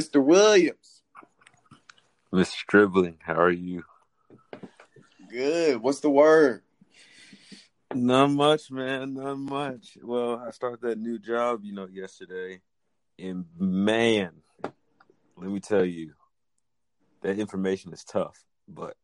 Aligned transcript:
Mr. 0.00 0.24
Williams. 0.24 1.02
Mr. 2.32 2.46
Stribling, 2.46 3.18
how 3.20 3.34
are 3.34 3.50
you? 3.50 3.84
Good. 5.28 5.82
What's 5.82 6.00
the 6.00 6.08
word? 6.08 6.62
Not 7.92 8.30
much, 8.30 8.70
man. 8.70 9.12
Not 9.12 9.36
much. 9.36 9.98
Well, 10.02 10.42
I 10.46 10.52
started 10.52 10.80
that 10.82 10.98
new 10.98 11.18
job, 11.18 11.60
you 11.64 11.74
know, 11.74 11.86
yesterday. 11.86 12.62
And 13.18 13.44
man, 13.58 14.30
let 15.36 15.50
me 15.50 15.60
tell 15.60 15.84
you, 15.84 16.12
that 17.20 17.38
information 17.38 17.92
is 17.92 18.02
tough, 18.02 18.42
but 18.66 18.96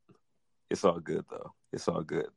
it's 0.70 0.84
all 0.84 1.00
good 1.00 1.26
though. 1.28 1.52
It's 1.74 1.88
all 1.88 2.00
good. 2.00 2.28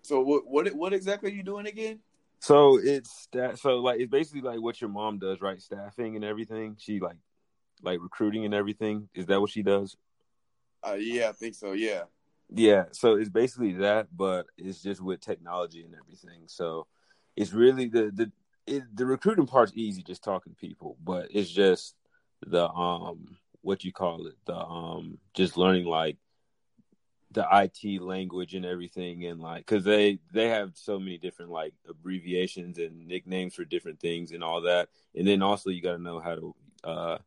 So 0.00 0.22
what 0.22 0.46
what 0.46 0.74
what 0.74 0.94
exactly 0.94 1.30
are 1.30 1.34
you 1.34 1.42
doing 1.42 1.66
again? 1.66 1.98
So 2.40 2.78
it's 2.78 3.28
that 3.32 3.58
so 3.58 3.78
like 3.78 4.00
it's 4.00 4.10
basically 4.10 4.42
like 4.42 4.60
what 4.60 4.80
your 4.80 4.90
mom 4.90 5.18
does, 5.18 5.40
right? 5.40 5.60
Staffing 5.60 6.16
and 6.16 6.24
everything. 6.24 6.76
She 6.78 7.00
like 7.00 7.16
like 7.82 8.00
recruiting 8.00 8.44
and 8.44 8.54
everything. 8.54 9.08
Is 9.14 9.26
that 9.26 9.40
what 9.40 9.50
she 9.50 9.62
does? 9.62 9.96
Uh, 10.86 10.94
yeah, 10.94 11.28
I 11.28 11.32
think 11.32 11.54
so. 11.54 11.72
Yeah. 11.72 12.02
Yeah. 12.50 12.84
So 12.92 13.16
it's 13.16 13.30
basically 13.30 13.72
that, 13.74 14.08
but 14.16 14.46
it's 14.56 14.82
just 14.82 15.00
with 15.00 15.20
technology 15.20 15.82
and 15.82 15.94
everything. 15.94 16.42
So 16.46 16.86
it's 17.36 17.52
really 17.52 17.88
the 17.88 18.10
the 18.14 18.32
it, 18.66 18.84
the 18.94 19.06
recruiting 19.06 19.46
part's 19.46 19.72
easy, 19.74 20.02
just 20.02 20.22
talking 20.22 20.52
to 20.52 20.56
people, 20.56 20.96
but 21.02 21.28
it's 21.30 21.50
just 21.50 21.94
the 22.46 22.68
um 22.68 23.36
what 23.62 23.84
you 23.84 23.92
call 23.92 24.26
it, 24.26 24.34
the 24.46 24.56
um 24.56 25.18
just 25.34 25.56
learning 25.56 25.86
like 25.86 26.16
the 27.36 27.46
IT 27.52 28.00
language 28.00 28.54
and 28.54 28.64
everything, 28.64 29.26
and 29.26 29.40
like 29.40 29.66
because 29.66 29.84
they 29.84 30.18
they 30.32 30.48
have 30.48 30.72
so 30.74 30.98
many 30.98 31.18
different 31.18 31.50
like 31.50 31.74
abbreviations 31.88 32.78
and 32.78 33.06
nicknames 33.06 33.54
for 33.54 33.64
different 33.64 34.00
things 34.00 34.32
and 34.32 34.42
all 34.42 34.62
that, 34.62 34.88
and 35.14 35.28
then 35.28 35.42
also 35.42 35.68
you 35.70 35.82
got 35.82 35.92
to 35.92 36.02
know 36.02 36.18
how 36.18 36.34
to 36.34 36.54
uh 36.82 37.18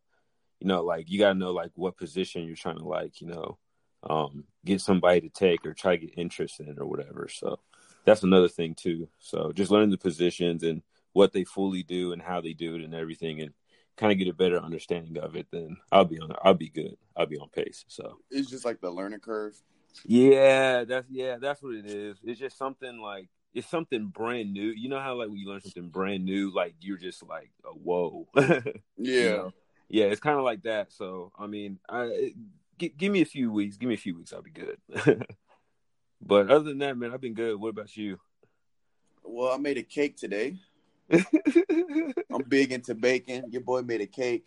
you 0.60 0.68
know 0.68 0.84
like 0.84 1.10
you 1.10 1.20
got 1.20 1.34
to 1.34 1.40
know 1.40 1.52
like 1.52 1.72
what 1.76 1.96
position 1.96 2.46
you're 2.46 2.56
trying 2.56 2.80
to 2.80 2.88
like 2.88 3.22
you 3.22 3.28
know 3.28 3.58
um 4.10 4.46
get 4.66 4.82
somebody 4.82 5.22
to 5.22 5.30
take 5.30 5.64
or 5.64 5.74
try 5.76 5.96
to 5.96 6.08
get 6.08 6.18
interest 6.18 6.60
in 6.60 6.76
or 6.80 6.88
whatever. 6.88 7.28
So 7.32 7.60
that's 8.04 8.24
another 8.24 8.50
thing 8.50 8.74
too. 8.74 9.08
So 9.20 9.52
just 9.54 9.70
learning 9.70 9.92
the 9.92 9.98
positions 9.98 10.64
and 10.64 10.82
what 11.14 11.34
they 11.34 11.44
fully 11.44 11.84
do 11.84 12.14
and 12.14 12.22
how 12.22 12.42
they 12.42 12.54
do 12.54 12.76
it 12.76 12.82
and 12.82 12.96
everything 12.96 13.42
and 13.42 13.54
kind 13.96 14.12
of 14.12 14.18
get 14.18 14.28
a 14.28 14.34
better 14.34 14.58
understanding 14.58 15.18
of 15.22 15.36
it, 15.36 15.46
then 15.52 15.78
I'll 15.92 16.06
be 16.06 16.20
on 16.20 16.34
I'll 16.44 16.56
be 16.56 16.70
good. 16.70 16.98
I'll 17.16 17.28
be 17.28 17.38
on 17.38 17.50
pace. 17.50 17.86
So 17.88 18.18
it's 18.32 18.50
just 18.50 18.66
like 18.66 18.82
the 18.82 18.90
learning 18.90 19.20
curve. 19.20 19.62
Yeah, 20.06 20.84
that's 20.86 21.08
yeah, 21.10 21.38
that's 21.40 21.62
what 21.62 21.76
it 21.76 21.86
is. 21.86 22.18
It's 22.24 22.40
just 22.40 22.58
something 22.58 23.00
like 23.00 23.30
it's 23.54 23.70
something 23.70 24.08
brand 24.08 24.54
new. 24.54 24.68
You 24.68 24.90
know 24.90 25.00
how 25.00 25.16
like 25.16 25.30
when 25.30 25.38
you 25.38 25.50
learn 25.50 25.62
something 25.62 25.90
brand 25.90 26.26
new, 26.26 26.54
like 26.54 26.76
you're 26.82 26.98
just 26.98 27.28
like, 27.28 27.52
oh, 27.66 27.74
whoa. 27.84 28.28
yeah. 28.36 28.64
You 28.98 29.30
know? 29.30 29.54
Yeah, 29.90 30.06
it's 30.06 30.22
kind 30.22 30.38
of 30.38 30.44
like 30.44 30.64
that. 30.64 30.92
So 30.92 31.32
I 31.38 31.48
mean, 31.48 31.80
I 31.90 32.34
g- 32.78 32.94
give 32.96 33.12
me 33.12 33.22
a 33.22 33.26
few 33.26 33.52
weeks. 33.52 33.78
Give 33.78 33.90
me 33.90 33.96
a 33.96 34.00
few 34.00 34.16
weeks. 34.16 34.34
I'll 34.34 34.42
be 34.42 34.52
good. 34.52 34.80
but 36.22 36.52
other 36.52 36.66
than 36.66 36.80
that, 36.80 36.98
man, 36.98 37.12
I've 37.14 37.22
been 37.22 37.34
good. 37.34 37.60
What 37.60 37.70
about 37.70 37.96
you? 37.98 38.20
Well, 39.24 39.52
I 39.52 39.58
made 39.58 39.78
a 39.78 39.84
cake 39.84 40.18
today. 40.18 40.58
I'm 41.12 42.44
big 42.48 42.72
into 42.72 42.94
bacon. 42.94 43.46
Your 43.50 43.62
boy 43.62 43.82
made 43.82 44.02
a 44.02 44.08
cake. 44.08 44.46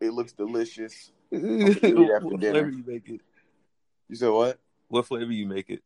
It 0.00 0.12
looks 0.12 0.32
delicious. 0.32 1.10
what 1.30 2.40
dinner. 2.40 2.60
flavor 2.60 2.70
you 2.70 2.84
make 2.86 3.08
it? 3.08 3.20
You 4.08 4.16
said 4.16 4.30
what? 4.30 4.60
What 4.88 5.06
flavor 5.06 5.32
you 5.32 5.46
make 5.46 5.70
it? 5.70 5.82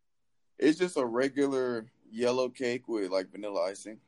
It's 0.58 0.78
just 0.78 0.96
a 0.96 1.04
regular 1.04 1.86
yellow 2.10 2.48
cake 2.48 2.88
with 2.88 3.10
like 3.10 3.30
vanilla 3.30 3.62
icing. 3.62 3.98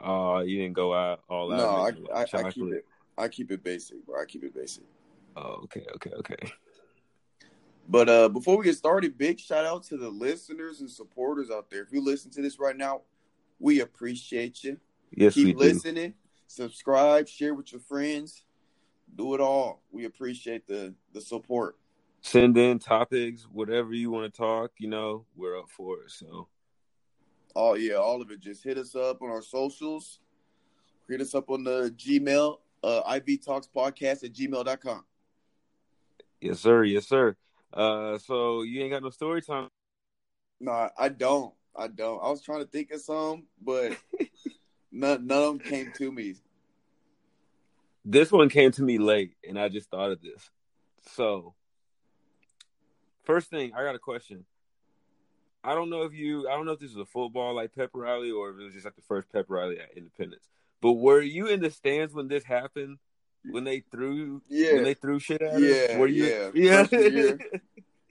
Oh, 0.00 0.36
uh, 0.36 0.40
you 0.42 0.58
didn't 0.58 0.74
go 0.74 0.94
out 0.94 1.22
all 1.28 1.52
out. 1.52 1.58
No, 1.58 2.12
I, 2.14 2.20
I, 2.20 2.46
I, 2.46 2.50
keep 2.50 2.72
it. 2.72 2.86
I 3.16 3.28
keep 3.28 3.50
it 3.50 3.62
basic, 3.64 4.04
bro. 4.06 4.20
I 4.20 4.24
keep 4.24 4.44
it 4.44 4.54
basic. 4.54 4.84
Oh, 5.36 5.60
okay, 5.64 5.84
okay, 5.96 6.10
okay. 6.18 6.52
But 7.88 8.08
uh 8.08 8.28
before 8.28 8.58
we 8.58 8.64
get 8.64 8.76
started, 8.76 9.16
big 9.16 9.40
shout 9.40 9.64
out 9.64 9.82
to 9.84 9.96
the 9.96 10.08
listeners 10.08 10.80
and 10.80 10.90
supporters 10.90 11.50
out 11.50 11.70
there. 11.70 11.82
If 11.82 11.92
you 11.92 12.04
listen 12.04 12.30
to 12.32 12.42
this 12.42 12.58
right 12.58 12.76
now, 12.76 13.02
we 13.58 13.80
appreciate 13.80 14.62
you. 14.62 14.78
Yes, 15.10 15.34
keep 15.34 15.46
we 15.46 15.52
do. 15.52 15.58
listening, 15.58 16.14
subscribe, 16.46 17.28
share 17.28 17.54
with 17.54 17.72
your 17.72 17.80
friends, 17.80 18.44
do 19.16 19.34
it 19.34 19.40
all. 19.40 19.82
We 19.90 20.04
appreciate 20.04 20.66
the 20.66 20.94
the 21.12 21.20
support. 21.20 21.76
Send 22.20 22.58
in 22.58 22.78
topics, 22.78 23.44
whatever 23.44 23.92
you 23.92 24.10
want 24.10 24.32
to 24.32 24.36
talk. 24.36 24.72
You 24.78 24.88
know, 24.88 25.24
we're 25.36 25.58
up 25.58 25.70
for 25.70 26.02
it. 26.02 26.10
So, 26.10 26.48
oh 27.54 27.74
yeah, 27.74 27.94
all 27.94 28.20
of 28.20 28.30
it. 28.30 28.40
Just 28.40 28.64
hit 28.64 28.78
us 28.78 28.94
up 28.94 29.22
on 29.22 29.30
our 29.30 29.42
socials. 29.42 30.20
Hit 31.08 31.20
us 31.20 31.34
up 31.34 31.48
on 31.48 31.64
the 31.64 31.94
Gmail, 31.96 32.58
uh, 32.82 33.18
IV 33.26 33.44
Talks 33.44 33.68
Podcast 33.74 34.24
at 34.24 34.32
gmail.com. 34.32 35.04
Yes, 36.40 36.60
sir. 36.60 36.84
Yes, 36.84 37.06
sir. 37.08 37.36
Uh, 37.72 38.18
so 38.18 38.62
you 38.62 38.82
ain't 38.82 38.92
got 38.92 39.02
no 39.02 39.10
story 39.10 39.42
time. 39.42 39.68
No, 40.60 40.90
I 40.98 41.08
don't. 41.08 41.54
I 41.76 41.88
don't. 41.88 42.22
I 42.22 42.30
was 42.30 42.42
trying 42.42 42.60
to 42.60 42.66
think 42.66 42.90
of 42.90 43.00
some, 43.00 43.44
but 43.62 43.96
none, 44.92 45.26
none 45.26 45.42
of 45.42 45.58
them 45.58 45.58
came 45.60 45.92
to 45.96 46.10
me. 46.10 46.34
This 48.04 48.32
one 48.32 48.48
came 48.48 48.72
to 48.72 48.82
me 48.82 48.98
late, 48.98 49.34
and 49.46 49.58
I 49.58 49.68
just 49.68 49.90
thought 49.90 50.10
of 50.10 50.20
this. 50.20 50.50
So, 51.14 51.54
first 53.28 53.50
thing, 53.50 53.72
I 53.76 53.84
got 53.84 53.94
a 53.94 54.00
question. 54.00 54.44
I 55.62 55.74
don't 55.74 55.90
know 55.90 56.02
if 56.02 56.14
you, 56.14 56.48
I 56.48 56.52
don't 56.52 56.66
know 56.66 56.72
if 56.72 56.80
this 56.80 56.94
was 56.94 57.02
a 57.02 57.10
football 57.10 57.54
like 57.54 57.74
pep 57.74 57.90
rally 57.92 58.30
or 58.30 58.50
if 58.50 58.58
it 58.58 58.64
was 58.64 58.72
just 58.72 58.84
like 58.86 58.96
the 58.96 59.02
first 59.02 59.30
pep 59.30 59.46
rally 59.48 59.78
at 59.78 59.96
Independence. 59.96 60.48
But 60.80 60.94
were 60.94 61.20
you 61.20 61.46
in 61.46 61.60
the 61.60 61.70
stands 61.70 62.14
when 62.14 62.28
this 62.28 62.44
happened? 62.44 62.98
When 63.50 63.64
they 63.64 63.80
threw, 63.80 64.42
yeah, 64.48 64.74
when 64.74 64.84
they 64.84 64.94
threw 64.94 65.18
shit 65.20 65.40
at 65.42 65.60
yeah, 65.60 65.86
us? 65.90 65.96
Were 65.96 66.08
you, 66.08 66.50
yeah, 66.54 66.86
yeah. 66.90 67.34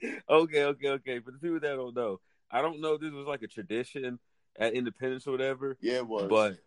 okay, 0.30 0.64
okay, 0.64 0.88
okay. 0.88 1.20
For 1.20 1.30
the 1.30 1.38
people 1.38 1.60
that 1.60 1.76
don't 1.76 1.94
know, 1.94 2.20
I 2.50 2.62
don't 2.62 2.80
know 2.80 2.94
if 2.94 3.00
this 3.00 3.12
was 3.12 3.26
like 3.26 3.42
a 3.42 3.46
tradition 3.46 4.18
at 4.58 4.72
Independence 4.72 5.26
or 5.26 5.32
whatever. 5.32 5.76
Yeah, 5.80 5.96
it 5.96 6.08
was. 6.08 6.28
But 6.28 6.58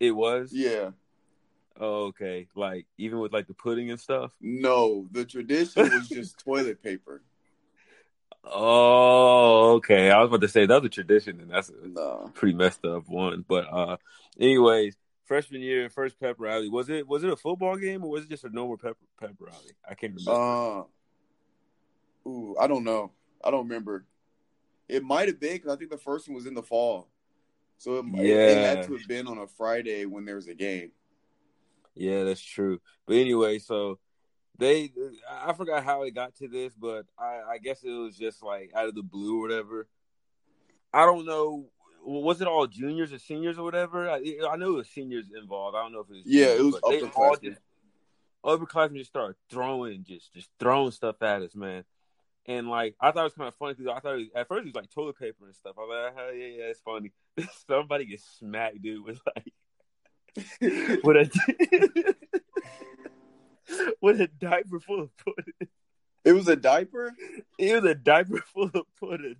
it 0.00 0.12
was. 0.12 0.50
Yeah. 0.52 0.90
Oh, 1.78 2.06
okay. 2.06 2.48
Like 2.56 2.86
even 2.98 3.20
with 3.20 3.32
like 3.32 3.46
the 3.46 3.54
pudding 3.54 3.90
and 3.90 4.00
stuff. 4.00 4.32
No, 4.40 5.06
the 5.12 5.24
tradition 5.24 5.90
was 5.90 6.08
just 6.08 6.38
toilet 6.44 6.82
paper. 6.82 7.22
Oh, 8.44 9.74
okay. 9.76 10.10
I 10.10 10.20
was 10.20 10.28
about 10.28 10.40
to 10.42 10.48
say 10.48 10.66
that 10.66 10.82
was 10.82 10.86
a 10.86 10.90
tradition, 10.90 11.40
and 11.40 11.50
that's 11.50 11.68
a 11.70 11.86
No. 11.88 12.30
pretty 12.34 12.54
messed 12.54 12.84
up 12.84 13.08
one. 13.08 13.44
But 13.46 13.66
uh, 13.72 13.96
anyways, 14.38 14.96
freshman 15.24 15.60
year, 15.60 15.88
first 15.90 16.18
pep 16.18 16.36
rally. 16.38 16.68
Was 16.68 16.88
it 16.88 17.06
was 17.06 17.22
it 17.24 17.30
a 17.30 17.36
football 17.36 17.76
game 17.76 18.02
or 18.04 18.10
was 18.10 18.24
it 18.24 18.30
just 18.30 18.44
a 18.44 18.50
normal 18.50 18.78
pep 18.78 18.96
pep 19.18 19.34
rally? 19.38 19.72
I 19.88 19.94
can't 19.94 20.14
remember. 20.14 20.32
Uh, 22.26 22.28
ooh, 22.28 22.56
I 22.60 22.66
don't 22.66 22.84
know. 22.84 23.12
I 23.44 23.50
don't 23.50 23.68
remember. 23.68 24.04
It 24.88 25.04
might 25.04 25.28
have 25.28 25.38
been 25.38 25.54
because 25.54 25.72
I 25.72 25.76
think 25.76 25.90
the 25.90 25.98
first 25.98 26.28
one 26.28 26.34
was 26.34 26.46
in 26.46 26.54
the 26.54 26.62
fall, 26.62 27.08
so 27.78 27.98
it, 27.98 28.04
it- 28.16 28.30
it 28.50 28.56
had 28.58 28.82
to 28.86 28.96
have 28.96 29.06
been 29.06 29.26
on 29.28 29.38
a 29.38 29.46
Friday 29.46 30.04
when 30.06 30.24
there 30.24 30.34
was 30.36 30.48
a 30.48 30.54
game. 30.54 30.90
Yeah, 31.94 32.24
that's 32.24 32.40
true. 32.42 32.80
But 33.06 33.16
anyway, 33.16 33.58
so 33.58 33.98
they 34.60 34.92
I 35.28 35.52
forgot 35.54 35.82
how 35.82 36.02
it 36.02 36.14
got 36.14 36.36
to 36.36 36.46
this, 36.46 36.74
but 36.74 37.06
I, 37.18 37.40
I 37.52 37.58
guess 37.58 37.82
it 37.82 37.90
was 37.90 38.16
just 38.16 38.42
like 38.42 38.70
out 38.74 38.88
of 38.88 38.94
the 38.94 39.02
blue 39.02 39.38
or 39.38 39.42
whatever. 39.42 39.88
I 40.92 41.06
don't 41.06 41.26
know. 41.26 41.70
Was 42.04 42.40
it 42.40 42.46
all 42.46 42.66
juniors 42.66 43.12
or 43.12 43.18
seniors 43.18 43.58
or 43.58 43.64
whatever? 43.64 44.08
I, 44.08 44.16
I 44.50 44.56
know 44.56 44.74
it 44.74 44.76
was 44.76 44.88
seniors 44.88 45.26
involved. 45.36 45.76
I 45.76 45.82
don't 45.82 45.92
know 45.92 46.00
if 46.00 46.10
it 46.10 46.12
was. 46.12 46.22
Yeah, 46.24 46.46
it 46.46 46.56
juniors, 46.58 46.72
was 46.72 46.80
but 46.82 46.90
they 46.90 47.00
all 47.02 47.36
upperclassmen. 47.36 47.42
just 47.42 47.60
upperclassmen 48.44 48.96
just 48.96 49.10
started 49.10 49.36
throwing, 49.50 50.04
just 50.04 50.32
just 50.34 50.50
throwing 50.58 50.92
stuff 50.92 51.22
at 51.22 51.42
us, 51.42 51.54
man. 51.54 51.84
And 52.46 52.68
like 52.68 52.96
I 53.00 53.12
thought 53.12 53.20
it 53.20 53.24
was 53.24 53.34
kind 53.34 53.48
of 53.48 53.54
funny 53.54 53.74
because 53.74 53.94
I 53.96 54.00
thought 54.00 54.14
it 54.14 54.18
was, 54.18 54.28
at 54.34 54.48
first 54.48 54.60
it 54.60 54.66
was 54.66 54.74
like 54.74 54.90
toilet 54.90 55.18
paper 55.18 55.46
and 55.46 55.54
stuff. 55.54 55.74
I 55.78 55.80
was 55.80 56.12
like, 56.14 56.24
oh, 56.26 56.32
yeah, 56.32 56.46
yeah, 56.46 56.64
it's 56.64 56.80
funny. 56.80 57.12
Somebody 57.66 58.04
gets 58.04 58.24
smacked, 58.38 58.82
dude, 58.82 59.04
with 59.04 59.20
like 59.34 59.52
with 61.02 61.16
a 61.16 62.14
with 64.12 64.20
a 64.20 64.26
diaper 64.28 64.80
full 64.80 65.00
of 65.02 65.16
pudding. 65.16 65.68
It 66.24 66.32
was 66.32 66.48
a 66.48 66.56
diaper. 66.56 67.12
It 67.58 67.74
was 67.82 67.90
a 67.90 67.94
diaper 67.94 68.42
full 68.52 68.70
of 68.74 68.86
pudding. 68.98 69.36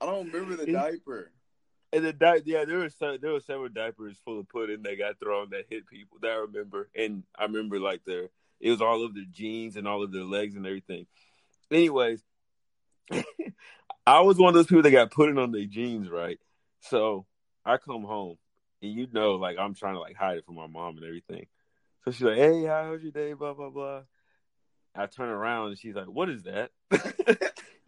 I 0.00 0.06
don't 0.06 0.32
remember 0.32 0.56
the 0.56 0.70
It- 0.70 0.72
diaper. 0.72 1.32
And 1.92 2.04
the 2.04 2.12
di- 2.12 2.42
yeah, 2.44 2.66
there 2.66 2.78
was 2.78 2.94
so, 2.94 3.16
there 3.16 3.32
were 3.32 3.40
several 3.40 3.70
diapers 3.70 4.18
full 4.22 4.38
of 4.40 4.48
pudding 4.50 4.82
that 4.82 4.98
got 4.98 5.18
thrown 5.18 5.48
that 5.50 5.64
hit 5.70 5.86
people 5.86 6.18
that 6.20 6.32
I 6.32 6.34
remember, 6.36 6.90
and 6.94 7.22
I 7.34 7.44
remember 7.44 7.80
like 7.80 8.04
their 8.04 8.28
it 8.60 8.70
was 8.70 8.82
all 8.82 9.04
of 9.04 9.14
their 9.14 9.24
jeans 9.30 9.76
and 9.76 9.88
all 9.88 10.02
of 10.02 10.12
their 10.12 10.24
legs 10.24 10.54
and 10.54 10.66
everything. 10.66 11.06
Anyways, 11.70 12.22
I 14.06 14.20
was 14.20 14.36
one 14.36 14.48
of 14.50 14.54
those 14.54 14.66
people 14.66 14.82
that 14.82 14.90
got 14.90 15.10
pudding 15.12 15.38
on 15.38 15.50
their 15.50 15.64
jeans, 15.64 16.10
right? 16.10 16.38
So 16.80 17.24
I 17.64 17.78
come 17.78 18.04
home, 18.04 18.36
and 18.82 18.92
you 18.92 19.06
know, 19.10 19.36
like 19.36 19.56
I'm 19.58 19.74
trying 19.74 19.94
to 19.94 20.00
like 20.00 20.16
hide 20.16 20.36
it 20.36 20.44
from 20.44 20.56
my 20.56 20.66
mom 20.66 20.96
and 20.98 21.06
everything. 21.06 21.46
So 22.04 22.12
she's 22.12 22.22
like, 22.22 22.36
"Hey, 22.38 22.64
how 22.64 22.90
was 22.90 23.02
your 23.02 23.12
day?" 23.12 23.32
Blah 23.32 23.54
blah 23.54 23.70
blah. 23.70 24.02
I 24.94 25.06
turn 25.06 25.28
around 25.28 25.68
and 25.68 25.78
she's 25.78 25.94
like, 25.94 26.06
"What 26.06 26.28
is 26.28 26.44
that?" 26.44 26.70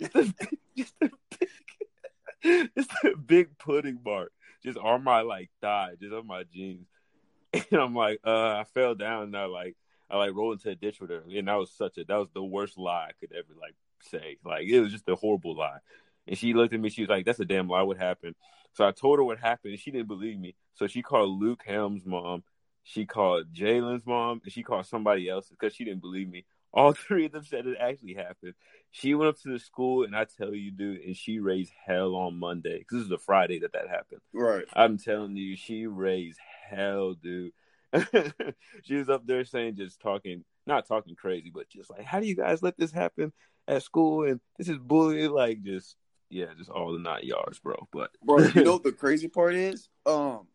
just 0.01 0.15
a, 0.15 0.35
just 0.77 0.95
a 1.03 1.11
big, 1.39 2.71
just 2.77 2.91
a 3.05 3.17
big 3.17 3.59
pudding 3.59 4.01
mark, 4.05 4.33
just 4.63 4.79
on 4.79 5.05
my 5.05 5.23
like 5.23 5.51
thigh, 5.61 5.95
just 6.01 6.13
on 6.13 6.27
my 6.27 6.45
jeans. 6.45 6.87
and 7.53 7.81
I'm 7.81 7.95
like, 7.95 8.21
uh, 8.25 8.57
I 8.57 8.65
fell 8.75 8.95
down 8.95 9.25
and 9.25 9.37
I 9.37 9.47
like 9.47 9.77
I 10.09 10.17
like 10.17 10.35
rolled 10.35 10.55
into 10.55 10.71
a 10.71 10.75
ditch 10.75 11.01
with 11.01 11.11
her, 11.11 11.23
and 11.35 11.49
that 11.49 11.55
was 11.55 11.71
such 11.71 11.99
a 11.99 12.05
that 12.05 12.17
was 12.17 12.29
the 12.35 12.43
worst 12.43 12.79
lie 12.79 13.09
I 13.09 13.13
could 13.21 13.33
ever 13.33 13.55
like 13.61 13.75
say. 14.03 14.39
Like 14.45 14.67
it 14.67 14.81
was 14.81 14.93
just 14.93 15.09
a 15.09 15.17
horrible 15.17 15.57
lie. 15.57 15.79
And 16.27 16.39
she 16.39 16.53
looked 16.55 16.75
at 16.75 16.81
me, 16.81 16.91
she 16.91 17.03
was 17.03 17.11
like, 17.11 17.25
That's 17.25 17.41
a 17.41 17.45
damn 17.45 17.69
lie. 17.69 17.83
What 17.83 17.99
happened? 17.99 18.37
So 18.73 18.87
I 18.87 18.93
told 18.93 19.19
her 19.19 19.25
what 19.25 19.39
happened, 19.39 19.73
and 19.73 19.81
she 19.81 19.91
didn't 19.91 20.09
believe 20.09 20.39
me. 20.39 20.55
So 20.75 20.87
she 20.87 21.03
called 21.03 21.41
Luke 21.41 21.63
Helm's 21.67 22.07
mom, 22.07 22.45
she 22.91 23.07
called 23.07 23.53
Jalen's 23.53 24.05
mom, 24.05 24.41
and 24.43 24.53
she 24.53 24.65
called 24.65 24.85
somebody 24.85 25.29
else 25.29 25.49
because 25.49 25.75
she 25.75 25.85
didn't 25.85 26.01
believe 26.01 26.29
me. 26.29 26.45
All 26.73 26.93
three 26.95 27.27
of 27.27 27.33
them 27.33 27.45
said 27.45 27.67
it 27.67 27.77
actually 27.81 28.15
happened. 28.15 28.55
She 28.91 29.15
went 29.15 29.29
up 29.29 29.41
to 29.43 29.53
the 29.53 29.61
school, 29.61 30.03
and 30.03 30.17
I 30.17 30.25
tell 30.25 30.53
you, 30.53 30.73
dude, 30.73 31.03
and 31.03 31.17
she 31.17 31.39
raised 31.39 31.73
hell 31.87 32.17
on 32.17 32.39
Monday 32.39 32.79
because 32.79 32.99
this 32.99 33.03
is 33.05 33.09
the 33.09 33.19
Friday 33.19 33.61
that 33.61 33.73
that 33.75 33.89
happened. 33.89 34.21
Right. 34.33 34.65
I'm 34.75 34.99
telling 34.99 35.37
you, 35.37 35.57
she 35.57 35.87
raised 35.87 36.41
hell, 36.69 37.15
dude. 37.15 37.53
she 38.83 38.97
was 38.97 39.09
up 39.09 39.25
there 39.25 39.45
saying, 39.45 39.77
just 39.77 40.01
talking, 40.01 40.45
not 40.67 40.87
talking 40.87 41.15
crazy, 41.15 41.51
but 41.55 41.69
just 41.69 41.91
like, 41.91 42.05
how 42.05 42.19
do 42.19 42.27
you 42.27 42.37
guys 42.37 42.63
let 42.63 42.77
this 42.77 42.93
happen 42.93 43.33
at 43.69 43.85
school? 43.85 44.25
And 44.25 44.41
this 44.59 44.69
is 44.69 44.79
bullying, 44.79 45.31
like 45.31 45.63
just 45.63 45.97
yeah, 46.29 46.47
just 46.57 46.71
all 46.71 46.93
the 46.93 46.99
not 46.99 47.25
yards, 47.25 47.61
bro. 47.61 47.89
But 47.93 48.11
bro, 48.25 48.39
you 48.39 48.65
know 48.65 48.79
the 48.85 48.93
crazy 48.93 49.29
part 49.29 49.55
is, 49.55 49.89
um, 50.07 50.47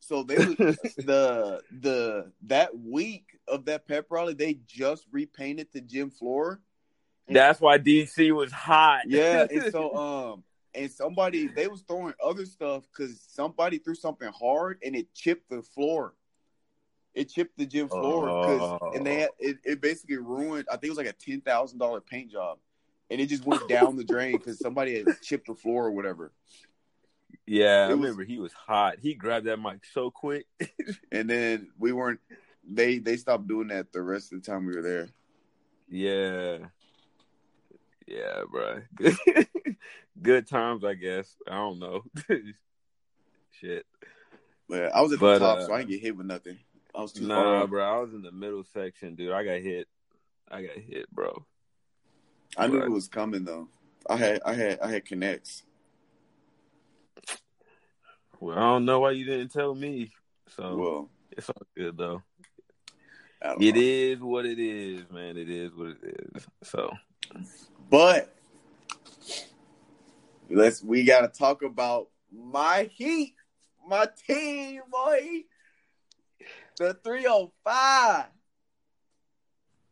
so 0.00 0.22
they 0.22 0.36
was, 0.36 0.56
the 0.56 1.62
the 1.80 2.32
that 2.42 2.78
week 2.78 3.38
of 3.46 3.64
that 3.66 3.86
pep 3.86 4.06
rally, 4.10 4.34
they 4.34 4.58
just 4.66 5.06
repainted 5.10 5.68
the 5.72 5.80
gym 5.80 6.10
floor. 6.10 6.60
That's 7.28 7.60
why 7.60 7.78
DC 7.78 8.34
was 8.34 8.52
hot. 8.52 9.02
Yeah, 9.06 9.46
and 9.50 9.64
so 9.72 9.94
um, 9.94 10.44
and 10.74 10.90
somebody 10.90 11.48
they 11.48 11.68
was 11.68 11.82
throwing 11.82 12.14
other 12.22 12.46
stuff 12.46 12.84
because 12.90 13.20
somebody 13.28 13.78
threw 13.78 13.94
something 13.94 14.30
hard 14.38 14.78
and 14.84 14.96
it 14.96 15.12
chipped 15.14 15.50
the 15.50 15.62
floor. 15.62 16.14
It 17.14 17.30
chipped 17.30 17.58
the 17.58 17.66
gym 17.66 17.88
floor 17.88 18.26
because 18.26 18.94
and 18.94 19.04
they 19.04 19.20
had, 19.20 19.30
it, 19.38 19.58
it 19.64 19.80
basically 19.80 20.18
ruined. 20.18 20.66
I 20.70 20.74
think 20.74 20.84
it 20.84 20.90
was 20.90 20.98
like 20.98 21.06
a 21.06 21.12
ten 21.12 21.40
thousand 21.40 21.78
dollar 21.78 22.00
paint 22.00 22.30
job 22.30 22.58
and 23.10 23.20
it 23.20 23.26
just 23.26 23.44
went 23.44 23.66
down 23.68 23.96
the 23.96 24.04
drain 24.04 24.32
because 24.32 24.58
somebody 24.58 24.98
had 24.98 25.06
chipped 25.22 25.46
the 25.46 25.54
floor 25.54 25.86
or 25.86 25.90
whatever. 25.90 26.32
Yeah, 27.48 27.86
it 27.86 27.88
I 27.88 27.90
remember 27.92 28.18
was, 28.18 28.28
he 28.28 28.38
was 28.38 28.52
hot. 28.52 28.96
He 29.00 29.14
grabbed 29.14 29.46
that 29.46 29.58
mic 29.58 29.84
so 29.94 30.10
quick, 30.10 30.46
and 31.12 31.30
then 31.30 31.68
we 31.78 31.92
weren't. 31.92 32.20
They 32.70 32.98
they 32.98 33.16
stopped 33.16 33.48
doing 33.48 33.68
that 33.68 33.90
the 33.90 34.02
rest 34.02 34.32
of 34.32 34.42
the 34.42 34.50
time 34.50 34.66
we 34.66 34.76
were 34.76 34.82
there. 34.82 35.08
Yeah, 35.88 36.58
yeah, 38.06 38.42
bro. 38.50 38.82
Good 40.22 40.46
times, 40.46 40.84
I 40.84 40.92
guess. 40.92 41.36
I 41.48 41.54
don't 41.54 41.78
know. 41.78 42.02
Shit. 43.60 43.86
But 44.68 44.94
I 44.94 45.00
was 45.00 45.14
at 45.14 45.20
but, 45.20 45.38
the 45.38 45.46
top, 45.46 45.58
uh, 45.58 45.66
so 45.66 45.72
I 45.72 45.78
didn't 45.78 45.90
get 45.90 46.02
hit 46.02 46.16
with 46.18 46.26
nothing. 46.26 46.58
I 46.94 47.00
was 47.00 47.12
too 47.12 47.26
nah, 47.26 47.60
far. 47.60 47.66
bro. 47.66 47.82
I 47.82 48.00
was 48.00 48.12
in 48.12 48.20
the 48.20 48.32
middle 48.32 48.64
section, 48.74 49.14
dude. 49.14 49.32
I 49.32 49.44
got 49.44 49.60
hit. 49.60 49.88
I 50.50 50.60
got 50.60 50.76
hit, 50.76 51.10
bro. 51.10 51.46
I 52.58 52.66
knew 52.66 52.82
it 52.82 52.90
was 52.90 53.08
coming 53.08 53.44
though. 53.44 53.68
I 54.08 54.16
had 54.16 54.40
I 54.44 54.52
had 54.52 54.80
I 54.80 54.90
had 54.90 55.06
connects. 55.06 55.62
Well, 58.40 58.56
I 58.56 58.60
don't 58.60 58.84
know 58.84 59.00
why 59.00 59.12
you 59.12 59.24
didn't 59.24 59.52
tell 59.52 59.74
me. 59.74 60.12
So 60.56 60.76
well, 60.76 61.10
it's 61.30 61.48
all 61.48 61.66
good 61.76 61.96
though. 61.96 62.22
It 63.60 63.74
know. 63.74 63.80
is 63.80 64.20
what 64.20 64.46
it 64.46 64.58
is, 64.58 65.10
man. 65.10 65.36
It 65.36 65.48
is 65.50 65.72
what 65.74 65.88
it 66.02 66.20
is. 66.34 66.46
So, 66.62 66.90
but 67.90 68.34
let's 70.50 70.82
we 70.82 71.04
got 71.04 71.20
to 71.20 71.28
talk 71.28 71.62
about 71.62 72.08
my 72.32 72.90
Heat, 72.92 73.34
my 73.86 74.08
team, 74.26 74.82
boy. 74.90 75.44
The 76.78 76.94
305. 76.94 78.26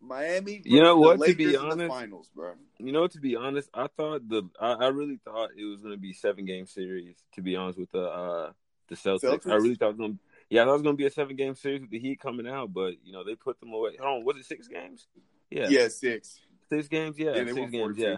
Miami. 0.00 0.62
You 0.64 0.82
know 0.82 0.98
what? 0.98 1.20
to 1.24 1.34
be 1.34 1.56
honest, 1.56 1.92
finals, 1.92 2.30
bro. 2.34 2.52
You 2.78 2.92
know, 2.92 3.06
to 3.06 3.20
be 3.20 3.36
honest, 3.36 3.70
I 3.72 3.86
thought 3.96 4.28
the 4.28 4.42
I, 4.60 4.72
I 4.72 4.88
really 4.88 5.18
thought 5.24 5.50
it 5.56 5.64
was 5.64 5.80
going 5.80 5.94
to 5.94 6.00
be 6.00 6.12
seven 6.12 6.44
game 6.44 6.66
series. 6.66 7.16
To 7.34 7.42
be 7.42 7.56
honest 7.56 7.78
with 7.78 7.90
the 7.90 8.02
uh 8.02 8.52
the 8.88 8.96
Celtics, 8.96 9.20
Celtics? 9.22 9.50
I 9.50 9.56
really 9.56 9.74
thought 9.76 9.90
it 9.90 9.96
was 9.96 9.98
going. 9.98 10.18
Yeah, 10.50 10.62
I 10.62 10.64
thought 10.66 10.70
it 10.70 10.74
was 10.74 10.82
going 10.82 10.96
to 10.96 10.98
be 10.98 11.06
a 11.06 11.10
seven 11.10 11.36
game 11.36 11.54
series 11.54 11.80
with 11.80 11.90
the 11.90 11.98
Heat 11.98 12.20
coming 12.20 12.46
out, 12.46 12.72
but 12.72 12.94
you 13.04 13.12
know 13.12 13.24
they 13.24 13.34
put 13.34 13.58
them 13.60 13.72
away. 13.72 13.96
Hold 14.00 14.20
on, 14.20 14.24
was 14.24 14.36
it 14.36 14.44
six 14.44 14.68
games? 14.68 15.06
Yeah, 15.50 15.68
yeah, 15.68 15.88
six. 15.88 16.40
Six 16.68 16.88
games, 16.88 17.18
yeah, 17.18 17.34
yeah 17.34 17.52
six 17.52 17.70
games, 17.70 17.96
yeah. 17.96 18.16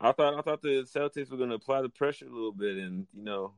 I 0.00 0.12
thought 0.12 0.34
I 0.38 0.42
thought 0.42 0.62
the 0.62 0.86
Celtics 0.92 1.30
were 1.30 1.36
going 1.36 1.50
to 1.50 1.56
apply 1.56 1.82
the 1.82 1.88
pressure 1.88 2.26
a 2.26 2.30
little 2.30 2.52
bit 2.52 2.76
and 2.76 3.06
you 3.14 3.24
know 3.24 3.52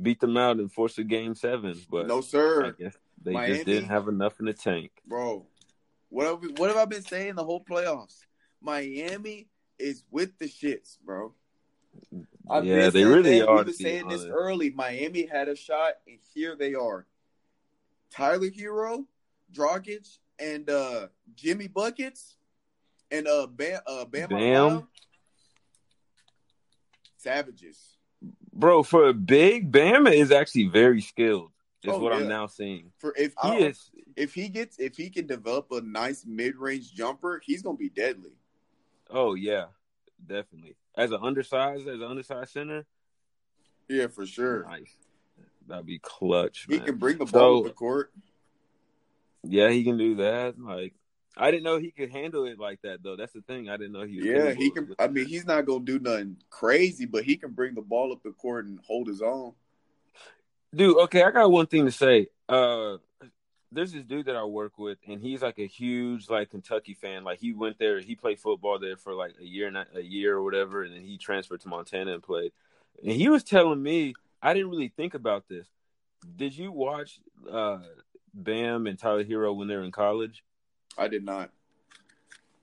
beat 0.00 0.20
them 0.20 0.36
out 0.36 0.58
and 0.58 0.72
force 0.72 0.98
a 0.98 1.04
game 1.04 1.34
seven, 1.34 1.80
but 1.90 2.06
no, 2.06 2.20
sir. 2.20 2.66
I 2.66 2.82
guess 2.82 2.96
they 3.22 3.32
Miami, 3.32 3.54
just 3.54 3.66
didn't 3.66 3.88
have 3.88 4.08
enough 4.08 4.38
in 4.40 4.46
the 4.46 4.52
tank, 4.52 4.90
bro. 5.06 5.46
What 6.08 6.26
have, 6.26 6.40
we, 6.40 6.48
what 6.48 6.68
have 6.68 6.76
I 6.76 6.86
been 6.86 7.02
saying 7.02 7.36
the 7.36 7.44
whole 7.44 7.64
playoffs? 7.64 8.24
Miami 8.60 9.46
is 9.80 10.04
with 10.10 10.38
the 10.38 10.46
shits, 10.46 10.98
bro. 11.04 11.34
I've 12.48 12.64
yeah, 12.64 12.90
they 12.90 13.04
really 13.04 13.40
that. 13.40 13.48
are. 13.48 13.58
We 13.58 13.64
been 13.64 13.74
saying 13.74 14.08
this 14.08 14.24
early. 14.24 14.70
Miami 14.70 15.26
had 15.26 15.48
a 15.48 15.56
shot, 15.56 15.94
and 16.06 16.18
here 16.34 16.56
they 16.56 16.74
are. 16.74 17.06
Tyler 18.10 18.48
Herro, 18.50 19.06
Dragic, 19.52 20.18
and 20.38 20.68
uh, 20.68 21.08
Jimmy 21.34 21.68
buckets, 21.68 22.36
and 23.10 23.26
uh, 23.28 23.46
Bam, 23.46 23.80
uh, 23.86 24.04
Bam, 24.04 24.28
Bam. 24.28 24.88
Savages, 27.18 27.96
bro. 28.52 28.82
For 28.82 29.08
a 29.08 29.14
big, 29.14 29.70
Bam 29.70 30.06
is 30.06 30.32
actually 30.32 30.68
very 30.68 31.00
skilled. 31.00 31.50
Is 31.82 31.92
oh, 31.92 31.98
what 31.98 32.12
yeah. 32.12 32.20
I'm 32.20 32.28
now 32.28 32.46
seeing. 32.46 32.92
For 32.98 33.14
if 33.16 33.32
he 33.42 33.48
is, 33.48 33.90
if 34.16 34.34
he 34.34 34.48
gets, 34.48 34.78
if 34.78 34.96
he 34.96 35.08
can 35.08 35.26
develop 35.26 35.70
a 35.72 35.80
nice 35.80 36.24
mid 36.26 36.56
range 36.56 36.92
jumper, 36.92 37.40
he's 37.44 37.62
gonna 37.62 37.76
be 37.76 37.88
deadly. 37.88 38.32
Oh 39.12 39.34
yeah, 39.34 39.66
definitely. 40.24 40.76
As 40.96 41.12
an 41.12 41.20
undersized, 41.22 41.88
as 41.88 42.00
an 42.00 42.02
undersized 42.02 42.52
center. 42.52 42.86
Yeah, 43.88 44.06
for 44.06 44.26
sure. 44.26 44.64
Nice. 44.64 44.94
That'd 45.66 45.86
be 45.86 45.98
clutch. 45.98 46.66
He 46.68 46.80
can 46.80 46.96
bring 46.96 47.18
the 47.18 47.24
ball 47.24 47.58
so, 47.58 47.62
to 47.62 47.68
the 47.68 47.74
court. 47.74 48.12
Yeah, 49.44 49.70
he 49.70 49.84
can 49.84 49.96
do 49.96 50.16
that. 50.16 50.58
Like 50.58 50.94
I 51.36 51.50
didn't 51.50 51.64
know 51.64 51.78
he 51.78 51.90
could 51.90 52.10
handle 52.10 52.44
it 52.46 52.58
like 52.58 52.80
that 52.82 53.02
though. 53.02 53.16
That's 53.16 53.32
the 53.32 53.42
thing. 53.42 53.68
I 53.68 53.76
didn't 53.76 53.92
know 53.92 54.02
he. 54.02 54.20
yeah, 54.22 54.52
he 54.52 54.70
can. 54.70 54.94
I 54.98 55.08
mean, 55.08 55.26
he's 55.26 55.46
not 55.46 55.66
gonna 55.66 55.84
do 55.84 55.98
nothing 55.98 56.36
crazy, 56.50 57.06
but 57.06 57.24
he 57.24 57.36
can 57.36 57.52
bring 57.52 57.74
the 57.74 57.82
ball 57.82 58.12
up 58.12 58.22
the 58.22 58.32
court 58.32 58.66
and 58.66 58.78
hold 58.86 59.06
his 59.06 59.22
own. 59.22 59.52
Dude, 60.74 60.98
okay, 60.98 61.22
I 61.22 61.30
got 61.30 61.50
one 61.50 61.66
thing 61.66 61.86
to 61.86 61.92
say. 61.92 62.28
Uh 62.48 62.98
there's 63.72 63.92
this 63.92 64.04
dude 64.04 64.26
that 64.26 64.36
I 64.36 64.44
work 64.44 64.78
with, 64.78 64.98
and 65.06 65.20
he's 65.20 65.42
like 65.42 65.58
a 65.58 65.66
huge 65.66 66.28
like 66.28 66.50
Kentucky 66.50 66.94
fan. 66.94 67.24
Like 67.24 67.38
he 67.38 67.52
went 67.52 67.78
there, 67.78 68.00
he 68.00 68.14
played 68.16 68.40
football 68.40 68.78
there 68.78 68.96
for 68.96 69.14
like 69.14 69.34
a 69.40 69.44
year, 69.44 69.70
not 69.70 69.88
a 69.94 70.02
year 70.02 70.36
or 70.36 70.42
whatever, 70.42 70.82
and 70.82 70.94
then 70.94 71.02
he 71.02 71.18
transferred 71.18 71.60
to 71.62 71.68
Montana 71.68 72.14
and 72.14 72.22
played. 72.22 72.52
And 73.02 73.12
he 73.12 73.28
was 73.28 73.44
telling 73.44 73.82
me, 73.82 74.14
I 74.42 74.54
didn't 74.54 74.70
really 74.70 74.88
think 74.88 75.14
about 75.14 75.48
this. 75.48 75.66
Did 76.36 76.56
you 76.56 76.72
watch 76.72 77.20
uh, 77.50 77.78
Bam 78.34 78.86
and 78.86 78.98
Tyler 78.98 79.24
Herro 79.24 79.56
when 79.56 79.68
they 79.68 79.76
were 79.76 79.84
in 79.84 79.92
college? 79.92 80.44
I 80.98 81.08
did 81.08 81.24
not. 81.24 81.50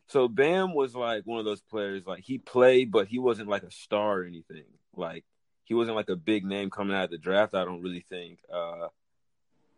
So 0.08 0.28
Bam 0.28 0.74
was 0.74 0.96
like 0.96 1.26
one 1.26 1.40
of 1.40 1.46
those 1.46 1.62
players, 1.62 2.06
like 2.06 2.24
he 2.24 2.38
played, 2.38 2.92
but 2.92 3.08
he 3.08 3.20
wasn't 3.20 3.50
like 3.50 3.64
a 3.64 3.72
star 3.72 4.22
or 4.22 4.24
anything. 4.26 4.64
Like 4.96 5.26
he 5.64 5.74
wasn't 5.74 5.98
like 5.98 6.10
a 6.10 6.16
big 6.16 6.46
name 6.46 6.70
coming 6.70 6.96
out 6.96 7.06
of 7.06 7.12
the 7.12 7.18
draft. 7.18 7.54
I 7.54 7.66
don't 7.66 7.82
really 7.82 8.06
think. 8.10 8.40
Uh, 8.52 8.88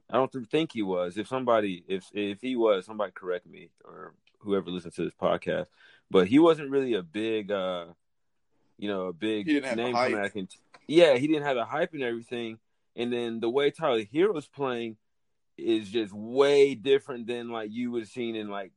I 0.10 0.16
don't 0.18 0.50
think 0.50 0.72
he 0.74 0.82
was. 0.82 1.18
If 1.18 1.28
somebody, 1.28 1.84
if 1.88 2.06
if 2.14 2.42
he 2.42 2.56
was, 2.56 2.86
somebody 2.86 3.12
correct 3.14 3.46
me 3.46 3.70
or 3.84 4.14
whoever 4.40 4.70
listens 4.70 4.96
to 4.96 5.04
this 5.04 5.14
podcast. 5.14 5.68
But 6.10 6.28
he 6.28 6.40
wasn't 6.40 6.72
really 6.72 6.96
a 6.96 7.04
big, 7.04 7.52
uh, 7.52 7.86
you 8.78 8.88
know, 8.90 9.08
a 9.08 9.14
big 9.14 9.46
name 9.48 9.94
coming 9.94 10.18
out. 10.18 10.36
Of, 10.36 10.48
yeah, 10.88 11.16
he 11.16 11.28
didn't 11.28 11.44
have 11.44 11.56
the 11.56 11.66
hype 11.66 11.94
and 11.94 12.02
everything. 12.02 12.58
And 12.96 13.14
then 13.14 13.40
the 13.40 13.50
way 13.50 13.70
Tyler 13.70 14.04
Herro's 14.12 14.48
playing 14.48 14.98
is 15.58 15.90
just 15.90 16.14
way 16.14 16.74
different 16.74 17.28
than 17.28 17.50
like 17.50 17.70
you 17.72 17.92
would 17.92 18.02
have 18.02 18.10
seen 18.10 18.36
in 18.36 18.50
like 18.50 18.72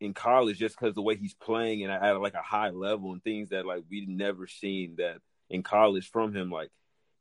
in 0.00 0.14
college, 0.14 0.58
just 0.58 0.78
because 0.78 0.94
the 0.94 1.02
way 1.02 1.16
he's 1.16 1.34
playing 1.34 1.84
and 1.84 1.92
at 1.92 2.20
like 2.20 2.34
a 2.34 2.42
high 2.42 2.70
level 2.70 3.12
and 3.12 3.22
things 3.22 3.50
that 3.50 3.64
like 3.66 3.84
we'd 3.88 4.08
never 4.08 4.46
seen 4.46 4.96
that 4.98 5.18
in 5.48 5.62
college 5.62 6.10
from 6.10 6.34
him. 6.34 6.50
Like 6.50 6.70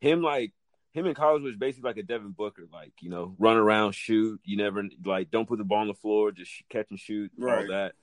him, 0.02 0.24
like 0.24 0.52
him 0.96 1.06
in 1.06 1.14
college 1.14 1.44
was 1.44 1.58
basically 1.58 1.90
like 1.90 1.98
a 1.98 2.04
Devin 2.04 2.32
Booker, 2.32 2.64
like 2.72 2.94
you 3.02 3.10
know, 3.10 3.36
run 3.38 3.58
around, 3.58 3.92
shoot. 3.92 4.40
You 4.46 4.56
never 4.56 4.84
like 5.04 5.30
don't 5.30 5.46
put 5.46 5.58
the 5.58 5.66
ball 5.66 5.80
on 5.80 5.88
the 5.88 5.94
floor, 5.94 6.32
just 6.32 6.52
catch 6.70 6.88
and 6.90 7.00
shoot, 7.00 7.32
right. 7.38 7.60
all 7.60 7.68
that. 7.68 7.94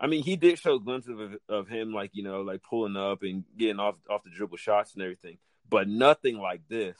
I 0.00 0.06
mean, 0.06 0.22
he 0.22 0.36
did 0.36 0.58
show 0.58 0.78
glimpses 0.78 1.20
of 1.20 1.36
of 1.50 1.68
him, 1.68 1.92
like 1.92 2.12
you 2.14 2.22
know, 2.22 2.40
like 2.40 2.62
pulling 2.62 2.96
up 2.96 3.22
and 3.22 3.44
getting 3.58 3.78
off 3.78 3.96
off 4.08 4.24
the 4.24 4.30
dribble 4.30 4.56
shots 4.56 4.94
and 4.94 5.02
everything, 5.02 5.36
but 5.68 5.86
nothing 5.86 6.38
like 6.38 6.62
this. 6.68 6.96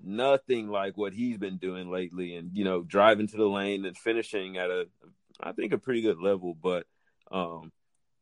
Nothing 0.00 0.68
like 0.68 0.96
what 0.96 1.12
he's 1.12 1.38
been 1.38 1.56
doing 1.56 1.90
lately, 1.90 2.36
and 2.36 2.56
you 2.56 2.64
know, 2.64 2.82
driving 2.82 3.26
to 3.26 3.36
the 3.36 3.48
lane 3.48 3.84
and 3.84 3.98
finishing 3.98 4.58
at 4.58 4.70
a, 4.70 4.86
I 5.40 5.52
think, 5.52 5.72
a 5.72 5.78
pretty 5.78 6.02
good 6.02 6.20
level. 6.20 6.54
But 6.54 6.86
um, 7.32 7.72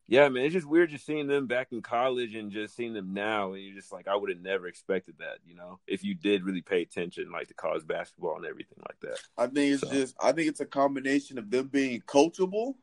Yeah, 0.07 0.29
man, 0.29 0.45
it's 0.45 0.53
just 0.53 0.69
weird 0.69 0.91
just 0.91 1.07
seeing 1.07 1.29
them 1.29 1.47
back 1.47 1.69
in 1.73 1.81
college 1.81 2.35
and 2.35 2.53
just 2.53 2.77
seeing 2.77 2.93
them 2.93 3.15
now, 3.15 3.55
and 3.55 3.63
you're 3.63 3.75
just 3.75 3.91
like, 3.91 4.07
I 4.07 4.15
would 4.15 4.29
have 4.29 4.41
never 4.41 4.67
expected 4.67 5.15
that, 5.19 5.39
you 5.47 5.55
know, 5.55 5.79
if 5.87 6.05
you 6.05 6.15
did 6.15 6.45
really 6.45 6.61
pay 6.61 6.83
attention, 6.83 7.31
like 7.33 7.49
to 7.49 7.55
college 7.55 7.87
basketball 7.87 8.37
and 8.37 8.45
everything 8.45 8.79
like 8.87 9.01
that. 9.01 9.19
I 9.39 9.47
think 9.47 9.73
it's 9.73 9.83
so. 9.83 9.91
just, 9.91 10.15
I 10.23 10.33
think 10.33 10.49
it's 10.49 10.61
a 10.61 10.67
combination 10.67 11.39
of 11.39 11.51
them 11.51 11.69
being 11.69 12.03
coachable 12.03 12.75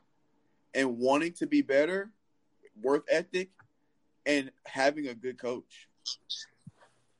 and 0.73 0.97
wanting 0.97 1.33
to 1.33 1.45
be 1.45 1.61
better, 1.61 2.09
worth 2.81 3.03
ethic, 3.07 3.49
and 4.25 4.51
having 4.65 5.07
a 5.07 5.13
good 5.13 5.37
coach. 5.37 5.87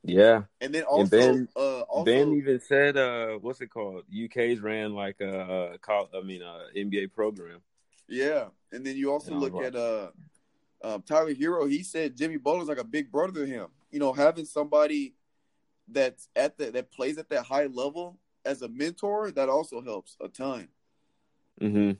Yeah, 0.04 0.42
and 0.60 0.74
then 0.74 0.82
also, 0.82 1.02
and 1.02 1.10
ben, 1.10 1.48
uh, 1.56 1.82
also, 1.82 2.04
ben 2.04 2.32
even 2.32 2.58
said, 2.58 2.96
uh, 2.96 3.34
"What's 3.34 3.60
it 3.60 3.68
called? 3.68 4.02
UK's 4.12 4.58
ran 4.58 4.94
like 4.94 5.20
a, 5.20 5.78
a 5.86 5.92
I 6.12 6.22
mean, 6.22 6.42
a 6.42 6.76
NBA 6.76 7.12
program." 7.12 7.60
Yeah, 8.12 8.48
and 8.70 8.84
then 8.84 8.96
you 8.96 9.10
also 9.10 9.34
look 9.34 9.62
at 9.62 9.74
uh, 9.74 10.08
um, 10.84 11.00
Tyler 11.00 11.32
Herro. 11.32 11.68
He 11.68 11.82
said 11.82 12.14
Jimmy 12.14 12.36
Butler's 12.36 12.68
like 12.68 12.78
a 12.78 12.84
big 12.84 13.10
brother 13.10 13.32
to 13.32 13.46
him. 13.46 13.68
You 13.90 14.00
know, 14.00 14.12
having 14.12 14.44
somebody 14.44 15.14
that's 15.88 16.28
at 16.36 16.58
the 16.58 16.70
that 16.72 16.92
plays 16.92 17.16
at 17.16 17.30
that 17.30 17.44
high 17.44 17.66
level 17.66 18.18
as 18.44 18.60
a 18.60 18.68
mentor 18.68 19.30
that 19.30 19.48
also 19.48 19.80
helps 19.80 20.18
a 20.20 20.28
ton. 20.28 20.68
Mm 21.58 21.72
hmm. 21.72 21.90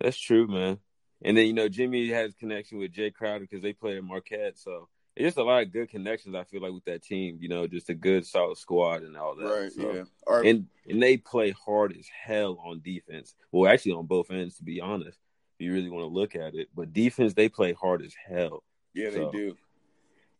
That's 0.00 0.18
true, 0.18 0.48
man. 0.48 0.78
And 1.22 1.36
then 1.36 1.46
you 1.46 1.52
know 1.52 1.68
Jimmy 1.68 2.08
has 2.08 2.34
connection 2.34 2.78
with 2.78 2.92
Jae 2.92 3.14
Crowder 3.14 3.40
because 3.40 3.62
they 3.62 3.72
play 3.72 3.96
at 3.96 4.02
Marquette, 4.02 4.58
so 4.58 4.88
it's 5.16 5.24
just 5.24 5.38
a 5.38 5.42
lot 5.42 5.62
of 5.62 5.72
good 5.72 5.88
connections. 5.88 6.34
I 6.34 6.44
feel 6.44 6.60
like 6.60 6.72
with 6.72 6.84
that 6.84 7.02
team, 7.02 7.38
you 7.40 7.48
know, 7.48 7.66
just 7.66 7.88
a 7.88 7.94
good 7.94 8.26
solid 8.26 8.58
squad 8.58 9.02
and 9.02 9.16
all 9.16 9.34
that. 9.36 9.44
Right. 9.46 9.72
So, 9.72 9.94
yeah. 9.94 10.02
Right. 10.28 10.46
And 10.46 10.66
and 10.86 11.02
they 11.02 11.16
play 11.16 11.52
hard 11.52 11.96
as 11.98 12.06
hell 12.06 12.58
on 12.64 12.80
defense. 12.84 13.34
Well, 13.50 13.72
actually 13.72 13.92
on 13.92 14.06
both 14.06 14.30
ends, 14.30 14.58
to 14.58 14.62
be 14.62 14.80
honest, 14.80 15.18
if 15.58 15.64
you 15.64 15.72
really 15.72 15.88
want 15.88 16.02
to 16.02 16.14
look 16.14 16.36
at 16.36 16.54
it. 16.54 16.68
But 16.74 16.92
defense, 16.92 17.32
they 17.32 17.48
play 17.48 17.72
hard 17.72 18.02
as 18.02 18.14
hell. 18.28 18.62
Yeah, 18.92 19.10
so, 19.10 19.30
they 19.30 19.38
do. 19.38 19.56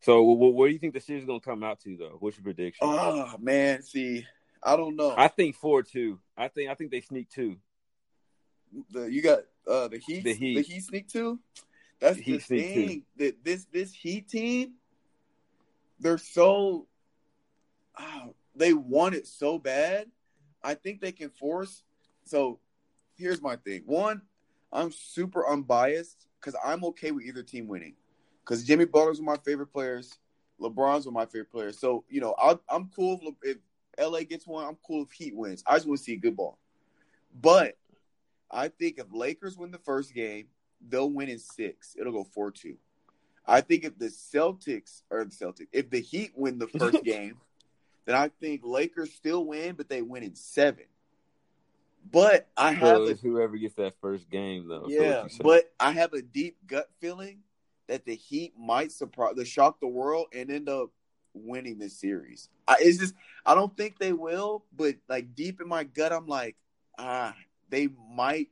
So, 0.00 0.22
what, 0.22 0.52
what 0.52 0.66
do 0.66 0.72
you 0.72 0.78
think 0.78 0.92
the 0.92 1.00
series 1.00 1.22
is 1.22 1.26
going 1.26 1.40
to 1.40 1.44
come 1.44 1.64
out 1.64 1.80
to, 1.80 1.96
though? 1.96 2.16
What's 2.20 2.36
your 2.36 2.44
prediction? 2.44 2.86
Oh 2.88 3.34
man, 3.40 3.82
see, 3.82 4.26
I 4.62 4.76
don't 4.76 4.94
know. 4.94 5.14
I 5.16 5.28
think 5.28 5.56
four 5.56 5.82
two. 5.82 6.20
I 6.36 6.48
think 6.48 6.70
I 6.70 6.74
think 6.74 6.90
they 6.90 7.00
sneak 7.00 7.30
two. 7.30 7.56
The 8.90 9.10
you 9.10 9.22
got 9.22 9.40
uh 9.66 9.88
the 9.88 9.98
Heat. 9.98 10.22
The 10.22 10.34
Heat. 10.34 10.54
The 10.56 10.62
Heat 10.62 10.84
sneak 10.84 11.08
two. 11.08 11.38
That's 12.00 12.18
the 12.18 12.38
thing 12.38 13.04
that 13.16 13.42
this 13.42 13.66
this 13.72 13.92
Heat 13.92 14.28
team, 14.28 14.74
they're 15.98 16.18
so, 16.18 16.86
oh, 17.98 18.34
they 18.54 18.72
want 18.72 19.14
it 19.14 19.26
so 19.26 19.58
bad. 19.58 20.06
I 20.62 20.74
think 20.74 21.00
they 21.00 21.12
can 21.12 21.30
force. 21.30 21.82
So, 22.24 22.60
here's 23.16 23.40
my 23.40 23.56
thing. 23.56 23.82
One, 23.86 24.22
I'm 24.72 24.92
super 24.92 25.48
unbiased 25.48 26.26
because 26.40 26.58
I'm 26.64 26.84
okay 26.86 27.12
with 27.12 27.24
either 27.24 27.42
team 27.42 27.66
winning. 27.66 27.94
Because 28.44 28.64
Jimmy 28.64 28.84
Butler's 28.84 29.20
one 29.20 29.34
of 29.34 29.40
my 29.40 29.44
favorite 29.44 29.72
players. 29.72 30.18
LeBron's 30.60 31.06
one 31.06 31.08
of 31.08 31.12
my 31.14 31.26
favorite 31.26 31.50
players. 31.50 31.78
So 31.78 32.04
you 32.08 32.20
know, 32.20 32.34
i 32.38 32.56
am 32.70 32.90
cool 32.94 33.20
if, 33.42 33.56
if 33.96 34.10
LA 34.10 34.20
gets 34.20 34.46
one. 34.46 34.66
I'm 34.66 34.76
cool 34.86 35.04
if 35.04 35.12
Heat 35.12 35.34
wins. 35.34 35.62
I 35.66 35.74
just 35.74 35.86
want 35.86 35.98
to 35.98 36.04
see 36.04 36.14
a 36.14 36.18
good 36.18 36.36
ball. 36.36 36.58
But 37.40 37.76
I 38.50 38.68
think 38.68 38.98
if 38.98 39.06
Lakers 39.10 39.56
win 39.56 39.70
the 39.70 39.78
first 39.78 40.14
game, 40.14 40.46
they'll 40.88 41.10
win 41.10 41.28
in 41.28 41.38
six. 41.38 41.96
It'll 41.98 42.12
go 42.12 42.24
four 42.24 42.50
two. 42.50 42.76
I 43.46 43.60
think 43.60 43.84
if 43.84 43.98
the 43.98 44.06
Celtics 44.06 45.02
or 45.10 45.24
the 45.24 45.30
Celtics, 45.30 45.68
if 45.72 45.90
the 45.90 46.00
Heat 46.00 46.32
win 46.34 46.58
the 46.58 46.66
first 46.66 47.02
game, 47.04 47.36
then 48.04 48.16
I 48.16 48.30
think 48.40 48.62
Lakers 48.64 49.12
still 49.12 49.44
win, 49.44 49.74
but 49.74 49.88
they 49.88 50.02
win 50.02 50.22
in 50.22 50.34
seven. 50.34 50.84
But 52.10 52.48
I 52.56 52.72
have 52.72 53.02
a, 53.02 53.14
whoever 53.14 53.56
gets 53.56 53.74
that 53.76 53.94
first 54.00 54.30
game 54.30 54.68
though. 54.68 54.86
Yeah, 54.88 55.26
but 55.40 55.72
I 55.80 55.92
have 55.92 56.12
a 56.12 56.22
deep 56.22 56.56
gut 56.66 56.88
feeling 57.00 57.40
that 57.88 58.04
the 58.04 58.14
Heat 58.14 58.54
might 58.58 58.92
surprise, 58.92 59.34
the 59.36 59.44
shock 59.44 59.80
the 59.80 59.88
world, 59.88 60.26
and 60.32 60.50
end 60.50 60.68
up 60.68 60.90
winning 61.34 61.78
this 61.78 61.98
series. 61.98 62.48
I, 62.68 62.76
it's 62.80 62.98
just 62.98 63.14
I 63.44 63.54
don't 63.54 63.76
think 63.76 63.98
they 63.98 64.12
will, 64.12 64.64
but 64.76 64.96
like 65.08 65.34
deep 65.34 65.60
in 65.60 65.68
my 65.68 65.84
gut, 65.84 66.12
I'm 66.12 66.26
like, 66.26 66.56
ah, 66.98 67.34
they 67.70 67.88
might 68.14 68.48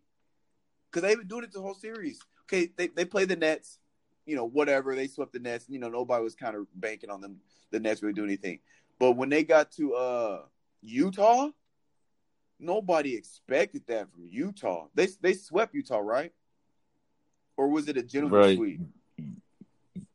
because 0.95 1.09
they've 1.09 1.19
been 1.19 1.27
doing 1.27 1.45
it 1.45 1.53
the 1.53 1.61
whole 1.61 1.75
series. 1.75 2.21
Okay, 2.43 2.71
they 2.77 2.87
they 2.89 3.05
play 3.05 3.25
the 3.25 3.37
Nets, 3.37 3.79
you 4.27 4.37
know, 4.37 4.45
whatever 4.45 4.95
they 4.95 5.09
swept 5.09 5.33
the 5.33 5.41
Nets. 5.41 5.67
You 5.69 5.79
know, 5.79 5.89
nobody 5.89 6.23
was 6.23 6.37
kind 6.37 6.57
of 6.57 6.67
banking 6.75 7.11
on 7.11 7.21
them. 7.21 7.39
The 7.71 7.81
Nets 7.81 8.03
really 8.03 8.15
do 8.15 8.25
anything, 8.25 8.61
but 8.99 9.13
when 9.13 9.29
they 9.29 9.43
got 9.43 9.73
to 9.73 9.95
uh 9.95 10.43
Utah, 10.83 11.49
nobody 12.61 13.17
expected 13.17 13.83
that 13.89 14.11
from 14.13 14.29
Utah. 14.29 14.87
They 14.95 15.09
they 15.21 15.35
swept 15.35 15.75
Utah, 15.75 15.99
right? 15.99 16.33
Or 17.57 17.69
was 17.69 17.89
it 17.89 17.97
a 17.97 18.03
gentleman's 18.03 18.47
right. 18.47 18.57
sweep? 18.57 18.81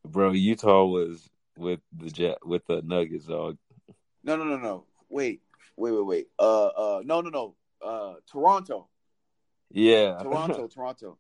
Bro, 0.06 0.32
Utah 0.32 0.86
was 0.86 1.30
with 1.58 1.80
the 1.98 2.10
jet 2.10 2.38
with 2.46 2.66
the 2.68 2.82
Nuggets, 2.82 3.26
dog. 3.26 3.58
No, 4.24 4.36
no, 4.36 4.44
no, 4.44 4.58
no. 4.58 4.86
Wait, 5.10 5.42
wait, 5.76 5.92
wait, 5.92 6.06
wait. 6.06 6.28
Uh, 6.38 6.68
uh, 6.68 7.02
no, 7.04 7.22
no, 7.22 7.30
no. 7.30 7.56
Uh, 7.82 8.16
Toronto. 8.30 8.88
Yeah, 9.72 10.18
Toronto, 10.22 10.68
Toronto. 10.74 11.18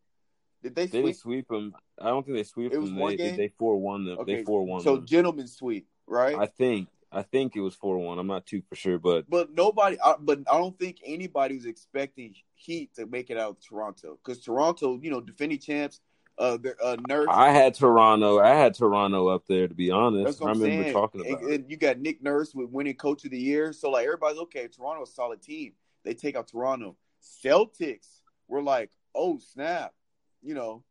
Did 0.61 0.75
they, 0.75 0.87
they 0.87 1.01
sweep? 1.01 1.15
sweep 1.15 1.47
them? 1.47 1.73
I 1.99 2.07
don't 2.07 2.25
think 2.25 2.37
they 2.37 2.43
sweep 2.43 2.73
it 2.73 2.79
was 2.79 2.89
them. 2.89 2.99
They, 2.99 3.17
game? 3.17 3.37
they 3.37 3.47
four 3.57 3.77
one 3.79 4.05
them. 4.05 4.19
Okay. 4.19 4.37
They 4.37 4.43
four 4.43 4.65
one. 4.65 4.81
So 4.81 4.97
them. 4.97 5.05
gentlemen 5.05 5.47
sweep, 5.47 5.87
right? 6.07 6.35
I 6.35 6.47
think. 6.47 6.89
I 7.11 7.23
think 7.23 7.55
it 7.55 7.61
was 7.61 7.73
four 7.73 7.97
one. 7.97 8.19
I'm 8.19 8.27
not 8.27 8.45
too 8.45 8.61
for 8.69 8.75
sure, 8.75 8.99
but 8.99 9.29
but 9.29 9.53
nobody. 9.53 9.97
I, 10.03 10.15
but 10.19 10.39
I 10.51 10.57
don't 10.57 10.77
think 10.77 10.97
anybody 11.03 11.55
was 11.55 11.65
expecting 11.65 12.35
Heat 12.55 12.93
to 12.95 13.05
make 13.05 13.29
it 13.29 13.37
out 13.37 13.51
of 13.51 13.59
Toronto 13.67 14.19
because 14.23 14.43
Toronto, 14.43 14.99
you 15.01 15.09
know, 15.09 15.21
defending 15.21 15.59
champs. 15.59 16.01
Uh, 16.37 16.57
uh, 16.81 16.95
Nurse. 17.09 17.27
I 17.29 17.51
had 17.51 17.73
Toronto. 17.73 18.39
I 18.39 18.55
had 18.55 18.73
Toronto 18.73 19.27
up 19.27 19.43
there 19.49 19.67
to 19.67 19.73
be 19.73 19.91
honest. 19.91 20.41
I 20.41 20.45
remember 20.51 20.83
saying. 20.83 20.93
talking 20.93 21.19
about. 21.19 21.41
And, 21.41 21.51
and, 21.51 21.69
you 21.69 21.75
got 21.75 21.99
Nick 21.99 22.23
Nurse 22.23 22.55
with 22.55 22.69
winning 22.69 22.95
Coach 22.95 23.25
of 23.25 23.31
the 23.31 23.37
Year, 23.37 23.73
so 23.73 23.89
like 23.89 24.05
everybody's 24.05 24.39
okay. 24.43 24.69
Toronto's 24.69 25.09
a 25.09 25.13
solid 25.13 25.41
team. 25.41 25.73
They 26.05 26.13
take 26.13 26.37
out 26.37 26.47
Toronto. 26.47 26.95
Celtics 27.43 28.18
were 28.49 28.61
like, 28.61 28.91
oh 29.15 29.39
snap, 29.39 29.93
you 30.41 30.53
know. 30.53 30.83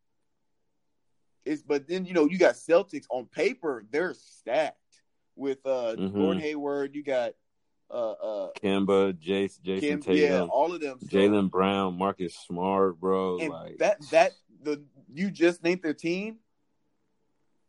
It's 1.45 1.62
but 1.62 1.87
then 1.87 2.05
you 2.05 2.15
know 2.15 2.27
you 2.27 2.38
got 2.38 2.55
Celtics 2.55 3.07
on 3.11 3.27
paper 3.27 3.85
they're 3.91 4.15
stacked 4.15 4.77
with 5.35 5.59
uh 5.65 5.95
mm-hmm. 5.97 6.19
Gordon 6.19 6.43
Hayward. 6.43 6.95
You 6.95 7.03
got 7.03 7.33
uh 7.91 8.11
uh 8.12 8.49
Kemba, 8.62 9.15
Jace, 9.15 9.59
Jayson 9.61 9.81
Kim, 9.81 10.03
Tatum, 10.03 10.17
yeah, 10.17 10.43
all 10.43 10.75
of 10.75 10.81
them. 10.81 10.99
So. 11.00 11.07
Jaylen 11.07 11.50
Brown, 11.50 11.97
Marcus 11.97 12.35
Smart, 12.35 13.00
bro. 13.00 13.38
And 13.38 13.50
like 13.50 13.79
that 13.79 13.99
that 14.11 14.33
the 14.62 14.83
you 15.12 15.31
just 15.31 15.62
named 15.62 15.83
their 15.83 15.95
team 15.95 16.37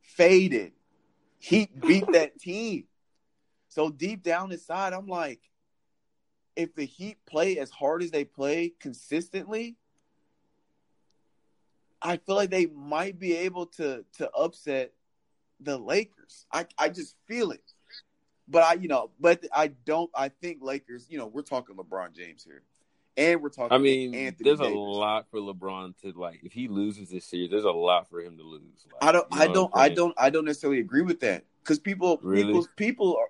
faded. 0.02 0.74
Heat 1.40 1.80
beat 1.80 2.06
that 2.12 2.40
team. 2.40 2.86
So 3.70 3.90
deep 3.90 4.24
down 4.24 4.52
inside, 4.52 4.94
I'm 4.94 5.08
like, 5.08 5.40
if 6.56 6.76
the 6.76 6.86
Heat 6.86 7.18
play 7.26 7.60
as 7.60 7.70
hard 7.70 8.04
as 8.04 8.12
they 8.12 8.26
play 8.26 8.74
consistently, 8.80 9.78
I 12.02 12.18
feel 12.18 12.36
like 12.36 12.50
they 12.50 12.68
might 12.68 13.20
be 13.20 13.36
able 13.36 13.68
to 13.68 14.06
to 14.18 14.32
upset 14.32 14.94
the 15.60 15.78
Lakers. 15.78 16.46
I 16.52 16.66
I 16.78 16.90
just 16.90 17.16
feel 17.28 17.52
it. 17.52 17.64
But 18.48 18.64
I, 18.64 18.74
you 18.74 18.88
know, 18.88 19.12
but 19.20 19.46
I 19.54 19.68
don't. 19.68 20.10
I 20.16 20.30
think 20.30 20.60
Lakers. 20.62 21.06
You 21.10 21.20
know, 21.20 21.28
we're 21.28 21.44
talking 21.44 21.76
LeBron 21.76 22.16
James 22.16 22.44
here, 22.44 22.64
and 23.16 23.42
we're 23.42 23.50
talking. 23.50 23.76
I 23.76 23.78
mean, 23.78 24.16
Anthony 24.16 24.50
there's 24.50 24.60
Davis. 24.60 24.74
a 24.74 24.78
lot 24.78 25.28
for 25.30 25.40
LeBron 25.40 25.94
to 26.02 26.14
like. 26.14 26.40
If 26.44 26.54
he 26.54 26.68
loses 26.68 27.10
this 27.10 27.26
series, 27.26 27.52
there's 27.52 27.64
a 27.64 27.72
lot 27.72 28.10
for 28.10 28.22
him 28.22 28.38
to 28.38 28.44
lose. 28.44 28.88
Like, 28.92 29.04
I 29.08 29.12
don't. 29.12 29.28
You 29.32 29.38
know 29.38 29.44
I 29.44 29.48
don't. 29.48 29.72
I 29.76 29.90
don't. 29.90 30.16
I 30.18 30.30
don't 30.32 30.46
necessarily 30.46 30.80
agree 30.80 31.04
with 31.04 31.20
that 31.20 31.46
because 31.62 31.78
people, 31.80 32.20
really? 32.24 32.46
people, 32.46 32.68
people 32.76 33.18
are. 33.18 33.28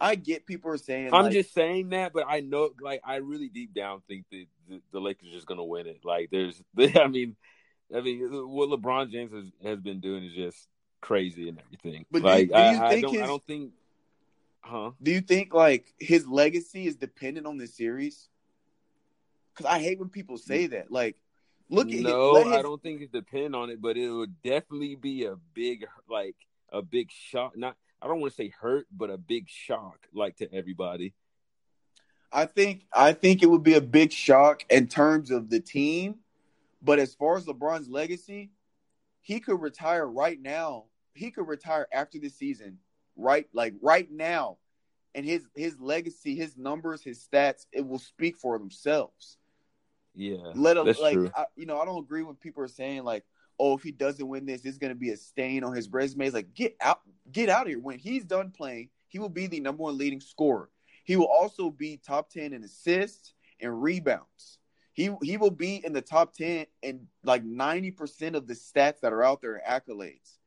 I 0.00 0.14
get 0.14 0.46
people 0.46 0.70
are 0.70 0.78
saying. 0.78 1.12
I'm 1.12 1.24
like, 1.24 1.32
just 1.32 1.52
saying 1.52 1.90
that, 1.90 2.12
but 2.12 2.24
I 2.26 2.40
know, 2.40 2.70
like, 2.80 3.02
I 3.04 3.16
really 3.16 3.48
deep 3.48 3.72
down 3.72 4.02
think 4.08 4.24
that 4.32 4.46
the, 4.68 4.80
the 4.90 5.00
Lakers 5.00 5.28
are 5.28 5.32
just 5.32 5.46
gonna 5.46 5.64
win 5.64 5.86
it. 5.86 6.00
Like, 6.02 6.30
there's, 6.30 6.60
I 6.96 7.06
mean, 7.06 7.36
I 7.94 8.00
mean, 8.00 8.20
what 8.48 8.68
LeBron 8.68 9.10
James 9.10 9.32
has, 9.32 9.44
has 9.62 9.80
been 9.80 10.00
doing 10.00 10.24
is 10.24 10.32
just 10.32 10.68
crazy 11.00 11.48
and 11.48 11.58
everything. 11.58 12.06
But 12.10 12.22
like, 12.22 12.48
do, 12.48 12.54
do 12.54 12.54
I, 12.54 12.86
I, 12.86 13.00
don't, 13.00 13.12
his, 13.12 13.22
I 13.22 13.26
don't 13.26 13.46
think. 13.46 13.72
Huh? 14.60 14.92
Do 15.02 15.10
you 15.10 15.20
think 15.20 15.52
like 15.52 15.92
his 15.98 16.26
legacy 16.26 16.86
is 16.86 16.96
dependent 16.96 17.46
on 17.46 17.58
this 17.58 17.76
series? 17.76 18.28
Because 19.54 19.70
I 19.70 19.80
hate 19.80 19.98
when 19.98 20.08
people 20.08 20.38
say 20.38 20.68
that. 20.68 20.90
Like, 20.90 21.16
look 21.68 21.92
at 21.92 22.00
no, 22.00 22.36
his, 22.36 22.52
I 22.52 22.62
don't 22.62 22.82
think 22.82 23.02
it 23.02 23.12
depend 23.12 23.54
on 23.54 23.70
it, 23.70 23.82
but 23.82 23.96
it 23.96 24.10
would 24.10 24.40
definitely 24.42 24.94
be 24.94 25.24
a 25.24 25.36
big 25.52 25.86
like 26.08 26.36
a 26.72 26.80
big 26.80 27.10
shock. 27.10 27.56
Not 27.56 27.76
I 28.00 28.06
don't 28.06 28.20
want 28.20 28.32
to 28.32 28.36
say 28.36 28.52
hurt, 28.58 28.86
but 28.90 29.10
a 29.10 29.18
big 29.18 29.48
shock 29.48 30.06
like 30.14 30.36
to 30.38 30.52
everybody. 30.54 31.12
I 32.32 32.46
think 32.46 32.86
I 32.92 33.12
think 33.12 33.42
it 33.42 33.50
would 33.50 33.62
be 33.62 33.74
a 33.74 33.82
big 33.82 34.12
shock 34.12 34.64
in 34.70 34.86
terms 34.86 35.30
of 35.30 35.50
the 35.50 35.60
team 35.60 36.21
but 36.82 36.98
as 36.98 37.14
far 37.14 37.36
as 37.36 37.46
LeBron's 37.46 37.88
legacy, 37.88 38.50
he 39.20 39.40
could 39.40 39.60
retire 39.60 40.06
right 40.06 40.40
now. 40.40 40.86
He 41.14 41.30
could 41.30 41.46
retire 41.46 41.86
after 41.92 42.18
the 42.18 42.28
season, 42.28 42.78
right? 43.16 43.46
Like 43.52 43.74
right 43.80 44.10
now. 44.10 44.58
And 45.14 45.26
his 45.26 45.46
his 45.54 45.78
legacy, 45.78 46.34
his 46.34 46.56
numbers, 46.56 47.02
his 47.02 47.22
stats, 47.22 47.66
it 47.70 47.86
will 47.86 47.98
speak 47.98 48.38
for 48.38 48.58
themselves. 48.58 49.36
Yeah. 50.14 50.52
Let 50.54 50.78
him 50.78 50.86
like 50.86 51.18
I, 51.36 51.44
you 51.54 51.66
know, 51.66 51.78
I 51.78 51.84
don't 51.84 52.02
agree 52.02 52.22
when 52.22 52.34
people 52.34 52.62
are 52.62 52.68
saying 52.68 53.04
like, 53.04 53.24
oh, 53.58 53.76
if 53.76 53.82
he 53.82 53.92
doesn't 53.92 54.26
win 54.26 54.46
this, 54.46 54.64
it's 54.64 54.78
going 54.78 54.92
to 54.92 54.98
be 54.98 55.10
a 55.10 55.16
stain 55.16 55.64
on 55.64 55.74
his 55.74 55.88
resume. 55.90 56.26
It's 56.26 56.34
like, 56.34 56.54
get 56.54 56.76
out, 56.80 57.00
get 57.30 57.48
out 57.48 57.62
of 57.62 57.68
here. 57.68 57.78
When 57.78 57.98
he's 57.98 58.24
done 58.24 58.50
playing, 58.50 58.88
he 59.08 59.18
will 59.18 59.28
be 59.28 59.46
the 59.46 59.60
number 59.60 59.82
one 59.82 59.98
leading 59.98 60.20
scorer. 60.20 60.70
He 61.04 61.16
will 61.16 61.26
also 61.26 61.70
be 61.70 61.98
top 61.98 62.30
10 62.30 62.52
in 62.52 62.64
assists 62.64 63.34
and 63.60 63.82
rebounds. 63.82 64.58
He 64.92 65.10
he 65.22 65.36
will 65.36 65.50
be 65.50 65.84
in 65.84 65.92
the 65.92 66.02
top 66.02 66.34
10 66.34 66.66
and 66.82 67.06
like 67.24 67.44
90% 67.44 68.34
of 68.34 68.46
the 68.46 68.54
stats 68.54 69.00
that 69.00 69.12
are 69.12 69.22
out 69.22 69.40
there 69.40 69.56
in 69.56 69.62
accolades. 69.68 70.38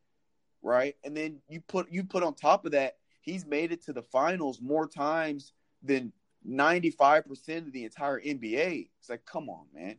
Right? 0.61 0.95
And 1.03 1.15
then 1.15 1.39
you 1.49 1.61
put 1.61 1.91
you 1.91 2.03
put 2.03 2.23
on 2.23 2.33
top 2.33 2.65
of 2.65 2.71
that, 2.73 2.97
he's 3.21 3.45
made 3.45 3.71
it 3.71 3.83
to 3.85 3.93
the 3.93 4.03
finals 4.03 4.61
more 4.61 4.87
times 4.87 5.53
than 5.83 6.11
95% 6.47 7.57
of 7.57 7.71
the 7.71 7.83
entire 7.83 8.19
NBA. 8.19 8.89
It's 8.99 9.09
like, 9.09 9.25
come 9.25 9.49
on, 9.49 9.65
man. 9.73 9.97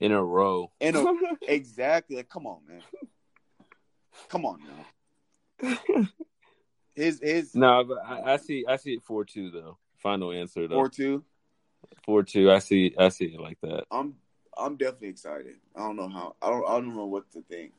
In 0.00 0.12
a 0.12 0.22
row. 0.22 0.72
In 0.80 0.96
a, 0.96 1.04
exactly. 1.48 2.16
Like, 2.16 2.28
come 2.28 2.46
on, 2.46 2.60
man. 2.66 2.82
Come 4.28 4.44
on 4.44 4.60
now. 5.60 5.78
His 6.94 7.20
his 7.22 7.54
No, 7.54 7.84
but 7.84 7.98
I, 8.04 8.34
I 8.34 8.36
see 8.36 8.64
I 8.68 8.76
see 8.76 8.94
it 8.94 9.02
four 9.02 9.24
two 9.24 9.50
though. 9.50 9.78
Final 10.02 10.32
answer 10.32 10.66
though. 10.66 10.74
four 10.74 10.88
two. 10.88 11.24
Four 12.04 12.22
two. 12.22 12.50
I 12.50 12.58
see 12.58 12.94
I 12.98 13.08
see 13.08 13.26
it 13.26 13.40
like 13.40 13.58
that. 13.62 13.84
I'm 13.90 14.14
I'm 14.56 14.76
definitely 14.76 15.08
excited. 15.08 15.56
I 15.76 15.80
don't 15.80 15.96
know 15.96 16.08
how. 16.08 16.36
I 16.42 16.50
don't 16.50 16.68
I 16.68 16.72
don't 16.72 16.94
know 16.94 17.06
what 17.06 17.30
to 17.32 17.42
think. 17.42 17.72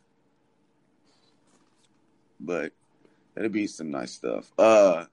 But 2.40 2.74
that'll 3.36 3.50
be 3.50 3.68
some 3.68 3.92
nice 3.92 4.12
stuff. 4.12 4.52
Uh 4.58 5.06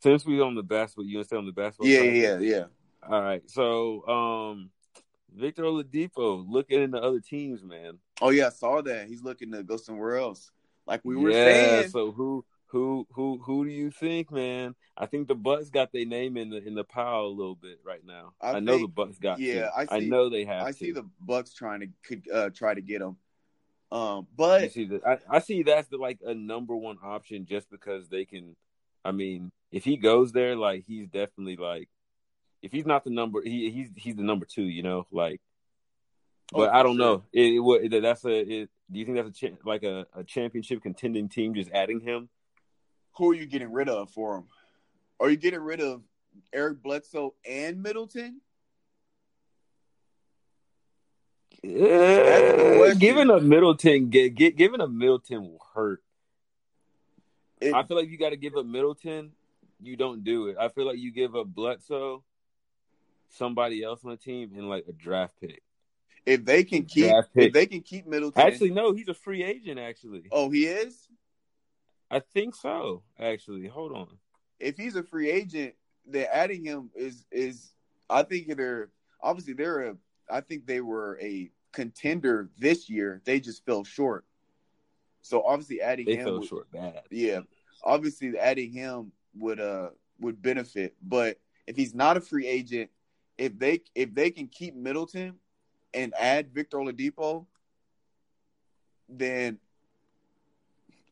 Since 0.00 0.24
we 0.24 0.40
on 0.40 0.54
the 0.54 0.62
basketball, 0.62 1.06
you 1.06 1.18
to 1.18 1.24
stay 1.24 1.36
on 1.36 1.46
the 1.46 1.52
basketball? 1.52 1.88
yeah, 1.88 1.98
side? 2.00 2.14
yeah, 2.14 2.38
yeah. 2.38 2.64
All 3.08 3.20
right. 3.20 3.42
So, 3.50 4.06
um, 4.06 4.70
Victor 5.34 5.64
Oladipo 5.64 6.44
looking 6.48 6.82
into 6.82 6.98
other 6.98 7.20
teams, 7.20 7.62
man. 7.62 7.98
Oh 8.20 8.30
yeah, 8.30 8.46
I 8.46 8.50
saw 8.50 8.80
that. 8.82 9.08
He's 9.08 9.22
looking 9.22 9.50
to 9.52 9.62
go 9.62 9.76
somewhere 9.76 10.16
else. 10.16 10.50
Like 10.86 11.00
we 11.04 11.16
were 11.16 11.30
yeah. 11.30 11.44
saying. 11.44 11.88
So 11.90 12.12
who 12.12 12.44
who 12.72 13.06
who 13.12 13.38
who 13.44 13.66
do 13.66 13.70
you 13.70 13.90
think, 13.90 14.32
man? 14.32 14.74
I 14.96 15.04
think 15.04 15.28
the 15.28 15.34
Bucks 15.34 15.68
got 15.68 15.92
their 15.92 16.06
name 16.06 16.38
in 16.38 16.48
the 16.48 16.56
in 16.66 16.74
the 16.74 16.84
pile 16.84 17.26
a 17.26 17.28
little 17.28 17.54
bit 17.54 17.80
right 17.84 18.04
now. 18.04 18.32
I 18.40 18.52
I, 18.52 18.60
know 18.60 18.78
the 18.78 18.88
Bucks 18.88 19.18
got. 19.18 19.38
yeah. 19.40 19.68
I 19.76 19.86
I 19.90 20.00
know 20.00 20.30
they 20.30 20.46
have. 20.46 20.62
I 20.66 20.72
to. 20.72 20.76
see 20.76 20.90
the 20.90 21.06
Bucks 21.20 21.52
trying 21.52 21.80
to 21.80 21.88
could 22.02 22.22
uh, 22.32 22.48
try 22.48 22.72
to 22.72 22.80
get 22.80 23.02
him. 23.02 23.16
Um, 23.90 24.26
but 24.34 24.72
see 24.72 24.86
that? 24.86 25.06
I, 25.06 25.18
I 25.28 25.38
see 25.40 25.62
that's 25.62 25.88
the, 25.88 25.98
like 25.98 26.20
a 26.26 26.32
number 26.32 26.74
one 26.74 26.96
option 27.02 27.44
just 27.44 27.70
because 27.70 28.08
they 28.08 28.24
can. 28.24 28.56
I 29.04 29.12
mean, 29.12 29.52
if 29.70 29.84
he 29.84 29.98
goes 29.98 30.32
there, 30.32 30.56
like 30.56 30.84
he's 30.86 31.08
definitely 31.08 31.56
like, 31.56 31.90
if 32.62 32.72
he's 32.72 32.86
not 32.86 33.04
the 33.04 33.10
number, 33.10 33.42
he 33.42 33.70
he's 33.70 33.90
he's 33.96 34.16
the 34.16 34.22
number 34.22 34.46
two. 34.46 34.64
You 34.64 34.82
know, 34.82 35.06
like. 35.12 35.42
Oh, 36.54 36.58
But 36.60 36.70
for 36.70 36.74
I 36.74 36.82
don't 36.82 36.96
sure. 36.96 37.04
know. 37.06 37.22
It, 37.34 37.54
it, 37.54 37.60
what- 37.60 37.82
that's 38.02 38.24
a. 38.24 38.30
It, 38.62 38.70
do 38.90 38.98
you 38.98 39.04
think 39.04 39.18
that's 39.18 39.28
a 39.28 39.32
cha- 39.48 39.56
like 39.64 39.82
a, 39.82 40.06
a 40.14 40.24
championship 40.24 40.82
contending 40.82 41.28
team 41.28 41.54
just 41.54 41.70
adding 41.70 42.00
him? 42.00 42.30
Who 43.16 43.30
are 43.30 43.34
you 43.34 43.46
getting 43.46 43.72
rid 43.72 43.88
of 43.88 44.10
for 44.10 44.36
him? 44.36 44.44
Are 45.20 45.30
you 45.30 45.36
getting 45.36 45.60
rid 45.60 45.80
of 45.80 46.02
Eric 46.52 46.82
Bledsoe 46.82 47.34
and 47.48 47.82
Middleton? 47.82 48.40
Yeah, 51.62 52.86
uh, 52.90 52.94
giving 52.94 53.30
a 53.30 53.40
Middleton, 53.40 54.10
get, 54.10 54.34
get 54.34 54.56
giving 54.56 54.80
a 54.80 54.88
Middleton 54.88 55.42
will 55.42 55.64
hurt. 55.74 56.02
It- 57.60 57.72
I 57.74 57.84
feel 57.84 57.96
like 57.96 58.08
you 58.08 58.18
got 58.18 58.30
to 58.30 58.36
give 58.36 58.56
up 58.56 58.66
Middleton. 58.66 59.32
You 59.80 59.96
don't 59.96 60.24
do 60.24 60.48
it. 60.48 60.56
I 60.58 60.68
feel 60.68 60.86
like 60.86 60.98
you 60.98 61.12
give 61.12 61.36
up 61.36 61.46
Bledsoe, 61.46 62.24
somebody 63.28 63.82
else 63.82 64.04
on 64.04 64.10
the 64.10 64.16
team, 64.16 64.52
and 64.56 64.68
like 64.68 64.84
a 64.88 64.92
draft 64.92 65.34
pick. 65.40 65.62
if 66.26 66.44
they 66.44 66.64
can 66.64 66.84
keep 66.84 67.12
if 67.34 67.52
they 67.52 67.66
can 67.66 67.80
keep 67.82 68.06
Middleton, 68.06 68.42
Actually, 68.42 68.70
no, 68.70 68.92
he's 68.92 69.08
a 69.08 69.14
free 69.14 69.42
agent. 69.44 69.78
Actually, 69.78 70.24
oh, 70.32 70.50
he 70.50 70.66
is. 70.66 71.08
I 72.12 72.20
think 72.20 72.54
so. 72.54 73.02
Actually, 73.18 73.66
hold 73.66 73.92
on. 73.92 74.06
If 74.60 74.76
he's 74.76 74.96
a 74.96 75.02
free 75.02 75.30
agent, 75.30 75.74
then 76.06 76.26
adding 76.32 76.64
him 76.64 76.90
is 76.94 77.24
is 77.32 77.72
I 78.10 78.22
think 78.22 78.54
they're 78.56 78.90
obviously 79.22 79.54
they're 79.54 79.88
a 79.90 79.96
I 80.30 80.40
think 80.42 80.66
they 80.66 80.80
were 80.82 81.18
a 81.22 81.50
contender 81.72 82.50
this 82.58 82.90
year. 82.90 83.22
They 83.24 83.40
just 83.40 83.64
fell 83.64 83.82
short. 83.82 84.24
So 85.22 85.42
obviously 85.42 85.80
adding 85.80 86.06
They 86.06 86.16
him 86.16 86.24
fell 86.24 86.38
would- 86.40 86.48
short 86.48 86.70
bad. 86.70 87.02
yeah, 87.10 87.40
obviously 87.82 88.38
adding 88.38 88.70
him 88.72 89.12
would 89.38 89.58
uh 89.58 89.90
would 90.20 90.42
benefit. 90.42 90.94
But 91.02 91.38
if 91.66 91.76
he's 91.76 91.94
not 91.94 92.18
a 92.18 92.20
free 92.20 92.46
agent, 92.46 92.90
if 93.38 93.58
they 93.58 93.80
if 93.94 94.12
they 94.14 94.30
can 94.30 94.48
keep 94.48 94.74
Middleton 94.74 95.38
and 95.94 96.12
add 96.18 96.52
Victor 96.52 96.76
Oladipo, 96.78 97.46
then 99.08 99.58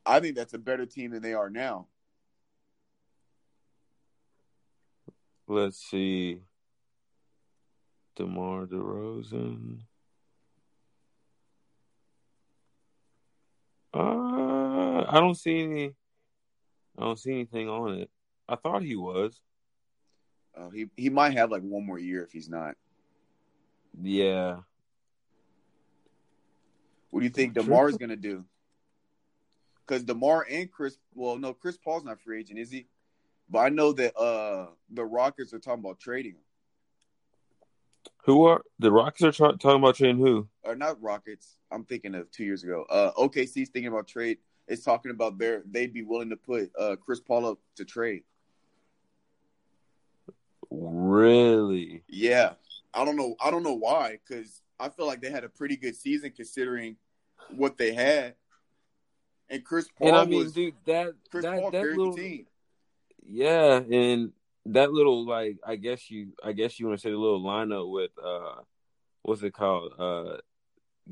I 0.04 0.20
think 0.20 0.36
that's 0.36 0.54
a 0.54 0.58
better 0.58 0.86
team 0.86 1.10
than 1.12 1.22
they 1.22 1.34
are 1.34 1.50
now. 1.50 1.86
Let's 5.46 5.78
see. 5.78 6.40
DeMar 8.16 8.66
DeRozan. 8.66 9.80
Uh, 13.92 15.04
I 15.08 15.14
don't 15.14 15.34
see 15.34 15.62
any. 15.62 15.94
I 16.96 17.02
don't 17.02 17.18
see 17.18 17.32
anything 17.32 17.68
on 17.68 17.94
it. 17.94 18.10
I 18.48 18.56
thought 18.56 18.82
he 18.82 18.94
was. 18.94 19.40
Uh, 20.56 20.70
he 20.70 20.86
he 20.96 21.10
might 21.10 21.32
have 21.32 21.50
like 21.50 21.62
one 21.62 21.84
more 21.84 21.98
year 21.98 22.22
if 22.22 22.30
he's 22.30 22.48
not. 22.48 22.74
Yeah. 24.00 24.58
What 27.10 27.20
do 27.20 27.24
you 27.24 27.30
think 27.30 27.54
True. 27.54 27.64
Demar's 27.64 27.96
gonna 27.96 28.16
do? 28.16 28.44
Because 29.90 30.05
Demar 30.05 30.46
and 30.48 30.70
Chris, 30.70 30.98
well, 31.14 31.37
no, 31.37 31.53
Chris 31.53 31.76
Paul's 31.76 32.05
not 32.05 32.20
free 32.20 32.38
agent, 32.38 32.61
is 32.61 32.70
he? 32.70 32.87
But 33.48 33.59
I 33.59 33.68
know 33.70 33.90
that 33.94 34.16
uh 34.16 34.66
the 34.88 35.05
Rockets 35.05 35.53
are 35.53 35.59
talking 35.59 35.81
about 35.81 35.98
trading 35.98 36.35
him. 36.35 36.42
Who 38.18 38.44
are 38.44 38.62
the 38.79 38.92
Rockets 38.92 39.24
are 39.24 39.33
tra- 39.33 39.57
talking 39.57 39.83
about 39.83 39.96
trading 39.96 40.18
who? 40.18 40.46
or 40.62 40.76
not 40.76 41.03
Rockets. 41.03 41.57
I'm 41.72 41.85
thinking 41.85 42.14
of 42.14 42.31
two 42.31 42.44
years 42.44 42.62
ago. 42.62 42.87
Uh, 42.88 43.11
OKC's 43.18 43.70
thinking 43.70 43.88
about 43.88 44.07
trade. 44.07 44.38
It's 44.68 44.85
talking 44.85 45.11
about 45.11 45.38
their 45.38 45.64
they'd 45.68 45.92
be 45.92 46.05
willing 46.05 46.31
to 46.31 46.37
put 46.37 46.70
uh, 46.79 46.94
Chris 46.94 47.18
Paul 47.18 47.46
up 47.46 47.59
to 47.74 47.85
trade. 47.85 48.22
Really? 50.70 52.05
Yeah, 52.07 52.53
I 52.94 53.05
don't 53.05 53.16
know. 53.16 53.35
I 53.40 53.50
don't 53.50 53.64
know 53.64 53.74
why 53.74 54.20
because 54.24 54.62
I 54.79 54.88
feel 54.88 55.09
like 55.09 55.20
they 55.20 55.33
had 55.33 55.42
a 55.42 55.48
pretty 55.48 55.76
good 55.76 55.96
season 55.96 56.31
considering 56.31 56.94
what 57.48 57.76
they 57.76 57.92
had. 57.92 58.37
And 59.50 59.64
Chris 59.64 59.88
Paul 59.98 60.08
and 60.08 60.16
I 60.16 60.24
mean, 60.24 60.38
was 60.38 60.52
dude, 60.52 60.74
that 60.86 61.12
Chris 61.30 61.44
that, 61.44 61.60
Paul 61.60 61.70
that 61.72 61.82
little 61.84 62.14
team. 62.14 62.46
yeah, 63.26 63.80
and 63.80 64.32
that 64.66 64.92
little 64.92 65.26
like 65.26 65.58
I 65.66 65.76
guess 65.76 66.10
you 66.10 66.28
I 66.42 66.52
guess 66.52 66.78
you 66.78 66.86
want 66.86 66.98
to 66.98 67.02
say 67.02 67.10
the 67.10 67.18
little 67.18 67.42
lineup 67.42 67.90
with 67.90 68.12
uh 68.22 68.62
what's 69.22 69.42
it 69.42 69.52
called 69.52 69.92
uh 69.98 70.36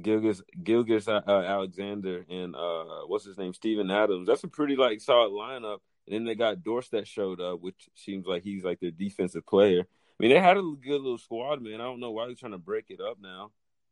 Gilgeous 0.01 0.41
Gilgeous 0.63 1.09
uh, 1.09 1.21
Alexander 1.27 2.25
and 2.31 2.55
uh 2.55 3.03
what's 3.07 3.25
his 3.25 3.39
name 3.39 3.53
Steven 3.53 3.91
Adams. 3.91 4.29
That's 4.29 4.45
a 4.45 4.49
pretty 4.49 4.77
like 4.77 5.01
solid 5.01 5.33
lineup. 5.33 5.79
And 6.07 6.15
then 6.15 6.25
they 6.25 6.35
got 6.35 6.63
Dort 6.63 6.87
that 6.93 7.07
showed 7.07 7.41
up, 7.41 7.61
which 7.61 7.89
seems 7.95 8.27
like 8.27 8.43
he's 8.43 8.65
like 8.65 8.81
their 8.81 8.91
defensive 8.91 9.45
player. 9.47 9.81
I 9.81 10.23
mean, 10.23 10.31
they 10.31 10.41
had 10.41 10.57
a 10.57 10.63
good 10.63 11.03
little 11.03 11.19
squad, 11.19 11.61
man. 11.61 11.81
I 11.81 11.85
don't 11.85 12.01
know 12.01 12.13
why 12.13 12.27
they're 12.27 12.35
trying 12.35 12.53
to 12.53 12.59
break 12.59 12.87
it 12.89 13.01
up 13.01 13.19
now. 13.21 13.51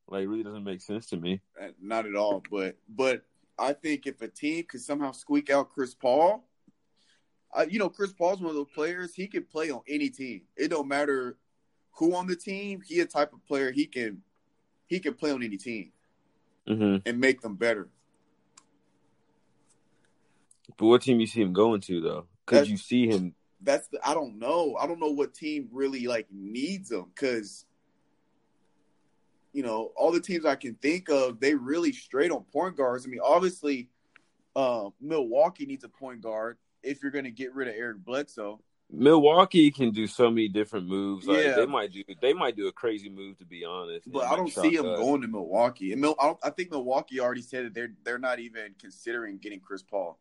Like, 0.09 0.23
it 0.23 0.29
really 0.29 0.43
doesn't 0.43 0.65
make 0.65 0.81
sense 0.81 1.07
to 1.11 1.17
me. 1.17 1.41
Uh, 1.61 1.69
Not 1.81 2.07
at 2.07 2.17
all, 2.17 2.43
but 2.51 2.77
but 2.89 3.23
I 3.59 3.73
think 3.73 4.07
if 4.07 4.21
a 4.23 4.29
team 4.29 4.65
could 4.69 4.81
somehow 4.83 5.13
squeak 5.13 5.51
out 5.51 5.71
Chris 5.71 5.95
Paul, 5.95 6.45
uh, 7.55 7.65
you 7.69 7.79
know, 7.79 7.89
Chris 7.89 8.13
Paul's 8.13 8.41
one 8.41 8.51
of 8.51 8.57
those 8.57 8.71
players. 8.75 9.15
He 9.15 9.27
can 9.27 9.45
play 9.45 9.71
on 9.71 9.81
any 9.89 10.11
team. 10.11 10.43
It 10.57 10.69
don't 10.69 10.89
matter 10.89 11.39
who 11.93 12.15
on 12.15 12.27
the 12.27 12.37
team. 12.37 12.83
He 12.87 13.01
a 13.01 13.07
type 13.07 13.33
of 13.33 13.45
player 13.47 13.71
he 13.73 13.87
can 13.87 14.23
he 14.87 15.01
can 15.01 15.15
play 15.15 15.31
on 15.33 15.43
any 15.43 15.57
team 15.57 15.93
hmm 16.67 16.97
and 17.07 17.19
make 17.21 17.41
them 17.41 17.55
better. 17.57 17.89
But 20.77 20.87
what 20.87 21.03
team 21.03 21.21
you 21.21 21.27
see 21.27 21.43
him 21.43 21.53
going 21.53 21.81
to 21.83 22.01
though? 22.01 22.27
Could 22.47 22.57
That's- 22.57 22.71
you 22.71 22.77
see 22.77 23.07
him? 23.07 23.35
That's 23.63 23.89
the 23.89 23.99
I 24.07 24.13
don't 24.15 24.39
know. 24.39 24.77
I 24.79 24.87
don't 24.87 25.01
know 25.01 25.11
what 25.11 25.35
team 25.35 25.69
really 25.73 26.07
like 26.07 26.27
needs 26.31 26.91
him 26.91 27.07
because 27.15 27.65
you 29.57 29.63
know 29.63 29.91
all 29.97 30.13
the 30.13 30.21
teams 30.21 30.45
I 30.45 30.55
can 30.55 30.75
think 30.75 31.09
of 31.09 31.41
they 31.41 31.55
really 31.55 31.91
straight 31.91 32.31
on 32.31 32.45
point 32.53 32.77
guards. 32.77 33.07
I 33.07 33.09
mean, 33.09 33.21
obviously, 33.25 33.89
uh, 34.55 34.91
Milwaukee 35.01 35.65
needs 35.65 35.83
a 35.83 35.89
point 35.89 36.21
guard 36.21 36.59
if 36.83 37.03
you're 37.03 37.11
going 37.11 37.25
to 37.25 37.31
get 37.31 37.55
rid 37.55 37.67
of 37.67 37.75
Eric 37.75 38.05
Bledsoe. 38.05 38.61
Milwaukee 38.91 39.71
can 39.71 39.93
do 39.93 40.07
so 40.07 40.29
many 40.29 40.47
different 40.49 40.87
moves. 40.87 41.27
Like, 41.27 41.39
Yeah. 41.43 41.57
they 41.57 41.65
might 41.65 41.91
do. 41.91 42.05
They 42.21 42.35
might 42.35 42.55
do 42.55 42.69
a 42.69 42.73
crazy 42.73 43.09
move 43.09 43.39
to 43.39 43.47
be 43.47 43.65
honest. 43.65 44.13
But 44.13 44.25
I 44.25 44.37
don't 44.37 44.53
see 44.53 44.77
them 44.77 44.91
us. 44.91 44.99
going 44.99 45.23
to 45.23 45.29
Milwaukee. 45.29 45.93
And 45.93 46.03
Mil- 46.03 46.17
I, 46.21 46.35
I 46.45 46.51
think 46.51 46.71
Milwaukee 46.71 47.19
already 47.19 47.41
said 47.41 47.65
that 47.65 47.73
they're 47.75 47.95
they're 48.05 48.19
not 48.19 48.41
even 48.41 48.75
considering 48.79 49.39
getting 49.39 49.61
Chris 49.61 49.83
Paul. 49.83 50.19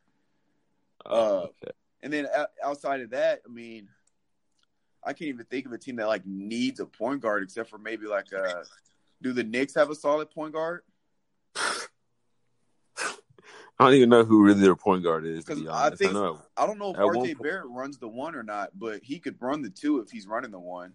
Oh, 1.05 1.19
uh, 1.19 1.39
okay. 1.41 1.71
And 2.01 2.13
then 2.13 2.27
outside 2.63 3.01
of 3.01 3.09
that, 3.09 3.41
I 3.45 3.51
mean, 3.51 3.89
I 5.03 5.11
can't 5.11 5.27
even 5.27 5.45
think 5.45 5.65
of 5.65 5.73
a 5.73 5.77
team 5.77 5.97
that 5.97 6.07
like 6.07 6.25
needs 6.25 6.79
a 6.79 6.85
point 6.85 7.21
guard 7.21 7.43
except 7.43 7.69
for 7.69 7.77
maybe 7.77 8.07
like 8.07 8.31
uh 8.33 8.63
do 9.21 9.33
the 9.33 9.43
Knicks 9.43 9.75
have 9.75 9.89
a 9.89 9.95
solid 9.95 10.29
point 10.31 10.53
guard? 10.53 10.81
I 13.77 13.85
don't 13.85 13.93
even 13.95 14.09
know 14.09 14.23
who 14.23 14.43
really 14.43 14.61
their 14.61 14.75
point 14.75 15.03
guard 15.03 15.25
is. 15.25 15.43
Because 15.43 15.67
I 15.67 15.89
think 15.89 16.11
I, 16.11 16.13
know, 16.13 16.39
I 16.55 16.65
don't 16.65 16.79
know 16.79 16.91
if 16.91 16.97
RJ 16.97 17.41
Barrett 17.41 17.65
runs 17.67 17.97
the 17.97 18.07
one 18.07 18.35
or 18.35 18.43
not, 18.43 18.69
but 18.73 19.03
he 19.03 19.19
could 19.19 19.35
run 19.41 19.61
the 19.61 19.69
two 19.69 19.99
if 19.99 20.09
he's 20.09 20.27
running 20.27 20.51
the 20.51 20.59
one. 20.59 20.93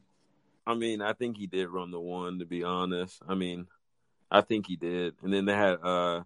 I 0.66 0.74
mean, 0.74 1.02
I 1.02 1.12
think 1.12 1.37
he 1.37 1.46
did 1.46 1.68
run 1.68 1.90
the 1.90 2.00
one. 2.00 2.38
To 2.38 2.46
be 2.46 2.64
honest, 2.64 3.20
I 3.28 3.35
mean, 3.35 3.66
I 4.30 4.40
think 4.40 4.66
he 4.66 4.76
did. 4.76 5.14
And 5.22 5.33
then 5.33 5.44
they 5.44 5.54
had 5.54 5.74
uh 5.83 6.22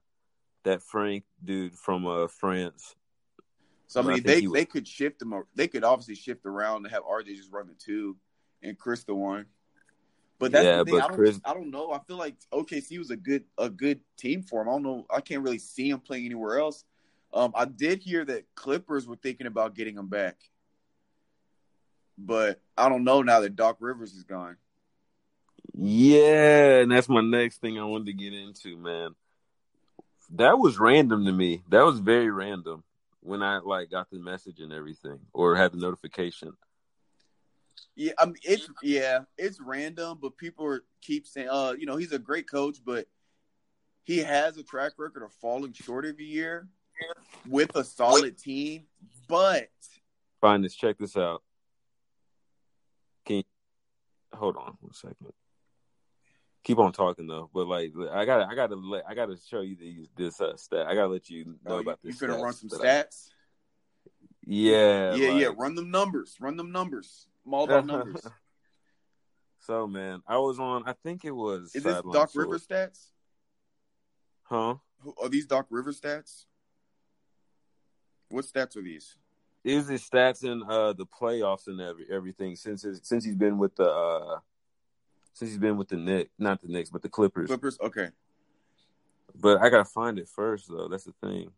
that 0.63 0.83
Frank 0.83 1.25
dude 1.45 1.75
from 1.75 2.07
uh 2.07 2.29
France. 2.29 2.95
So 3.89 4.01
I 4.01 4.05
mean, 4.05 4.15
I 4.15 4.21
they 4.21 4.47
they 4.47 4.65
could 4.65 4.87
shift 4.87 5.19
them. 5.19 5.35
They 5.57 5.67
could 5.67 5.83
obviously 5.83 6.15
shift 6.15 6.47
around 6.47 6.85
and 6.85 6.93
have 6.93 7.03
RJ 7.03 7.35
just 7.37 7.53
run 7.53 7.67
the 7.67 7.75
two, 7.75 8.17
and 8.63 8.79
Chris 8.79 9.03
the 9.03 9.15
one. 9.15 9.47
But 10.39 10.53
that's 10.53 10.65
yeah, 10.65 10.79
the 10.79 10.85
thing. 10.85 11.01
I 11.01 11.09
don't, 11.09 11.17
Chris... 11.17 11.41
I 11.45 11.55
don't 11.55 11.71
know. 11.71 11.93
I 11.93 12.01
feel 12.01 12.17
like 12.17 12.37
OKC 12.53 12.99
was 12.99 13.11
a 13.11 13.17
good 13.17 13.45
a 13.57 13.71
good 13.71 14.01
team 14.17 14.43
for 14.43 14.63
him. 14.63 14.69
I 14.69 14.73
don't 14.73 14.83
know. 14.83 15.07
I 15.15 15.21
can't 15.21 15.43
really 15.43 15.59
see 15.59 15.91
him 15.91 16.01
playing 16.01 16.27
anywhere 16.27 16.59
else. 16.59 16.85
Um, 17.33 17.53
I 17.55 17.65
did 17.65 18.01
hear 18.01 18.25
that 18.25 18.45
Clippers 18.55 19.07
were 19.07 19.17
thinking 19.17 19.47
about 19.47 19.75
getting 19.75 19.97
him 19.97 20.09
back, 20.09 20.37
but 22.17 22.61
I 22.77 22.89
don't 22.89 23.05
know 23.05 23.23
now 23.23 23.41
that 23.41 23.57
Doc 23.57 23.77
Rivers 23.81 24.15
is 24.15 24.25
gone. 24.25 24.57
Yeah, 25.73 26.81
and 26.81 26.93
that's 26.93 27.09
my 27.09 27.23
next 27.23 27.61
thing 27.61 27.79
I 27.79 27.85
wanted 27.85 28.07
to 28.07 28.13
get 28.13 28.33
into, 28.33 28.77
man. 28.77 29.15
That 30.31 30.59
was 30.59 30.79
random 30.79 31.25
to 31.27 31.33
me. 31.33 31.63
That 31.69 31.85
was 31.85 31.99
very 31.99 32.31
random 32.31 32.85
when 33.21 33.43
I 33.43 33.59
like 33.59 33.91
got 33.91 34.11
the 34.11 34.19
message 34.19 34.61
and 34.61 34.73
everything, 34.73 35.19
or 35.33 35.57
had 35.57 35.73
the 35.73 35.79
notification. 35.79 36.53
Yeah, 37.97 38.13
I 38.19 38.27
mean 38.27 38.37
it's 38.43 38.69
yeah, 38.83 39.21
it's 39.39 39.61
random, 39.61 40.19
but 40.21 40.37
people 40.37 40.67
are, 40.67 40.85
keep 41.01 41.27
saying, 41.27 41.49
uh, 41.51 41.75
you 41.79 41.87
know, 41.87 41.97
he's 41.97 42.13
a 42.13 42.19
great 42.19 42.51
coach, 42.51 42.79
but 42.85 43.07
he 44.03 44.19
has 44.19 44.57
a 44.57 44.63
track 44.63 44.93
record 44.99 45.23
of 45.23 45.33
falling 45.33 45.73
short 45.73 46.05
every 46.05 46.25
year 46.25 46.69
with 47.49 47.75
a 47.77 47.85
solid 47.85 48.37
team. 48.37 48.85
But 49.29 49.69
find 50.41 50.63
let's 50.63 50.75
check 50.75 50.99
this 50.99 51.17
out. 51.17 51.43
Can 53.25 53.37
you, 53.37 53.45
hold 54.35 54.57
on 54.57 54.77
one 54.81 54.93
second. 54.93 55.33
Keep 56.65 56.79
on 56.79 56.93
talking 56.93 57.27
though, 57.27 57.51
but 57.53 57.67
like 57.67 57.93
I 58.13 58.25
gotta, 58.25 58.47
I 58.51 58.55
gotta, 58.55 58.75
let, 58.75 59.05
I 59.09 59.15
gotta 59.15 59.37
show 59.49 59.61
you 59.61 59.77
these 59.77 60.09
this 60.17 60.41
uh, 60.41 60.57
stat. 60.57 60.87
I 60.87 60.95
gotta 60.95 61.09
let 61.09 61.29
you 61.29 61.45
know 61.65 61.77
oh, 61.77 61.79
about 61.79 62.01
this. 62.03 62.21
You 62.21 62.27
gonna 62.27 62.43
run 62.43 62.55
some 62.55 62.71
stats? 62.71 63.29
I, 63.29 64.11
yeah, 64.47 65.15
yeah, 65.15 65.29
like, 65.31 65.43
yeah. 65.43 65.49
Run 65.57 65.75
them 65.75 65.91
numbers. 65.91 66.37
Run 66.41 66.57
them 66.57 66.73
numbers. 66.73 67.29
I'm 67.47 67.55
all 67.55 67.65
about 67.65 67.87
numbers. 67.87 68.27
so 69.61 69.87
man, 69.87 70.23
I 70.27 70.39
was 70.39 70.59
on. 70.59 70.85
I 70.87 70.95
think 71.03 71.25
it 71.25 71.33
was. 71.33 71.75
Is 71.75 71.83
this 71.83 72.03
Doc 72.13 72.31
River 72.35 72.59
stats? 72.59 73.09
Huh? 74.45 74.77
Are 75.23 75.29
these 75.29 75.47
Doc 75.47 75.67
River 75.71 75.93
stats? 75.93 76.45
What 78.29 78.45
stats 78.45 78.77
are 78.77 78.83
these? 78.83 79.17
Is 79.63 79.89
his 79.89 80.03
stats 80.03 80.45
in 80.45 80.63
uh, 80.69 80.93
the 80.93 81.07
playoffs 81.07 81.69
and 81.69 81.81
every, 81.81 82.07
everything 82.11 82.55
since 82.57 82.83
his, 82.83 83.01
since 83.03 83.25
he's 83.25 83.37
been 83.37 83.59
with 83.59 83.75
the 83.77 83.89
uh, 83.89 84.39
since 85.33 85.51
he's 85.51 85.59
been 85.59 85.77
with 85.77 85.89
the 85.89 85.97
Knicks, 85.97 86.31
not 86.39 86.61
the 86.61 86.69
Knicks, 86.69 86.91
but 86.91 87.03
the 87.03 87.09
Clippers. 87.09 87.49
Clippers, 87.49 87.79
okay. 87.81 88.09
But 89.35 89.61
I 89.61 89.71
gotta 89.71 89.85
find 89.85 90.19
it 90.19 90.29
first, 90.29 90.69
though. 90.69 90.89
That's 90.89 91.05
the 91.05 91.15
thing. 91.23 91.51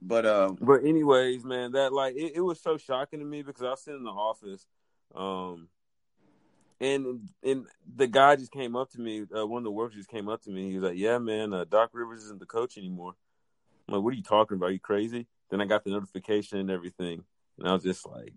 But 0.00 0.26
um, 0.26 0.58
but 0.60 0.84
anyways, 0.84 1.44
man, 1.44 1.72
that 1.72 1.92
like 1.92 2.14
it, 2.14 2.32
it 2.36 2.40
was 2.40 2.60
so 2.60 2.76
shocking 2.76 3.18
to 3.18 3.24
me 3.24 3.42
because 3.42 3.62
I 3.62 3.70
was 3.70 3.82
sitting 3.82 3.98
in 3.98 4.04
the 4.04 4.10
office, 4.10 4.64
um, 5.14 5.68
and 6.80 7.28
and 7.42 7.66
the 7.96 8.06
guy 8.06 8.36
just 8.36 8.52
came 8.52 8.76
up 8.76 8.90
to 8.90 9.00
me. 9.00 9.26
Uh, 9.36 9.46
one 9.46 9.58
of 9.58 9.64
the 9.64 9.72
workers 9.72 9.96
just 9.96 10.08
came 10.08 10.28
up 10.28 10.42
to 10.42 10.50
me. 10.50 10.68
He 10.68 10.74
was 10.76 10.84
like, 10.84 10.98
"Yeah, 10.98 11.18
man, 11.18 11.52
uh, 11.52 11.64
Doc 11.64 11.90
Rivers 11.92 12.22
isn't 12.24 12.38
the 12.38 12.46
coach 12.46 12.78
anymore." 12.78 13.14
I'm 13.88 13.94
like, 13.94 14.04
"What 14.04 14.12
are 14.12 14.16
you 14.16 14.22
talking 14.22 14.56
about? 14.56 14.66
Are 14.66 14.72
you 14.72 14.78
crazy?" 14.78 15.26
Then 15.50 15.60
I 15.60 15.64
got 15.64 15.82
the 15.82 15.90
notification 15.90 16.58
and 16.58 16.70
everything, 16.70 17.24
and 17.58 17.66
I 17.68 17.72
was 17.72 17.82
just 17.82 18.06
like, 18.06 18.34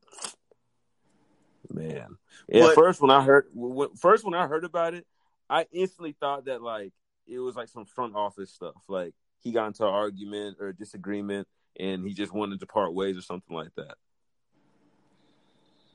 "Man." 1.69 2.17
But, 2.49 2.69
At 2.69 2.75
first, 2.75 3.01
when 3.01 3.11
I 3.11 3.21
heard 3.21 3.45
when, 3.53 3.93
first 3.95 4.23
when 4.23 4.33
I 4.33 4.47
heard 4.47 4.63
about 4.63 4.95
it, 4.95 5.05
I 5.47 5.67
instantly 5.71 6.13
thought 6.13 6.45
that 6.45 6.63
like 6.63 6.91
it 7.27 7.37
was 7.37 7.55
like 7.55 7.67
some 7.67 7.85
front 7.85 8.15
office 8.15 8.51
stuff, 8.51 8.81
like 8.87 9.13
he 9.41 9.51
got 9.51 9.67
into 9.67 9.83
an 9.83 9.89
argument 9.89 10.57
or 10.59 10.69
a 10.69 10.75
disagreement 10.75 11.47
and 11.79 12.05
he 12.05 12.13
just 12.13 12.33
wanted 12.33 12.59
to 12.59 12.65
part 12.65 12.93
ways 12.93 13.17
or 13.17 13.21
something 13.21 13.55
like 13.55 13.73
that. 13.75 13.95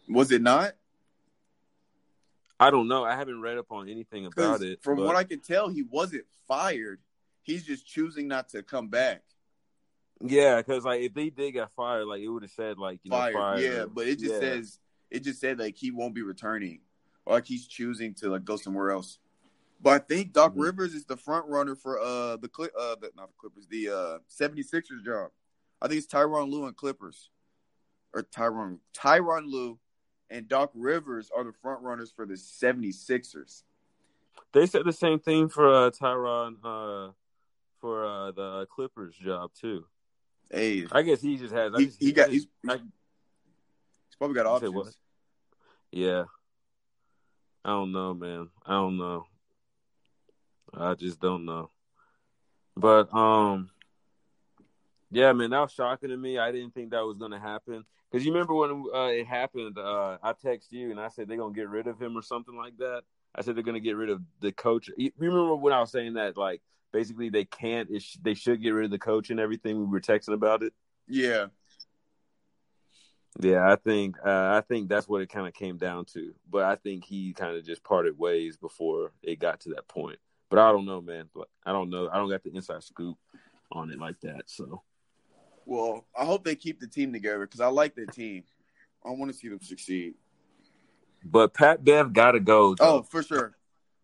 Was 0.09 0.31
it 0.33 0.43
not? 0.43 0.73
I 2.59 2.71
don't 2.71 2.89
know. 2.89 3.05
I 3.05 3.15
haven't 3.15 3.41
read 3.41 3.59
up 3.59 3.71
on 3.71 3.89
anything 3.89 4.27
about 4.27 4.63
it. 4.63 4.83
From 4.83 4.97
but... 4.97 5.07
what 5.07 5.17
I 5.17 5.25
can 5.25 5.41
tell, 5.41 5.69
he 5.69 5.83
wasn't 5.83 6.25
fired. 6.49 7.01
He's 7.43 7.65
just 7.65 7.87
choosing 7.87 8.29
not 8.29 8.49
to 8.51 8.63
come 8.63 8.89
back. 8.89 9.23
Yeah, 10.21 10.57
because 10.57 10.85
like 10.85 11.03
if 11.03 11.15
they 11.15 11.29
did 11.31 11.53
get 11.53 11.71
fired, 11.73 12.07
like 12.07 12.23
it 12.23 12.29
would 12.29 12.43
have 12.43 12.51
said 12.53 12.79
like 12.79 13.01
you 13.03 13.11
fired. 13.11 13.35
know 13.35 13.41
fired. 13.41 13.61
Yeah, 13.61 13.85
but 13.85 14.07
it 14.07 14.19
just 14.19 14.35
yeah. 14.35 14.41
says 14.41 14.79
it 15.11 15.23
just 15.23 15.41
said 15.41 15.59
like 15.59 15.77
he 15.77 15.91
won't 15.91 16.15
be 16.15 16.23
returning, 16.23 16.81
or 17.27 17.35
like 17.35 17.47
he's 17.47 17.67
choosing 17.67 18.15
to 18.15 18.31
like 18.31 18.45
go 18.45 18.57
somewhere 18.57 18.91
else. 18.91 19.19
But 19.81 19.91
I 19.91 19.99
think 19.99 20.33
Doc 20.33 20.53
mm-hmm. 20.53 20.63
Rivers 20.63 20.95
is 20.95 21.05
the 21.05 21.17
front 21.17 21.47
runner 21.47 21.75
for 21.75 22.01
uh 22.01 22.37
the 22.37 22.51
Cl- 22.55 22.71
uh 22.79 22.97
the, 23.01 23.11
not 23.17 23.29
the 23.29 23.35
Clippers, 23.39 23.67
the 23.69 23.89
uh 23.89 24.19
76ers 24.31 25.05
job. 25.05 25.31
I 25.81 25.89
think 25.89 25.99
it's 25.99 26.13
Tyronn 26.13 26.51
Lue 26.51 26.67
and 26.67 26.77
Clippers. 26.77 27.31
Or 28.15 28.23
Tyronn 28.23 28.79
Tyronn 28.97 29.47
Lue 29.47 29.79
and 30.31 30.49
Doc 30.49 30.71
Rivers 30.75 31.31
are 31.37 31.45
the 31.45 31.53
front 31.53 31.83
runners 31.83 32.13
for 32.15 32.27
the 32.27 32.35
76ers. 32.35 33.63
They 34.53 34.67
said 34.67 34.85
the 34.85 34.93
same 34.93 35.21
thing 35.21 35.49
for 35.49 35.69
uh 35.73 35.91
Tyronn 35.91 36.57
uh 36.65 37.13
for 37.81 38.07
uh 38.07 38.33
the 38.33 38.67
Clippers 38.71 39.15
job 39.15 39.51
too. 39.59 39.85
Hey, 40.51 40.87
I 40.93 41.03
guess 41.03 41.21
he 41.21 41.37
just 41.37 41.53
has. 41.53 41.73
He, 41.77 41.87
just, 41.87 42.03
he 42.03 42.13
got. 42.13 42.31
He's, 42.31 42.47
I, 42.69 42.75
he's 42.75 44.17
probably 44.17 44.35
got 44.35 44.47
options. 44.47 44.97
Yeah, 45.91 46.25
I 47.65 47.71
don't 47.71 47.93
know, 47.93 48.15
man. 48.15 48.49
I 48.65 48.73
don't 48.75 48.97
know. 48.97 49.27
I 50.75 50.95
just 50.95 51.21
don't 51.21 51.45
know. 51.45 51.71
But 52.77 53.13
um, 53.15 53.71
yeah, 55.11 55.33
man, 55.33 55.51
that 55.51 55.61
was 55.61 55.73
shocking 55.73 56.11
to 56.11 56.17
me. 56.17 56.39
I 56.39 56.53
didn't 56.53 56.75
think 56.75 56.91
that 56.91 57.05
was 57.05 57.17
gonna 57.17 57.41
happen. 57.41 57.85
Cause 58.13 58.25
you 58.25 58.33
remember 58.33 58.55
when 58.55 58.85
uh, 58.95 59.09
it 59.09 59.27
happened, 59.27 59.79
uh, 59.79 60.17
I 60.23 60.33
texted 60.33 60.73
you 60.73 60.91
and 60.91 61.01
I 61.01 61.09
said 61.09 61.29
they're 61.29 61.37
gonna 61.37 61.55
get 61.55 61.69
rid 61.69 61.87
of 61.87 62.01
him 62.01 62.17
or 62.17 62.23
something 62.23 62.57
like 62.57 62.77
that. 62.79 63.03
I 63.35 63.43
said 63.43 63.57
they're 63.57 63.65
gonna 63.65 63.81
get 63.81 63.97
rid 63.97 64.11
of 64.11 64.23
the 64.41 64.53
coach. 64.53 64.89
You 64.97 65.11
remember 65.19 65.57
when 65.57 65.73
I 65.73 65.81
was 65.81 65.91
saying 65.91 66.15
that, 66.15 66.37
like 66.37 66.63
basically 66.93 67.31
they 67.31 67.45
can't, 67.45 67.91
sh- 68.01 68.17
they 68.23 68.35
should 68.35 68.63
get 68.63 68.71
rid 68.71 68.87
of 68.87 68.91
the 68.91 68.99
coach 68.99 69.31
and 69.31 69.41
everything. 69.41 69.79
We 69.79 69.87
were 69.87 70.01
texting 70.01 70.35
about 70.35 70.63
it. 70.63 70.73
Yeah, 71.09 71.47
yeah, 73.41 73.71
I 73.71 73.77
think 73.77 74.17
uh, 74.25 74.55
I 74.57 74.63
think 74.67 74.89
that's 74.89 75.09
what 75.09 75.21
it 75.21 75.29
kind 75.29 75.47
of 75.47 75.53
came 75.53 75.77
down 75.77 76.07
to. 76.15 76.35
But 76.49 76.65
I 76.65 76.77
think 76.77 77.05
he 77.05 77.35
kind 77.35 77.57
of 77.57 77.65
just 77.65 77.85
parted 77.85 78.19
ways 78.19 78.57
before 78.57 79.13
it 79.23 79.39
got 79.39 79.61
to 79.61 79.71
that 79.71 79.89
point. 79.89 80.19
But 80.49 80.59
I 80.59 80.71
don't 80.71 80.87
know, 80.87 81.01
man. 81.01 81.29
But 81.35 81.49
I 81.65 81.73
don't 81.73 81.91
know. 81.91 82.09
I 82.11 82.17
don't 82.17 82.31
got 82.31 82.43
the 82.45 82.55
inside 82.55 82.83
scoop 82.83 83.17
on 83.73 83.91
it 83.91 83.99
like 83.99 84.21
that. 84.21 84.43
So, 84.47 84.83
well, 85.65 86.07
I 86.19 86.25
hope 86.25 86.45
they 86.45 86.55
keep 86.55 86.81
the 86.81 86.87
team 86.87 87.13
together 87.13 87.41
because 87.41 87.61
I 87.61 87.69
like 87.69 87.95
their 87.95 88.07
team. 88.07 88.45
I 89.05 89.11
want 89.11 89.31
to 89.33 89.37
see 89.37 89.49
them 89.49 89.61
succeed. 89.61 90.15
But 91.25 91.55
Pat 91.55 91.85
Bev 91.85 92.13
gotta 92.13 92.41
go. 92.41 92.75
Though. 92.75 92.99
Oh, 92.99 93.03
for 93.03 93.23
sure. 93.23 93.57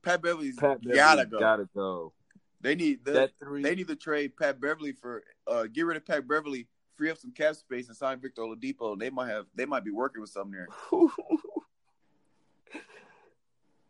Pat 0.02 0.22
Beverley's 0.22 0.56
Pat 0.56 0.82
Beverley 0.82 0.96
gotta 0.96 1.26
go. 1.26 1.38
Gotta 1.38 1.68
go. 1.74 2.12
They 2.60 2.74
need 2.76 3.04
the, 3.04 3.28
they 3.60 3.74
need 3.74 3.88
to 3.88 3.96
trade 3.96 4.36
Pat 4.36 4.60
Beverley 4.60 4.92
for 4.92 5.24
uh 5.46 5.64
get 5.72 5.82
rid 5.82 5.96
of 5.96 6.06
Pat 6.06 6.26
Beverley, 6.28 6.68
free 6.96 7.10
up 7.10 7.18
some 7.18 7.32
cap 7.32 7.56
space, 7.56 7.88
and 7.88 7.96
sign 7.96 8.20
Victor 8.20 8.42
Oladipo. 8.42 8.98
They 8.98 9.10
might 9.10 9.28
have 9.28 9.46
they 9.54 9.66
might 9.66 9.84
be 9.84 9.90
working 9.90 10.20
with 10.20 10.30
something 10.30 10.52
there. 10.52 10.68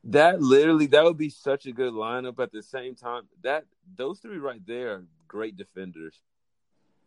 That 0.05 0.43
literally 0.43 0.87
that 0.87 1.05
would 1.05 1.17
be 1.17 1.31
such 1.31 1.67
a 1.67 1.73
good 1.73 1.93
lineup 1.93 2.41
at 2.41 2.51
the 2.53 2.63
same 2.63 2.95
time. 2.95 3.23
That 3.43 3.65
those 3.97 4.19
three 4.19 4.39
right 4.39 4.65
there 4.67 4.93
are 4.93 5.05
great 5.29 5.57
defenders. 5.57 6.21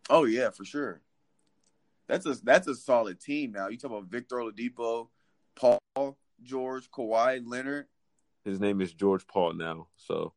Oh 0.08 0.24
yeah, 0.24 0.50
for 0.50 0.64
sure. 0.64 1.02
That's 2.08 2.24
a 2.24 2.34
that's 2.42 2.68
a 2.68 2.74
solid 2.74 3.20
team 3.20 3.52
now. 3.52 3.68
You 3.68 3.76
talk 3.76 3.90
about 3.90 4.04
Victor 4.04 4.36
Oladipo, 4.36 5.08
Paul, 5.54 6.16
George, 6.42 6.90
Kawhi, 6.90 7.42
Leonard. 7.44 7.86
His 8.44 8.60
name 8.60 8.80
is 8.80 8.92
George 8.92 9.26
Paul 9.26 9.54
now, 9.54 9.88
so 9.96 10.32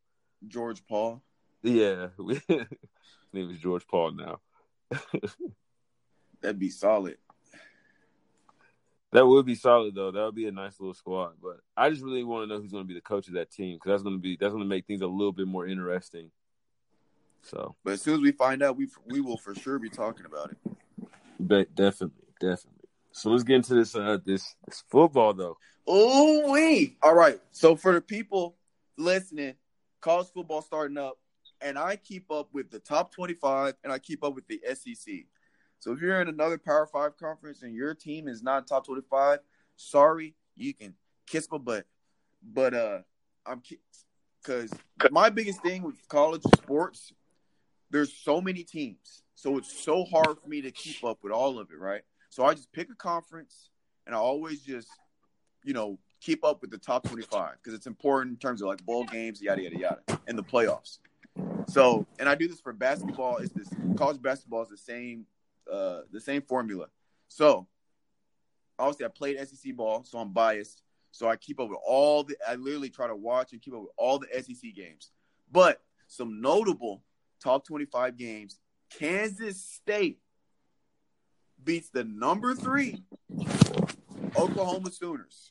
George 0.48 0.86
Paul. 0.86 1.22
Yeah. 1.62 2.08
His 2.28 2.66
name 3.34 3.52
is 3.52 3.60
George 3.60 3.88
Paul 3.88 4.12
now. 4.12 4.40
That'd 6.42 6.60
be 6.60 6.70
solid. 6.70 7.18
That 9.12 9.26
would 9.26 9.46
be 9.46 9.56
solid 9.56 9.96
though. 9.96 10.12
That 10.12 10.24
would 10.24 10.36
be 10.36 10.48
a 10.48 10.52
nice 10.52 10.80
little 10.80 10.94
squad. 10.94 11.34
But 11.42 11.58
I 11.76 11.90
just 11.90 12.04
really 12.04 12.24
want 12.24 12.44
to 12.44 12.54
know 12.54 12.62
who's 12.62 12.72
going 12.72 12.84
to 12.84 12.88
be 12.88 12.94
the 12.94 13.02
coach 13.02 13.28
of 13.28 13.34
that 13.34 13.52
team 13.52 13.76
because 13.76 13.90
that's 13.90 14.04
going 14.04 14.16
to 14.16 14.22
be 14.22 14.38
that's 14.40 14.52
going 14.52 14.64
to 14.64 14.70
make 14.70 14.86
things 14.86 15.02
a 15.02 15.08
little 15.08 15.32
bit 15.32 15.48
more 15.48 15.66
interesting. 15.66 16.32
So, 17.42 17.76
but 17.84 17.94
as 17.94 18.02
soon 18.02 18.16
as 18.16 18.22
we 18.22 18.32
find 18.32 18.62
out, 18.62 18.78
we 18.78 18.88
we 19.08 19.22
will 19.22 19.38
for 19.38 19.56
sure 19.56 19.80
be 19.80 19.90
talking 19.90 20.26
about 20.26 20.52
it. 20.52 20.58
But 21.40 21.74
definitely, 21.74 22.28
definitely. 22.40 22.88
So 23.12 23.32
let's 23.32 23.44
get 23.44 23.56
into 23.56 23.74
this 23.74 23.96
uh 23.96 24.18
this 24.24 24.56
this 24.68 24.84
football 24.90 25.34
though. 25.34 25.58
Oh 25.88 26.52
wait! 26.52 26.98
All 27.02 27.16
right. 27.16 27.40
So 27.52 27.76
for 27.76 27.94
the 27.94 28.02
people 28.02 28.58
listening, 28.98 29.56
college 30.02 30.28
football 30.28 30.62
starting 30.62 30.98
up. 30.98 31.18
and 31.62 31.78
I 31.78 31.96
keep 31.96 32.32
up 32.32 32.50
with 32.54 32.70
the 32.70 32.80
top 32.80 33.12
25 33.14 33.76
and 33.84 33.92
I 33.92 34.00
keep 34.00 34.24
up 34.24 34.36
with 34.36 34.48
the 34.48 34.62
SEC. 34.74 35.26
So 35.80 35.92
if 35.92 36.02
you're 36.02 36.22
in 36.22 36.28
another 36.28 36.58
Power 36.58 36.86
5 36.86 37.18
conference 37.18 37.64
and 37.64 37.74
your 37.74 37.94
team 37.94 38.28
is 38.28 38.44
not 38.44 38.68
top 38.68 38.86
25, 38.86 39.40
sorry, 39.76 40.36
you 40.56 40.74
can 40.74 40.94
kiss 41.26 41.48
my 41.52 41.58
butt. 41.58 41.86
But 42.44 42.74
uh 42.74 43.00
I'm 43.46 43.62
cuz 44.44 44.72
my 45.12 45.30
biggest 45.30 45.62
thing 45.62 45.84
with 45.84 45.96
college 46.08 46.44
sports 46.56 47.14
there's 47.92 48.14
so 48.14 48.40
many 48.40 48.64
teams. 48.64 49.24
So 49.36 49.58
it's 49.58 49.84
so 49.84 50.06
hard 50.06 50.38
for 50.40 50.48
me 50.48 50.62
to 50.62 50.72
keep 50.72 51.04
up 51.04 51.24
with 51.24 51.32
all 51.32 51.58
of 51.58 51.72
it, 51.72 51.80
right? 51.80 52.04
So 52.30 52.46
I 52.46 52.54
just 52.54 52.72
pick 52.72 52.92
a 52.92 52.96
conference 52.96 53.72
and 54.06 54.14
I 54.14 54.20
always 54.20 54.62
just 54.62 54.90
you 55.64 55.74
know, 55.74 56.00
keep 56.22 56.44
up 56.44 56.62
with 56.62 56.72
the 56.72 56.78
top 56.78 57.08
25 57.08 57.56
because 57.62 57.74
it's 57.74 57.88
important 57.88 58.34
in 58.34 58.38
terms 58.38 58.62
of 58.62 58.68
like 58.68 58.84
bowl 58.86 59.06
games, 59.06 59.42
yada 59.42 59.62
yada 59.62 59.78
yada, 59.78 60.20
and 60.28 60.38
the 60.38 60.44
playoffs. 60.44 61.00
So, 61.68 62.06
and 62.20 62.28
I 62.28 62.36
do 62.36 62.48
this 62.48 62.60
for 62.60 62.74
basketball. 62.74 63.38
It's 63.38 63.54
this 63.54 63.70
college 63.96 64.22
basketball 64.22 64.64
is 64.64 64.70
the 64.70 64.78
same, 64.78 65.26
uh, 65.72 66.02
the 66.12 66.20
same 66.20 66.42
formula. 66.42 66.88
So, 67.28 67.68
obviously, 68.78 69.06
I 69.06 69.10
played 69.10 69.48
SEC 69.48 69.76
ball, 69.76 70.04
so 70.04 70.18
I'm 70.18 70.32
biased. 70.32 70.82
So 71.12 71.28
I 71.28 71.36
keep 71.36 71.60
up 71.60 71.70
with 71.70 71.80
all 71.86 72.24
the. 72.24 72.36
I 72.48 72.56
literally 72.56 72.90
try 72.90 73.08
to 73.08 73.16
watch 73.16 73.52
and 73.52 73.62
keep 73.62 73.74
up 73.74 73.82
with 73.82 73.92
all 73.98 74.20
the 74.20 74.28
SEC 74.42 74.74
games. 74.76 75.12
But 75.52 75.82
some 76.08 76.42
notable 76.42 77.04
top 77.44 77.66
25 77.66 78.18
games: 78.18 78.60
Kansas 78.92 79.64
State 79.64 80.20
beats 81.64 81.90
the 81.90 82.04
number 82.04 82.54
three 82.54 83.04
Oklahoma 84.38 84.92
Sooners. 84.92 85.50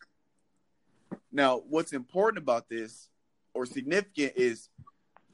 Now, 1.31 1.63
what's 1.69 1.93
important 1.93 2.43
about 2.43 2.69
this 2.69 3.09
or 3.53 3.67
significant 3.67 4.35
is 4.37 4.69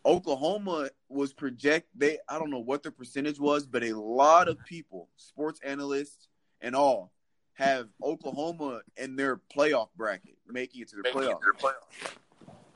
Oklahoma 0.07 0.91
was 1.09 1.33
project 1.33 1.89
they 1.95 2.19
I 2.29 2.39
don't 2.39 2.51
know 2.51 2.59
what 2.59 2.83
the 2.83 2.91
percentage 2.91 3.39
was, 3.39 3.67
but 3.67 3.83
a 3.83 3.93
lot 3.93 4.49
of 4.49 4.59
people, 4.65 5.09
sports 5.17 5.61
analysts 5.65 6.29
and 6.61 6.75
all, 6.75 7.13
have 7.55 7.89
Oklahoma 8.03 8.83
in 8.97 9.17
their 9.17 9.41
playoff 9.55 9.89
bracket, 9.97 10.37
making 10.47 10.83
it 10.83 10.89
to 10.89 10.97
their 10.97 11.13
playoff. 11.13 11.41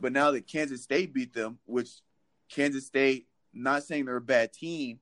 But 0.00 0.12
now 0.12 0.30
that 0.30 0.46
Kansas 0.46 0.82
State 0.82 1.12
beat 1.12 1.34
them, 1.34 1.58
which 1.66 1.90
Kansas 2.48 2.86
State, 2.86 3.26
not 3.52 3.82
saying 3.82 4.04
they're 4.04 4.16
a 4.16 4.20
bad 4.20 4.52
team, 4.52 5.00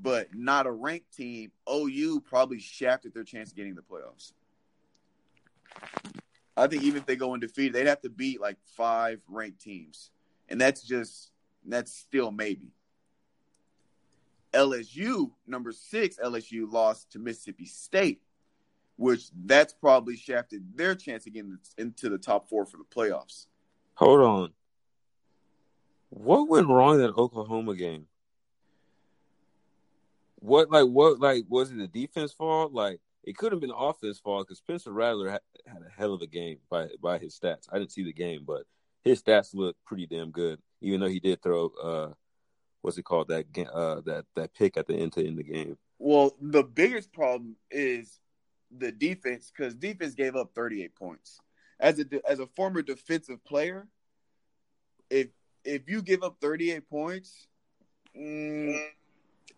but 0.00 0.28
not 0.34 0.66
a 0.66 0.70
ranked 0.70 1.16
team, 1.16 1.50
OU 1.70 2.20
probably 2.20 2.60
shafted 2.60 3.14
their 3.14 3.24
chance 3.24 3.50
of 3.50 3.56
getting 3.56 3.74
the 3.74 3.82
playoffs. 3.82 4.32
I 6.56 6.66
think 6.66 6.82
even 6.84 6.98
if 6.98 7.06
they 7.06 7.16
go 7.16 7.34
undefeated, 7.34 7.72
they'd 7.72 7.86
have 7.86 8.02
to 8.02 8.10
beat 8.10 8.40
like 8.40 8.56
five 8.76 9.20
ranked 9.28 9.60
teams, 9.60 10.10
and 10.48 10.60
that's 10.60 10.82
just 10.82 11.30
that's 11.72 11.92
still 11.92 12.30
maybe. 12.30 12.72
LSU 14.52 15.30
number 15.46 15.72
six, 15.72 16.16
LSU 16.16 16.70
lost 16.70 17.12
to 17.12 17.18
Mississippi 17.18 17.66
State, 17.66 18.22
which 18.96 19.28
that's 19.44 19.74
probably 19.74 20.16
shafted 20.16 20.76
their 20.76 20.94
chance 20.94 21.24
getting 21.26 21.58
into 21.76 22.08
the 22.08 22.18
top 22.18 22.48
four 22.48 22.64
for 22.64 22.78
the 22.78 22.84
playoffs. 22.84 23.46
Hold 23.96 24.20
on, 24.20 24.52
what 26.10 26.48
went 26.48 26.68
wrong 26.68 26.94
in 26.94 27.00
that 27.02 27.16
Oklahoma 27.16 27.74
game? 27.74 28.06
What 30.36 30.70
like 30.70 30.86
what 30.86 31.20
like 31.20 31.44
was 31.48 31.70
it 31.70 31.78
the 31.78 31.88
defense 31.88 32.32
fault? 32.32 32.72
Like 32.72 33.00
it 33.24 33.36
could 33.36 33.52
have 33.52 33.60
been 33.60 33.72
offense 33.76 34.18
fault 34.18 34.46
because 34.46 34.58
Spencer 34.58 34.92
Rattler 34.92 35.30
had, 35.30 35.40
had, 35.66 35.82
a 35.82 35.90
hell 35.90 36.14
of 36.14 36.22
a 36.22 36.26
game 36.26 36.58
by 36.70 36.88
by 37.02 37.18
his 37.18 37.38
stats. 37.38 37.66
I 37.70 37.78
didn't 37.78 37.92
see 37.92 38.04
the 38.04 38.12
game, 38.12 38.44
but 38.46 38.62
his 39.06 39.22
stats 39.22 39.54
look 39.54 39.76
pretty 39.86 40.06
damn 40.06 40.30
good. 40.30 40.58
Even 40.80 41.00
though 41.00 41.08
he 41.08 41.20
did 41.20 41.40
throw 41.40 41.70
uh, 41.82 42.12
what's 42.82 42.98
it 42.98 43.04
called 43.04 43.28
that 43.28 43.46
uh 43.72 44.00
that 44.04 44.24
that 44.34 44.54
pick 44.54 44.76
at 44.76 44.86
the 44.86 44.94
end 44.94 45.12
to 45.12 45.26
end 45.26 45.38
the 45.38 45.42
game. 45.42 45.78
Well, 45.98 46.36
the 46.40 46.62
biggest 46.62 47.12
problem 47.12 47.56
is 47.70 48.20
the 48.76 48.92
defense 48.92 49.50
because 49.56 49.74
defense 49.74 50.14
gave 50.14 50.36
up 50.36 50.50
38 50.54 50.94
points. 50.94 51.38
As 51.78 52.00
a 52.00 52.04
as 52.28 52.40
a 52.40 52.46
former 52.46 52.82
defensive 52.82 53.42
player, 53.44 53.86
if 55.08 55.28
if 55.64 55.88
you 55.88 56.02
give 56.02 56.22
up 56.22 56.36
38 56.40 56.88
points, 56.88 57.46
mm, 58.16 58.78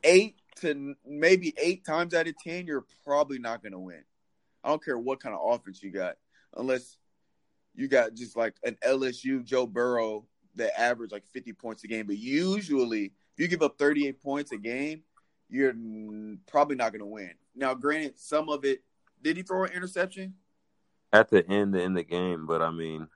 eight 0.05 0.37
to 0.61 0.95
maybe 1.07 1.55
eight 1.63 1.85
times 1.85 2.15
out 2.15 2.29
of 2.29 2.35
ten, 2.39 2.67
you're 2.67 2.87
probably 3.05 3.39
not 3.39 3.63
going 3.63 3.73
to 3.73 3.79
win. 3.79 4.03
I 4.63 4.69
don't 4.69 4.85
care 4.85 4.99
what 4.99 5.21
kind 5.21 5.35
of 5.35 5.41
offense 5.55 5.83
you 5.83 5.91
got, 5.91 6.17
unless 6.57 6.97
you 7.79 7.87
got 7.87 8.15
just 8.15 8.37
like 8.37 8.55
an 8.65 8.77
LSU 8.85 9.45
Joe 9.45 9.67
Burrow 9.67 10.27
that 10.57 10.79
average 10.79 11.13
like 11.13 11.25
50 11.27 11.53
points 11.53 11.85
a 11.85 11.87
game. 11.87 12.07
But 12.07 12.19
usually, 12.19 13.05
if 13.05 13.13
you 13.39 13.47
give 13.47 13.63
up 13.63 13.79
38 13.79 14.21
points 14.21 14.51
a 14.51 14.59
game, 14.59 15.03
you're 15.49 15.73
probably 16.47 16.75
not 16.75 16.91
going 16.91 17.01
to 17.01 17.07
win. 17.07 17.33
Now, 17.55 17.75
granted, 17.75 18.19
some 18.19 18.49
of 18.49 18.65
it 18.65 18.83
did 19.23 19.37
he 19.37 19.45
throw 19.45 19.65
an 19.65 19.73
interception 19.73 20.35
at 21.13 21.31
the 21.31 21.49
end 21.49 21.77
in 21.77 21.95
the 21.95 22.03
game? 22.03 22.47
But 22.47 22.63
I 22.63 22.73
mean, 22.73 23.07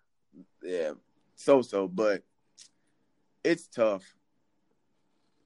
yeah, 0.63 0.93
so 1.35 1.61
so. 1.63 1.89
But 1.89 2.23
it's 3.43 3.67
tough. 3.67 4.05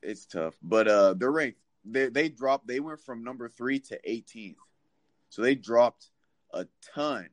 It's 0.03 0.27
tough. 0.27 0.55
But 0.63 0.89
uh, 0.89 1.15
they're 1.15 1.33
ranked 1.33 1.59
they 1.87 2.09
they 2.09 2.29
dropped. 2.29 2.67
They 2.67 2.81
went 2.81 3.01
from 3.01 3.25
number 3.25 3.49
three 3.49 3.79
to 3.81 3.99
18th, 4.07 4.57
so 5.31 5.43
they 5.43 5.55
dropped 5.55 6.11
a 6.53 6.67
ton. 6.95 7.29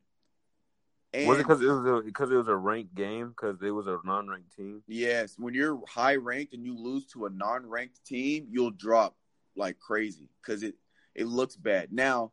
And, 1.14 1.28
was 1.28 1.38
it 1.38 1.44
because 1.44 1.62
it 1.62 1.68
was 1.68 2.04
because 2.06 2.32
it 2.32 2.36
was 2.36 2.48
a 2.48 2.56
ranked 2.56 2.96
game 2.96 3.30
because 3.30 3.62
it 3.62 3.70
was 3.70 3.86
a 3.86 4.00
non-ranked 4.04 4.56
team? 4.56 4.82
Yes, 4.88 5.36
when 5.38 5.54
you're 5.54 5.80
high 5.88 6.16
ranked 6.16 6.54
and 6.54 6.66
you 6.66 6.76
lose 6.76 7.06
to 7.08 7.28
a 7.28 7.30
non-ranked 7.30 8.04
team, 8.04 8.48
you'll 8.50 8.72
drop 8.72 9.16
like 9.56 9.80
crazy 9.80 10.30
because 10.42 10.64
it 10.64 10.76
it 11.14 11.28
looks 11.28 11.56
bad. 11.56 11.92
Now, 11.92 12.32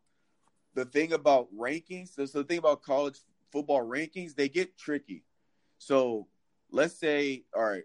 the 0.74 0.86
thing 0.86 1.12
about 1.12 1.48
rankings, 1.54 2.14
so, 2.14 2.24
the 2.24 2.44
thing 2.44 2.58
about 2.58 2.82
college 2.82 3.18
football 3.52 3.84
rankings, 3.84 4.34
they 4.34 4.48
get 4.48 4.78
tricky. 4.78 5.24
So 5.78 6.26
let's 6.70 6.98
say, 6.98 7.44
all 7.54 7.64
right, 7.64 7.84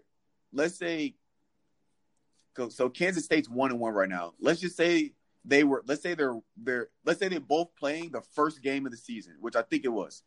let's 0.52 0.78
say 0.78 1.16
so 2.70 2.88
Kansas 2.88 3.24
State's 3.24 3.48
one 3.48 3.70
and 3.70 3.80
one 3.80 3.92
right 3.92 4.08
now. 4.08 4.32
Let's 4.40 4.60
just 4.60 4.76
say 4.76 5.12
they 5.44 5.62
were. 5.64 5.82
Let's 5.86 6.02
say 6.02 6.14
they're 6.14 6.40
they're. 6.56 6.88
Let's 7.04 7.18
say 7.18 7.28
they're 7.28 7.40
both 7.40 7.74
playing 7.78 8.12
the 8.12 8.22
first 8.34 8.62
game 8.62 8.86
of 8.86 8.92
the 8.92 8.98
season, 8.98 9.34
which 9.40 9.56
I 9.56 9.62
think 9.62 9.84
it 9.84 9.92
was. 9.92 10.22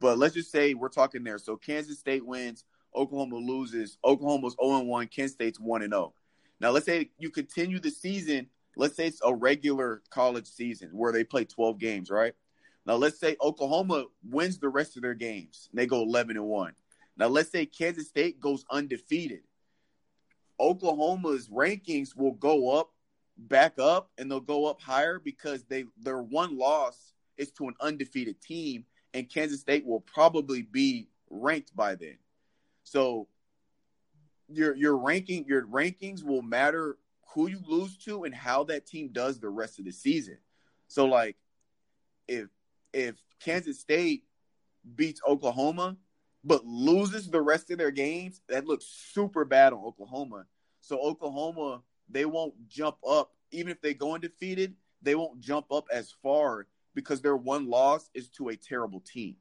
But 0.00 0.18
let's 0.18 0.34
just 0.34 0.50
say 0.50 0.74
we're 0.74 0.88
talking 0.88 1.22
there. 1.22 1.38
So 1.38 1.56
Kansas 1.56 1.98
State 1.98 2.24
wins, 2.24 2.64
Oklahoma 2.94 3.36
loses. 3.36 3.98
Oklahoma's 4.04 4.56
0 4.62 4.80
1, 4.80 5.08
Kansas 5.08 5.34
State's 5.34 5.60
1 5.60 5.82
0. 5.82 6.14
Now, 6.60 6.70
let's 6.70 6.86
say 6.86 7.10
you 7.18 7.30
continue 7.30 7.78
the 7.78 7.90
season. 7.90 8.48
Let's 8.76 8.96
say 8.96 9.06
it's 9.06 9.20
a 9.24 9.34
regular 9.34 10.02
college 10.10 10.46
season 10.46 10.90
where 10.92 11.12
they 11.12 11.24
play 11.24 11.44
12 11.44 11.78
games, 11.78 12.10
right? 12.10 12.34
Now, 12.86 12.94
let's 12.96 13.18
say 13.18 13.36
Oklahoma 13.40 14.06
wins 14.28 14.58
the 14.58 14.68
rest 14.68 14.96
of 14.96 15.02
their 15.02 15.14
games. 15.14 15.68
They 15.74 15.86
go 15.86 16.02
11 16.02 16.36
and 16.36 16.46
1. 16.46 16.72
Now, 17.16 17.28
let's 17.28 17.50
say 17.50 17.66
Kansas 17.66 18.08
State 18.08 18.40
goes 18.40 18.64
undefeated. 18.70 19.40
Oklahoma's 20.58 21.48
rankings 21.48 22.16
will 22.16 22.32
go 22.32 22.78
up, 22.78 22.90
back 23.36 23.78
up, 23.78 24.10
and 24.18 24.30
they'll 24.30 24.40
go 24.40 24.66
up 24.66 24.80
higher 24.80 25.18
because 25.18 25.64
they 25.64 25.84
their 25.98 26.22
one 26.22 26.56
loss 26.56 27.14
is 27.38 27.50
to 27.52 27.68
an 27.68 27.74
undefeated 27.80 28.40
team, 28.40 28.84
and 29.14 29.28
Kansas 29.28 29.60
State 29.60 29.86
will 29.86 30.00
probably 30.00 30.62
be 30.62 31.08
ranked 31.30 31.74
by 31.74 31.94
then. 31.94 32.18
So 32.84 33.28
your 34.48 34.74
your 34.74 34.96
ranking 34.96 35.44
your 35.46 35.66
rankings 35.66 36.22
will 36.22 36.42
matter 36.42 36.98
who 37.34 37.48
you 37.48 37.60
lose 37.66 37.96
to 37.98 38.24
and 38.24 38.34
how 38.34 38.64
that 38.64 38.86
team 38.86 39.10
does 39.12 39.38
the 39.38 39.48
rest 39.48 39.78
of 39.78 39.84
the 39.84 39.92
season. 39.92 40.38
So 40.88 41.06
like 41.06 41.36
if 42.26 42.48
if 42.92 43.16
Kansas 43.40 43.78
State 43.78 44.24
beats 44.96 45.20
Oklahoma, 45.26 45.96
but 46.42 46.64
loses 46.64 47.28
the 47.28 47.40
rest 47.40 47.70
of 47.70 47.78
their 47.78 47.90
games, 47.90 48.40
that 48.48 48.66
looks 48.66 48.86
super 48.86 49.44
bad 49.44 49.72
on 49.72 49.84
Oklahoma. 49.84 50.46
So 50.80 50.98
Oklahoma, 50.98 51.82
they 52.08 52.24
won't 52.24 52.54
jump 52.68 52.96
up 53.06 53.32
even 53.52 53.70
if 53.70 53.80
they 53.80 53.94
go 53.94 54.14
undefeated. 54.14 54.74
They 55.02 55.14
won't 55.14 55.40
jump 55.40 55.72
up 55.72 55.86
as 55.92 56.12
far 56.22 56.66
because 56.94 57.20
their 57.20 57.36
one 57.36 57.68
loss 57.68 58.10
is 58.14 58.28
to 58.30 58.48
a 58.48 58.56
terrible 58.56 59.00
team. 59.00 59.36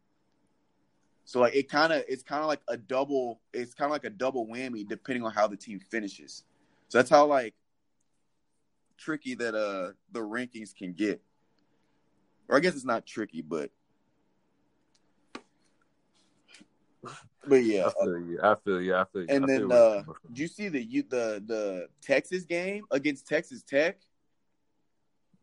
So 1.25 1.41
like 1.41 1.55
it 1.55 1.69
kind 1.69 1.93
of 1.93 2.03
it's 2.07 2.23
kind 2.23 2.41
of 2.41 2.47
like 2.47 2.61
a 2.67 2.77
double 2.77 3.39
it's 3.53 3.73
kind 3.73 3.87
of 3.87 3.91
like 3.91 4.05
a 4.05 4.09
double 4.09 4.47
whammy 4.47 4.87
depending 4.87 5.23
on 5.23 5.31
how 5.31 5.47
the 5.47 5.57
team 5.57 5.79
finishes. 5.79 6.43
So 6.87 6.97
that's 6.97 7.09
how 7.09 7.25
like 7.27 7.53
tricky 8.97 9.35
that 9.35 9.55
uh 9.55 9.93
the 10.11 10.19
rankings 10.19 10.75
can 10.75 10.93
get. 10.93 11.21
Or 12.47 12.57
I 12.57 12.59
guess 12.61 12.73
it's 12.73 12.85
not 12.85 13.05
tricky, 13.05 13.41
but 13.43 13.69
But 17.47 17.63
yeah, 17.63 17.87
I 17.87 18.03
feel 18.03 18.19
you. 18.19 18.39
I 18.43 18.55
feel 18.55 18.81
you. 18.81 18.95
I 18.95 19.05
feel 19.05 19.21
you. 19.21 19.27
And 19.29 19.47
then, 19.47 19.71
uh, 19.71 20.03
do 20.33 20.41
you 20.41 20.47
see 20.47 20.67
the 20.67 20.83
you 20.83 21.03
the 21.03 21.41
the 21.45 21.87
Texas 22.01 22.43
game 22.43 22.83
against 22.91 23.27
Texas 23.27 23.63
Tech? 23.63 23.99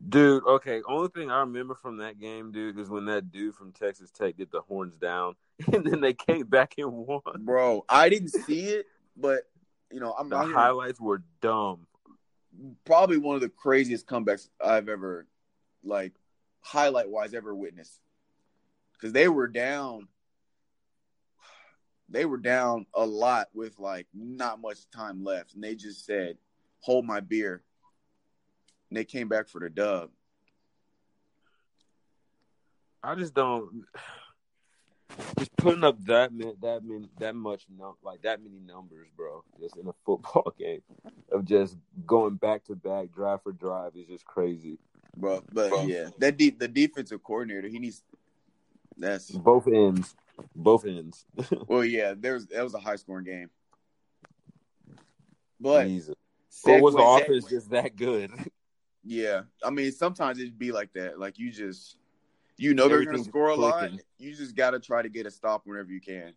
Dude, 0.05 0.43
okay. 0.45 0.81
Only 0.87 1.09
thing 1.09 1.31
I 1.31 1.39
remember 1.39 1.73
from 1.73 1.97
that 1.97 2.19
game, 2.19 2.51
dude, 2.51 2.77
is 2.79 2.89
when 2.89 3.05
that 3.05 3.31
dude 3.31 3.55
from 3.55 3.71
Texas 3.71 4.11
Tech 4.11 4.37
did 4.37 4.51
the 4.51 4.61
horns 4.61 4.95
down, 4.95 5.35
and 5.73 5.85
then 5.85 6.01
they 6.01 6.13
came 6.13 6.45
back 6.45 6.75
and 6.77 6.91
won. 6.91 7.21
Bro, 7.39 7.85
I 7.89 8.09
didn't 8.09 8.29
see 8.29 8.65
it, 8.65 8.85
but 9.15 9.41
you 9.91 9.99
know, 9.99 10.13
I'm 10.17 10.29
the 10.29 10.37
highlights 10.37 11.01
were 11.01 11.23
dumb. 11.41 11.87
Probably 12.85 13.17
one 13.17 13.35
of 13.35 13.41
the 13.41 13.49
craziest 13.49 14.07
comebacks 14.07 14.49
I've 14.63 14.89
ever, 14.89 15.27
like, 15.83 16.13
highlight 16.61 17.09
wise, 17.09 17.33
ever 17.33 17.53
witnessed. 17.53 17.99
Because 18.93 19.13
they 19.13 19.27
were 19.27 19.47
down, 19.47 20.07
they 22.09 22.25
were 22.25 22.37
down 22.37 22.85
a 22.93 23.05
lot 23.05 23.47
with 23.53 23.79
like 23.79 24.07
not 24.13 24.61
much 24.61 24.89
time 24.91 25.23
left, 25.23 25.53
and 25.55 25.63
they 25.63 25.75
just 25.75 26.05
said, 26.05 26.37
"Hold 26.81 27.05
my 27.05 27.19
beer," 27.19 27.63
and 28.89 28.97
they 28.97 29.05
came 29.05 29.27
back 29.27 29.47
for 29.47 29.59
the 29.59 29.69
dub. 29.69 30.09
I 33.03 33.15
just 33.15 33.33
don't 33.33 33.85
just 35.37 35.55
putting 35.57 35.83
up 35.83 36.03
that 36.05 36.31
that 36.61 36.81
many 36.83 37.09
that 37.19 37.35
much 37.35 37.65
num 37.75 37.95
like 38.03 38.21
that 38.23 38.41
many 38.41 38.59
numbers, 38.59 39.07
bro. 39.15 39.43
Just 39.59 39.77
in 39.77 39.87
a 39.87 39.93
football 40.05 40.53
game 40.59 40.81
of 41.31 41.45
just 41.45 41.77
going 42.05 42.35
back 42.35 42.65
to 42.65 42.75
back, 42.75 43.11
drive 43.11 43.43
for 43.43 43.51
drive 43.51 43.95
is 43.95 44.07
just 44.07 44.25
crazy, 44.25 44.77
bro. 45.15 45.43
But 45.51 45.69
bro. 45.69 45.85
yeah, 45.85 46.09
that 46.19 46.37
de- 46.37 46.49
the 46.49 46.67
defensive 46.67 47.23
coordinator, 47.23 47.67
he 47.67 47.79
needs 47.79 48.03
that's 48.97 49.31
both 49.31 49.67
ends, 49.67 50.15
both 50.55 50.85
ends. 50.85 51.25
well, 51.67 51.85
yeah, 51.85 52.13
there's 52.17 52.47
that 52.47 52.63
was 52.63 52.73
a 52.73 52.79
high 52.79 52.95
scoring 52.95 53.25
game, 53.25 53.49
but 55.59 55.85
Jesus. 55.85 56.15
Segue, 56.49 56.81
was 56.81 56.95
the 56.95 57.01
offense 57.01 57.45
just 57.49 57.69
that 57.71 57.95
good? 57.95 58.31
Yeah, 59.09 59.43
I 59.63 59.69
mean 59.69 59.93
sometimes 59.93 60.37
it'd 60.37 60.59
be 60.59 60.73
like 60.73 60.91
that. 60.93 61.17
Like 61.17 61.39
you 61.39 61.49
just 61.49 61.95
you 62.57 62.73
know 62.73 62.89
they're 62.89 63.05
to 63.05 63.23
score 63.23 63.47
a 63.47 63.55
lot. 63.55 63.91
You 64.17 64.35
just 64.35 64.53
got 64.53 64.71
to 64.71 64.81
try 64.81 65.01
to 65.01 65.07
get 65.07 65.25
a 65.25 65.31
stop 65.31 65.61
whenever 65.63 65.89
you 65.89 66.01
can. 66.01 66.33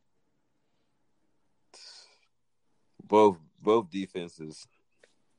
Both 3.09 3.39
both 3.61 3.91
defenses. 3.91 4.69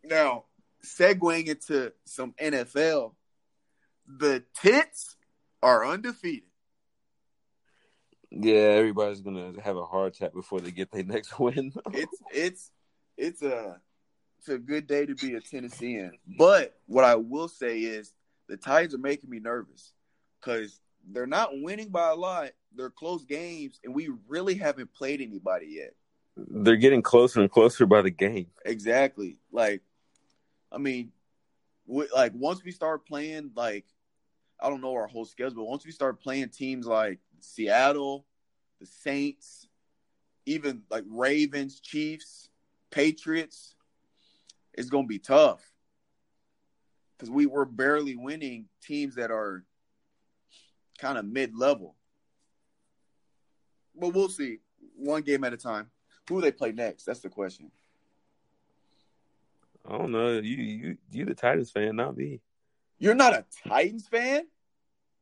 Now, 0.03 0.43
segueing 0.83 1.47
into 1.47 1.93
some 2.03 2.33
NFL, 2.33 3.13
the 4.05 4.43
Tits 4.61 5.15
are 5.63 5.85
undefeated. 5.85 6.49
Yeah, 8.29 8.75
everybody's 8.75 9.21
gonna 9.21 9.53
have 9.63 9.77
a 9.77 9.85
heart 9.85 10.17
attack 10.17 10.33
before 10.33 10.59
they 10.59 10.71
get 10.71 10.91
their 10.91 11.03
next 11.03 11.39
win. 11.39 11.71
it's 11.93 12.21
it's 12.33 12.71
it's 13.17 13.41
a 13.41 13.79
it's 14.41 14.49
a 14.49 14.57
good 14.57 14.87
day 14.87 15.05
to 15.05 15.13
be 15.13 15.35
a 15.35 15.39
Tennessean. 15.39 16.17
But 16.25 16.75
what 16.87 17.03
I 17.03 17.13
will 17.15 17.47
say 17.47 17.79
is 17.81 18.11
the 18.49 18.57
Titans 18.57 18.95
are 18.95 18.97
making 18.97 19.29
me 19.29 19.39
nervous 19.39 19.93
because 20.39 20.81
they're 21.11 21.27
not 21.27 21.51
winning 21.53 21.89
by 21.89 22.09
a 22.09 22.15
lot. 22.15 22.49
They're 22.75 22.89
close 22.89 23.23
games, 23.23 23.79
and 23.83 23.93
we 23.93 24.09
really 24.27 24.55
haven't 24.55 24.93
played 24.93 25.21
anybody 25.21 25.67
yet. 25.77 25.93
They're 26.35 26.77
getting 26.77 27.03
closer 27.03 27.41
and 27.41 27.51
closer 27.51 27.85
by 27.85 28.01
the 28.01 28.09
game. 28.09 28.47
Exactly. 28.65 29.37
Like, 29.51 29.83
I 30.71 30.79
mean, 30.79 31.11
we, 31.85 32.07
like 32.15 32.31
once 32.33 32.63
we 32.63 32.71
start 32.71 33.05
playing, 33.05 33.51
like, 33.55 33.85
I 34.59 34.71
don't 34.71 34.81
know 34.81 34.93
our 34.95 35.07
whole 35.07 35.25
schedule, 35.25 35.57
but 35.57 35.69
once 35.69 35.85
we 35.85 35.91
start 35.91 36.19
playing 36.19 36.49
teams 36.49 36.87
like 36.87 37.19
Seattle, 37.41 38.25
the 38.79 38.87
Saints, 38.87 39.67
even 40.47 40.81
like 40.89 41.03
Ravens, 41.07 41.79
Chiefs, 41.79 42.49
Patriots, 42.89 43.75
it's 44.73 44.89
gonna 44.89 45.07
be 45.07 45.19
tough 45.19 45.61
because 47.17 47.29
we 47.29 47.45
were 47.45 47.65
barely 47.65 48.15
winning 48.15 48.65
teams 48.81 49.15
that 49.15 49.31
are 49.31 49.63
kind 50.97 51.17
of 51.17 51.25
mid 51.25 51.55
level. 51.55 51.95
But 53.95 54.13
we'll 54.13 54.29
see. 54.29 54.59
One 54.95 55.21
game 55.21 55.43
at 55.43 55.53
a 55.53 55.57
time. 55.57 55.91
Who 56.29 56.41
they 56.41 56.51
play 56.51 56.71
next? 56.71 57.03
That's 57.03 57.19
the 57.19 57.29
question. 57.29 57.71
I 59.87 59.97
don't 59.97 60.11
know. 60.11 60.39
You 60.39 60.55
you 60.55 60.97
you 61.11 61.25
the 61.25 61.33
Titans 61.33 61.71
fan, 61.71 61.95
not 61.95 62.15
me. 62.15 62.41
You're 62.97 63.15
not 63.15 63.33
a 63.33 63.45
Titans 63.67 64.07
fan? 64.07 64.47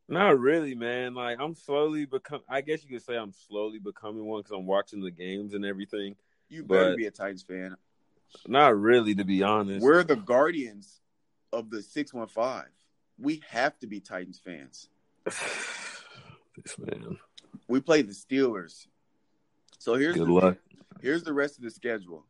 Not 0.07 0.39
really, 0.39 0.75
man. 0.75 1.13
Like 1.13 1.39
I'm 1.39 1.55
slowly 1.55 2.05
become. 2.05 2.41
I 2.47 2.61
guess 2.61 2.83
you 2.83 2.89
could 2.89 3.05
say 3.05 3.15
I'm 3.15 3.31
slowly 3.31 3.79
becoming 3.79 4.25
one 4.25 4.41
because 4.41 4.57
I'm 4.57 4.65
watching 4.65 5.01
the 5.01 5.11
games 5.11 5.53
and 5.53 5.65
everything. 5.65 6.15
You 6.49 6.63
better 6.63 6.95
be 6.95 7.05
a 7.05 7.11
Titans 7.11 7.43
fan. 7.43 7.75
Not 8.47 8.77
really, 8.77 9.15
to 9.15 9.23
be 9.23 9.43
honest. 9.43 9.83
We're 9.83 10.03
the 10.03 10.15
guardians 10.15 11.01
of 11.51 11.69
the 11.69 11.81
six 11.81 12.13
one 12.13 12.27
five. 12.27 12.69
We 13.17 13.41
have 13.49 13.77
to 13.79 13.87
be 13.87 13.99
Titans 13.99 14.39
fans. 14.43 14.89
this 15.25 16.77
man. 16.77 17.17
We 17.67 17.79
play 17.79 18.01
the 18.01 18.13
Steelers. 18.13 18.87
So 19.77 19.95
here's 19.95 20.15
Good 20.15 20.27
the, 20.27 20.33
luck. 20.33 20.57
Here's 21.01 21.23
the 21.23 21.33
rest 21.33 21.57
of 21.57 21.63
the 21.63 21.71
schedule. 21.71 22.25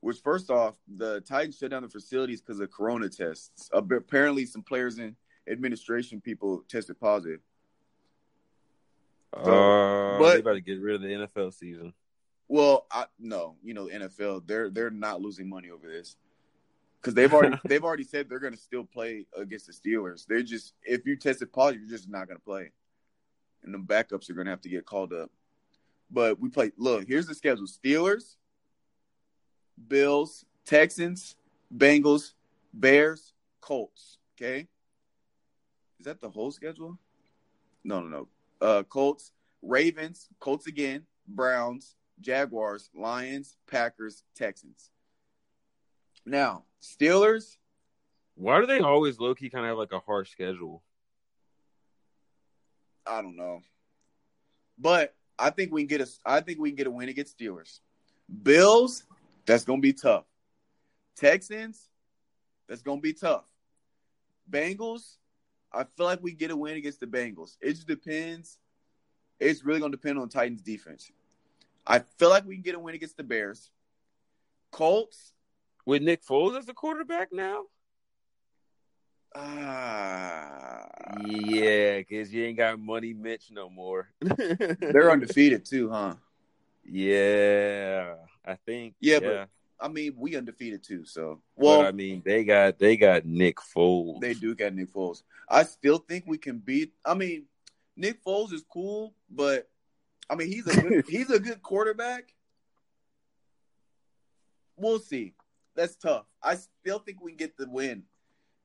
Which 0.00 0.18
first 0.20 0.50
off, 0.50 0.76
the 0.96 1.20
Titans 1.20 1.58
shut 1.58 1.70
down 1.70 1.82
the 1.82 1.88
facilities 1.88 2.40
because 2.40 2.60
of 2.60 2.70
corona 2.70 3.08
tests. 3.08 3.68
Apparently, 3.72 4.46
some 4.46 4.62
players 4.62 4.98
and 4.98 5.14
administration 5.48 6.20
people 6.20 6.64
tested 6.68 6.98
positive. 6.98 7.40
So, 9.44 9.52
uh, 9.52 10.18
but 10.18 10.34
they 10.34 10.40
about 10.40 10.54
to 10.54 10.60
get 10.60 10.80
rid 10.80 10.96
of 10.96 11.02
the 11.02 11.08
NFL 11.08 11.52
season. 11.54 11.92
Well, 12.50 12.88
I, 12.90 13.04
no, 13.20 13.54
you 13.62 13.74
know, 13.74 13.86
NFL 13.86 14.44
they're 14.44 14.70
they're 14.70 14.90
not 14.90 15.20
losing 15.20 15.48
money 15.48 15.70
over 15.70 15.86
this 15.86 16.16
because 17.00 17.14
they've 17.14 17.32
already 17.32 17.56
they've 17.64 17.84
already 17.84 18.02
said 18.02 18.28
they're 18.28 18.40
going 18.40 18.54
to 18.54 18.58
still 18.58 18.82
play 18.82 19.24
against 19.36 19.68
the 19.68 19.72
Steelers. 19.72 20.26
They're 20.26 20.42
just 20.42 20.74
if 20.82 21.06
you 21.06 21.14
tested 21.14 21.52
positive, 21.52 21.82
you're 21.82 21.96
just 21.96 22.10
not 22.10 22.26
going 22.26 22.38
to 22.38 22.44
play, 22.44 22.72
and 23.62 23.72
the 23.72 23.78
backups 23.78 24.28
are 24.28 24.34
going 24.34 24.46
to 24.46 24.50
have 24.50 24.62
to 24.62 24.68
get 24.68 24.84
called 24.84 25.12
up. 25.12 25.30
But 26.10 26.40
we 26.40 26.48
play. 26.48 26.72
Look, 26.76 27.06
here's 27.06 27.28
the 27.28 27.36
schedule: 27.36 27.66
Steelers, 27.66 28.34
Bills, 29.86 30.44
Texans, 30.66 31.36
Bengals, 31.72 32.32
Bears, 32.74 33.32
Colts. 33.60 34.18
Okay, 34.36 34.66
is 36.00 36.06
that 36.06 36.20
the 36.20 36.30
whole 36.30 36.50
schedule? 36.50 36.98
No, 37.84 38.00
no, 38.00 38.08
no. 38.08 38.28
Uh, 38.60 38.82
Colts, 38.82 39.30
Ravens, 39.62 40.26
Colts 40.40 40.66
again, 40.66 41.06
Browns, 41.28 41.94
Jaguars, 42.20 42.90
Lions, 42.94 43.56
Packers, 43.70 44.22
Texans. 44.36 44.90
Now, 46.26 46.64
Steelers. 46.82 47.56
Why 48.34 48.60
do 48.60 48.66
they 48.66 48.80
always 48.80 49.18
low 49.18 49.34
key 49.34 49.50
kind 49.50 49.64
of 49.64 49.70
have 49.70 49.78
like 49.78 49.92
a 49.92 50.00
harsh 50.00 50.30
schedule? 50.30 50.82
I 53.06 53.22
don't 53.22 53.36
know, 53.36 53.60
but 54.78 55.14
I 55.38 55.50
think 55.50 55.72
we 55.72 55.82
can 55.82 55.88
get 55.88 56.00
a. 56.00 56.08
I 56.24 56.40
think 56.40 56.58
we 56.58 56.70
can 56.70 56.76
get 56.76 56.86
a 56.86 56.90
win 56.90 57.08
against 57.08 57.38
Steelers. 57.38 57.80
Bills, 58.42 59.04
that's 59.46 59.64
gonna 59.64 59.80
be 59.80 59.92
tough. 59.92 60.24
Texans, 61.16 61.88
that's 62.68 62.82
gonna 62.82 63.00
be 63.00 63.12
tough. 63.12 63.44
Bengals, 64.50 65.16
I 65.72 65.84
feel 65.84 66.06
like 66.06 66.22
we 66.22 66.32
get 66.32 66.50
a 66.50 66.56
win 66.56 66.76
against 66.76 67.00
the 67.00 67.06
Bengals. 67.06 67.56
It 67.60 67.72
just 67.72 67.88
depends. 67.88 68.58
It's 69.38 69.64
really 69.64 69.80
gonna 69.80 69.92
depend 69.92 70.18
on 70.18 70.28
Titans 70.28 70.62
defense. 70.62 71.10
I 71.90 71.98
feel 72.18 72.30
like 72.30 72.46
we 72.46 72.54
can 72.54 72.62
get 72.62 72.76
a 72.76 72.78
win 72.78 72.94
against 72.94 73.16
the 73.16 73.24
Bears. 73.24 73.68
Colts, 74.70 75.32
with 75.84 76.02
Nick 76.02 76.24
Foles 76.24 76.56
as 76.56 76.64
the 76.64 76.72
quarterback 76.72 77.32
now? 77.32 77.64
Ah, 79.34 80.84
uh, 80.84 81.22
yeah, 81.26 81.98
because 81.98 82.32
you 82.32 82.44
ain't 82.44 82.56
got 82.56 82.78
money 82.78 83.12
Mitch 83.12 83.50
no 83.50 83.68
more. 83.68 84.08
They're 84.20 85.10
undefeated 85.10 85.64
too, 85.64 85.90
huh? 85.90 86.14
Yeah, 86.84 88.14
I 88.46 88.54
think. 88.54 88.94
Yeah, 89.00 89.18
yeah, 89.20 89.28
but 89.28 89.48
I 89.84 89.88
mean, 89.88 90.14
we 90.16 90.36
undefeated 90.36 90.84
too. 90.84 91.04
So, 91.04 91.42
well, 91.56 91.78
but, 91.78 91.86
I 91.86 91.92
mean, 91.92 92.22
they 92.24 92.44
got 92.44 92.78
they 92.78 92.96
got 92.96 93.24
Nick 93.24 93.56
Foles. 93.56 94.20
They 94.20 94.34
do 94.34 94.54
got 94.54 94.74
Nick 94.74 94.92
Foles. 94.92 95.24
I 95.48 95.64
still 95.64 95.98
think 95.98 96.24
we 96.28 96.38
can 96.38 96.58
beat. 96.58 96.92
I 97.04 97.14
mean, 97.14 97.46
Nick 97.96 98.24
Foles 98.24 98.52
is 98.52 98.64
cool, 98.72 99.14
but 99.28 99.68
I 100.30 100.36
mean, 100.36 100.48
he's 100.48 100.66
a 100.66 100.80
good, 100.80 101.04
he's 101.08 101.30
a 101.30 101.40
good 101.40 101.62
quarterback. 101.62 102.32
We'll 104.76 105.00
see 105.00 105.34
that's 105.80 105.96
tough. 105.96 106.26
I 106.42 106.56
still 106.56 106.98
think 106.98 107.22
we 107.22 107.30
can 107.32 107.38
get 107.38 107.56
the 107.56 107.68
win. 107.68 108.02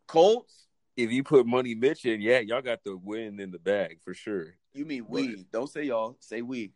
Colts. 0.07 0.67
If 0.97 1.11
you 1.11 1.23
put 1.23 1.45
Money 1.45 1.75
Mitch 1.75 2.05
in, 2.05 2.21
yeah, 2.21 2.39
y'all 2.39 2.61
got 2.61 2.83
the 2.83 2.95
win 2.95 3.39
in 3.39 3.51
the 3.51 3.59
bag 3.59 3.99
for 4.03 4.13
sure. 4.13 4.55
You 4.73 4.85
mean 4.85 5.05
we? 5.07 5.35
But... 5.35 5.51
Don't 5.51 5.69
say 5.69 5.83
y'all. 5.83 6.17
Say 6.19 6.41
we. 6.41 6.71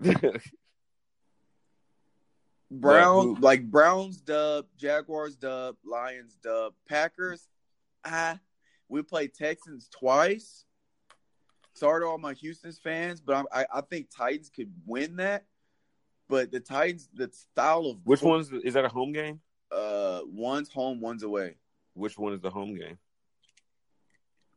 Brown, 2.70 3.40
like 3.40 3.70
Browns 3.70 4.20
dub, 4.20 4.66
Jaguars 4.76 5.36
dub, 5.36 5.76
Lions 5.84 6.36
dub, 6.42 6.74
Packers. 6.88 7.46
Ah, 8.04 8.38
we 8.88 9.02
played 9.02 9.34
Texans 9.34 9.88
twice. 9.88 10.64
Sorry 11.76 12.00
to 12.00 12.06
all 12.06 12.16
my 12.16 12.32
Houston's 12.32 12.78
fans, 12.78 13.20
but 13.20 13.46
I, 13.52 13.66
I 13.70 13.80
think 13.82 14.08
Titans 14.08 14.48
could 14.48 14.72
win 14.86 15.16
that. 15.16 15.44
But 16.26 16.50
the 16.50 16.58
Titans, 16.58 17.06
the 17.12 17.30
style 17.30 17.84
of 17.86 17.98
which 18.04 18.22
one's 18.22 18.50
is 18.50 18.74
that 18.74 18.86
a 18.86 18.88
home 18.88 19.12
game? 19.12 19.40
Uh, 19.70 20.20
one's 20.24 20.70
home, 20.70 21.02
one's 21.02 21.22
away. 21.22 21.56
Which 21.92 22.18
one 22.18 22.32
is 22.32 22.40
the 22.40 22.48
home 22.48 22.76
game? 22.76 22.98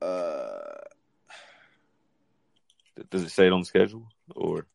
Uh, 0.02 0.78
does 3.10 3.24
it 3.24 3.32
say 3.32 3.48
it 3.48 3.54
on 3.54 3.60
the 3.60 3.66
schedule 3.66 4.08
or? 4.34 4.66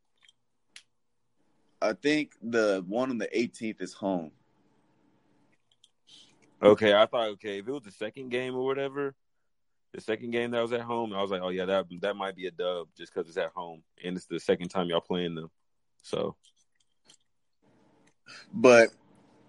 I 1.80 1.95
think 1.95 2.32
the 2.42 2.84
one 2.86 3.09
on 3.09 3.16
the 3.16 3.28
18th 3.34 3.80
is 3.80 3.95
home. 3.95 4.32
Okay, 6.62 6.92
I 6.92 7.07
thought 7.07 7.28
okay 7.30 7.59
if 7.59 7.68
it 7.68 7.72
was 7.72 7.82
the 7.82 7.90
second 7.90 8.28
game 8.28 8.55
or 8.55 8.66
whatever, 8.66 9.14
the 9.95 10.01
second 10.01 10.32
game 10.32 10.51
that 10.51 10.61
was 10.61 10.72
at 10.72 10.80
home, 10.80 11.12
I 11.12 11.22
was 11.22 11.30
like, 11.30 11.40
oh 11.42 11.51
yeah, 11.51 11.66
that 11.66 11.86
that 12.01 12.16
might 12.16 12.34
be 12.34 12.49
a 12.49 12.51
dub 12.51 12.88
just 12.99 13.14
because 13.14 13.28
it's 13.28 13.38
at 13.38 13.53
home 13.55 13.82
and 14.05 14.16
it's 14.16 14.26
the 14.26 14.40
second 14.40 14.68
time 14.68 14.88
y'all 14.88 15.01
playing 15.01 15.36
them. 15.36 15.51
So, 16.03 16.34
but 18.53 18.90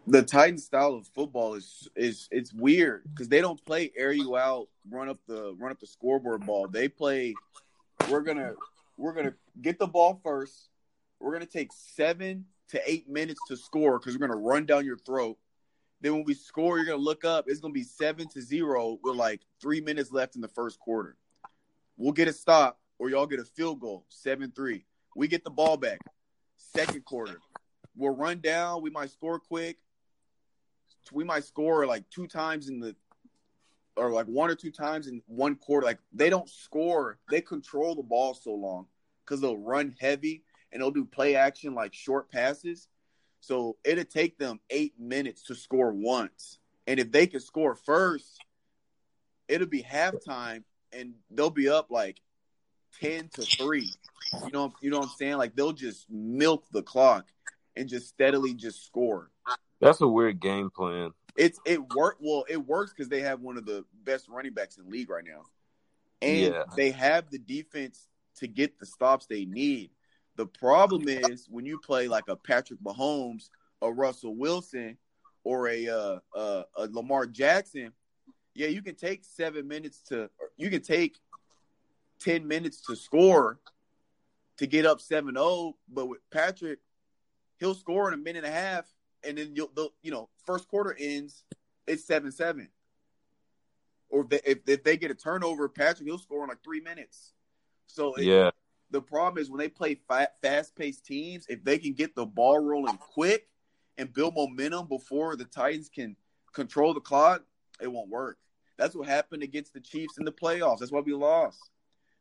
the 0.05 0.21
Titan 0.21 0.59
style 0.59 0.93
of 0.93 1.07
football 1.07 1.55
is 1.55 1.89
is 1.95 2.27
it's 2.31 2.53
weird 2.53 3.03
because 3.11 3.27
they 3.27 3.41
don't 3.41 3.63
play 3.65 3.91
air 3.97 4.11
you 4.11 4.37
out, 4.37 4.67
run 4.87 5.09
up 5.09 5.17
the 5.27 5.55
run 5.59 5.71
up 5.71 5.79
the 5.79 5.87
scoreboard 5.87 6.45
ball. 6.45 6.67
They 6.67 6.89
play. 6.89 7.33
We're 8.11 8.21
gonna 8.21 8.53
we're 8.97 9.13
gonna 9.13 9.33
get 9.59 9.79
the 9.79 9.87
ball 9.87 10.21
first. 10.23 10.69
We're 11.19 11.33
gonna 11.33 11.47
take 11.47 11.71
seven 11.73 12.45
to 12.69 12.81
eight 12.85 13.09
minutes 13.09 13.39
to 13.47 13.57
score 13.57 13.97
because 13.97 14.13
we're 14.13 14.27
gonna 14.27 14.39
run 14.39 14.67
down 14.67 14.85
your 14.85 14.97
throat. 14.97 15.39
Then 16.01 16.13
when 16.13 16.23
we 16.23 16.33
score, 16.33 16.77
you're 16.77 16.85
gonna 16.85 16.97
look 16.97 17.25
up. 17.25 17.45
It's 17.47 17.59
gonna 17.59 17.73
be 17.73 17.83
seven 17.83 18.27
to 18.29 18.41
zero 18.41 18.99
with 19.03 19.15
like 19.15 19.41
three 19.61 19.81
minutes 19.81 20.11
left 20.11 20.35
in 20.35 20.41
the 20.41 20.47
first 20.47 20.79
quarter. 20.79 21.15
We'll 21.97 22.11
get 22.11 22.27
a 22.27 22.33
stop, 22.33 22.79
or 22.99 23.09
y'all 23.09 23.25
get 23.25 23.39
a 23.39 23.45
field 23.45 23.79
goal, 23.79 24.05
seven 24.09 24.51
three. 24.51 24.85
We 25.15 25.27
get 25.27 25.43
the 25.43 25.49
ball 25.49 25.77
back. 25.77 25.99
Second 26.57 27.05
quarter, 27.05 27.39
we'll 27.95 28.15
run 28.15 28.39
down. 28.39 28.81
We 28.81 28.89
might 28.89 29.11
score 29.11 29.39
quick. 29.39 29.77
We 31.11 31.23
might 31.23 31.45
score 31.45 31.85
like 31.85 32.09
two 32.09 32.27
times 32.27 32.67
in 32.67 32.79
the, 32.79 32.95
or 33.95 34.11
like 34.11 34.25
one 34.25 34.49
or 34.49 34.55
two 34.55 34.71
times 34.71 35.07
in 35.07 35.21
one 35.27 35.55
quarter. 35.55 35.85
Like 35.85 35.99
they 36.11 36.29
don't 36.29 36.49
score. 36.49 37.19
They 37.29 37.41
control 37.41 37.95
the 37.95 38.03
ball 38.03 38.33
so 38.33 38.53
long 38.53 38.87
because 39.23 39.39
they'll 39.39 39.57
run 39.57 39.95
heavy 39.99 40.43
and 40.71 40.81
they'll 40.81 40.91
do 40.91 41.05
play 41.05 41.35
action 41.35 41.73
like 41.73 41.93
short 41.93 42.29
passes. 42.29 42.89
So 43.45 43.77
it'll 43.83 44.05
take 44.05 44.39
them 44.39 44.59
eight 44.71 44.93
minutes 44.99 45.43
to 45.43 45.55
score 45.55 45.93
once. 45.93 46.57
And 46.87 46.99
if 46.99 47.11
they 47.11 47.27
can 47.27 47.39
score 47.39 47.75
first, 47.75 48.43
it'll 49.47 49.67
be 49.67 49.83
halftime 49.83 50.63
and 50.91 51.13
they'll 51.29 51.51
be 51.51 51.69
up 51.69 51.91
like 51.91 52.19
10 53.01 53.29
to 53.35 53.43
3. 53.43 53.87
You 54.45 54.51
know, 54.51 54.73
you 54.81 54.89
know 54.89 54.97
what 54.97 55.09
I'm 55.09 55.15
saying? 55.15 55.37
Like 55.37 55.55
they'll 55.55 55.73
just 55.73 56.09
milk 56.09 56.65
the 56.71 56.81
clock 56.81 57.27
and 57.75 57.87
just 57.87 58.07
steadily 58.07 58.55
just 58.55 58.83
score. 58.83 59.29
That's 59.79 60.01
a 60.01 60.07
weird 60.07 60.39
game 60.39 60.71
plan. 60.75 61.11
It's 61.37 61.59
it 61.67 61.93
work 61.93 62.17
well, 62.19 62.45
it 62.49 62.65
works 62.65 62.93
because 62.93 63.09
they 63.09 63.21
have 63.21 63.41
one 63.41 63.57
of 63.57 63.65
the 63.67 63.85
best 64.03 64.27
running 64.27 64.53
backs 64.53 64.77
in 64.77 64.89
league 64.89 65.11
right 65.11 65.23
now. 65.23 65.43
And 66.21 66.53
yeah. 66.53 66.63
they 66.75 66.89
have 66.91 67.29
the 67.29 67.37
defense 67.37 68.07
to 68.37 68.47
get 68.47 68.79
the 68.79 68.87
stops 68.87 69.27
they 69.27 69.45
need. 69.45 69.91
The 70.35 70.45
problem 70.45 71.07
is 71.07 71.47
when 71.49 71.65
you 71.65 71.79
play 71.79 72.07
like 72.07 72.27
a 72.27 72.35
Patrick 72.35 72.79
Mahomes, 72.81 73.49
a 73.81 73.91
Russell 73.91 74.35
Wilson, 74.35 74.97
or 75.43 75.69
a 75.69 75.87
uh, 75.87 76.19
uh, 76.35 76.63
a 76.75 76.87
Lamar 76.87 77.25
Jackson. 77.25 77.93
Yeah, 78.53 78.67
you 78.67 78.81
can 78.81 78.95
take 78.95 79.23
seven 79.25 79.67
minutes 79.67 80.01
to, 80.07 80.29
you 80.57 80.69
can 80.69 80.81
take 80.81 81.17
ten 82.19 82.47
minutes 82.47 82.81
to 82.87 82.95
score 82.95 83.59
to 84.57 84.67
get 84.67 84.85
up 84.85 84.99
7-0, 84.99 85.73
but 85.89 86.05
with 86.07 86.19
Patrick, 86.31 86.79
he'll 87.59 87.75
score 87.75 88.07
in 88.07 88.13
a 88.13 88.17
minute 88.17 88.45
and 88.45 88.53
a 88.53 88.57
half, 88.57 88.85
and 89.23 89.37
then 89.37 89.51
you'll, 89.53 89.69
you 90.01 90.11
know, 90.11 90.29
first 90.45 90.67
quarter 90.67 90.95
ends, 90.97 91.43
it's 91.87 92.05
seven 92.05 92.31
seven. 92.31 92.69
Or 94.09 94.21
if 94.21 94.29
they, 94.29 94.39
if, 94.45 94.59
if 94.67 94.83
they 94.83 94.97
get 94.97 95.11
a 95.11 95.15
turnover, 95.15 95.67
Patrick 95.67 96.07
he'll 96.07 96.19
score 96.19 96.43
in 96.43 96.49
like 96.49 96.63
three 96.63 96.79
minutes. 96.79 97.33
So 97.87 98.13
it, 98.15 98.23
yeah, 98.23 98.51
the 98.91 99.01
problem 99.01 99.41
is 99.41 99.49
when 99.49 99.59
they 99.59 99.69
play 99.69 99.99
fast 100.41 100.75
paced 100.75 101.05
teams, 101.05 101.45
if 101.49 101.63
they 101.63 101.77
can 101.77 101.93
get 101.93 102.15
the 102.15 102.25
ball 102.25 102.59
rolling 102.59 102.97
quick 102.97 103.47
and 103.97 104.13
build 104.13 104.35
momentum 104.35 104.87
before 104.87 105.35
the 105.35 105.45
Titans 105.45 105.89
can 105.89 106.15
control 106.53 106.93
the 106.93 107.01
clock, 107.01 107.43
it 107.81 107.91
won't 107.91 108.09
work. 108.09 108.37
That's 108.77 108.95
what 108.95 109.07
happened 109.07 109.43
against 109.43 109.73
the 109.73 109.79
Chiefs 109.79 110.17
in 110.17 110.25
the 110.25 110.31
playoffs. 110.31 110.79
That's 110.79 110.91
why 110.91 110.99
we 110.99 111.13
lost. 111.13 111.59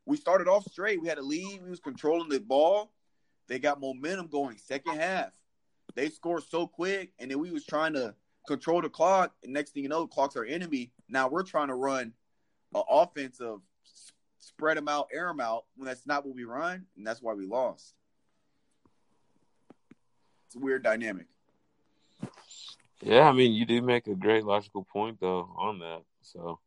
We 0.06 0.16
started 0.16 0.48
off 0.48 0.64
straight. 0.70 1.00
We 1.00 1.08
had 1.08 1.18
a 1.18 1.22
lead. 1.22 1.62
We 1.62 1.70
was 1.70 1.80
controlling 1.80 2.28
the 2.28 2.40
ball. 2.40 2.92
They 3.48 3.58
got 3.58 3.80
momentum 3.80 4.28
going 4.28 4.56
second 4.58 4.96
half. 4.96 5.32
They 5.94 6.08
scored 6.08 6.44
so 6.48 6.66
quick, 6.66 7.12
and 7.18 7.30
then 7.30 7.38
we 7.38 7.50
was 7.50 7.64
trying 7.64 7.92
to 7.94 8.14
control 8.46 8.80
the 8.80 8.88
clock. 8.88 9.34
And 9.42 9.52
next 9.52 9.72
thing 9.72 9.82
you 9.82 9.88
know, 9.88 10.02
the 10.02 10.08
clock's 10.08 10.36
our 10.36 10.44
enemy. 10.44 10.92
Now 11.08 11.28
we're 11.28 11.42
trying 11.42 11.68
to 11.68 11.74
run 11.74 12.12
an 12.74 12.82
offense 12.88 13.40
of 13.40 13.60
spread 14.46 14.76
them 14.76 14.88
out, 14.88 15.08
air 15.12 15.28
them 15.28 15.40
out 15.40 15.64
when 15.76 15.86
that's 15.86 16.06
not 16.06 16.24
what 16.24 16.34
we 16.34 16.44
run, 16.44 16.86
and 16.96 17.06
that's 17.06 17.22
why 17.22 17.34
we 17.34 17.46
lost. 17.46 17.94
It's 20.46 20.56
a 20.56 20.58
weird 20.58 20.82
dynamic. 20.82 21.26
Yeah, 23.02 23.28
I 23.28 23.32
mean, 23.32 23.52
you 23.52 23.66
do 23.66 23.82
make 23.82 24.06
a 24.06 24.14
great 24.14 24.44
logical 24.44 24.84
point 24.84 25.20
though 25.20 25.54
on 25.56 25.80
that. 25.80 26.02
So, 26.22 26.60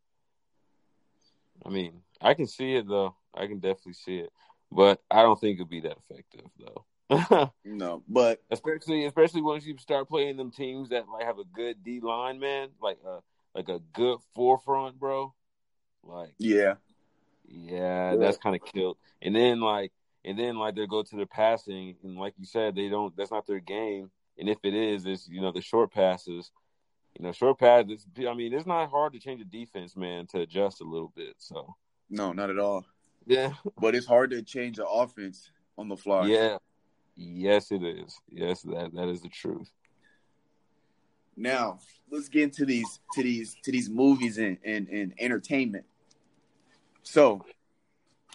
I 1.65 1.69
mean, 1.69 2.01
I 2.21 2.33
can 2.33 2.47
see 2.47 2.75
it 2.75 2.87
though. 2.87 3.15
I 3.33 3.47
can 3.47 3.59
definitely 3.59 3.93
see 3.93 4.17
it, 4.17 4.31
but 4.71 5.01
I 5.09 5.21
don't 5.21 5.39
think 5.39 5.55
it'll 5.55 5.67
be 5.67 5.81
that 5.81 5.97
effective 5.97 6.45
though. 6.59 6.85
no, 7.65 8.03
but 8.07 8.43
especially 8.51 9.05
especially 9.05 9.41
once 9.41 9.65
you 9.65 9.77
start 9.77 10.09
playing 10.09 10.35
them 10.35 10.51
teams 10.51 10.89
that 10.89 11.07
like 11.07 11.23
have 11.23 11.39
a 11.39 11.45
good 11.45 11.83
D 11.83 12.01
line, 12.01 12.39
man, 12.39 12.69
like 12.81 12.97
a 13.05 13.19
like 13.55 13.69
a 13.69 13.79
good 13.93 14.19
forefront, 14.35 14.99
bro. 14.99 15.33
Like 16.03 16.33
yeah, 16.37 16.75
yeah, 17.47 18.11
yeah. 18.11 18.15
that's 18.17 18.37
kind 18.37 18.55
of 18.55 18.63
killed. 18.63 18.97
And 19.21 19.35
then 19.35 19.59
like, 19.59 19.91
and 20.25 20.37
then 20.37 20.57
like 20.57 20.75
they 20.75 20.85
go 20.87 21.03
to 21.03 21.15
the 21.15 21.25
passing, 21.25 21.95
and 22.03 22.17
like 22.17 22.33
you 22.37 22.45
said, 22.45 22.75
they 22.75 22.89
don't. 22.89 23.15
That's 23.15 23.31
not 23.31 23.47
their 23.47 23.59
game. 23.59 24.11
And 24.37 24.49
if 24.49 24.57
it 24.63 24.73
is, 24.73 25.05
it's 25.05 25.27
you 25.27 25.41
know 25.41 25.51
the 25.51 25.61
short 25.61 25.91
passes. 25.91 26.51
You 27.17 27.25
know, 27.25 27.31
short 27.31 27.59
passes. 27.59 28.05
I 28.19 28.33
mean, 28.33 28.53
it's 28.53 28.67
not 28.67 28.89
hard 28.89 29.13
to 29.13 29.19
change 29.19 29.41
a 29.41 29.45
defense, 29.45 29.95
man, 29.95 30.27
to 30.27 30.41
adjust 30.41 30.81
a 30.81 30.83
little 30.83 31.11
bit. 31.15 31.35
So 31.37 31.75
no, 32.09 32.31
not 32.31 32.49
at 32.49 32.59
all. 32.59 32.85
Yeah, 33.25 33.53
but 33.79 33.95
it's 33.95 34.05
hard 34.05 34.31
to 34.31 34.41
change 34.41 34.77
the 34.77 34.87
offense 34.87 35.49
on 35.77 35.87
the 35.87 35.97
fly. 35.97 36.27
Yeah, 36.27 36.57
yes, 37.15 37.71
it 37.71 37.83
is. 37.83 38.19
Yes, 38.29 38.61
that 38.63 38.91
that 38.93 39.09
is 39.09 39.21
the 39.21 39.29
truth. 39.29 39.71
Now 41.35 41.79
let's 42.09 42.29
get 42.29 42.43
into 42.43 42.65
these 42.65 42.99
to 43.13 43.23
these 43.23 43.55
to 43.63 43.71
these 43.71 43.89
movies 43.89 44.37
and, 44.37 44.57
and, 44.65 44.87
and 44.89 45.13
entertainment. 45.19 45.85
So, 47.09 47.41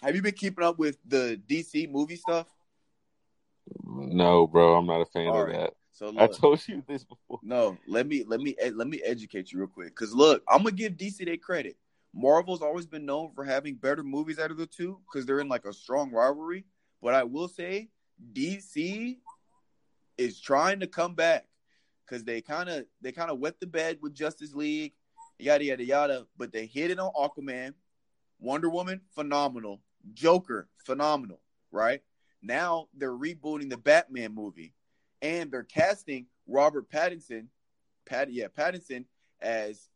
have 0.01 0.15
you 0.15 0.23
been 0.23 0.33
keeping 0.33 0.63
up 0.63 0.79
with 0.79 0.97
the 1.05 1.39
DC 1.47 1.91
movie 1.91 2.15
stuff? 2.15 2.47
No, 3.83 4.47
bro, 4.47 4.75
I'm 4.75 4.87
not 4.87 5.01
a 5.01 5.05
fan 5.05 5.27
All 5.27 5.41
of 5.41 5.47
right. 5.47 5.55
that. 5.55 5.73
So 5.91 6.09
look, 6.09 6.31
I 6.31 6.33
told 6.33 6.67
you 6.67 6.83
this 6.87 7.03
before. 7.03 7.39
No, 7.43 7.77
let 7.87 8.07
me 8.07 8.23
let 8.27 8.39
me 8.39 8.55
eh, 8.59 8.71
let 8.73 8.87
me 8.87 8.99
educate 9.05 9.51
you 9.51 9.59
real 9.59 9.67
quick. 9.67 9.95
Cause 9.95 10.11
look, 10.11 10.41
I'm 10.49 10.63
gonna 10.63 10.71
give 10.71 10.93
DC 10.93 11.23
their 11.23 11.37
credit. 11.37 11.77
Marvel's 12.15 12.63
always 12.63 12.87
been 12.87 13.05
known 13.05 13.31
for 13.35 13.43
having 13.43 13.75
better 13.75 14.03
movies 14.03 14.39
out 14.39 14.49
of 14.49 14.57
the 14.57 14.65
two 14.65 14.99
because 15.05 15.27
they're 15.27 15.39
in 15.39 15.49
like 15.49 15.65
a 15.65 15.73
strong 15.73 16.11
rivalry. 16.11 16.65
But 17.01 17.13
I 17.13 17.23
will 17.23 17.47
say 17.47 17.89
DC 18.33 19.17
is 20.17 20.41
trying 20.41 20.79
to 20.79 20.87
come 20.87 21.13
back 21.13 21.45
because 22.07 22.23
they 22.23 22.41
kind 22.41 22.69
of 22.69 22.85
they 23.01 23.11
kind 23.11 23.29
of 23.29 23.37
wet 23.37 23.59
the 23.59 23.67
bed 23.67 23.99
with 24.01 24.15
Justice 24.15 24.55
League, 24.55 24.93
yada 25.37 25.63
yada 25.63 25.85
yada. 25.85 26.25
But 26.37 26.51
they 26.51 26.65
hit 26.65 26.89
it 26.89 26.97
on 26.97 27.11
Aquaman. 27.13 27.75
Wonder 28.39 28.69
Woman, 28.69 29.01
phenomenal. 29.15 29.81
Joker, 30.13 30.67
phenomenal, 30.77 31.39
right? 31.71 32.01
Now 32.41 32.89
they're 32.93 33.11
rebooting 33.11 33.69
the 33.69 33.77
Batman 33.77 34.35
movie 34.35 34.73
and 35.21 35.49
they're 35.49 35.63
casting 35.63 36.27
Robert 36.47 36.89
Pattinson, 36.89 37.47
Pat 38.05 38.31
yeah, 38.31 38.47
Pattinson 38.47 39.05
as 39.41 39.87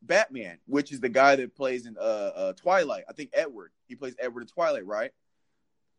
Batman, 0.00 0.58
which 0.66 0.92
is 0.92 1.00
the 1.00 1.08
guy 1.08 1.36
that 1.36 1.56
plays 1.56 1.86
in 1.86 1.96
uh, 1.98 2.00
uh 2.00 2.52
Twilight. 2.54 3.04
I 3.08 3.12
think 3.12 3.30
Edward. 3.32 3.72
He 3.88 3.96
plays 3.96 4.14
Edward 4.18 4.42
in 4.42 4.46
Twilight, 4.46 4.86
right? 4.86 5.10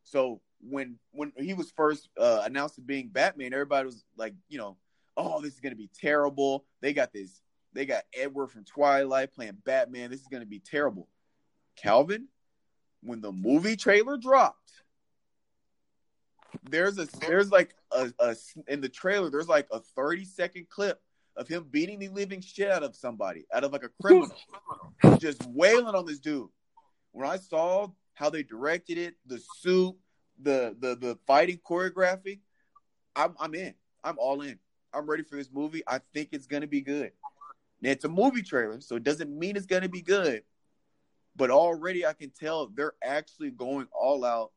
So 0.03 0.41
when 0.61 0.97
when 1.11 1.33
he 1.37 1.53
was 1.53 1.71
first 1.71 2.09
uh, 2.17 2.41
announced 2.45 2.77
as 2.77 2.83
being 2.83 3.09
Batman, 3.09 3.53
everybody 3.53 3.85
was 3.85 4.03
like, 4.17 4.33
you 4.47 4.57
know, 4.57 4.77
oh, 5.17 5.41
this 5.41 5.53
is 5.53 5.59
gonna 5.59 5.75
be 5.75 5.89
terrible. 5.99 6.65
They 6.81 6.93
got 6.93 7.13
this. 7.13 7.41
They 7.73 7.85
got 7.85 8.03
Edward 8.13 8.49
from 8.49 8.63
Twilight 8.65 9.33
playing 9.33 9.57
Batman. 9.65 10.11
This 10.11 10.21
is 10.21 10.27
gonna 10.27 10.45
be 10.45 10.59
terrible. 10.59 11.07
Calvin, 11.75 12.27
when 13.01 13.21
the 13.21 13.31
movie 13.31 13.75
trailer 13.75 14.17
dropped, 14.17 14.59
there's 16.69 16.97
a 16.97 17.07
there's 17.27 17.51
like 17.51 17.75
a, 17.91 18.11
a 18.19 18.35
in 18.67 18.81
the 18.81 18.89
trailer 18.89 19.29
there's 19.29 19.47
like 19.47 19.67
a 19.71 19.79
30 19.79 20.25
second 20.25 20.69
clip 20.69 21.01
of 21.35 21.47
him 21.47 21.65
beating 21.69 21.99
the 21.99 22.09
living 22.09 22.41
shit 22.41 22.69
out 22.69 22.83
of 22.83 22.95
somebody, 22.95 23.45
out 23.51 23.63
of 23.63 23.73
like 23.73 23.83
a 23.83 23.89
criminal, 24.01 24.31
just 25.17 25.43
wailing 25.47 25.95
on 25.95 26.05
this 26.05 26.19
dude. 26.19 26.47
When 27.11 27.27
I 27.27 27.37
saw 27.37 27.87
how 28.13 28.29
they 28.29 28.43
directed 28.43 28.97
it, 28.97 29.15
the 29.25 29.39
suit, 29.59 29.95
the 30.41 30.75
the 30.79 30.95
the 30.95 31.17
fighting 31.25 31.59
choreography, 31.67 32.39
I'm 33.15 33.35
I'm 33.39 33.55
in. 33.55 33.73
I'm 34.03 34.19
all 34.19 34.41
in. 34.41 34.59
I'm 34.93 35.09
ready 35.09 35.23
for 35.23 35.35
this 35.35 35.49
movie. 35.51 35.81
I 35.87 35.99
think 36.13 36.29
it's 36.31 36.47
gonna 36.47 36.67
be 36.67 36.81
good. 36.81 37.11
Now, 37.81 37.89
it's 37.89 38.05
a 38.05 38.09
movie 38.09 38.43
trailer, 38.43 38.79
so 38.79 38.95
it 38.95 39.03
doesn't 39.03 39.29
mean 39.29 39.57
it's 39.57 39.65
gonna 39.65 39.89
be 39.89 40.01
good 40.01 40.43
but 41.35 41.49
already 41.49 42.05
I 42.05 42.13
can 42.13 42.29
tell 42.29 42.67
they're 42.67 42.93
actually 43.03 43.51
going 43.51 43.87
all 43.91 44.23
out 44.23 44.51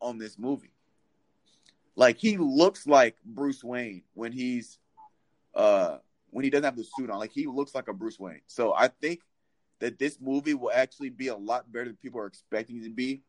on 0.00 0.18
this 0.18 0.38
movie. 0.38 0.72
Like 1.96 2.18
he 2.18 2.36
looks 2.36 2.86
like 2.86 3.16
Bruce 3.24 3.64
Wayne 3.64 4.02
when 4.14 4.32
he's 4.32 4.78
uh 5.54 5.98
when 6.30 6.44
he 6.44 6.50
doesn't 6.50 6.64
have 6.64 6.76
the 6.76 6.84
suit 6.84 7.10
on. 7.10 7.18
Like 7.18 7.32
he 7.32 7.46
looks 7.46 7.74
like 7.74 7.88
a 7.88 7.94
Bruce 7.94 8.20
Wayne. 8.20 8.42
So 8.46 8.74
I 8.74 8.88
think 8.88 9.20
that 9.80 9.98
this 9.98 10.18
movie 10.20 10.54
will 10.54 10.70
actually 10.72 11.10
be 11.10 11.28
a 11.28 11.36
lot 11.36 11.70
better 11.72 11.86
than 11.86 11.96
people 11.96 12.20
are 12.20 12.26
expecting 12.26 12.78
it 12.78 12.84
to 12.84 12.90
be. 12.90 13.22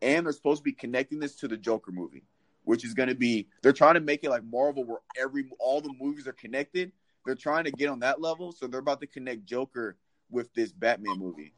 And 0.00 0.26
they're 0.26 0.32
supposed 0.32 0.58
to 0.58 0.64
be 0.64 0.72
connecting 0.72 1.20
this 1.20 1.36
to 1.36 1.48
the 1.48 1.56
Joker 1.56 1.92
movie, 1.92 2.24
which 2.64 2.84
is 2.84 2.92
going 2.92 3.08
to 3.08 3.14
be 3.14 3.46
they're 3.62 3.72
trying 3.72 3.94
to 3.94 4.00
make 4.00 4.24
it 4.24 4.30
like 4.30 4.44
Marvel 4.44 4.84
where 4.84 5.00
every 5.20 5.46
all 5.60 5.80
the 5.80 5.94
movies 6.00 6.26
are 6.26 6.32
connected. 6.32 6.90
They're 7.24 7.36
trying 7.36 7.64
to 7.64 7.70
get 7.70 7.88
on 7.88 8.00
that 8.00 8.20
level, 8.20 8.50
so 8.50 8.66
they're 8.66 8.80
about 8.80 9.00
to 9.00 9.06
connect 9.06 9.44
Joker 9.44 9.96
with 10.28 10.52
this 10.54 10.72
Batman 10.72 11.18
movie. 11.18 11.54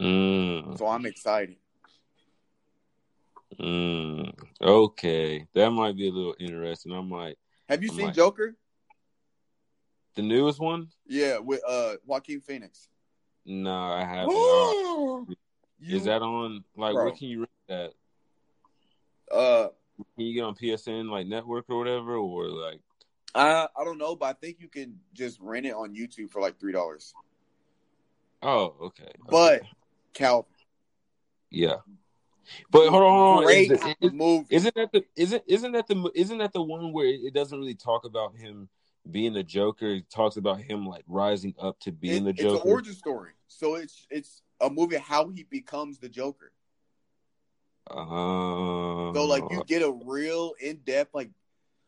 Mm. 0.00 0.78
So 0.78 0.86
I'm 0.86 1.04
excited. 1.06 1.56
Mm. 3.58 4.32
Okay, 4.60 5.46
that 5.54 5.70
might 5.70 5.96
be 5.96 6.08
a 6.08 6.12
little 6.12 6.34
interesting. 6.38 6.92
I 6.92 7.00
might. 7.00 7.36
Have 7.68 7.82
you 7.82 7.90
I 7.92 7.94
seen 7.96 8.06
might- 8.06 8.14
Joker? 8.14 8.56
The 10.16 10.22
newest 10.22 10.58
one? 10.60 10.88
Yeah, 11.06 11.38
with 11.38 11.62
uh 11.66 11.94
Joaquin 12.04 12.40
Phoenix. 12.40 12.88
No, 13.46 13.72
I 13.74 14.04
haven't. 14.04 15.36
Is 15.80 16.04
that 16.04 16.20
on? 16.22 16.64
Like, 16.76 16.94
Bro. 16.94 17.04
where 17.04 17.12
can 17.14 17.28
you 17.28 17.38
rent 17.40 17.50
that? 17.68 17.92
uh 19.32 19.68
Can 20.16 20.26
you 20.26 20.34
get 20.34 20.44
on 20.44 20.54
PSN 20.56 21.10
like 21.10 21.26
network 21.26 21.66
or 21.68 21.78
whatever, 21.78 22.16
or 22.16 22.48
like? 22.48 22.80
I 23.34 23.68
I 23.76 23.84
don't 23.84 23.98
know, 23.98 24.16
but 24.16 24.26
I 24.26 24.32
think 24.32 24.56
you 24.60 24.68
can 24.68 24.98
just 25.14 25.38
rent 25.40 25.64
it 25.66 25.74
on 25.74 25.94
YouTube 25.94 26.30
for 26.30 26.40
like 26.42 26.58
three 26.58 26.72
dollars. 26.72 27.14
Oh, 28.42 28.74
okay. 28.82 29.12
But 29.28 29.60
okay. 29.60 29.70
Cal, 30.14 30.46
yeah. 31.50 31.76
But 32.70 32.88
hold 32.88 33.02
on, 33.02 33.12
hold 33.12 33.38
on. 33.38 33.44
great 33.44 33.70
Is, 33.70 33.80
is, 34.00 34.12
movie. 34.12 34.46
isn't 34.54 34.74
that 34.74 34.90
the 34.92 35.04
isn't 35.16 35.42
isn't 35.46 35.72
that 35.72 35.86
the 35.86 36.10
isn't 36.14 36.38
that 36.38 36.52
the 36.52 36.62
one 36.62 36.92
where 36.92 37.06
it 37.06 37.32
doesn't 37.32 37.56
really 37.58 37.74
talk 37.76 38.04
about 38.04 38.36
him 38.36 38.68
being 39.10 39.32
the 39.32 39.42
Joker? 39.44 39.86
It 39.94 40.10
talks 40.10 40.36
about 40.36 40.60
him 40.60 40.86
like 40.86 41.04
rising 41.06 41.54
up 41.60 41.78
to 41.80 41.92
being 41.92 42.22
It- 42.22 42.24
the 42.24 42.30
it's 42.30 42.42
Joker. 42.42 42.62
an 42.66 42.72
origin 42.72 42.94
story, 42.94 43.32
so 43.46 43.76
it's 43.76 44.06
it's 44.10 44.42
a 44.60 44.68
movie 44.68 44.96
how 44.96 45.28
he 45.28 45.44
becomes 45.44 45.98
the 45.98 46.08
Joker. 46.08 46.52
Uh, 47.88 48.04
huh. 48.04 49.12
So 49.14 49.24
like 49.26 49.44
you 49.50 49.62
get 49.66 49.82
a 49.82 49.90
real 50.04 50.54
in 50.60 50.78
depth, 50.78 51.14
like 51.14 51.30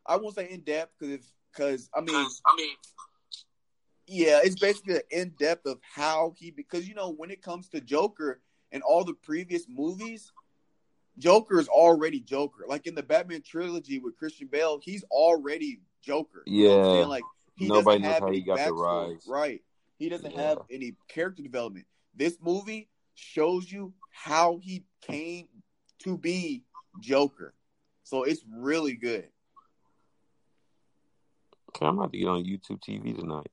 I 0.07 0.17
won't 0.17 0.35
say 0.35 0.49
in 0.51 0.61
depth 0.61 0.93
because 0.99 1.35
because 1.53 1.91
I 1.95 2.01
mean 2.01 2.15
I 2.15 2.57
mean, 2.57 2.71
yeah, 4.13 4.41
it's 4.45 4.61
basically 4.61 4.97
an 4.97 5.01
in 5.11 5.31
depth 5.39 5.67
of 5.67 5.79
how 5.83 6.35
he 6.37 6.51
because 6.51 6.87
you 6.87 6.95
know 6.95 7.11
when 7.11 7.31
it 7.31 7.43
comes 7.43 7.69
to 7.71 7.81
Joker 7.81 8.41
and 8.71 8.83
all 8.83 9.05
the 9.05 9.15
previous 9.15 9.67
movies, 9.69 10.33
Joker 11.19 11.59
is 11.59 11.69
already 11.69 12.21
Joker. 12.21 12.65
Like 12.69 12.87
in 12.87 12.95
the 12.95 13.03
Batman 13.03 13.43
trilogy 13.43 13.99
with 13.99 14.17
Christian 14.17 14.49
Bale, 14.49 14.81
he's 14.83 15.03
already 15.05 15.81
Joker. 16.03 16.43
You 16.47 16.69
know 16.69 16.77
Yeah. 16.77 16.93
saying? 16.93 17.09
Like 17.09 17.27
he 17.57 17.69
Nobody 17.69 18.01
knows 18.01 18.13
have 18.15 18.23
how 18.23 18.31
he 18.31 18.43
got 18.43 18.59
the 18.67 18.75
rise. 18.75 19.25
Right. 19.27 19.63
He 19.99 20.09
doesn't 20.09 20.33
Yeah. 20.33 20.49
have 20.49 20.59
any 20.71 20.95
character 21.09 21.43
development. 21.43 21.87
This 22.15 22.37
movie 22.41 22.89
shows 23.15 23.71
you 23.73 23.95
how 24.11 24.59
he 24.59 24.85
came 25.01 25.49
to 26.01 26.19
be 26.19 26.65
Joker. 27.01 27.55
So 28.05 28.25
it's 28.25 28.45
really 28.51 28.95
good. 28.95 29.29
Okay, 31.71 31.87
I'm 31.87 31.99
about 31.99 32.13
to 32.13 32.19
get 32.19 32.29
on 32.29 32.45
YouTube 32.45 32.81
TV 32.83 33.19
tonight. 33.19 33.51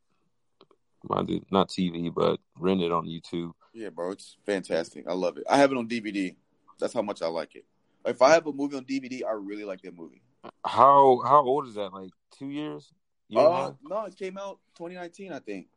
Do 1.25 1.45
not 1.51 1.69
TV, 1.69 2.13
but 2.13 2.39
rent 2.57 2.81
it 2.81 2.91
on 2.91 3.05
YouTube. 3.05 3.51
Yeah, 3.73 3.89
bro, 3.89 4.11
it's 4.11 4.37
fantastic. 4.45 5.05
I 5.07 5.13
love 5.13 5.37
it. 5.37 5.43
I 5.49 5.57
have 5.57 5.71
it 5.71 5.77
on 5.77 5.87
DVD. 5.87 6.35
That's 6.79 6.93
how 6.93 7.01
much 7.01 7.21
I 7.21 7.27
like 7.27 7.55
it. 7.55 7.65
If 8.05 8.21
I 8.21 8.31
have 8.31 8.47
a 8.47 8.53
movie 8.53 8.77
on 8.77 8.83
DVD, 8.85 9.23
I 9.25 9.31
really 9.31 9.65
like 9.65 9.81
that 9.81 9.95
movie. 9.95 10.21
How 10.65 11.21
how 11.25 11.43
old 11.43 11.67
is 11.67 11.75
that? 11.75 11.93
Like 11.93 12.11
two 12.31 12.47
years? 12.47 12.91
Year 13.27 13.45
Uh, 13.45 13.71
no, 13.83 14.05
it 14.05 14.15
came 14.17 14.37
out 14.37 14.59
2019, 14.75 15.31
I 15.31 15.39
think. 15.39 15.67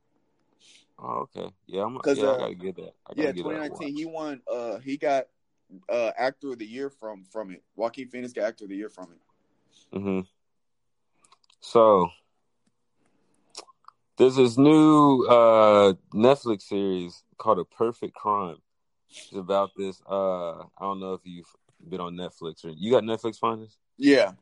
Oh, 0.99 1.27
okay. 1.37 1.53
Yeah, 1.67 1.85
I'm. 1.85 1.99
Yeah, 2.05 2.25
uh, 2.25 2.35
I 2.35 2.39
gotta 2.39 2.55
get 2.55 2.77
that. 2.77 2.93
Gotta 3.07 3.21
Yeah, 3.21 3.33
get 3.33 3.45
that 3.45 3.69
2019. 3.69 3.97
He 3.97 4.05
won. 4.05 4.41
Uh, 4.51 4.79
he 4.79 4.97
got 4.97 5.27
uh 5.89 6.13
actor 6.17 6.53
of 6.53 6.59
the 6.59 6.67
year 6.67 6.91
from 6.91 7.25
from 7.25 7.51
it. 7.51 7.63
Joaquin 7.77 8.09
Phoenix 8.09 8.33
got 8.33 8.45
actor 8.45 8.65
of 8.65 8.71
the 8.71 8.77
year 8.77 8.89
from 8.89 9.09
it. 9.13 9.99
hmm 9.99 10.21
So 11.61 12.11
there's 14.23 14.37
this 14.37 14.57
new 14.57 15.27
uh 15.27 15.95
Netflix 16.15 16.63
series 16.63 17.25
called 17.39 17.59
A 17.59 17.65
Perfect 17.65 18.15
Crime. 18.15 18.59
It's 19.11 19.33
about 19.33 19.71
this. 19.77 20.01
Uh, 20.09 20.61
I 20.61 20.81
don't 20.81 21.01
know 21.01 21.15
if 21.15 21.23
you've 21.25 21.53
been 21.89 22.01
on 22.01 22.15
Netflix 22.15 22.65
or 22.65 22.71
you 22.71 22.93
got 22.93 23.03
Netflix 23.03 23.39
finders. 23.39 23.77
Yeah, 23.99 24.33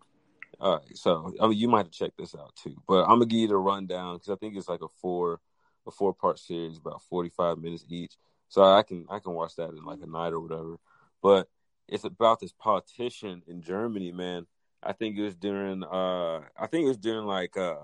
All 0.61 0.75
right, 0.75 0.97
so 0.97 1.33
I 1.41 1.47
mean, 1.47 1.59
you 1.59 1.67
might 1.67 1.87
have 1.87 1.93
checked 1.93 2.19
this 2.19 2.35
out 2.35 2.55
too, 2.57 2.77
but 2.87 3.05
I'm 3.05 3.21
gonna 3.21 3.27
give 3.27 3.39
you 3.39 3.49
the 3.49 3.57
rundown 3.57 4.17
because 4.17 4.29
I 4.29 4.37
think 4.37 4.55
it's 4.55 4.69
like 4.69 4.83
a 4.83 4.89
four, 5.01 5.41
a 5.87 5.91
four 5.91 6.13
part 6.13 6.39
series, 6.39 6.77
about 6.77 7.01
45 7.09 7.57
minutes 7.57 7.87
each. 7.89 8.17
So 8.49 8.63
I 8.63 8.83
can 8.83 9.07
I 9.09 9.19
can 9.19 9.33
watch 9.33 9.57
that 9.57 9.71
in 9.71 9.83
like 9.83 10.01
a 10.03 10.07
night 10.07 10.35
or 10.35 10.41
whatever. 10.41 10.77
But 11.23 11.49
it's 11.89 12.05
about 12.05 12.41
this 12.41 12.53
politician 12.53 13.43
in 13.47 13.63
Germany, 13.63 14.13
man. 14.13 14.47
I 14.83 14.93
think 14.93 15.17
it 15.17 15.23
was 15.23 15.37
during 15.37 15.85
uh 15.85 16.41
I 16.59 16.67
think 16.67 16.85
it 16.85 16.89
was 16.89 16.99
during 16.99 17.25
like 17.25 17.57
uh 17.57 17.77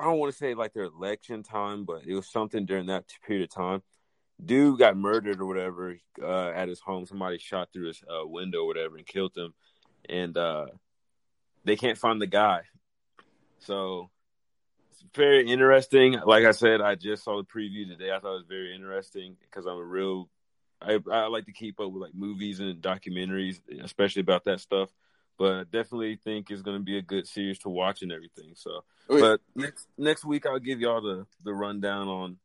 I 0.00 0.04
don't 0.04 0.18
want 0.18 0.32
to 0.32 0.38
say 0.38 0.54
like 0.54 0.72
their 0.72 0.84
election 0.84 1.42
time, 1.42 1.84
but 1.84 2.06
it 2.06 2.14
was 2.14 2.28
something 2.28 2.64
during 2.66 2.86
that 2.86 3.04
period 3.26 3.44
of 3.44 3.54
time. 3.54 3.82
Dude 4.42 4.78
got 4.78 4.96
murdered 4.96 5.40
or 5.40 5.46
whatever 5.46 5.96
uh, 6.22 6.48
at 6.48 6.68
his 6.68 6.80
home. 6.80 7.04
Somebody 7.04 7.38
shot 7.38 7.68
through 7.72 7.88
his 7.88 8.02
uh, 8.08 8.26
window 8.26 8.62
or 8.62 8.66
whatever 8.66 8.96
and 8.96 9.06
killed 9.06 9.36
him 9.36 9.52
and 10.08 10.36
uh, 10.36 10.66
they 11.64 11.76
can't 11.76 11.98
find 11.98 12.20
the 12.20 12.26
guy. 12.26 12.62
So 13.58 14.10
it's 14.90 15.04
very 15.14 15.48
interesting. 15.48 16.18
Like 16.24 16.44
I 16.44 16.52
said, 16.52 16.80
I 16.80 16.94
just 16.94 17.24
saw 17.24 17.36
the 17.36 17.44
preview 17.44 17.86
today. 17.86 18.10
I 18.10 18.18
thought 18.18 18.34
it 18.34 18.38
was 18.38 18.46
very 18.48 18.74
interesting 18.74 19.36
because 19.40 19.66
I'm 19.66 19.78
a 19.78 19.84
real. 19.84 20.28
I 20.82 20.98
I 21.12 21.26
like 21.26 21.44
to 21.46 21.52
keep 21.52 21.78
up 21.78 21.92
with 21.92 22.02
like 22.02 22.14
movies 22.14 22.60
and 22.60 22.80
documentaries, 22.80 23.60
especially 23.82 24.20
about 24.20 24.44
that 24.44 24.60
stuff. 24.60 24.90
But 25.40 25.54
I 25.54 25.64
definitely 25.64 26.16
think 26.22 26.50
it's 26.50 26.60
going 26.60 26.76
to 26.76 26.84
be 26.84 26.98
a 26.98 27.02
good 27.02 27.26
series 27.26 27.58
to 27.60 27.70
watch 27.70 28.02
and 28.02 28.12
everything. 28.12 28.52
So, 28.56 28.84
Wait, 29.08 29.20
but 29.22 29.40
next 29.56 29.88
next 29.96 30.22
week 30.22 30.44
I'll 30.44 30.58
give 30.58 30.80
y'all 30.80 31.00
the 31.00 31.26
the 31.42 31.54
rundown 31.54 32.08
on, 32.08 32.36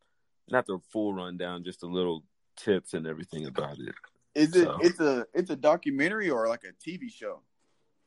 not 0.48 0.66
the 0.66 0.80
full 0.94 1.14
rundown, 1.14 1.66
just 1.66 1.84
a 1.84 1.88
little 1.88 2.24
tips 2.56 2.94
and 2.94 3.06
everything 3.06 3.48
about 3.48 3.80
it. 3.80 3.96
is 4.34 4.56
it? 4.56 4.64
so- 4.64 4.80
It's 4.82 5.00
a 5.02 5.26
it's 5.34 5.50
a 5.50 5.58
documentary 5.58 6.30
or 6.30 6.48
like 6.48 6.64
a 6.64 6.72
TV 6.90 7.12
show. 7.12 7.42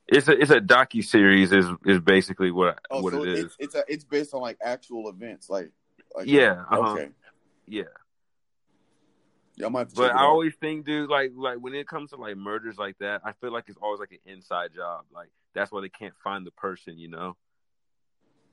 It's 0.07 0.27
a 0.27 0.33
it's 0.33 0.51
a 0.51 0.59
docu 0.59 1.05
series 1.05 1.53
is 1.53 1.67
is 1.85 2.01
basically 2.01 2.51
what 2.51 2.79
Oh, 2.91 3.03
what 3.03 3.13
so 3.13 3.25
it 3.25 3.29
is. 3.29 3.45
it's 3.45 3.57
it's 3.59 3.75
a, 3.75 3.85
it's 3.89 4.05
based 4.05 4.33
on 4.33 4.41
like 4.41 4.57
actual 4.63 5.11
events, 5.11 5.51
like 5.51 5.71
like 6.17 6.27
Yeah, 6.27 6.65
uh-huh. 6.71 6.93
Okay, 6.95 7.09
Yeah, 7.67 7.83
I 9.65 9.69
might 9.69 9.95
but 9.95 10.15
I 10.15 10.25
always 10.25 10.55
think, 10.55 10.85
dude, 10.87 11.11
like 11.11 11.33
like 11.35 11.59
when 11.59 11.75
it 11.75 11.89
comes 11.89 12.11
to 12.11 12.17
like 12.17 12.37
murders 12.37 12.79
like 12.79 12.99
that, 12.99 13.23
I 13.25 13.33
feel 13.33 13.53
like 13.53 13.65
it's 13.69 13.79
always 13.81 14.01
like 14.01 14.13
an 14.13 14.19
inside 14.33 14.75
job. 14.75 15.05
Like 15.13 15.31
that's 15.55 15.73
why 15.73 15.81
they 15.81 15.89
can't 15.89 16.15
find 16.23 16.47
the 16.47 16.51
person, 16.53 16.99
you 16.99 17.09
know. 17.09 17.37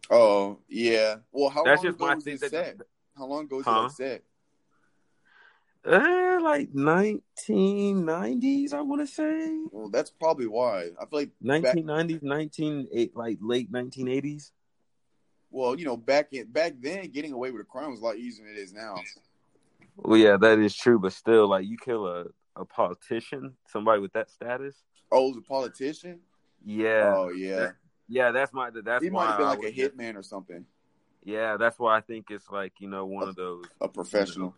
Oh 0.10 0.60
yeah. 0.68 1.18
Well, 1.32 1.50
how 1.50 1.64
That's 1.64 1.84
long 1.84 1.92
just 1.92 1.96
ago 1.98 2.08
my 2.08 2.16
was 2.16 2.24
thing. 2.24 2.38
That, 2.42 2.50
set? 2.52 2.78
How 3.18 3.26
long 3.26 3.46
ago 3.46 3.58
was 3.58 3.66
Huh? 3.66 3.88
it 3.90 3.92
set? 3.92 4.24
uh, 5.86 6.40
like 6.42 6.74
nineteen 6.74 8.06
nineties, 8.06 8.74
I 8.74 8.82
want 8.82 9.02
to 9.02 9.08
say 9.08 9.60
Well, 9.72 9.90
that's 9.90 10.10
probably 10.12 10.48
why. 10.48 10.90
I 11.00 11.06
feel 11.06 11.20
like 11.20 11.32
nineteen 11.42 11.86
nineties, 11.86 12.24
nineteen 12.24 12.88
eight, 12.92 13.16
like 13.16 13.38
late 13.42 13.72
nineteen 13.72 14.08
eighties. 14.08 14.52
well, 15.52 15.78
you 15.78 15.86
know, 15.86 15.98
back 15.98 16.34
in 16.34 16.48
back 16.52 16.74
then, 16.80 17.08
getting 17.10 17.34
away 17.34 17.52
with 17.52 17.62
a 17.62 17.66
crime 17.66 17.92
was 17.92 18.00
a 18.02 18.04
lot 18.04 18.18
easier 18.18 18.46
than 18.46 18.56
it 18.56 18.60
is 18.60 18.74
now. 18.74 18.96
Well, 19.98 20.20
yeah, 20.20 20.38
that 20.38 20.60
is 20.60 20.76
true, 20.76 21.00
but 21.00 21.14
still, 21.14 21.48
like 21.48 21.66
you 21.66 21.78
kill 21.78 22.08
a 22.08 22.26
a 22.58 22.66
politician, 22.66 23.56
somebody 23.68 24.02
with 24.02 24.14
that 24.14 24.30
status. 24.30 24.76
Oh, 25.12 25.34
a 25.38 25.42
politician? 25.42 26.20
Yeah, 26.64 27.14
Oh 27.16 27.30
yeah, 27.30 27.72
yeah, 28.08 28.32
that's 28.32 28.54
my 28.54 28.70
that's 28.84 29.04
he 29.04 29.10
might 29.10 29.28
have 29.28 29.38
been 29.38 29.48
like 29.48 29.64
a 29.64 29.72
hitman 29.72 30.16
or 30.16 30.24
something, 30.24 30.66
Yeah, 31.24 31.58
that's 31.58 31.78
why 31.78 31.98
I 31.98 32.02
think 32.02 32.32
it's 32.32 32.50
like 32.50 32.74
you 32.80 32.88
know 32.90 33.06
one 33.06 33.28
of 33.28 33.36
those. 33.36 33.66
a 33.82 33.88
professional. 33.88 34.56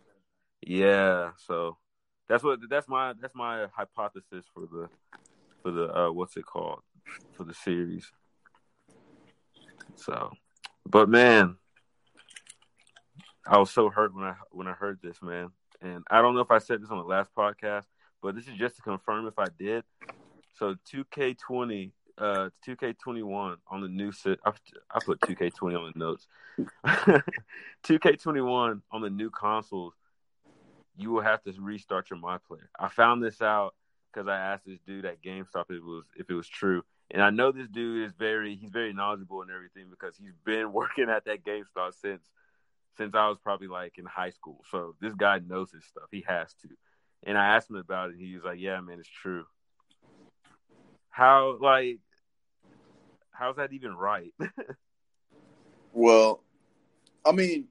Yeah, 0.62 1.32
so 1.36 1.76
that's 2.28 2.42
what 2.42 2.60
that's 2.68 2.88
my 2.88 3.14
that's 3.20 3.34
my 3.34 3.66
hypothesis 3.72 4.44
for 4.54 4.60
the 4.66 4.88
for 5.62 5.70
the 5.70 5.94
uh 5.96 6.10
what's 6.12 6.36
it 6.36 6.46
called 6.46 6.82
for 7.32 7.44
the 7.44 7.54
series. 7.54 8.10
So, 9.96 10.32
but 10.86 11.08
man, 11.08 11.56
I 13.48 13.58
was 13.58 13.70
so 13.70 13.88
hurt 13.88 14.14
when 14.14 14.24
I 14.24 14.34
when 14.50 14.66
I 14.66 14.72
heard 14.72 14.98
this, 15.02 15.22
man. 15.22 15.50
And 15.80 16.04
I 16.10 16.20
don't 16.22 16.34
know 16.34 16.40
if 16.40 16.50
I 16.50 16.58
said 16.58 16.82
this 16.82 16.90
on 16.90 16.98
the 16.98 17.04
last 17.04 17.30
podcast, 17.34 17.84
but 18.22 18.34
this 18.34 18.46
is 18.48 18.54
just 18.54 18.76
to 18.76 18.82
confirm 18.82 19.26
if 19.26 19.38
I 19.38 19.46
did. 19.58 19.84
So 20.54 20.74
2K20 20.92 21.92
uh 22.18 22.50
2K21 22.66 23.56
on 23.70 23.80
the 23.80 23.88
new 23.88 24.10
set 24.10 24.38
I, 24.44 24.52
put 25.04 25.20
2K20 25.20 25.78
on 25.78 25.92
the 25.92 25.98
notes. 25.98 26.26
2K21 27.84 28.82
on 28.90 29.00
the 29.00 29.10
new 29.10 29.30
consoles 29.30 29.94
you 30.98 31.12
will 31.12 31.22
have 31.22 31.42
to 31.44 31.54
restart 31.60 32.10
your 32.10 32.18
my 32.18 32.38
player. 32.38 32.68
I 32.78 32.88
found 32.88 33.22
this 33.22 33.40
out 33.40 33.74
because 34.12 34.28
I 34.28 34.36
asked 34.36 34.66
this 34.66 34.80
dude 34.84 35.04
at 35.04 35.22
GameStop 35.22 35.66
if 35.70 35.76
it 35.76 35.84
was 35.84 36.04
if 36.16 36.28
it 36.28 36.34
was 36.34 36.48
true, 36.48 36.82
and 37.10 37.22
I 37.22 37.30
know 37.30 37.52
this 37.52 37.68
dude 37.68 38.04
is 38.04 38.12
very 38.18 38.56
he's 38.56 38.70
very 38.70 38.92
knowledgeable 38.92 39.42
and 39.42 39.50
everything 39.50 39.86
because 39.88 40.16
he's 40.16 40.34
been 40.44 40.72
working 40.72 41.08
at 41.08 41.24
that 41.26 41.44
GameStop 41.44 41.94
since 42.00 42.22
since 42.98 43.14
I 43.14 43.28
was 43.28 43.38
probably 43.38 43.68
like 43.68 43.96
in 43.96 44.04
high 44.04 44.30
school. 44.30 44.62
So 44.70 44.94
this 45.00 45.14
guy 45.14 45.38
knows 45.38 45.70
his 45.72 45.84
stuff. 45.86 46.08
He 46.10 46.24
has 46.28 46.52
to. 46.62 46.68
And 47.24 47.38
I 47.38 47.56
asked 47.56 47.70
him 47.70 47.76
about 47.76 48.10
it. 48.10 48.16
He 48.18 48.34
was 48.34 48.44
like, 48.44 48.58
"Yeah, 48.60 48.80
man, 48.80 48.98
it's 48.98 49.08
true." 49.08 49.44
How 51.08 51.56
like 51.60 52.00
how's 53.32 53.56
that 53.56 53.72
even 53.72 53.94
right? 53.94 54.34
well, 55.92 56.42
I 57.24 57.32
mean, 57.32 57.68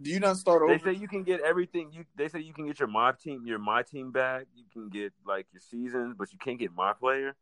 do 0.00 0.10
you 0.10 0.20
not 0.20 0.36
start 0.36 0.62
over? 0.62 0.76
They 0.76 0.92
say 0.92 0.98
you 0.98 1.08
can 1.08 1.22
get 1.22 1.40
everything. 1.40 1.90
You 1.92 2.04
they 2.16 2.28
say 2.28 2.40
you 2.40 2.54
can 2.54 2.66
get 2.66 2.78
your 2.78 2.88
my 2.88 3.12
team, 3.12 3.46
your 3.46 3.58
my 3.58 3.82
team 3.82 4.10
back. 4.10 4.46
You 4.54 4.64
can 4.72 4.88
get 4.88 5.12
like 5.26 5.46
your 5.52 5.60
seasons, 5.60 6.14
but 6.16 6.32
you 6.32 6.38
can't 6.38 6.58
get 6.58 6.74
my 6.74 6.92
player. 6.92 7.34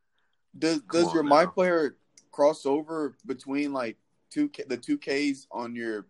Does 0.59 0.81
Come 0.81 1.03
does 1.03 1.15
your 1.15 1.23
now. 1.23 1.31
my 1.31 1.47
player 1.47 1.97
cross 2.33 2.67
over 2.67 3.17
between 3.27 3.73
like 3.73 3.99
two 4.31 4.49
K, 4.49 4.65
the 4.69 4.77
two 4.77 4.99
Ks 4.99 5.47
on 5.51 5.77
your 5.77 6.07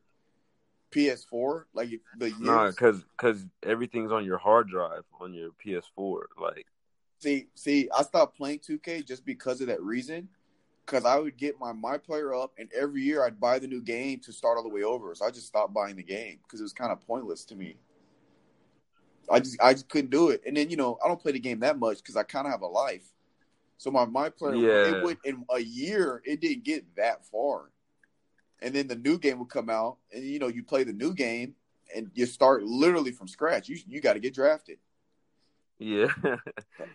PS4? 0.96 1.64
Like 1.74 1.90
the 2.18 2.30
years? 2.30 2.40
Nah, 2.40 2.70
because 2.70 3.04
because 3.16 3.44
everything's 3.62 4.12
on 4.12 4.24
your 4.24 4.38
hard 4.38 4.68
drive 4.68 5.04
on 5.20 5.34
your 5.34 5.50
PS4. 5.64 6.22
Like, 6.40 6.66
see, 7.18 7.48
see, 7.54 7.88
I 7.96 8.02
stopped 8.02 8.36
playing 8.36 8.60
2K 8.60 9.06
just 9.06 9.24
because 9.24 9.60
of 9.60 9.68
that 9.68 9.82
reason 9.82 10.28
because 10.86 11.04
I 11.04 11.18
would 11.18 11.36
get 11.36 11.58
my 11.58 11.72
my 11.72 11.98
player 11.98 12.34
up, 12.34 12.52
and 12.58 12.68
every 12.72 13.02
year 13.02 13.24
I'd 13.24 13.40
buy 13.40 13.58
the 13.58 13.66
new 13.66 13.82
game 13.82 14.20
to 14.20 14.32
start 14.32 14.56
all 14.56 14.62
the 14.62 14.68
way 14.68 14.84
over. 14.84 15.14
So 15.14 15.26
I 15.26 15.30
just 15.30 15.46
stopped 15.46 15.74
buying 15.74 15.96
the 15.96 16.02
game 16.02 16.38
because 16.42 16.60
it 16.60 16.62
was 16.62 16.72
kind 16.72 16.92
of 16.92 17.04
pointless 17.06 17.44
to 17.46 17.56
me. 17.56 17.76
I 19.30 19.40
just 19.40 19.60
I 19.60 19.72
just 19.72 19.88
couldn't 19.88 20.10
do 20.10 20.30
it. 20.30 20.42
And 20.46 20.56
then 20.56 20.70
you 20.70 20.76
know 20.76 20.98
I 21.04 21.08
don't 21.08 21.20
play 21.20 21.32
the 21.32 21.40
game 21.40 21.60
that 21.60 21.78
much 21.78 21.98
because 21.98 22.16
I 22.16 22.22
kind 22.22 22.46
of 22.46 22.52
have 22.52 22.62
a 22.62 22.66
life. 22.66 23.04
So 23.78 23.90
my 23.90 24.04
my 24.04 24.30
player, 24.30 24.54
yeah. 24.54 24.96
it 24.96 25.04
would 25.04 25.18
in 25.24 25.44
a 25.50 25.60
year 25.60 26.22
it 26.24 26.40
didn't 26.40 26.64
get 26.64 26.84
that 26.96 27.26
far, 27.26 27.70
and 28.62 28.74
then 28.74 28.86
the 28.86 28.96
new 28.96 29.18
game 29.18 29.38
would 29.38 29.50
come 29.50 29.70
out, 29.70 29.98
and 30.12 30.24
you 30.24 30.38
know 30.38 30.48
you 30.48 30.62
play 30.62 30.84
the 30.84 30.92
new 30.92 31.14
game, 31.14 31.54
and 31.94 32.10
you 32.14 32.26
start 32.26 32.64
literally 32.64 33.12
from 33.12 33.28
scratch. 33.28 33.68
You 33.68 33.78
you 33.86 34.00
got 34.00 34.14
to 34.14 34.20
get 34.20 34.34
drafted. 34.34 34.78
Yeah, 35.78 36.08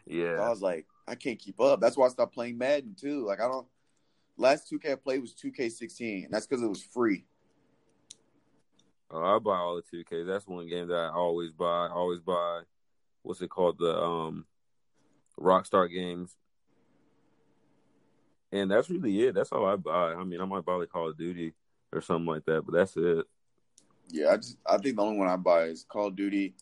yeah. 0.05 0.37
So 0.37 0.43
I 0.43 0.49
was 0.49 0.61
like, 0.61 0.85
I 1.07 1.15
can't 1.15 1.39
keep 1.39 1.59
up. 1.59 1.79
That's 1.79 1.97
why 1.97 2.07
I 2.07 2.09
stopped 2.09 2.33
playing 2.33 2.57
Madden 2.57 2.95
too. 2.99 3.25
Like 3.25 3.39
I 3.39 3.47
don't. 3.47 3.67
Last 4.37 4.71
2K 4.71 4.93
I 4.93 4.95
played 4.95 5.21
was 5.21 5.35
2K16. 5.35 6.29
That's 6.31 6.47
because 6.47 6.63
it 6.63 6.67
was 6.67 6.81
free. 6.81 7.25
Oh, 9.11 9.21
I 9.21 9.37
buy 9.39 9.57
all 9.57 9.75
the 9.75 9.97
2K. 9.97 10.25
That's 10.25 10.47
one 10.47 10.67
game 10.67 10.87
that 10.87 10.95
I 10.95 11.09
always 11.09 11.51
buy. 11.51 11.87
I 11.87 11.89
always 11.89 12.21
buy. 12.21 12.61
What's 13.23 13.41
it 13.41 13.49
called? 13.49 13.77
The 13.77 14.01
um, 14.01 14.45
Rockstar 15.39 15.91
games. 15.91 16.35
And 18.51 18.69
that's 18.69 18.89
really 18.89 19.21
it. 19.23 19.35
That's 19.35 19.51
all 19.51 19.65
I 19.65 19.75
buy. 19.75 20.13
I 20.13 20.23
mean, 20.23 20.41
I 20.41 20.45
might 20.45 20.65
buy 20.65 20.73
like 20.73 20.89
Call 20.89 21.09
of 21.09 21.17
Duty 21.17 21.53
or 21.93 22.01
something 22.01 22.25
like 22.25 22.45
that, 22.45 22.63
but 22.65 22.73
that's 22.73 22.97
it. 22.97 23.25
Yeah, 24.09 24.31
I 24.31 24.37
just 24.37 24.57
I 24.65 24.77
think 24.77 24.97
the 24.97 25.03
only 25.03 25.17
one 25.17 25.29
I 25.29 25.37
buy 25.37 25.63
is 25.63 25.85
Call 25.87 26.07
of 26.07 26.15
Duty, 26.15 26.53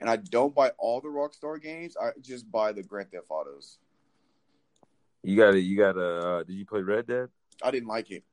and 0.00 0.08
I 0.08 0.16
don't 0.16 0.54
buy 0.54 0.70
all 0.78 1.00
the 1.00 1.08
Rockstar 1.08 1.60
games. 1.60 1.96
I 2.00 2.10
just 2.20 2.50
buy 2.50 2.72
the 2.72 2.82
Grand 2.82 3.10
Theft 3.10 3.26
Autos. 3.28 3.78
You 5.22 5.36
got 5.36 5.52
to 5.52 5.60
You 5.60 5.76
got 5.76 5.92
to 5.92 6.18
uh, 6.18 6.42
did 6.44 6.54
you 6.54 6.64
play 6.64 6.80
Red 6.80 7.06
Dead? 7.06 7.28
I 7.62 7.70
didn't 7.70 7.88
like 7.88 8.10
it. 8.10 8.24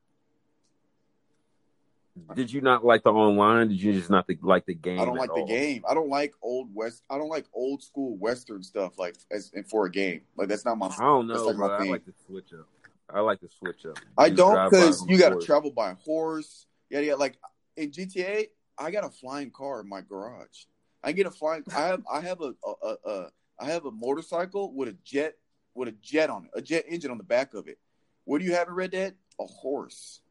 Did 2.36 2.52
you 2.52 2.60
not 2.62 2.86
like 2.86 3.04
the 3.04 3.12
online? 3.12 3.70
Did 3.70 3.82
you 3.82 3.94
just 3.94 4.10
not 4.10 4.28
the, 4.28 4.38
like 4.42 4.66
the 4.66 4.74
game? 4.74 5.00
I 5.00 5.06
don't 5.06 5.18
like 5.18 5.30
all? 5.30 5.46
the 5.46 5.52
game. 5.52 5.84
I 5.90 5.94
don't 5.94 6.10
like 6.10 6.34
old 6.42 6.70
west. 6.74 7.04
I 7.10 7.18
don't 7.18 7.30
like 7.30 7.46
old 7.54 7.82
school 7.82 8.18
western 8.18 8.64
stuff 8.64 9.00
like 9.00 9.16
as 9.32 9.52
and 9.54 9.68
for 9.68 9.86
a 9.86 9.92
game. 9.92 10.22
Like 10.36 10.50
that's 10.50 10.66
not 10.66 10.78
my. 10.78 10.88
I 10.88 11.04
don't 11.04 11.28
know. 11.28 11.46
Like 11.46 11.72
I 11.72 11.84
like 11.86 12.06
to 12.06 12.14
switch 12.28 12.54
up. 12.54 12.68
I 13.14 13.20
like 13.20 13.40
to 13.42 13.50
switch 13.50 13.86
up. 13.86 14.00
I 14.18 14.30
don't 14.30 14.70
because 14.70 15.06
you 15.08 15.18
got 15.18 15.30
to 15.30 15.46
travel 15.46 15.72
by 15.72 15.96
horse. 16.06 16.66
Yeah, 16.90 17.00
yeah. 17.00 17.16
Like 17.16 17.38
in 17.78 17.92
GTA, 17.92 18.48
I 18.78 18.92
got 18.92 19.06
a 19.06 19.10
flying 19.10 19.52
car 19.52 19.82
in 19.82 19.90
my 19.90 20.02
garage. 20.02 20.66
I 21.04 21.12
get 21.12 21.26
a 21.26 21.32
flying. 21.32 21.64
I 21.76 21.82
have. 21.82 22.04
I 22.12 22.22
have 22.22 22.42
a, 22.42 22.54
a, 22.66 22.74
a, 22.84 22.96
a 23.06 23.28
I 23.60 23.66
have 23.66 23.86
a 23.86 23.92
motorcycle 23.92 24.74
with 24.74 24.90
a 24.90 24.98
jet 25.04 25.36
with 25.74 25.88
a 25.88 25.96
jet 26.02 26.30
on 26.30 26.46
it, 26.46 26.52
a 26.54 26.62
jet 26.62 26.86
engine 26.88 27.12
on 27.12 27.18
the 27.18 27.24
back 27.24 27.54
of 27.54 27.68
it. 27.68 27.78
What 28.26 28.40
do 28.40 28.46
you 28.46 28.54
have 28.54 28.68
in 28.68 28.74
Red 28.74 28.92
Dead? 28.92 29.16
A 29.40 29.46
horse. 29.46 30.22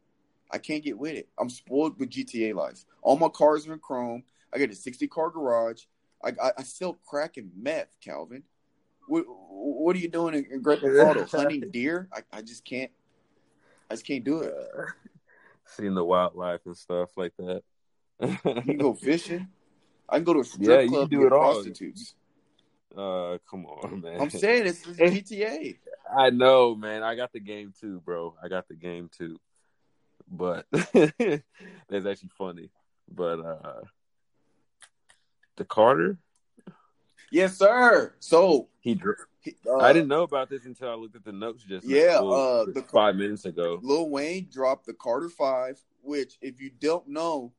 I 0.51 0.59
can't 0.59 0.85
get 0.85 0.99
with 0.99 1.15
it. 1.15 1.29
I'm 1.39 1.49
spoiled 1.49 1.99
with 1.99 2.11
GTA 2.11 2.55
life. 2.55 2.85
All 3.03 3.17
my 3.17 3.29
cars 3.29 3.67
are 3.67 3.73
in 3.73 3.79
chrome. 3.79 4.25
I 4.53 4.59
got 4.59 4.71
a 4.71 4.75
60 4.75 5.07
car 5.09 5.31
garage. 5.31 5.85
I, 6.25 6.31
I, 6.43 6.53
I 6.59 6.63
sell 6.63 6.95
crack 7.07 7.37
and 7.37 7.51
meth, 7.57 7.97
Calvin. 8.05 8.43
What, 9.11 9.25
what 9.27 9.97
are 9.97 9.99
you 9.99 10.09
doing 10.09 10.35
in, 10.35 10.47
in 10.53 10.63
Grand 10.63 10.81
Theft 10.83 11.33
Hunting 11.33 11.69
deer? 11.73 12.09
I, 12.13 12.21
I 12.33 12.43
just 12.43 12.65
can't. 12.65 12.93
I 13.91 13.95
just 13.95 14.07
can't 14.07 14.23
do 14.23 14.43
it. 14.43 14.55
Uh, 14.55 14.83
seeing 15.67 15.95
the 15.95 16.05
wildlife 16.05 16.61
and 16.65 16.77
stuff 16.77 17.11
like 17.17 17.33
that. 17.39 17.63
you 18.23 18.37
can 18.39 18.79
go 18.79 18.95
fishing. 19.03 19.49
I 20.09 20.17
can 20.17 20.25
go 20.25 20.35
to 20.35 20.41
a 20.41 20.45
strip 20.45 20.83
yeah, 20.83 20.87
club 20.87 21.11
do 21.11 21.27
it 21.27 21.33
all. 21.33 21.55
prostitutes. 21.55 22.15
Uh, 22.97 23.39
come 23.51 23.67
on, 23.67 24.01
man. 24.01 24.21
I'm 24.21 24.31
saying 24.31 24.67
it's 24.67 24.87
GTA. 24.87 25.77
I 26.17 26.31
know, 26.31 26.77
man. 26.77 27.03
I 27.03 27.17
got 27.17 27.33
the 27.33 27.41
game 27.41 27.73
too, 27.81 28.01
bro. 28.05 28.37
I 28.41 28.47
got 28.47 28.69
the 28.69 28.75
game 28.75 29.11
too. 29.17 29.39
But 30.31 30.67
that's 30.73 32.07
actually 32.07 32.31
funny. 32.39 32.71
But 33.13 33.41
uh 33.41 33.81
the 35.57 35.65
Carter. 35.65 36.17
Yes, 37.31 37.57
sir. 37.57 38.15
So 38.21 38.69
he. 38.81 39.01
Uh, 39.67 39.79
I 39.79 39.93
didn't 39.95 40.09
know 40.09 40.23
about 40.23 40.51
this 40.51 40.67
until 40.67 40.91
I 40.91 40.95
looked 40.95 41.17
at 41.17 41.25
the 41.25 41.33
notes 41.33 41.63
just 41.63 41.87
yeah, 41.87 42.19
uh, 42.19 42.67
the 42.67 42.85
five 42.93 43.17
minutes 43.17 43.47
ago. 43.47 43.79
Lil 43.83 44.11
Wayne 44.11 44.49
dropped 44.53 44.85
the 44.87 44.93
Carter 44.93 45.31
Five, 45.31 45.81
which, 46.03 46.37
if 46.43 46.61
you 46.61 46.71
don't 46.79 47.09
know, 47.09 47.53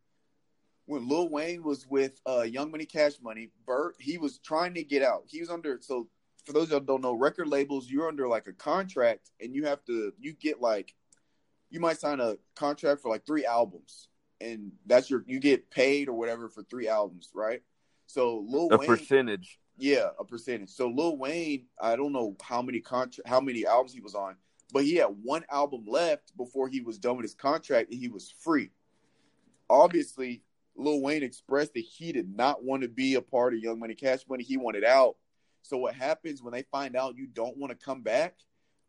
when 0.85 1.07
Lil 1.07 1.29
Wayne 1.29 1.63
was 1.63 1.87
with 1.87 2.19
uh, 2.27 2.41
Young 2.41 2.69
Money 2.69 2.85
Cash 2.85 3.13
Money, 3.21 3.49
Bert 3.65 3.95
he 3.99 4.17
was 4.17 4.37
trying 4.39 4.73
to 4.75 4.83
get 4.83 5.01
out. 5.01 5.23
He 5.27 5.39
was 5.39 5.49
under 5.49 5.79
so 5.81 6.07
for 6.45 6.53
those 6.53 6.69
that 6.69 6.85
don't 6.85 7.01
know, 7.01 7.13
record 7.13 7.47
labels 7.47 7.89
you're 7.89 8.07
under 8.07 8.27
like 8.27 8.47
a 8.47 8.53
contract 8.53 9.31
and 9.39 9.55
you 9.55 9.65
have 9.65 9.83
to 9.85 10.13
you 10.19 10.33
get 10.33 10.61
like 10.61 10.93
you 11.69 11.79
might 11.79 11.99
sign 11.99 12.19
a 12.19 12.35
contract 12.55 13.01
for 13.01 13.09
like 13.09 13.25
three 13.25 13.45
albums 13.45 14.09
and 14.41 14.71
that's 14.85 15.09
your 15.09 15.23
you 15.27 15.39
get 15.39 15.69
paid 15.71 16.09
or 16.09 16.13
whatever 16.13 16.49
for 16.49 16.63
three 16.63 16.87
albums, 16.87 17.29
right? 17.33 17.61
So 18.07 18.43
Lil 18.47 18.69
a 18.71 18.77
Wayne, 18.77 18.87
percentage. 18.87 19.59
Yeah, 19.77 20.09
a 20.19 20.23
percentage. 20.23 20.69
So 20.69 20.87
Lil 20.87 21.17
Wayne, 21.17 21.65
I 21.81 21.95
don't 21.95 22.13
know 22.13 22.35
how 22.41 22.61
many 22.61 22.79
contract 22.79 23.27
how 23.27 23.39
many 23.39 23.65
albums 23.65 23.93
he 23.93 24.01
was 24.01 24.15
on, 24.15 24.35
but 24.71 24.83
he 24.83 24.95
had 24.95 25.15
one 25.23 25.43
album 25.49 25.85
left 25.87 26.35
before 26.37 26.67
he 26.67 26.81
was 26.81 26.97
done 26.97 27.17
with 27.17 27.23
his 27.23 27.33
contract 27.33 27.91
and 27.91 27.99
he 27.99 28.07
was 28.07 28.33
free. 28.39 28.71
Obviously, 29.69 30.43
Lil 30.75 31.01
Wayne 31.01 31.23
expressed 31.23 31.73
that 31.73 31.81
he 31.81 32.11
did 32.11 32.35
not 32.35 32.63
want 32.63 32.83
to 32.83 32.89
be 32.89 33.15
a 33.15 33.21
part 33.21 33.53
of 33.53 33.59
Young 33.59 33.79
Money 33.79 33.95
Cash 33.95 34.21
Money. 34.29 34.43
He 34.43 34.57
wanted 34.57 34.83
out. 34.83 35.15
So 35.61 35.77
what 35.77 35.93
happens 35.93 36.41
when 36.41 36.53
they 36.53 36.63
find 36.63 36.95
out 36.95 37.17
you 37.17 37.27
don't 37.27 37.57
want 37.57 37.71
to 37.71 37.85
come 37.85 38.01
back? 38.01 38.35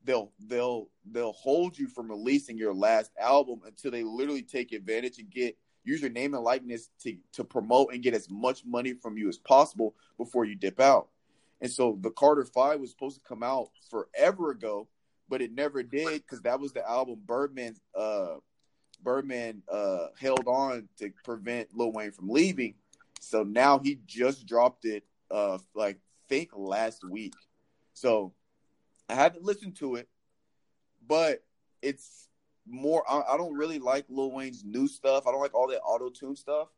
They'll 0.05 0.33
they'll 0.47 0.89
they'll 1.11 1.33
hold 1.33 1.79
you 1.79 1.87
from 1.87 2.11
releasing 2.11 2.59
your 2.59 2.75
last 2.75 3.13
album 3.21 3.61
until 3.65 3.91
they 3.91 4.03
literally 4.03 4.43
take 4.43 4.73
advantage 4.73 5.19
and 5.19 5.31
get 5.31 5.57
use 5.85 6.01
your 6.01 6.11
name 6.11 6.35
and 6.35 6.45
likeness 6.45 6.91
to 7.03 7.17
to 7.33 7.45
promote 7.45 7.93
and 7.93 8.03
get 8.03 8.15
as 8.15 8.31
much 8.31 8.65
money 8.65 8.95
from 8.95 9.17
you 9.17 9.29
as 9.29 9.39
possible 9.39 9.95
before 10.19 10.45
you 10.45 10.55
dip 10.55 10.81
out. 10.81 11.09
And 11.61 11.71
so 11.71 11.99
the 12.01 12.11
Carter 12.11 12.45
Five 12.45 12.81
was 12.81 12.91
supposed 12.91 13.17
to 13.17 13.29
come 13.29 13.43
out 13.43 13.71
forever 13.91 14.51
ago, 14.51 14.89
but 15.29 15.43
it 15.43 15.53
never 15.53 15.83
did 15.83 16.23
because 16.23 16.43
that 16.43 16.61
was 16.61 16.73
the 16.73 16.89
album 16.89 17.21
Birdman 17.27 17.77
uh 17.95 18.37
Birdman 19.03 19.63
uh, 19.71 20.09
held 20.19 20.47
on 20.47 20.89
to 20.99 21.11
prevent 21.25 21.77
Lil 21.77 21.93
Wayne 21.93 22.13
from 22.13 22.29
leaving. 22.29 22.75
So 23.21 23.43
now 23.43 23.79
he 23.79 23.99
just 24.07 24.47
dropped 24.47 24.85
it, 24.85 25.05
uh, 25.31 25.59
like 25.75 25.99
think 26.29 26.51
last 26.55 27.03
week. 27.09 27.35
So 27.95 28.33
I 29.09 29.15
haven't 29.15 29.45
listened 29.45 29.77
to 29.77 29.97
it, 29.97 30.09
but 31.07 31.43
it's 31.81 32.29
more. 32.73 33.05
I, 33.09 33.35
I 33.35 33.37
don't 33.37 33.55
really 33.55 33.79
like 33.79 34.07
Lil 34.09 34.33
Wayne's 34.33 34.65
new 34.65 34.89
stuff. 34.89 35.27
I 35.27 35.31
don't 35.31 35.41
like 35.41 35.55
all 35.55 35.69
that 35.69 35.83
auto 35.83 36.11
tune 36.11 36.37
stuff. 36.37 36.69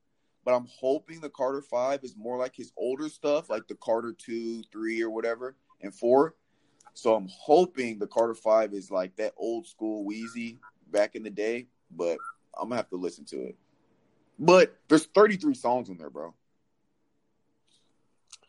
But 0.45 0.55
I'm 0.55 0.69
hoping 0.79 1.21
the 1.21 1.31
Carter 1.31 1.63
Five 1.63 2.05
is 2.05 2.17
more 2.19 2.37
like 2.37 2.55
his 2.55 2.71
older 2.77 3.09
stuff, 3.09 3.49
like 3.49 3.67
the 3.67 3.77
Carter 3.77 4.13
Two, 4.13 4.63
Three, 4.71 5.01
or 5.03 5.09
whatever, 5.09 5.57
and 5.81 5.95
Four. 5.95 6.35
So 6.93 7.15
I'm 7.15 7.29
hoping 7.31 7.99
the 7.99 8.07
Carter 8.07 8.35
Five 8.35 8.75
is 8.75 8.91
like 8.91 9.17
that 9.17 9.33
old 9.39 9.67
school 9.67 10.05
Weezy 10.05 10.59
back 10.91 11.17
in 11.17 11.23
the 11.23 11.31
day 11.31 11.67
but 11.97 12.19
I'm 12.59 12.69
gonna 12.69 12.77
have 12.77 12.91
to 12.91 12.97
listen 12.97 13.25
to 13.27 13.43
it. 13.45 13.57
But 14.39 14.77
there's 14.89 15.07
33 15.07 15.55
songs 15.55 15.91
on 15.91 15.97
there, 15.97 16.11
bro. 16.11 16.35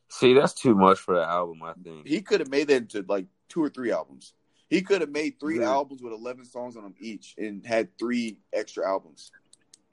See, 0.09 0.33
that's 0.33 0.53
too 0.53 0.75
much 0.75 0.99
for 0.99 1.15
that 1.15 1.27
album. 1.27 1.61
I 1.63 1.73
think 1.73 2.07
he 2.07 2.21
could 2.21 2.39
have 2.39 2.49
made 2.49 2.67
that 2.69 2.77
into 2.77 3.05
like 3.07 3.25
two 3.49 3.61
or 3.61 3.69
three 3.69 3.91
albums. 3.91 4.33
He 4.70 4.82
could 4.82 5.01
have 5.01 5.11
made 5.11 5.39
three 5.39 5.59
yeah. 5.59 5.70
albums 5.70 6.01
with 6.01 6.13
11 6.13 6.45
songs 6.45 6.76
on 6.76 6.84
them 6.84 6.95
each, 6.99 7.36
and 7.38 7.66
had 7.66 7.97
three 7.97 8.38
extra 8.53 8.88
albums 8.88 9.32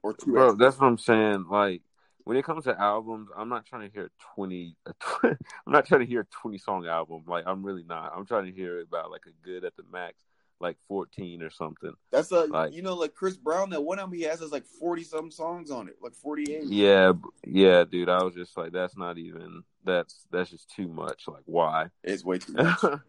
or 0.02 0.14
two. 0.14 0.32
Bro, 0.32 0.50
extra. 0.50 0.64
that's 0.64 0.80
what 0.80 0.86
I'm 0.86 0.98
saying. 0.98 1.46
Like 1.50 1.82
when 2.24 2.36
it 2.36 2.44
comes 2.44 2.64
to 2.64 2.80
albums, 2.80 3.28
I'm 3.36 3.48
not 3.48 3.66
trying 3.66 3.88
to 3.88 3.92
hear 3.92 4.10
20 4.34 4.76
I'm 5.24 5.36
not 5.66 5.86
trying 5.86 6.00
to 6.00 6.06
hear 6.06 6.20
a 6.20 6.26
20 6.42 6.58
song 6.58 6.86
album. 6.86 7.24
Like 7.26 7.44
I'm 7.46 7.64
really 7.64 7.84
not. 7.84 8.12
I'm 8.16 8.26
trying 8.26 8.46
to 8.46 8.52
hear 8.52 8.80
about 8.80 9.10
like 9.10 9.26
a 9.26 9.46
good 9.46 9.64
at 9.64 9.76
the 9.76 9.84
max 9.92 10.22
like 10.62 10.76
14 10.88 11.42
or 11.42 11.50
something. 11.50 11.92
That's 12.10 12.30
a 12.30 12.44
like, 12.44 12.72
you 12.72 12.82
know 12.82 12.94
like 12.94 13.14
Chris 13.14 13.36
Brown 13.36 13.70
that 13.70 13.82
one 13.82 13.98
album 13.98 14.16
he 14.16 14.22
has 14.22 14.40
has 14.40 14.52
like 14.52 14.64
40 14.64 15.04
some 15.04 15.30
songs 15.30 15.70
on 15.70 15.88
it, 15.88 15.96
like 16.00 16.14
48. 16.14 16.64
Yeah, 16.64 17.12
yeah, 17.44 17.84
dude. 17.84 18.08
I 18.08 18.22
was 18.22 18.34
just 18.34 18.56
like 18.56 18.72
that's 18.72 18.96
not 18.96 19.18
even 19.18 19.64
that's 19.84 20.24
that's 20.30 20.50
just 20.50 20.70
too 20.70 20.88
much. 20.88 21.24
Like 21.26 21.42
why? 21.44 21.88
It's 22.02 22.24
way 22.24 22.38
too 22.38 22.52
much. 22.54 23.00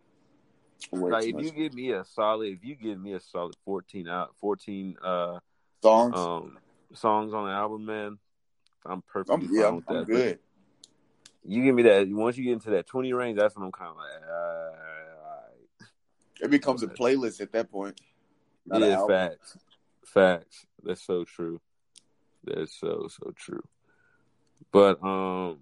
Like 0.91 1.25
if 1.25 1.35
much. 1.35 1.43
you 1.43 1.51
give 1.51 1.73
me 1.73 1.91
a 1.91 2.03
solid 2.05 2.53
if 2.53 2.63
you 2.63 2.75
give 2.75 2.99
me 2.99 3.13
a 3.13 3.19
solid 3.19 3.55
14 3.65 4.07
out 4.07 4.35
14 4.39 4.97
uh 5.03 5.39
songs 5.81 6.15
um 6.15 6.57
songs 6.93 7.33
on 7.33 7.47
the 7.47 7.51
album, 7.51 7.85
man, 7.85 8.17
I'm 8.85 9.01
perfectly 9.01 9.47
I'm, 9.47 9.49
yeah, 9.51 9.67
I'm, 9.67 9.83
I'm 9.87 10.03
good. 10.03 10.39
You 11.45 11.63
give 11.63 11.75
me 11.75 11.83
that 11.83 12.07
once 12.09 12.37
you 12.37 12.45
get 12.45 12.53
into 12.53 12.69
that 12.71 12.87
20 12.87 13.11
range, 13.13 13.37
that's 13.37 13.55
when 13.55 13.65
I'm 13.65 13.71
kind 13.71 13.91
of 13.91 13.97
like 13.97 14.29
uh, 14.29 14.73
it 16.41 16.49
becomes 16.51 16.83
a 16.83 16.87
playlist 16.87 17.41
at 17.41 17.51
that 17.53 17.71
point. 17.71 17.99
Yeah, 18.65 19.05
facts. 19.07 19.57
Facts. 20.05 20.65
That's 20.83 21.01
so 21.01 21.23
true. 21.23 21.61
That's 22.43 22.77
so 22.79 23.07
so 23.09 23.33
true. 23.35 23.63
But 24.71 25.03
um 25.03 25.59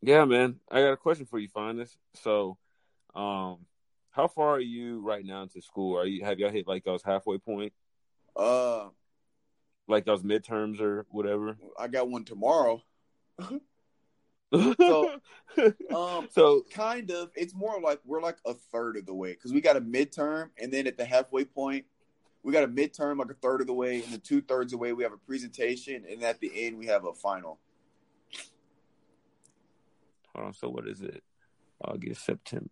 yeah, 0.00 0.24
man, 0.24 0.60
I 0.70 0.82
got 0.82 0.92
a 0.92 0.96
question 0.96 1.26
for 1.26 1.38
you, 1.38 1.48
Finest. 1.48 1.96
So, 2.14 2.56
um, 3.14 3.58
how 4.10 4.28
far 4.28 4.56
are 4.56 4.60
you 4.60 5.00
right 5.00 5.24
now 5.24 5.42
into 5.42 5.60
school? 5.60 5.98
Are 5.98 6.06
you 6.06 6.24
have 6.24 6.38
y'all 6.38 6.50
hit 6.50 6.66
like 6.66 6.84
those 6.84 7.02
halfway 7.02 7.38
point? 7.38 7.72
Uh, 8.36 8.88
like 9.88 10.04
those 10.04 10.22
midterms 10.22 10.80
or 10.80 11.06
whatever. 11.10 11.56
I 11.78 11.88
got 11.88 12.08
one 12.08 12.24
tomorrow. 12.24 12.82
so, 14.52 15.20
um, 15.94 16.28
so 16.30 16.64
kind 16.70 17.10
of, 17.10 17.30
it's 17.34 17.54
more 17.54 17.80
like 17.80 18.00
we're 18.04 18.20
like 18.20 18.38
a 18.46 18.54
third 18.54 18.96
of 18.96 19.06
the 19.06 19.14
way 19.14 19.32
because 19.32 19.52
we 19.52 19.60
got 19.60 19.76
a 19.76 19.80
midterm, 19.80 20.50
and 20.60 20.72
then 20.72 20.86
at 20.86 20.96
the 20.96 21.04
halfway 21.04 21.44
point, 21.44 21.84
we 22.42 22.52
got 22.52 22.64
a 22.64 22.68
midterm 22.68 23.18
like 23.18 23.30
a 23.30 23.34
third 23.34 23.60
of 23.60 23.66
the 23.66 23.74
way, 23.74 24.02
and 24.02 24.12
the 24.12 24.18
two 24.18 24.40
thirds 24.40 24.72
of 24.72 24.78
the 24.78 24.82
way 24.82 24.92
we 24.92 25.02
have 25.02 25.12
a 25.12 25.18
presentation, 25.18 26.04
and 26.10 26.22
at 26.22 26.40
the 26.40 26.50
end 26.54 26.78
we 26.78 26.86
have 26.86 27.04
a 27.04 27.12
final. 27.12 27.58
Hold 30.34 30.46
on, 30.46 30.54
so 30.54 30.68
what 30.68 30.86
is 30.86 31.02
it? 31.02 31.22
August, 31.84 32.24
September. 32.24 32.70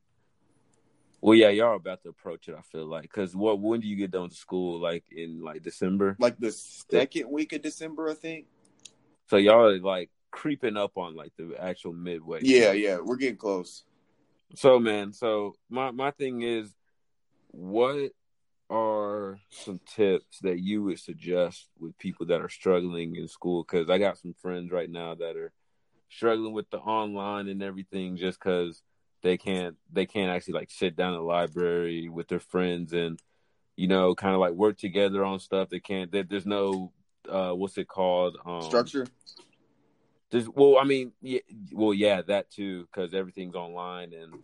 Well, 1.20 1.34
yeah, 1.34 1.48
y'all 1.48 1.76
about 1.76 2.02
to 2.02 2.10
approach 2.10 2.48
it. 2.48 2.54
I 2.56 2.62
feel 2.62 2.86
like 2.86 3.02
because 3.02 3.34
what 3.34 3.58
when 3.58 3.80
do 3.80 3.88
you 3.88 3.96
get 3.96 4.10
done 4.10 4.28
to 4.28 4.34
school? 4.34 4.80
Like 4.80 5.04
in 5.10 5.42
like 5.42 5.62
December, 5.62 6.16
like 6.18 6.38
the 6.38 6.52
second 6.52 7.30
week 7.30 7.52
of 7.52 7.62
December, 7.62 8.10
I 8.10 8.14
think. 8.14 8.46
So 9.28 9.36
y'all 9.36 9.66
are 9.66 9.78
like 9.78 10.10
creeping 10.30 10.76
up 10.76 10.96
on 10.96 11.16
like 11.16 11.32
the 11.36 11.54
actual 11.58 11.92
midway. 11.92 12.40
Yeah, 12.42 12.72
yeah, 12.72 12.98
we're 13.02 13.16
getting 13.16 13.38
close. 13.38 13.84
So 14.54 14.78
man, 14.78 15.12
so 15.12 15.54
my 15.68 15.90
my 15.90 16.10
thing 16.12 16.42
is, 16.42 16.72
what 17.48 18.12
are 18.68 19.38
some 19.50 19.80
tips 19.86 20.40
that 20.42 20.60
you 20.60 20.82
would 20.84 20.98
suggest 20.98 21.68
with 21.78 21.96
people 21.98 22.26
that 22.26 22.40
are 22.40 22.48
struggling 22.48 23.16
in 23.16 23.28
school? 23.28 23.64
Because 23.64 23.88
I 23.88 23.98
got 23.98 24.18
some 24.18 24.34
friends 24.40 24.70
right 24.70 24.90
now 24.90 25.14
that 25.14 25.36
are 25.36 25.52
struggling 26.08 26.52
with 26.52 26.70
the 26.70 26.78
online 26.78 27.48
and 27.48 27.62
everything, 27.62 28.16
just 28.16 28.38
because 28.38 28.82
they 29.22 29.36
can't 29.36 29.76
they 29.92 30.06
can't 30.06 30.30
actually 30.30 30.54
like 30.54 30.70
sit 30.70 30.96
down 30.96 31.14
in 31.14 31.18
the 31.18 31.24
library 31.24 32.08
with 32.08 32.28
their 32.28 32.40
friends 32.40 32.92
and 32.92 33.20
you 33.76 33.88
know 33.88 34.14
kind 34.14 34.34
of 34.34 34.40
like 34.40 34.52
work 34.52 34.78
together 34.78 35.24
on 35.24 35.38
stuff. 35.38 35.68
They 35.68 35.80
can't. 35.80 36.10
They, 36.10 36.22
there's 36.22 36.46
no 36.46 36.92
uh 37.28 37.52
what's 37.52 37.76
it 37.76 37.88
called 37.88 38.36
um, 38.46 38.62
structure 38.62 39.06
there's, 40.30 40.48
well, 40.48 40.76
I 40.78 40.84
mean, 40.84 41.12
yeah, 41.22 41.40
well, 41.72 41.94
yeah, 41.94 42.22
that 42.22 42.50
too, 42.50 42.86
because 42.86 43.14
everything's 43.14 43.54
online 43.54 44.12
and, 44.12 44.34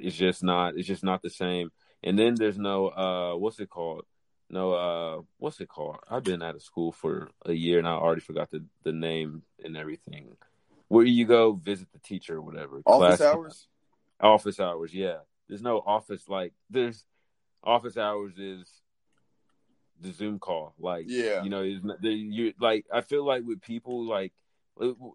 it's 0.00 0.16
just 0.16 0.42
not, 0.42 0.78
it's 0.78 0.88
just 0.88 1.04
not 1.04 1.20
the 1.20 1.28
same. 1.28 1.70
And 2.02 2.18
then 2.18 2.34
there's 2.34 2.58
no, 2.58 2.88
uh, 2.88 3.36
what's 3.36 3.60
it 3.60 3.68
called? 3.68 4.06
No, 4.48 4.72
uh, 4.72 5.20
what's 5.36 5.60
it 5.60 5.68
called? 5.68 5.98
I've 6.10 6.24
been 6.24 6.42
out 6.42 6.54
of 6.54 6.62
school 6.62 6.90
for 6.90 7.28
a 7.44 7.52
year 7.52 7.78
and 7.78 7.86
I 7.86 7.92
already 7.92 8.22
forgot 8.22 8.50
the 8.50 8.64
the 8.82 8.92
name 8.92 9.42
and 9.62 9.76
everything. 9.76 10.36
Where 10.88 11.04
you 11.04 11.26
go 11.26 11.52
visit 11.52 11.88
the 11.92 11.98
teacher 11.98 12.36
or 12.36 12.40
whatever. 12.40 12.80
Office 12.86 13.18
Class, 13.18 13.20
hours. 13.20 13.68
Office 14.20 14.60
hours, 14.60 14.92
yeah. 14.92 15.18
There's 15.48 15.62
no 15.62 15.78
office 15.78 16.28
like 16.28 16.52
there's 16.68 17.04
office 17.62 17.96
hours 17.96 18.38
is 18.38 18.68
the 20.00 20.12
Zoom 20.12 20.38
call. 20.38 20.74
Like, 20.78 21.06
yeah, 21.08 21.42
you 21.42 21.50
know, 21.50 21.62
you 21.62 22.52
like 22.60 22.86
I 22.92 23.00
feel 23.00 23.24
like 23.24 23.42
with 23.44 23.62
people 23.62 24.04
like 24.04 24.32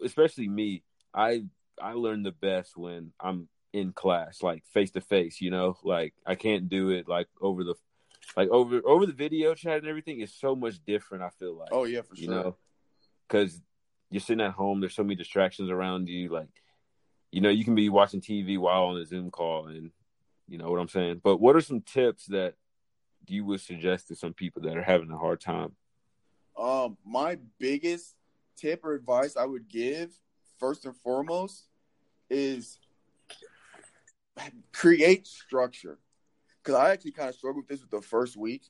especially 0.03 0.47
me, 0.47 0.83
I 1.13 1.45
I 1.81 1.93
learn 1.93 2.23
the 2.23 2.31
best 2.31 2.77
when 2.77 3.11
I'm 3.19 3.47
in 3.73 3.91
class, 3.91 4.41
like 4.41 4.65
face 4.67 4.91
to 4.91 5.01
face. 5.01 5.41
You 5.41 5.51
know, 5.51 5.77
like 5.83 6.13
I 6.25 6.35
can't 6.35 6.69
do 6.69 6.89
it 6.89 7.07
like 7.07 7.27
over 7.41 7.63
the 7.63 7.75
like 8.37 8.49
over 8.49 8.81
over 8.85 9.05
the 9.05 9.13
video 9.13 9.53
chat 9.53 9.79
and 9.79 9.87
everything 9.87 10.21
is 10.21 10.33
so 10.33 10.55
much 10.55 10.83
different. 10.85 11.23
I 11.23 11.29
feel 11.29 11.57
like. 11.57 11.69
Oh 11.71 11.83
yeah, 11.83 12.01
for 12.01 12.15
sure. 12.15 12.23
You 12.23 12.29
know, 12.29 12.55
because 13.27 13.61
you're 14.09 14.21
sitting 14.21 14.45
at 14.45 14.53
home. 14.53 14.79
There's 14.79 14.95
so 14.95 15.03
many 15.03 15.15
distractions 15.15 15.69
around 15.69 16.07
you. 16.07 16.29
Like, 16.29 16.49
you 17.33 17.41
know, 17.41 17.49
you 17.49 17.65
can 17.65 17.73
be 17.73 17.89
watching 17.89 18.21
TV 18.21 18.59
while 18.59 18.83
on 18.83 18.97
a 18.97 19.05
Zoom 19.05 19.31
call, 19.31 19.65
and 19.65 19.89
you 20.47 20.59
know 20.59 20.69
what 20.69 20.79
I'm 20.79 20.87
saying. 20.87 21.21
But 21.23 21.37
what 21.37 21.55
are 21.55 21.61
some 21.61 21.81
tips 21.81 22.27
that 22.27 22.53
you 23.27 23.43
would 23.45 23.59
suggest 23.59 24.09
to 24.09 24.15
some 24.15 24.33
people 24.33 24.61
that 24.61 24.77
are 24.77 24.83
having 24.83 25.09
a 25.09 25.17
hard 25.17 25.41
time? 25.41 25.71
Um, 26.55 26.95
my 27.03 27.39
biggest 27.57 28.13
tip 28.55 28.85
or 28.85 28.93
advice 28.93 29.35
I 29.35 29.45
would 29.45 29.67
give 29.67 30.11
first 30.59 30.85
and 30.85 30.95
foremost 30.95 31.65
is 32.29 32.77
create 34.71 35.25
structure. 35.25 35.97
Because 36.61 36.79
I 36.79 36.91
actually 36.91 37.13
kind 37.13 37.29
of 37.29 37.35
struggled 37.35 37.63
with 37.63 37.67
this 37.67 37.81
with 37.81 37.89
the 37.89 38.07
first 38.07 38.37
week. 38.37 38.61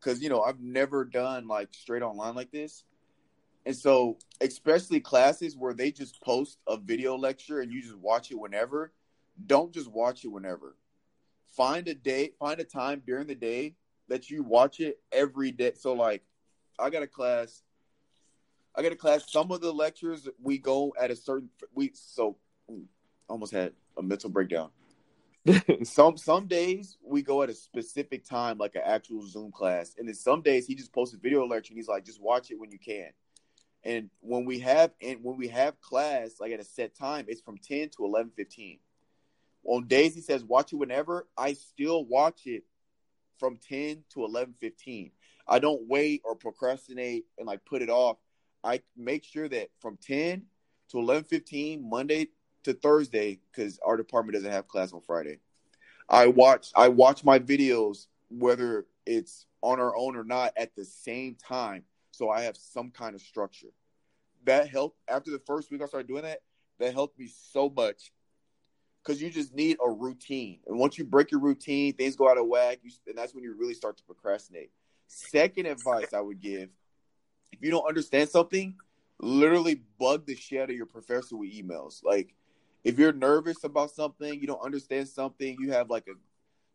Because, 0.00 0.22
you 0.22 0.30
know, 0.30 0.40
I've 0.40 0.60
never 0.60 1.04
done 1.04 1.46
like 1.46 1.74
straight 1.74 2.02
online 2.02 2.34
like 2.34 2.52
this. 2.52 2.84
And 3.68 3.76
so, 3.76 4.16
especially 4.40 4.98
classes 4.98 5.54
where 5.54 5.74
they 5.74 5.92
just 5.92 6.22
post 6.22 6.56
a 6.66 6.78
video 6.78 7.18
lecture 7.18 7.60
and 7.60 7.70
you 7.70 7.82
just 7.82 7.98
watch 7.98 8.30
it 8.30 8.40
whenever, 8.40 8.94
don't 9.46 9.74
just 9.74 9.92
watch 9.92 10.24
it 10.24 10.28
whenever. 10.28 10.74
Find 11.54 11.86
a 11.86 11.94
day, 11.94 12.30
find 12.40 12.58
a 12.60 12.64
time 12.64 13.02
during 13.06 13.26
the 13.26 13.34
day 13.34 13.74
that 14.08 14.30
you 14.30 14.42
watch 14.42 14.80
it 14.80 14.98
every 15.12 15.52
day. 15.52 15.72
So, 15.74 15.92
like, 15.92 16.22
I 16.78 16.88
got 16.88 17.02
a 17.02 17.06
class 17.06 17.62
I 18.74 18.80
got 18.80 18.92
a 18.92 18.96
class. 18.96 19.30
Some 19.30 19.52
of 19.52 19.60
the 19.60 19.70
lectures 19.70 20.26
we 20.42 20.56
go 20.56 20.94
at 20.98 21.10
a 21.10 21.16
certain 21.16 21.50
we 21.74 21.90
so 21.92 22.38
almost 23.28 23.52
had 23.52 23.72
a 23.98 24.02
mental 24.02 24.30
breakdown. 24.30 24.70
some 25.82 26.16
some 26.16 26.46
days 26.46 26.96
we 27.02 27.20
go 27.20 27.42
at 27.42 27.50
a 27.50 27.54
specific 27.54 28.24
time, 28.24 28.56
like 28.56 28.76
an 28.76 28.82
actual 28.86 29.26
Zoom 29.26 29.52
class, 29.52 29.94
and 29.98 30.08
then 30.08 30.14
some 30.14 30.40
days 30.40 30.66
he 30.66 30.74
just 30.74 30.92
posts 30.92 31.14
a 31.14 31.18
video 31.18 31.44
lecture 31.44 31.72
and 31.72 31.78
he's 31.78 31.88
like, 31.88 32.06
just 32.06 32.22
watch 32.22 32.50
it 32.50 32.58
when 32.58 32.70
you 32.70 32.78
can. 32.78 33.10
And 33.84 34.10
when 34.20 34.44
we 34.44 34.58
have 34.60 34.92
and 35.00 35.18
when 35.22 35.36
we 35.36 35.48
have 35.48 35.80
class 35.80 36.36
like 36.40 36.52
at 36.52 36.60
a 36.60 36.64
set 36.64 36.94
time, 36.96 37.26
it's 37.28 37.40
from 37.40 37.58
ten 37.58 37.88
to 37.96 38.04
eleven 38.04 38.30
fifteen. 38.36 38.78
On 39.64 39.86
days 39.86 40.14
he 40.14 40.20
says 40.20 40.44
watch 40.44 40.72
it 40.72 40.76
whenever, 40.76 41.26
I 41.36 41.52
still 41.52 42.04
watch 42.04 42.42
it 42.46 42.64
from 43.38 43.56
ten 43.56 44.04
to 44.14 44.24
eleven 44.24 44.54
fifteen. 44.60 45.12
I 45.46 45.58
don't 45.58 45.88
wait 45.88 46.22
or 46.24 46.34
procrastinate 46.34 47.24
and 47.38 47.46
like 47.46 47.64
put 47.64 47.82
it 47.82 47.88
off. 47.90 48.18
I 48.62 48.82
make 48.96 49.24
sure 49.24 49.48
that 49.48 49.70
from 49.80 49.96
10 49.96 50.42
to 50.90 50.96
11:15 50.96 51.88
Monday 51.88 52.28
to 52.64 52.74
Thursday 52.74 53.40
cuz 53.54 53.78
our 53.84 53.96
department 53.96 54.34
doesn't 54.34 54.50
have 54.50 54.68
class 54.68 54.92
on 54.92 55.00
Friday. 55.00 55.38
I 56.08 56.26
watch 56.26 56.70
I 56.74 56.88
watch 56.88 57.24
my 57.24 57.38
videos 57.38 58.06
whether 58.30 58.86
it's 59.06 59.46
on 59.62 59.80
our 59.80 59.96
own 59.96 60.16
or 60.16 60.24
not 60.24 60.52
at 60.56 60.74
the 60.74 60.84
same 60.84 61.34
time 61.36 61.84
so 62.18 62.28
I 62.30 62.42
have 62.42 62.56
some 62.56 62.90
kind 62.90 63.14
of 63.14 63.20
structure. 63.22 63.68
That 64.44 64.68
helped 64.68 64.98
after 65.08 65.30
the 65.30 65.38
first 65.38 65.70
week 65.70 65.82
I 65.82 65.86
started 65.86 66.08
doing 66.08 66.22
that, 66.22 66.40
that 66.80 66.92
helped 66.92 67.18
me 67.18 67.28
so 67.52 67.70
much 67.70 68.12
because 69.02 69.22
you 69.22 69.30
just 69.30 69.54
need 69.54 69.76
a 69.84 69.88
routine. 69.88 70.58
And 70.66 70.78
once 70.78 70.98
you 70.98 71.04
break 71.04 71.30
your 71.30 71.40
routine, 71.40 71.92
things 71.92 72.16
go 72.16 72.28
out 72.28 72.36
of 72.36 72.46
whack, 72.46 72.80
you, 72.82 72.90
and 73.06 73.16
that's 73.16 73.34
when 73.34 73.44
you 73.44 73.54
really 73.56 73.74
start 73.74 73.96
to 73.98 74.02
procrastinate. 74.02 74.70
Second 75.06 75.66
advice 75.66 76.12
I 76.12 76.20
would 76.20 76.40
give 76.40 76.70
if 77.52 77.62
you 77.62 77.70
don't 77.70 77.88
understand 77.88 78.28
something, 78.28 78.74
literally 79.20 79.80
bug 79.98 80.26
the 80.26 80.34
shit 80.34 80.60
out 80.60 80.70
of 80.70 80.76
your 80.76 80.86
professor 80.86 81.36
with 81.36 81.52
emails. 81.52 82.02
Like 82.02 82.34
if 82.82 82.98
you're 82.98 83.12
nervous 83.12 83.62
about 83.62 83.92
something, 83.92 84.40
you 84.40 84.46
don't 84.46 84.64
understand 84.64 85.08
something, 85.08 85.56
you 85.60 85.72
have 85.72 85.88
like 85.88 86.06
a 86.08 86.14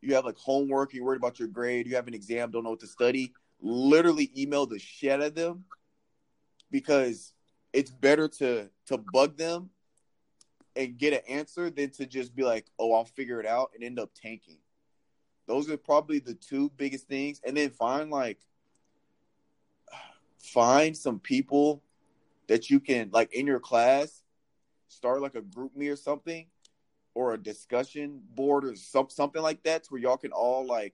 you 0.02 0.16
have 0.16 0.26
like 0.26 0.38
homework, 0.38 0.94
you're 0.94 1.06
worried 1.06 1.18
about 1.18 1.40
your 1.40 1.48
grade, 1.50 1.88
you 1.88 1.96
have 1.96 2.08
an 2.08 2.14
exam, 2.14 2.52
don't 2.52 2.64
know 2.64 2.72
what 2.72 2.80
to 2.82 2.88
study, 2.88 3.34
literally 3.64 4.32
email 4.38 4.66
the 4.66 4.78
shit 4.78 5.12
out 5.12 5.22
of 5.22 5.36
them 5.36 5.64
because 6.70 7.34
it's 7.72 7.90
better 7.90 8.28
to 8.28 8.70
to 8.88 8.98
bug 8.98 9.38
them 9.38 9.70
and 10.76 10.98
get 10.98 11.14
an 11.14 11.22
answer 11.30 11.70
than 11.70 11.90
to 11.92 12.06
just 12.06 12.36
be 12.36 12.44
like, 12.44 12.66
oh, 12.80 12.94
I'll 12.94 13.06
figure 13.06 13.40
it 13.40 13.46
out 13.46 13.72
and 13.74 13.84
end 13.84 14.00
up 14.00 14.12
tanking. 14.16 14.58
Those 15.48 15.70
are 15.70 15.78
probably 15.78 16.20
the 16.20 16.34
two 16.34 16.72
biggest 16.78 17.08
things. 17.08 17.42
And 17.46 17.56
then 17.56 17.70
find 17.70 18.10
like 18.10 18.40
find 20.40 20.96
some 20.96 21.20
people 21.20 21.82
that 22.48 22.70
you 22.70 22.80
can 22.80 23.10
like 23.14 23.34
in 23.34 23.48
your 23.48 23.60
class 23.60 24.24
start 24.88 25.22
like 25.22 25.36
a 25.36 25.42
GroupMe 25.42 25.92
or 25.92 25.96
something 25.96 26.48
or 27.14 27.34
a 27.34 27.42
discussion 27.42 28.22
board 28.34 28.66
or 28.66 28.76
some, 28.76 29.10
something 29.10 29.42
like 29.42 29.64
that 29.64 29.86
where 29.90 30.02
y'all 30.02 30.18
can 30.18 30.32
all 30.32 30.66
like 30.66 30.94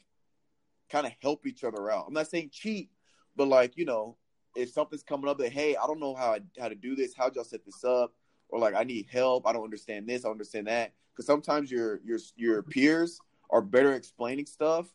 kind 0.90 1.06
of 1.06 1.14
help 1.22 1.46
each 1.46 1.64
other 1.64 1.90
out. 1.92 2.06
I'm 2.08 2.14
not 2.14 2.28
saying 2.28 2.50
cheat, 2.52 2.90
but 3.36 3.48
like, 3.48 3.78
you 3.78 3.86
know, 3.86 4.18
if 4.56 4.70
something's 4.70 5.04
coming 5.04 5.30
up 5.30 5.38
that, 5.38 5.52
hey, 5.52 5.76
I 5.76 5.88
don't 5.88 6.00
know 6.00 6.16
how 6.16 6.34
I, 6.34 6.40
how 6.60 6.70
to 6.70 6.76
do 6.76 6.96
this, 6.96 7.14
how'd 7.16 7.36
y'all 7.36 7.44
set 7.44 7.66
this 7.66 7.84
up? 7.84 8.14
Or 8.50 8.60
like 8.60 8.74
I 8.76 8.84
need 8.84 9.08
help, 9.12 9.46
I 9.46 9.54
don't 9.54 9.64
understand 9.64 10.08
this, 10.08 10.26
I 10.26 10.30
understand 10.30 10.68
that. 10.68 10.94
Because 11.14 11.28
sometimes 11.28 11.72
your 11.72 12.00
your 12.04 12.20
your 12.36 12.64
peers 12.64 13.20
are 13.52 13.62
better 13.62 13.94
explaining 13.94 14.46
stuff 14.46 14.88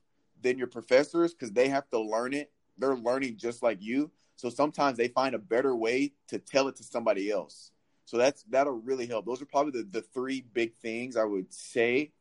than 0.42 0.58
your 0.58 0.66
professors 0.66 1.32
because 1.34 1.52
they 1.52 1.68
have 1.68 1.88
to 1.90 1.98
learn 2.00 2.34
it. 2.34 2.50
They're 2.78 2.96
learning 2.96 3.36
just 3.36 3.62
like 3.62 3.80
you. 3.80 4.10
So 4.36 4.50
sometimes 4.50 4.98
they 4.98 5.08
find 5.08 5.34
a 5.34 5.38
better 5.38 5.76
way 5.76 6.12
to 6.28 6.38
tell 6.38 6.66
it 6.66 6.76
to 6.76 6.84
somebody 6.84 7.30
else. 7.30 7.70
So 8.06 8.18
that's 8.18 8.42
that'll 8.44 8.72
really 8.72 9.06
help. 9.06 9.24
Those 9.24 9.40
are 9.40 9.46
probably 9.46 9.82
the, 9.82 9.88
the 9.88 10.02
three 10.02 10.44
big 10.52 10.74
things 10.76 11.16
I 11.16 11.24
would 11.24 11.52
say. 11.52 12.12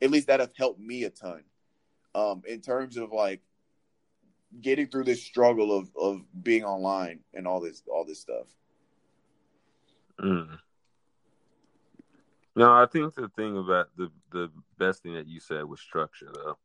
At 0.00 0.10
least 0.10 0.26
that 0.26 0.40
have 0.40 0.52
helped 0.56 0.80
me 0.80 1.04
a 1.04 1.10
ton. 1.10 1.44
Um, 2.14 2.42
in 2.46 2.60
terms 2.60 2.96
of 2.96 3.12
like 3.12 3.40
getting 4.60 4.86
through 4.86 5.04
this 5.04 5.22
struggle 5.22 5.76
of 5.76 5.88
of 5.96 6.22
being 6.42 6.64
online 6.64 7.20
and 7.32 7.46
all 7.46 7.60
this 7.60 7.82
all 7.90 8.04
this 8.04 8.20
stuff. 8.20 8.46
Mm. 10.20 10.58
No, 12.54 12.70
I 12.70 12.86
think 12.86 13.14
the 13.14 13.28
thing 13.28 13.56
about 13.56 13.88
the 13.96 14.10
the 14.30 14.50
best 14.78 15.02
thing 15.02 15.14
that 15.14 15.26
you 15.26 15.40
said 15.40 15.64
was 15.64 15.80
structure, 15.80 16.30
though. 16.34 16.58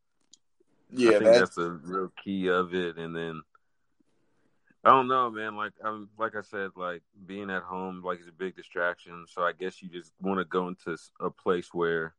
Yeah, 0.92 1.10
I 1.10 1.12
think 1.14 1.24
that's, 1.26 1.40
that's 1.40 1.58
a 1.58 1.72
real 1.72 2.12
key 2.24 2.48
of 2.48 2.74
it. 2.74 2.98
And 2.98 3.16
then 3.16 3.42
I 4.84 4.92
don't 4.92 5.08
know, 5.08 5.30
man. 5.30 5.56
Like 5.56 5.74
I'm, 5.84 6.10
like 6.18 6.36
I 6.36 6.42
said, 6.42 6.72
like 6.76 7.04
being 7.26 7.50
at 7.50 7.64
home, 7.64 8.02
like 8.04 8.20
is 8.20 8.28
a 8.28 8.32
big 8.32 8.56
distraction. 8.56 9.26
So 9.28 9.44
I 9.44 9.52
guess 9.54 9.82
you 9.82 9.90
just 9.90 10.14
want 10.22 10.40
to 10.40 10.46
go 10.46 10.68
into 10.68 10.98
a 11.20 11.30
place 11.30 11.74
where 11.74 12.16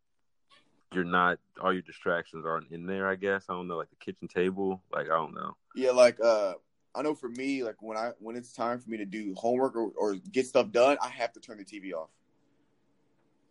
you're 0.93 1.05
not 1.05 1.39
all 1.61 1.72
your 1.72 1.82
distractions 1.82 2.47
aren't 2.47 2.70
in 2.70 2.86
there. 2.86 3.09
I 3.09 3.14
guess 3.14 3.47
I 3.49 3.55
don't 3.55 3.68
know, 3.68 3.76
like 3.76 3.91
the 3.91 3.97
kitchen 3.97 4.28
table. 4.28 4.82
Like 4.93 5.07
I 5.07 5.16
don't 5.16 5.34
know. 5.34 5.57
Yeah, 5.74 5.91
like 5.91 6.18
uh, 6.22 6.55
I 6.95 7.03
know 7.03 7.14
for 7.14 7.28
me, 7.28 7.62
like 7.62 7.76
when 7.80 7.97
I 7.97 8.12
when 8.18 8.36
it's 8.36 8.53
time 8.53 8.78
for 8.78 8.91
me 8.91 8.97
to 8.99 9.05
do 9.05 9.34
homework 9.36 9.76
or, 9.76 9.93
or 9.97 10.14
get 10.32 10.47
stuff 10.47 10.70
done, 10.70 10.97
I 11.03 11.09
have 11.09 11.32
to 11.34 11.41
turn 11.41 11.59
the 11.59 11.64
TV 11.64 11.93
off. 11.93 12.09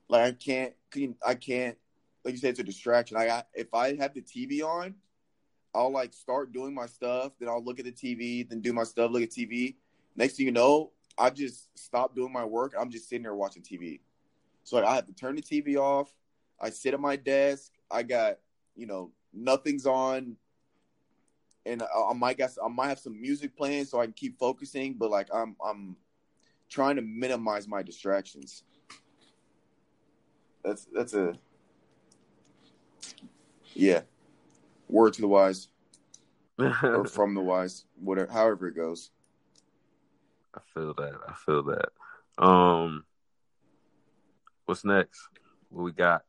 Like 0.10 0.28
I 0.28 0.32
can't, 0.32 0.74
I 1.26 1.36
can't. 1.36 1.78
Like 2.24 2.34
you 2.34 2.40
said, 2.40 2.52
it's 2.52 2.60
a 2.60 2.64
distraction. 2.64 3.18
I 3.18 3.44
if 3.54 3.74
I 3.74 3.96
have 3.96 4.14
the 4.14 4.22
TV 4.22 4.64
on, 4.64 4.96
I'll 5.76 5.92
like 5.92 6.14
start 6.14 6.52
doing 6.52 6.74
my 6.74 6.88
stuff, 6.88 7.34
then 7.40 7.50
I'll 7.50 7.64
look 7.64 7.80
at 7.80 7.86
the 7.86 7.92
TV, 7.92 8.48
then 8.48 8.62
do 8.62 8.74
my 8.74 8.84
stuff, 8.84 9.12
look 9.12 9.24
at 9.24 9.30
TV. 9.30 9.76
Next 10.16 10.36
thing 10.36 10.48
you 10.48 10.52
know, 10.52 10.92
I 11.18 11.30
just 11.30 11.70
stop 11.78 12.16
doing 12.16 12.34
my 12.34 12.44
work. 12.44 12.74
I'm 12.80 12.90
just 12.90 13.08
sitting 13.08 13.24
there 13.24 13.36
watching 13.36 13.62
TV. 13.62 14.00
So 14.64 14.78
like 14.78 14.86
I 14.86 14.96
have 14.96 15.06
to 15.06 15.14
turn 15.14 15.36
the 15.36 15.42
TV 15.42 15.78
off. 15.78 16.12
I 16.60 16.70
sit 16.70 16.94
at 16.94 17.00
my 17.00 17.16
desk. 17.16 17.72
I 17.92 18.04
got, 18.04 18.38
you 18.76 18.88
know, 18.88 19.12
nothing's 19.34 19.86
on. 19.86 20.36
And 21.66 21.84
I, 21.84 22.12
I 22.12 22.14
might 22.14 22.38
guess 22.38 22.58
I 22.64 22.68
might 22.70 22.88
have 22.88 23.00
some 23.00 23.20
music 23.20 23.56
playing 23.56 23.86
so 23.86 24.00
I 24.00 24.06
can 24.06 24.14
keep 24.14 24.40
focusing, 24.40 24.94
but 24.94 25.12
like 25.12 25.28
I'm 25.34 25.56
I'm 25.64 25.98
trying 26.70 26.96
to 26.96 27.02
minimize 27.02 27.68
my 27.68 27.82
distractions. 27.84 28.64
That's 30.64 30.88
that's 30.94 31.14
a 31.14 31.34
yeah. 33.74 34.02
Word 34.90 35.14
to 35.14 35.22
the 35.22 35.28
wise, 35.28 35.68
or 36.58 37.06
from 37.08 37.36
the 37.36 37.42
wise, 37.42 37.86
whatever, 38.00 38.32
however 38.32 38.68
it 38.68 38.76
goes. 38.76 39.12
I 40.56 40.60
feel 40.74 40.94
that. 40.94 41.14
I 41.28 41.34
feel 41.34 41.64
that. 41.64 42.44
Um, 42.44 43.04
what's 44.66 44.86
next? 44.86 45.28
What 45.70 45.84
we 45.84 45.92
got? 45.92 46.24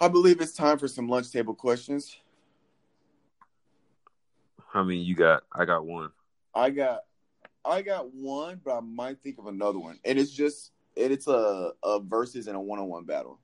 I 0.00 0.08
believe 0.08 0.40
it's 0.40 0.52
time 0.52 0.78
for 0.78 0.88
some 0.88 1.08
lunch 1.08 1.30
table 1.30 1.54
questions. 1.54 2.16
How 4.72 4.82
many 4.82 4.98
you 4.98 5.14
got? 5.14 5.44
I 5.52 5.64
got 5.64 5.86
one. 5.86 6.10
I 6.54 6.70
got, 6.70 7.00
I 7.64 7.82
got 7.82 8.12
one, 8.12 8.60
but 8.64 8.76
I 8.76 8.80
might 8.80 9.20
think 9.22 9.38
of 9.38 9.46
another 9.46 9.78
one, 9.78 9.98
and 10.04 10.18
it's 10.18 10.32
just, 10.32 10.72
and 10.96 11.12
it's 11.12 11.28
a 11.28 11.72
a 11.82 12.00
versus 12.00 12.48
and 12.48 12.56
a 12.56 12.60
one 12.60 12.78
on 12.78 12.88
one 12.88 13.04
battle, 13.04 13.38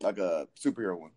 like 0.00 0.18
a 0.18 0.48
superhero 0.60 0.98
one. 0.98 1.10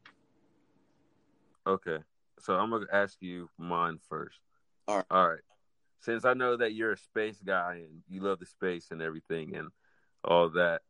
Okay. 1.65 1.97
So 2.39 2.55
I'm 2.55 2.69
gonna 2.69 2.85
ask 2.91 3.17
you 3.19 3.49
mine 3.57 3.99
first. 4.09 4.39
All 4.87 4.97
right. 4.97 5.05
All 5.11 5.29
right. 5.29 5.41
Since 5.99 6.25
I 6.25 6.33
know 6.33 6.57
that 6.57 6.73
you're 6.73 6.93
a 6.93 6.97
space 6.97 7.37
guy 7.45 7.81
and 7.83 8.01
you 8.09 8.21
love 8.21 8.39
the 8.39 8.45
space 8.47 8.87
and 8.89 9.01
everything 9.01 9.55
and 9.55 9.69
all 10.23 10.49
that, 10.49 10.81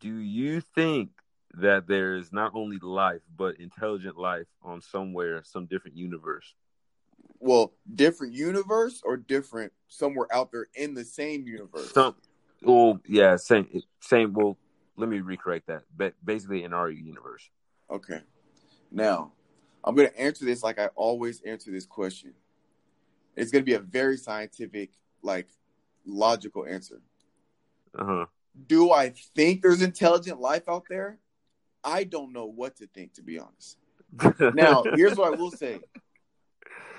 do 0.00 0.16
you 0.16 0.60
think 0.60 1.10
that 1.56 1.86
there 1.86 2.16
is 2.16 2.32
not 2.32 2.52
only 2.54 2.78
life 2.80 3.22
but 3.36 3.58
intelligent 3.58 4.16
life 4.16 4.46
on 4.62 4.80
somewhere, 4.80 5.42
some 5.44 5.66
different 5.66 5.96
universe? 5.96 6.54
Well, 7.38 7.72
different 7.94 8.34
universe 8.34 9.02
or 9.04 9.16
different 9.16 9.72
somewhere 9.88 10.26
out 10.32 10.52
there 10.52 10.68
in 10.74 10.94
the 10.94 11.04
same 11.04 11.46
universe. 11.46 11.92
Some, 11.92 12.14
well, 12.62 13.00
yeah, 13.06 13.36
same, 13.36 13.82
same. 14.00 14.32
Well, 14.32 14.56
let 14.96 15.08
me 15.08 15.18
recorrect 15.18 15.66
that. 15.66 15.82
But 15.96 16.14
basically, 16.24 16.64
in 16.64 16.72
our 16.72 16.90
universe. 16.90 17.48
Okay. 17.90 18.20
Now, 18.90 19.32
I'm 19.84 19.94
going 19.94 20.08
to 20.08 20.20
answer 20.20 20.44
this 20.44 20.62
like 20.62 20.78
I 20.78 20.86
always 20.94 21.40
answer 21.42 21.70
this 21.70 21.86
question. 21.86 22.34
It's 23.36 23.50
going 23.50 23.62
to 23.62 23.66
be 23.66 23.74
a 23.74 23.80
very 23.80 24.16
scientific, 24.16 24.90
like 25.22 25.48
logical 26.06 26.66
answer. 26.66 27.02
Uh-huh. 27.98 28.26
Do 28.66 28.90
I 28.92 29.10
think 29.34 29.62
there's 29.62 29.82
intelligent 29.82 30.40
life 30.40 30.68
out 30.68 30.84
there? 30.88 31.18
I 31.86 32.02
don't 32.04 32.32
know 32.32 32.46
what 32.46 32.76
to 32.76 32.88
think, 32.88 33.14
to 33.14 33.22
be 33.22 33.38
honest. 33.38 33.78
now, 34.54 34.82
here's 34.96 35.16
what 35.16 35.32
I 35.32 35.36
will 35.36 35.52
say. 35.52 35.78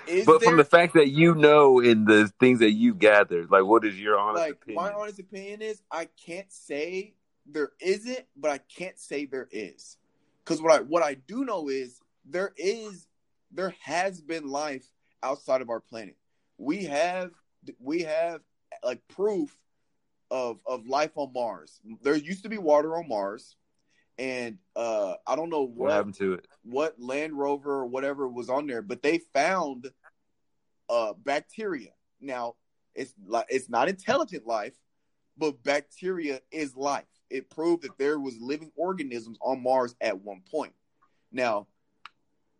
Is 0.06 0.24
but 0.24 0.40
there, 0.40 0.48
from 0.48 0.56
the 0.56 0.64
fact 0.64 0.94
that 0.94 1.10
you 1.10 1.34
know 1.34 1.80
in 1.80 2.06
the 2.06 2.32
things 2.40 2.60
that 2.60 2.70
you 2.72 2.94
gathered, 2.94 3.50
like 3.50 3.64
what 3.64 3.84
is 3.84 4.00
your 4.00 4.18
honest 4.18 4.40
like, 4.40 4.52
opinion? 4.54 4.82
My 4.82 4.92
honest 4.92 5.18
opinion 5.18 5.60
is 5.60 5.82
I 5.90 6.08
can't 6.24 6.50
say 6.50 7.12
there 7.44 7.72
isn't, 7.78 8.24
but 8.34 8.50
I 8.50 8.58
can't 8.58 8.98
say 8.98 9.26
there 9.26 9.48
is. 9.52 9.98
Because 10.42 10.62
what 10.62 10.72
I 10.72 10.82
what 10.82 11.02
I 11.02 11.12
do 11.14 11.44
know 11.44 11.68
is 11.68 12.00
there 12.24 12.54
is 12.56 13.06
there 13.52 13.74
has 13.82 14.22
been 14.22 14.48
life 14.48 14.86
outside 15.22 15.60
of 15.60 15.68
our 15.68 15.80
planet. 15.80 16.16
We 16.56 16.84
have 16.84 17.32
we 17.78 18.04
have 18.04 18.40
like 18.82 19.06
proof 19.08 19.54
of 20.30 20.58
of 20.64 20.86
life 20.86 21.12
on 21.16 21.34
Mars. 21.34 21.80
There 22.02 22.16
used 22.16 22.44
to 22.44 22.48
be 22.48 22.56
water 22.56 22.96
on 22.96 23.08
Mars, 23.08 23.56
and 24.18 24.58
uh 24.76 25.14
I 25.26 25.36
don't 25.36 25.50
know 25.50 25.62
what, 25.62 25.76
what 25.76 25.92
happened 25.92 26.14
to 26.16 26.34
it, 26.34 26.46
what 26.62 27.00
Land 27.00 27.38
Rover 27.38 27.72
or 27.72 27.86
whatever 27.86 28.28
was 28.28 28.48
on 28.48 28.66
there, 28.66 28.82
but 28.82 29.02
they 29.02 29.18
found 29.32 29.90
uh 30.88 31.12
bacteria. 31.24 31.90
Now 32.20 32.54
it's 32.94 33.14
like 33.26 33.46
it's 33.48 33.68
not 33.68 33.88
intelligent 33.88 34.46
life, 34.46 34.74
but 35.36 35.62
bacteria 35.62 36.40
is 36.50 36.76
life 36.76 37.04
it 37.30 37.50
proved 37.50 37.82
that 37.82 37.98
there 37.98 38.18
was 38.18 38.38
living 38.40 38.70
organisms 38.76 39.38
on 39.40 39.62
Mars 39.62 39.94
at 40.00 40.20
one 40.20 40.42
point. 40.50 40.72
Now, 41.30 41.66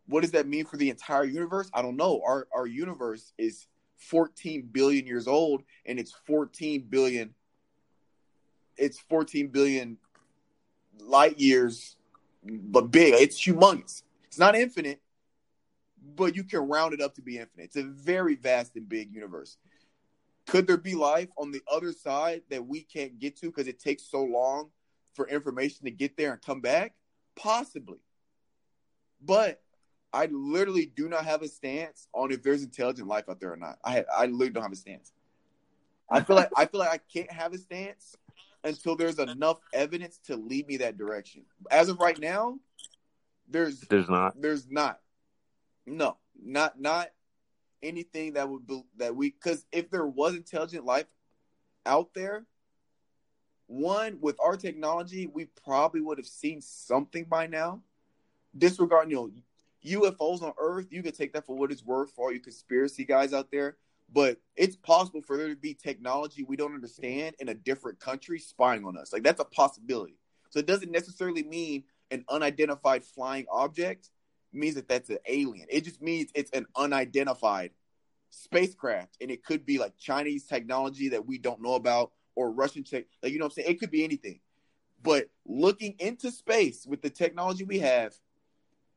what 0.06 0.22
does 0.22 0.32
that 0.32 0.46
mean 0.46 0.64
for 0.64 0.76
the 0.76 0.90
entire 0.90 1.24
universe? 1.24 1.70
I 1.72 1.82
don't 1.82 1.96
know. 1.96 2.22
Our 2.24 2.48
our 2.54 2.66
universe 2.66 3.32
is 3.38 3.66
14 3.98 4.68
billion 4.70 5.06
years 5.06 5.26
old 5.26 5.64
and 5.84 5.98
it's 5.98 6.12
14 6.28 6.86
billion 6.88 7.34
it's 8.76 9.00
14 9.00 9.48
billion 9.48 9.98
light 11.00 11.38
years 11.38 11.96
but 12.42 12.90
big. 12.90 13.14
It's 13.14 13.40
humongous. 13.40 14.02
It's 14.24 14.38
not 14.38 14.54
infinite, 14.54 15.00
but 16.16 16.36
you 16.36 16.44
can 16.44 16.60
round 16.60 16.94
it 16.94 17.00
up 17.00 17.14
to 17.16 17.22
be 17.22 17.38
infinite. 17.38 17.64
It's 17.64 17.76
a 17.76 17.82
very 17.82 18.34
vast 18.34 18.76
and 18.76 18.88
big 18.88 19.12
universe. 19.12 19.56
Could 20.46 20.66
there 20.66 20.78
be 20.78 20.94
life 20.94 21.28
on 21.36 21.50
the 21.52 21.60
other 21.70 21.92
side 21.92 22.42
that 22.50 22.66
we 22.66 22.80
can't 22.82 23.18
get 23.18 23.36
to 23.38 23.46
because 23.46 23.68
it 23.68 23.78
takes 23.78 24.04
so 24.10 24.22
long 24.22 24.70
for 25.14 25.28
information 25.28 25.84
to 25.84 25.90
get 25.90 26.16
there 26.16 26.32
and 26.32 26.40
come 26.40 26.60
back? 26.60 26.94
Possibly. 27.36 27.98
But 29.20 29.60
I 30.12 30.26
literally 30.26 30.86
do 30.86 31.08
not 31.08 31.24
have 31.24 31.42
a 31.42 31.48
stance 31.48 32.08
on 32.14 32.32
if 32.32 32.42
there's 32.42 32.62
intelligent 32.62 33.08
life 33.08 33.28
out 33.28 33.40
there 33.40 33.52
or 33.52 33.56
not. 33.56 33.78
I 33.84 34.04
I 34.14 34.26
literally 34.26 34.50
don't 34.50 34.62
have 34.62 34.72
a 34.72 34.76
stance. 34.76 35.12
I 36.10 36.22
feel 36.22 36.36
like 36.36 36.50
I 36.56 36.64
feel 36.64 36.80
like 36.80 36.90
I 36.90 37.00
can't 37.12 37.30
have 37.30 37.52
a 37.52 37.58
stance 37.58 38.16
until 38.64 38.96
there's 38.96 39.18
enough 39.18 39.58
evidence 39.72 40.18
to 40.26 40.36
lead 40.36 40.66
me 40.66 40.78
that 40.78 40.98
direction. 40.98 41.44
As 41.70 41.88
of 41.88 41.98
right 41.98 42.18
now, 42.18 42.58
there's 43.48 43.80
there's 43.80 44.08
not 44.08 44.40
there's 44.40 44.70
not 44.70 45.00
no 45.86 46.16
not 46.42 46.80
not 46.80 47.08
anything 47.82 48.34
that 48.34 48.48
would 48.48 48.66
be 48.66 48.82
that 48.96 49.14
we 49.14 49.30
because 49.30 49.64
if 49.72 49.90
there 49.90 50.06
was 50.06 50.34
intelligent 50.34 50.84
life 50.84 51.06
out 51.86 52.12
there, 52.14 52.44
one 53.66 54.18
with 54.20 54.36
our 54.40 54.56
technology, 54.56 55.26
we 55.26 55.46
probably 55.64 56.00
would 56.00 56.18
have 56.18 56.26
seen 56.26 56.60
something 56.60 57.24
by 57.24 57.46
now. 57.46 57.80
Disregarding 58.56 59.10
you 59.10 59.16
know 59.16 59.30
UFOs 60.10 60.42
on 60.42 60.52
Earth, 60.58 60.88
you 60.90 61.02
could 61.02 61.16
take 61.16 61.32
that 61.34 61.46
for 61.46 61.56
what 61.56 61.70
it's 61.70 61.84
worth 61.84 62.10
for 62.12 62.26
all 62.26 62.32
you 62.32 62.40
conspiracy 62.40 63.04
guys 63.04 63.32
out 63.32 63.50
there. 63.50 63.76
But 64.12 64.38
it's 64.56 64.76
possible 64.76 65.20
for 65.20 65.36
there 65.36 65.48
to 65.48 65.56
be 65.56 65.74
technology 65.74 66.42
we 66.42 66.56
don't 66.56 66.74
understand 66.74 67.36
in 67.38 67.48
a 67.48 67.54
different 67.54 68.00
country 68.00 68.38
spying 68.38 68.84
on 68.84 68.96
us. 68.96 69.12
Like 69.12 69.22
that's 69.22 69.40
a 69.40 69.44
possibility. 69.44 70.18
So 70.50 70.58
it 70.58 70.66
doesn't 70.66 70.90
necessarily 70.90 71.42
mean 71.42 71.84
an 72.10 72.24
unidentified 72.28 73.04
flying 73.04 73.46
object 73.50 74.10
means 74.52 74.76
that 74.76 74.88
that's 74.88 75.10
an 75.10 75.18
alien. 75.26 75.66
It 75.68 75.84
just 75.84 76.00
means 76.00 76.30
it's 76.34 76.50
an 76.52 76.66
unidentified 76.74 77.70
spacecraft, 78.30 79.16
and 79.20 79.30
it 79.30 79.44
could 79.44 79.66
be 79.66 79.78
like 79.78 79.96
Chinese 79.98 80.44
technology 80.44 81.10
that 81.10 81.26
we 81.26 81.38
don't 81.38 81.62
know 81.62 81.74
about, 81.74 82.12
or 82.34 82.50
Russian 82.50 82.84
tech. 82.84 83.04
Like 83.22 83.32
you 83.32 83.38
know 83.38 83.44
what 83.44 83.52
I'm 83.52 83.62
saying? 83.62 83.70
It 83.70 83.80
could 83.80 83.90
be 83.90 84.04
anything. 84.04 84.40
But 85.02 85.28
looking 85.46 85.96
into 85.98 86.30
space 86.30 86.86
with 86.86 87.02
the 87.02 87.10
technology 87.10 87.64
we 87.64 87.78
have, 87.80 88.14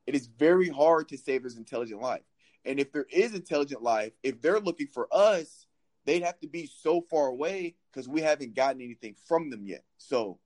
it 0.07 0.15
is 0.15 0.27
very 0.27 0.69
hard 0.69 1.09
to 1.09 1.17
say 1.17 1.37
there's 1.37 1.57
intelligent 1.57 2.01
life. 2.01 2.23
And 2.65 2.79
if 2.79 2.91
there 2.91 3.07
is 3.11 3.33
intelligent 3.33 3.81
life, 3.81 4.13
if 4.23 4.41
they're 4.41 4.59
looking 4.59 4.87
for 4.87 5.07
us, 5.11 5.65
they'd 6.05 6.23
have 6.23 6.39
to 6.41 6.47
be 6.47 6.67
so 6.67 7.01
far 7.01 7.27
away 7.27 7.75
because 7.91 8.07
we 8.07 8.21
haven't 8.21 8.55
gotten 8.55 8.81
anything 8.81 9.15
from 9.27 9.49
them 9.49 9.65
yet. 9.65 9.83
So 9.97 10.39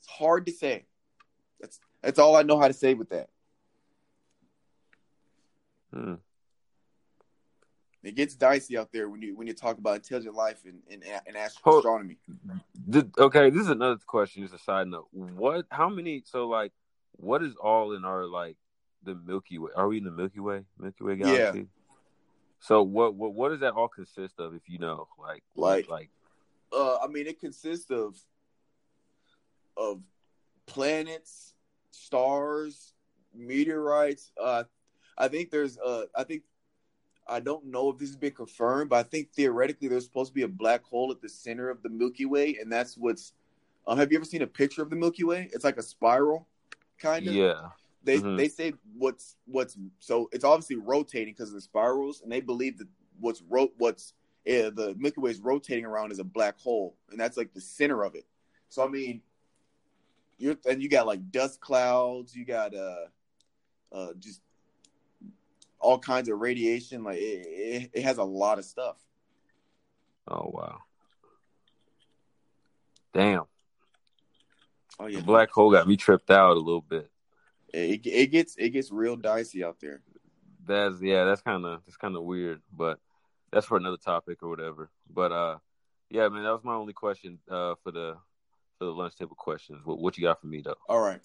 it's 0.00 0.08
hard 0.08 0.46
to 0.46 0.52
say. 0.52 0.86
That's 1.60 1.80
that's 2.02 2.18
all 2.18 2.36
I 2.36 2.42
know 2.42 2.58
how 2.58 2.68
to 2.68 2.74
say 2.74 2.94
with 2.94 3.10
that. 3.10 3.28
Hmm. 5.92 6.14
It 8.02 8.14
gets 8.14 8.36
dicey 8.36 8.78
out 8.78 8.92
there 8.92 9.08
when 9.08 9.20
you 9.20 9.36
when 9.36 9.46
you 9.46 9.54
talk 9.54 9.78
about 9.78 9.96
intelligent 9.96 10.34
life 10.34 10.64
and 10.64 10.80
and, 10.90 11.02
and 11.26 11.36
astronomy. 11.36 12.18
Did, 12.88 13.12
okay, 13.18 13.50
this 13.50 13.62
is 13.62 13.70
another 13.70 13.98
question. 14.06 14.42
Just 14.42 14.54
a 14.54 14.58
side 14.58 14.86
note. 14.86 15.08
What? 15.10 15.66
How 15.70 15.88
many? 15.88 16.22
So 16.24 16.46
like, 16.48 16.72
what 17.12 17.42
is 17.42 17.56
all 17.56 17.94
in 17.94 18.04
our 18.04 18.26
like 18.26 18.56
the 19.02 19.14
Milky 19.14 19.58
Way. 19.58 19.70
Are 19.76 19.88
we 19.88 19.98
in 19.98 20.04
the 20.04 20.10
Milky 20.10 20.40
Way? 20.40 20.62
Milky 20.78 21.04
Way 21.04 21.16
galaxy. 21.16 21.58
Yeah. 21.58 21.64
So 22.60 22.82
what 22.82 23.14
what 23.14 23.34
what 23.34 23.50
does 23.50 23.60
that 23.60 23.74
all 23.74 23.88
consist 23.88 24.38
of? 24.38 24.54
If 24.54 24.62
you 24.68 24.78
know, 24.78 25.08
like 25.18 25.42
like 25.54 25.88
like, 25.88 26.10
uh, 26.72 26.98
I 26.98 27.06
mean, 27.06 27.26
it 27.26 27.38
consists 27.38 27.90
of 27.90 28.16
of 29.76 30.00
planets, 30.66 31.54
stars, 31.90 32.94
meteorites. 33.34 34.32
Uh, 34.40 34.64
I 35.16 35.28
think 35.28 35.50
there's 35.50 35.78
uh, 35.78 36.06
I 36.14 36.24
think 36.24 36.42
I 37.28 37.40
don't 37.40 37.66
know 37.66 37.90
if 37.90 37.98
this 37.98 38.08
has 38.08 38.16
been 38.16 38.32
confirmed, 38.32 38.90
but 38.90 38.96
I 38.96 39.02
think 39.02 39.32
theoretically 39.32 39.88
there's 39.88 40.04
supposed 40.04 40.30
to 40.30 40.34
be 40.34 40.42
a 40.42 40.48
black 40.48 40.84
hole 40.84 41.10
at 41.10 41.20
the 41.20 41.28
center 41.28 41.70
of 41.70 41.82
the 41.82 41.88
Milky 41.88 42.26
Way, 42.26 42.58
and 42.60 42.70
that's 42.70 42.96
what's. 42.96 43.32
Um, 43.86 43.98
have 43.98 44.10
you 44.10 44.18
ever 44.18 44.24
seen 44.24 44.42
a 44.42 44.46
picture 44.46 44.82
of 44.82 44.90
the 44.90 44.96
Milky 44.96 45.22
Way? 45.22 45.48
It's 45.52 45.64
like 45.64 45.76
a 45.76 45.82
spiral, 45.82 46.48
kind 46.98 47.28
of. 47.28 47.34
Yeah. 47.34 47.68
They 48.06 48.18
mm-hmm. 48.18 48.36
they 48.36 48.46
say 48.46 48.72
what's 48.96 49.36
what's 49.46 49.76
so 49.98 50.30
it's 50.32 50.44
obviously 50.44 50.76
rotating 50.76 51.34
because 51.34 51.48
of 51.48 51.56
the 51.56 51.60
spirals, 51.60 52.22
and 52.22 52.30
they 52.30 52.40
believe 52.40 52.78
that 52.78 52.86
what's 53.18 53.42
ro- 53.42 53.72
what's 53.78 54.14
uh, 54.48 54.70
the 54.70 54.94
Milky 54.96 55.20
Way 55.20 55.32
is 55.32 55.40
rotating 55.40 55.84
around 55.84 56.12
is 56.12 56.20
a 56.20 56.24
black 56.24 56.56
hole, 56.56 56.96
and 57.10 57.18
that's 57.18 57.36
like 57.36 57.52
the 57.52 57.60
center 57.60 58.04
of 58.04 58.14
it. 58.14 58.24
So 58.68 58.84
I 58.84 58.88
mean, 58.88 59.22
you're 60.38 60.54
and 60.70 60.80
you 60.80 60.88
got 60.88 61.08
like 61.08 61.32
dust 61.32 61.60
clouds, 61.60 62.34
you 62.34 62.44
got 62.44 62.76
uh, 62.76 63.06
uh, 63.90 64.12
just 64.20 64.40
all 65.80 65.98
kinds 65.98 66.28
of 66.28 66.38
radiation. 66.38 67.02
Like 67.02 67.18
it, 67.18 67.44
it, 67.44 67.90
it 67.92 68.02
has 68.04 68.18
a 68.18 68.24
lot 68.24 68.60
of 68.60 68.64
stuff. 68.64 68.98
Oh 70.28 70.48
wow! 70.54 70.78
Damn. 73.12 73.46
Oh 75.00 75.06
yeah, 75.06 75.18
the 75.18 75.24
black 75.24 75.50
hole 75.50 75.72
got 75.72 75.88
me 75.88 75.96
tripped 75.96 76.30
out 76.30 76.52
a 76.52 76.60
little 76.60 76.82
bit 76.82 77.10
it, 77.72 78.06
it 78.06 78.30
gets 78.30 78.56
it 78.56 78.70
gets 78.70 78.90
real 78.90 79.16
dicey 79.16 79.64
out 79.64 79.80
there. 79.80 80.02
That's 80.66 81.00
yeah, 81.00 81.24
that's 81.24 81.42
kind 81.42 81.64
of 81.64 81.82
that's 81.86 81.96
kind 81.96 82.16
of 82.16 82.22
weird, 82.22 82.60
but 82.76 82.98
that's 83.52 83.66
for 83.66 83.76
another 83.76 83.96
topic 83.96 84.42
or 84.42 84.48
whatever. 84.48 84.90
But 85.12 85.32
uh, 85.32 85.58
yeah, 86.10 86.28
man, 86.28 86.44
that 86.44 86.52
was 86.52 86.64
my 86.64 86.74
only 86.74 86.92
question 86.92 87.38
uh 87.50 87.74
for 87.82 87.92
the 87.92 88.16
for 88.78 88.84
the 88.84 88.92
lunch 88.92 89.16
table 89.16 89.36
questions. 89.36 89.80
What 89.84 89.98
what 89.98 90.16
you 90.16 90.24
got 90.24 90.40
for 90.40 90.46
me 90.46 90.62
though? 90.62 90.76
All 90.88 91.00
right, 91.00 91.20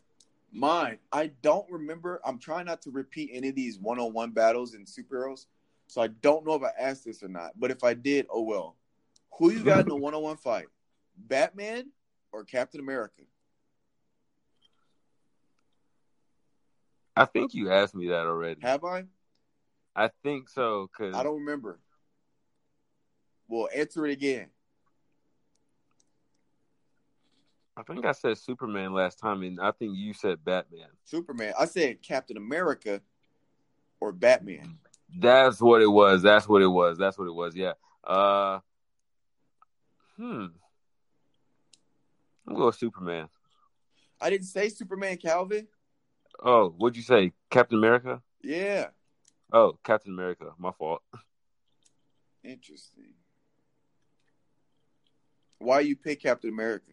mine. 0.52 0.98
I 1.12 1.32
don't 1.42 1.70
remember. 1.70 2.22
I'm 2.26 2.40
trying 2.40 2.66
not 2.66 2.82
to 2.84 2.92
repeat 2.92 3.32
any 3.34 3.50
of 3.50 3.56
these 3.56 3.80
one 3.80 4.00
on 4.00 4.14
one 4.14 4.32
battles 4.32 4.74
in 4.74 4.86
superheroes, 4.86 5.46
so 5.88 6.02
I 6.02 6.08
don't 6.08 6.46
know 6.46 6.54
if 6.56 6.64
I 6.64 6.72
asked 6.80 7.06
this 7.06 7.24
or 7.24 7.30
not. 7.30 7.52
But 7.60 7.72
if 7.72 7.84
I 7.84 7.94
did, 7.94 8.28
oh 8.30 8.42
well. 8.42 8.76
Who 9.38 9.52
you 9.52 9.64
got 9.64 9.80
in 9.80 9.88
the 9.88 9.96
one 9.96 10.14
on 10.14 10.22
one 10.22 10.38
fight? 10.38 10.68
Batman 11.18 11.90
or 12.32 12.44
Captain 12.44 12.80
America? 12.80 13.24
I 17.22 17.26
think 17.26 17.54
you 17.54 17.72
asked 17.72 17.94
me 17.94 18.08
that 18.08 18.26
already. 18.26 18.62
Have 18.62 18.84
I? 18.84 19.04
I 19.96 20.10
think 20.24 20.50
so. 20.50 20.90
Cause 20.98 21.14
I 21.14 21.22
don't 21.22 21.42
remember. 21.42 21.80
Well, 23.48 23.70
answer 23.76 24.08
it 24.08 24.14
again. 24.14 24.48
I 27.78 27.84
think 27.84 28.06
I 28.06 28.14
said 28.14 28.38
Superman 28.40 28.94
last 28.94 29.20
time, 29.20 29.44
and 29.44 29.60
I 29.62 29.72
think 29.72 29.96
you 29.96 30.14
said 30.14 30.44
Batman. 30.44 30.88
Superman. 31.06 31.54
I 31.60 31.66
said 31.66 32.02
Captain 32.02 32.38
America 32.38 33.02
or 34.00 34.12
Batman. 34.12 34.80
That's 35.16 35.62
what 35.62 35.84
it 35.84 35.88
was. 35.88 36.24
That's 36.24 36.48
what 36.48 36.64
it 36.64 36.68
was. 36.68 36.98
That's 36.98 37.20
what 37.20 37.28
it 37.28 37.36
was. 37.36 37.56
Yeah. 37.56 37.74
Uh, 38.04 38.60
hmm. 40.18 40.48
I'm 42.48 42.56
going 42.56 42.74
Superman. 42.74 43.30
I 44.20 44.32
didn't 44.32 44.48
say 44.48 44.70
Superman, 44.70 45.18
Calvin. 45.18 45.68
Oh, 46.42 46.74
what'd 46.78 46.98
you 46.98 47.04
say? 47.04 47.34
Captain 47.50 47.78
America? 47.78 48.22
Yeah. 48.42 48.88
Oh, 49.54 49.78
Captain 49.84 50.12
America. 50.12 50.54
My 50.58 50.72
fault. 50.72 51.02
Interesting. 52.44 53.14
Why 55.60 55.82
you 55.82 55.96
pick 55.96 56.24
Captain 56.24 56.50
America? 56.50 56.92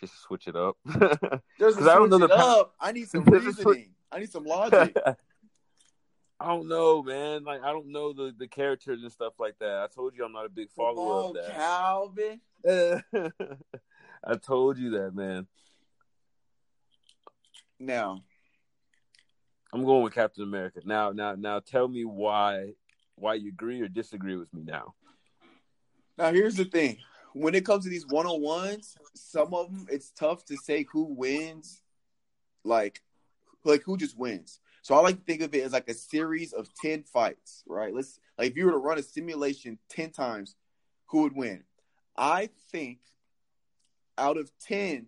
Just 0.00 0.18
switch 0.22 0.48
it 0.48 0.56
up. 0.56 0.76
Because 1.58 1.86
I 1.86 1.96
don't 1.96 2.08
know 2.08 2.16
the 2.16 2.34
up. 2.34 2.74
I 2.80 2.92
need 2.92 3.10
some 3.10 3.22
reasoning. 3.24 3.90
I 4.10 4.20
need 4.20 4.32
some 4.32 4.44
logic. 4.44 4.96
I 6.40 6.46
don't 6.46 6.68
know, 6.68 7.02
man. 7.02 7.44
Like 7.44 7.62
I 7.62 7.70
don't 7.70 7.92
know 7.92 8.14
the, 8.14 8.34
the 8.36 8.48
characters 8.48 9.02
and 9.02 9.12
stuff 9.12 9.34
like 9.38 9.58
that. 9.58 9.82
I 9.82 9.86
told 9.94 10.16
you 10.16 10.24
I'm 10.24 10.32
not 10.32 10.46
a 10.46 10.48
big 10.48 10.70
follower 10.70 11.24
on, 11.24 11.36
of 11.36 11.44
that. 11.44 11.54
Calvin. 11.54 12.40
I 14.24 14.36
told 14.36 14.78
you 14.78 14.90
that, 14.92 15.14
man. 15.14 15.46
Now, 17.80 18.22
I'm 19.72 19.84
going 19.86 20.02
with 20.02 20.12
Captain 20.12 20.42
America. 20.42 20.80
Now, 20.84 21.12
now, 21.12 21.34
now, 21.34 21.60
tell 21.60 21.88
me 21.88 22.04
why 22.04 22.74
why 23.14 23.34
you 23.34 23.48
agree 23.48 23.80
or 23.80 23.88
disagree 23.88 24.36
with 24.36 24.52
me 24.52 24.62
now. 24.62 24.94
Now, 26.18 26.30
here's 26.30 26.56
the 26.56 26.66
thing: 26.66 26.98
when 27.32 27.54
it 27.54 27.64
comes 27.64 27.84
to 27.84 27.90
these 27.90 28.06
one 28.06 28.26
on 28.26 28.42
ones, 28.42 28.98
some 29.14 29.54
of 29.54 29.70
them 29.70 29.86
it's 29.90 30.10
tough 30.10 30.44
to 30.46 30.56
say 30.58 30.86
who 30.92 31.04
wins. 31.04 31.80
Like, 32.64 33.00
like 33.64 33.82
who 33.82 33.96
just 33.96 34.18
wins. 34.18 34.60
So 34.82 34.94
I 34.94 35.00
like 35.00 35.16
to 35.16 35.24
think 35.24 35.40
of 35.40 35.54
it 35.54 35.64
as 35.64 35.72
like 35.72 35.88
a 35.88 35.94
series 35.94 36.52
of 36.52 36.68
ten 36.74 37.02
fights, 37.04 37.64
right? 37.66 37.94
Let's 37.94 38.20
like 38.36 38.50
if 38.50 38.56
you 38.58 38.66
were 38.66 38.72
to 38.72 38.76
run 38.76 38.98
a 38.98 39.02
simulation 39.02 39.78
ten 39.88 40.10
times, 40.10 40.54
who 41.06 41.22
would 41.22 41.34
win? 41.34 41.64
I 42.14 42.50
think 42.70 42.98
out 44.18 44.36
of 44.36 44.52
ten, 44.58 45.06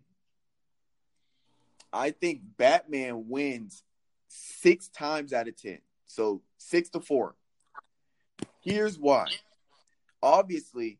I 1.92 2.10
think 2.10 2.40
Batman 2.56 3.28
wins 3.28 3.82
six 4.28 4.88
times 4.88 5.32
out 5.32 5.48
of 5.48 5.56
10. 5.56 5.78
So 6.06 6.42
six 6.58 6.88
to 6.90 7.00
four. 7.00 7.34
Here's 8.60 8.98
why. 8.98 9.26
Obviously, 10.22 10.98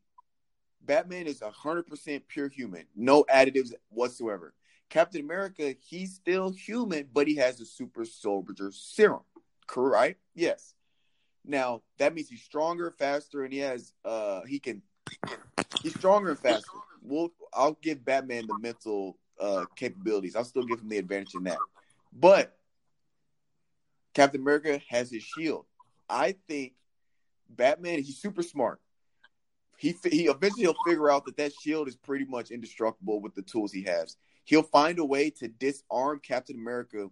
Batman 0.85 1.27
is 1.27 1.41
100% 1.41 2.23
pure 2.29 2.49
human, 2.49 2.85
no 2.97 3.25
additives 3.25 3.73
whatsoever. 3.89 4.53
Captain 4.91 5.23
America, 5.23 5.75
he's 5.81 6.15
still 6.15 6.51
human, 6.51 7.09
but 7.13 7.27
he 7.27 7.37
has 7.37 7.61
a 7.61 7.65
super 7.65 8.05
soldier 8.05 8.71
serum. 8.73 9.23
Correct? 9.67 10.21
Yes. 10.35 10.75
Now, 11.45 11.83
that 11.99 12.15
means 12.15 12.29
he's 12.29 12.43
stronger, 12.43 12.91
faster, 12.91 13.45
and 13.45 13.53
he 13.53 13.61
has, 13.61 13.93
uh, 14.05 14.43
he 14.43 14.59
can, 14.59 14.83
he's 15.83 15.95
stronger 15.95 16.31
and 16.31 16.39
faster. 16.39 16.69
We'll, 17.01 17.33
I'll 17.55 17.79
give 17.81 18.05
Batman 18.05 18.47
the 18.47 18.59
mental 18.61 19.19
uh, 19.41 19.65
capabilities. 19.77 20.37
I'll 20.37 20.45
still 20.45 20.65
give 20.65 20.81
him 20.81 20.89
the 20.89 20.99
advantage 20.99 21.35
in 21.35 21.45
that. 21.45 21.59
But 22.13 22.57
Captain 24.15 24.41
America 24.41 24.81
has 24.89 25.11
his 25.11 25.23
shield. 25.23 25.65
I 26.09 26.37
think 26.49 26.75
Batman, 27.49 28.03
he's 28.03 28.19
super 28.19 28.43
smart. 28.43 28.81
He 29.79 29.97
he 30.05 30.27
eventually 30.27 30.63
he'll 30.63 30.77
figure 30.87 31.11
out 31.11 31.25
that 31.25 31.37
that 31.39 31.53
shield 31.61 31.89
is 31.89 31.97
pretty 31.97 32.25
much 32.25 32.51
indestructible 32.51 33.21
with 33.21 33.35
the 33.35 33.43
tools 33.43 33.73
he 33.73 33.83
has. 33.83 34.17
He'll 34.45 34.63
find 34.63 34.99
a 34.99 35.05
way 35.05 35.31
to 35.31 35.49
disarm 35.49 36.21
Captain 36.21 36.57
America, 36.57 37.09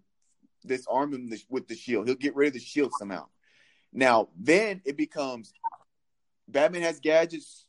disarm 0.64 1.12
him 1.14 1.32
with 1.48 1.66
the 1.66 1.74
shield. 1.74 2.06
He'll 2.06 2.16
get 2.16 2.36
rid 2.36 2.48
of 2.48 2.52
the 2.54 2.60
shield 2.60 2.92
somehow. 2.98 3.26
Now, 3.92 4.28
then 4.38 4.82
it 4.84 4.96
becomes 4.96 5.52
Batman 6.46 6.82
has 6.82 7.00
gadgets. 7.00 7.66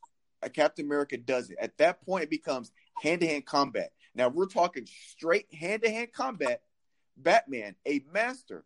Captain 0.53 0.85
America 0.85 1.17
does 1.17 1.49
it. 1.51 1.57
At 1.59 1.77
that 1.77 2.03
point, 2.03 2.23
it 2.23 2.29
becomes 2.29 2.71
hand 3.01 3.21
to 3.21 3.27
hand 3.27 3.45
combat. 3.45 3.91
Now 4.15 4.27
we're 4.27 4.47
talking 4.47 4.87
straight 5.09 5.53
hand 5.53 5.83
to 5.83 5.89
hand 5.89 6.13
combat. 6.13 6.61
Batman, 7.17 7.75
a 7.85 8.01
master, 8.11 8.63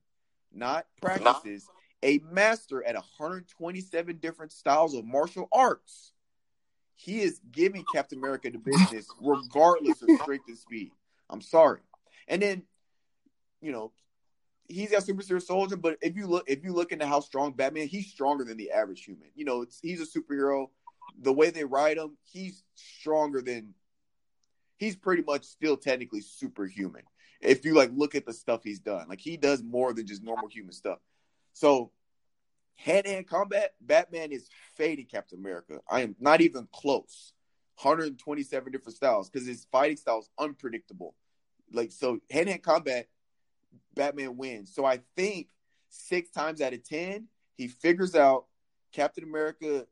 not 0.54 0.86
practices, 1.02 1.68
a 2.04 2.20
master 2.32 2.84
at 2.84 2.96
127 2.96 4.18
different 4.18 4.52
styles 4.52 4.94
of 4.94 5.06
martial 5.06 5.48
arts. 5.52 6.14
He 6.96 7.22
is 7.22 7.42
giving 7.52 7.84
Captain 7.94 8.20
America 8.20 8.50
the 8.50 8.60
business 8.60 9.08
regardless 9.22 10.02
of 10.02 10.10
strength 10.22 10.46
and 10.48 10.58
speed. 10.58 10.92
I'm 11.30 11.42
sorry. 11.42 11.82
And 12.28 12.42
then, 12.42 12.64
you 13.62 13.72
know, 13.72 13.92
he's 14.68 14.92
got 14.92 15.04
super 15.04 15.22
serious 15.22 15.48
soldier, 15.48 15.76
but 15.76 15.98
if 16.02 16.16
you 16.16 16.28
look 16.28 16.46
if 16.48 16.64
you 16.64 16.74
look 16.74 16.92
into 16.92 17.06
how 17.06 17.20
strong 17.20 17.54
Batman, 17.54 17.88
he's 17.88 18.08
stronger 18.08 18.44
than 18.44 18.58
the 18.58 18.72
average 18.72 19.04
human. 19.04 19.28
You 19.36 19.46
know, 19.46 19.66
he's 19.82 20.02
a 20.02 20.20
superhero. 20.20 20.68
The 21.22 21.34
way 21.34 21.50
they 21.50 21.64
ride 21.64 21.98
him, 21.98 22.18
he's 22.24 22.64
stronger 22.76 23.42
than 23.42 23.74
he's 24.78 24.96
pretty 24.96 25.24
much 25.24 25.46
still 25.46 25.78
technically 25.78 26.22
superhuman. 26.22 27.04
If 27.42 27.66
you 27.66 27.74
like 27.74 27.92
look 27.94 28.16
at 28.16 28.26
the 28.26 28.34
stuff 28.34 28.62
he's 28.64 28.80
done, 28.80 29.08
like 29.10 29.20
he 29.20 29.38
does 29.38 29.64
more 29.64 29.94
than 29.94 30.08
just 30.08 30.24
normal 30.24 30.48
human 30.48 30.74
stuff. 30.74 31.00
So 31.54 31.92
hand 32.76 33.06
to 33.06 33.12
hand 33.12 33.28
combat, 33.28 33.74
Batman 33.82 34.32
is 34.32 34.50
fading 34.76 35.06
Captain 35.06 35.40
America. 35.40 35.80
I 35.90 36.02
am 36.02 36.16
not 36.20 36.42
even 36.42 36.68
close. 36.74 37.34
127 37.82 38.72
different 38.72 38.96
styles 38.96 39.30
because 39.30 39.46
his 39.46 39.68
fighting 39.70 39.98
style 39.98 40.20
is 40.20 40.30
unpredictable. 40.40 41.14
Like 41.74 41.92
so, 41.92 42.20
hand 42.30 42.46
to 42.46 42.52
hand 42.52 42.64
combat, 42.64 43.08
Batman 43.96 44.38
wins. 44.38 44.74
So 44.74 44.86
I 44.86 45.02
think 45.16 45.48
six 45.90 46.30
times 46.30 46.62
out 46.62 46.74
of 46.74 46.88
ten, 46.88 47.28
he 47.56 47.68
figures 47.68 48.16
out 48.16 48.46
Captain 48.94 49.26
America 49.26 49.86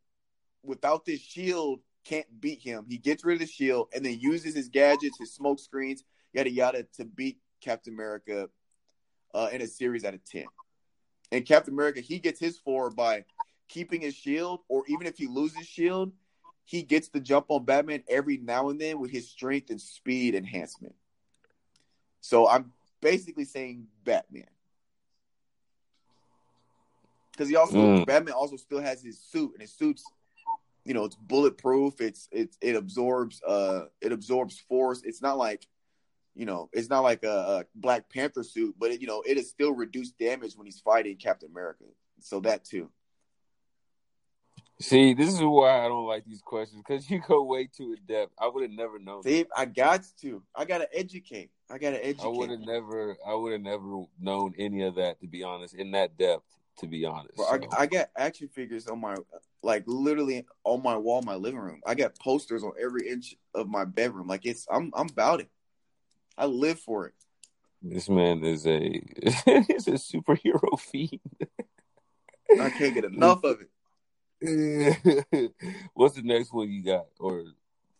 without 0.63 1.03
this 1.03 1.19
shield 1.19 1.81
can't 2.03 2.25
beat 2.39 2.61
him. 2.61 2.85
He 2.87 2.97
gets 2.97 3.23
rid 3.23 3.35
of 3.35 3.39
the 3.39 3.51
shield 3.51 3.89
and 3.93 4.05
then 4.05 4.19
uses 4.19 4.55
his 4.55 4.69
gadgets, 4.69 5.17
his 5.19 5.33
smoke 5.33 5.59
screens, 5.59 6.03
yada 6.33 6.49
yada, 6.49 6.85
to 6.97 7.05
beat 7.05 7.39
Captain 7.61 7.93
America 7.93 8.49
uh, 9.33 9.49
in 9.51 9.61
a 9.61 9.67
series 9.67 10.03
out 10.03 10.13
of 10.13 10.23
ten. 10.25 10.45
And 11.31 11.45
Captain 11.45 11.73
America, 11.73 12.01
he 12.01 12.19
gets 12.19 12.39
his 12.39 12.57
four 12.57 12.91
by 12.91 13.25
keeping 13.69 14.01
his 14.01 14.15
shield, 14.15 14.59
or 14.69 14.83
even 14.87 15.07
if 15.07 15.17
he 15.17 15.27
loses 15.27 15.65
shield, 15.65 16.11
he 16.65 16.83
gets 16.83 17.09
the 17.09 17.19
jump 17.19 17.47
on 17.49 17.65
Batman 17.65 18.03
every 18.07 18.37
now 18.37 18.69
and 18.69 18.79
then 18.79 18.99
with 18.99 19.11
his 19.11 19.29
strength 19.29 19.69
and 19.69 19.81
speed 19.81 20.35
enhancement. 20.35 20.95
So 22.21 22.47
I'm 22.47 22.71
basically 23.01 23.45
saying 23.45 23.87
Batman. 24.03 24.47
Because 27.31 27.49
he 27.49 27.55
also 27.55 27.77
mm. 27.77 28.05
Batman 28.05 28.33
also 28.33 28.55
still 28.57 28.81
has 28.81 29.01
his 29.01 29.19
suit, 29.19 29.53
and 29.53 29.61
his 29.61 29.73
suit's 29.73 30.05
you 30.85 30.93
know 30.93 31.05
it's 31.05 31.15
bulletproof. 31.15 32.01
It's 32.01 32.27
it 32.31 32.55
it 32.61 32.75
absorbs 32.75 33.41
uh 33.43 33.85
it 34.01 34.11
absorbs 34.11 34.59
force. 34.59 35.01
It's 35.03 35.21
not 35.21 35.37
like 35.37 35.65
you 36.35 36.45
know, 36.45 36.69
it's 36.73 36.89
not 36.89 37.01
like 37.01 37.23
a, 37.23 37.27
a 37.29 37.65
Black 37.75 38.09
Panther 38.09 38.43
suit, 38.43 38.75
but 38.79 38.91
it, 38.91 39.01
you 39.01 39.07
know, 39.07 39.23
it 39.25 39.37
is 39.37 39.49
still 39.49 39.71
reduced 39.71 40.17
damage 40.17 40.55
when 40.55 40.65
he's 40.65 40.79
fighting 40.79 41.17
Captain 41.17 41.49
America. 41.51 41.83
So 42.19 42.39
that 42.41 42.65
too. 42.65 42.89
See, 44.79 45.13
this 45.13 45.33
is 45.33 45.41
why 45.41 45.85
I 45.85 45.87
don't 45.87 46.07
like 46.07 46.25
these 46.25 46.41
questions 46.41 46.81
because 46.85 47.09
you 47.09 47.21
go 47.25 47.43
way 47.43 47.67
too 47.67 47.95
in 47.97 47.99
depth. 48.07 48.33
I 48.39 48.47
would 48.47 48.63
have 48.63 48.71
never 48.71 48.99
known. 48.99 49.23
See, 49.23 49.45
I 49.55 49.65
got 49.65 50.03
to. 50.21 50.41
I 50.55 50.65
gotta 50.65 50.89
educate. 50.93 51.51
I 51.69 51.77
gotta 51.77 52.03
educate. 52.03 52.25
I 52.25 52.27
would 52.27 52.49
have 52.49 52.59
never. 52.59 53.15
I 53.25 53.35
would 53.35 53.53
have 53.53 53.61
never 53.61 54.03
known 54.19 54.53
any 54.57 54.81
of 54.83 54.95
that 54.95 55.21
to 55.21 55.27
be 55.27 55.43
honest. 55.43 55.75
In 55.75 55.91
that 55.91 56.17
depth, 56.17 56.43
to 56.77 56.87
be 56.87 57.05
honest. 57.05 57.35
Bro, 57.35 57.45
so. 57.45 57.67
I, 57.71 57.81
I 57.81 57.85
got 57.85 58.09
action 58.17 58.47
figures 58.47 58.87
on 58.87 58.99
my 58.99 59.15
like 59.61 59.83
literally 59.87 60.45
on 60.63 60.83
my 60.83 60.97
wall, 60.97 61.21
my 61.21 61.35
living 61.35 61.59
room. 61.59 61.81
I 61.85 61.95
got 61.95 62.17
posters 62.19 62.63
on 62.63 62.73
every 62.79 63.09
inch 63.09 63.35
of 63.55 63.67
my 63.67 63.85
bedroom. 63.85 64.27
Like 64.27 64.45
it's, 64.45 64.67
I'm, 64.71 64.91
I'm 64.95 65.09
about 65.09 65.39
it. 65.39 65.49
I 66.37 66.45
live 66.45 66.79
for 66.79 67.07
it. 67.07 67.13
This 67.81 68.09
man 68.09 68.43
is 68.43 68.65
a 68.65 68.77
is 68.81 69.87
a 69.87 69.93
superhero 69.93 70.79
fiend. 70.79 71.19
I 72.59 72.69
can't 72.69 72.93
get 72.93 73.03
enough 73.03 73.43
of 73.43 73.59
it. 73.61 73.69
What's 75.93 76.15
the 76.15 76.21
next 76.21 76.53
one 76.53 76.69
you 76.71 76.83
got, 76.83 77.07
or 77.19 77.43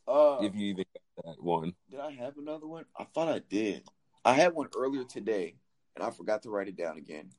uh, 0.08 0.38
if 0.42 0.56
you 0.56 0.68
even 0.68 0.86
got 0.94 1.26
that 1.26 1.44
one? 1.44 1.74
Did 1.90 2.00
I 2.00 2.12
have 2.12 2.38
another 2.38 2.68
one? 2.68 2.86
I 2.98 3.04
thought 3.04 3.28
I 3.28 3.40
did. 3.40 3.84
I 4.24 4.34
had 4.34 4.54
one 4.54 4.70
earlier 4.76 5.04
today, 5.04 5.56
and 5.96 6.04
I 6.04 6.12
forgot 6.12 6.44
to 6.44 6.50
write 6.50 6.70
it 6.70 6.78
down 6.78 6.98
again. 6.98 7.32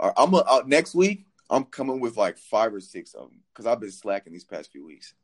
I'm 0.00 0.34
a, 0.34 0.38
uh, 0.38 0.62
next 0.66 0.94
week. 0.94 1.26
I'm 1.50 1.64
coming 1.64 2.00
with 2.00 2.16
like 2.16 2.38
five 2.38 2.72
or 2.72 2.80
six 2.80 3.14
of 3.14 3.28
them 3.28 3.40
because 3.52 3.66
I've 3.66 3.80
been 3.80 3.90
slacking 3.90 4.32
these 4.32 4.44
past 4.44 4.72
few 4.72 4.86
weeks. 4.86 5.14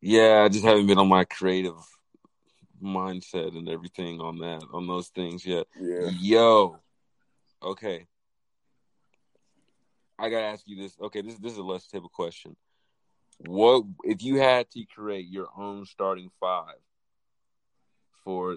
Yeah, 0.00 0.42
I 0.44 0.48
just 0.48 0.64
haven't 0.64 0.86
been 0.86 0.98
on 0.98 1.08
my 1.08 1.24
creative 1.24 1.76
mindset 2.82 3.56
and 3.56 3.68
everything 3.68 4.20
on 4.20 4.38
that 4.38 4.62
on 4.72 4.86
those 4.86 5.08
things 5.08 5.44
yet. 5.46 5.66
Yeah. 5.80 6.10
Yo. 6.20 6.78
Okay. 7.62 8.06
I 10.18 10.30
gotta 10.30 10.46
ask 10.46 10.64
you 10.66 10.76
this. 10.76 10.96
Okay, 11.00 11.20
this 11.20 11.36
this 11.36 11.52
is 11.52 11.58
a 11.58 11.62
less 11.62 11.86
of 11.94 12.02
question. 12.12 12.56
What 13.46 13.84
if 14.02 14.22
you 14.22 14.36
had 14.40 14.68
to 14.72 14.84
create 14.84 15.28
your 15.28 15.48
own 15.56 15.86
starting 15.86 16.30
five 16.40 16.74
for 18.24 18.56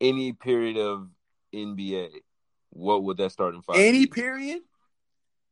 any 0.00 0.32
period 0.32 0.78
of 0.78 1.08
NBA? 1.54 2.10
What 2.76 3.04
would 3.04 3.16
that 3.18 3.32
starting 3.32 3.62
five? 3.62 3.76
Any 3.76 4.06
be? 4.06 4.10
period? 4.10 4.60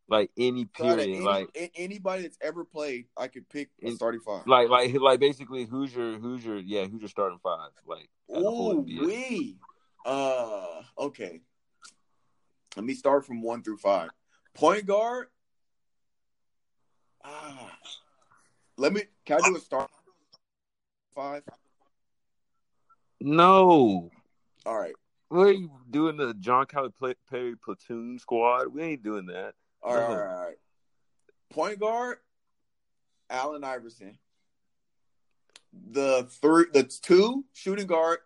like 0.08 0.30
any 0.36 0.66
period, 0.66 1.08
any, 1.08 1.20
like 1.20 1.72
anybody 1.74 2.22
that's 2.22 2.38
ever 2.40 2.64
played, 2.64 3.06
I 3.16 3.28
could 3.28 3.48
pick 3.48 3.70
a 3.82 3.90
starting 3.92 4.20
five. 4.20 4.46
Like, 4.46 4.68
like, 4.68 4.94
like, 4.94 5.20
basically, 5.20 5.64
who's 5.64 5.94
your, 5.94 6.18
who's 6.18 6.44
your, 6.44 6.58
yeah, 6.58 6.84
who's 6.84 7.00
your 7.00 7.08
starting 7.08 7.38
five? 7.42 7.70
Like, 7.86 8.08
oh, 8.28 8.80
we, 8.80 9.56
uh, 10.04 10.82
okay. 10.98 11.40
Let 12.76 12.84
me 12.84 12.94
start 12.94 13.24
from 13.24 13.40
one 13.40 13.62
through 13.62 13.78
five. 13.78 14.10
Point 14.52 14.86
guard. 14.86 15.28
Ah, 17.24 17.78
let 18.76 18.92
me. 18.92 19.02
Can 19.24 19.40
I 19.40 19.48
do 19.48 19.56
a 19.56 19.60
start 19.60 19.90
five? 21.14 21.42
No. 23.20 24.10
All 24.66 24.78
right. 24.78 24.94
What 25.28 25.48
are 25.48 25.52
you 25.52 25.70
doing 25.90 26.16
the 26.16 26.34
John 26.34 26.66
Calipari 26.66 27.60
platoon 27.60 28.18
squad? 28.18 28.68
We 28.68 28.82
ain't 28.82 29.02
doing 29.02 29.26
that. 29.26 29.54
All 29.82 29.94
right, 29.94 30.02
right, 30.02 30.10
all 30.10 30.44
right. 30.44 30.56
Point 31.50 31.80
guard, 31.80 32.18
Allen 33.30 33.64
Iverson. 33.64 34.18
The 35.90 36.28
three, 36.40 36.66
the 36.72 36.84
two 36.84 37.44
shooting 37.52 37.86
guard, 37.86 38.18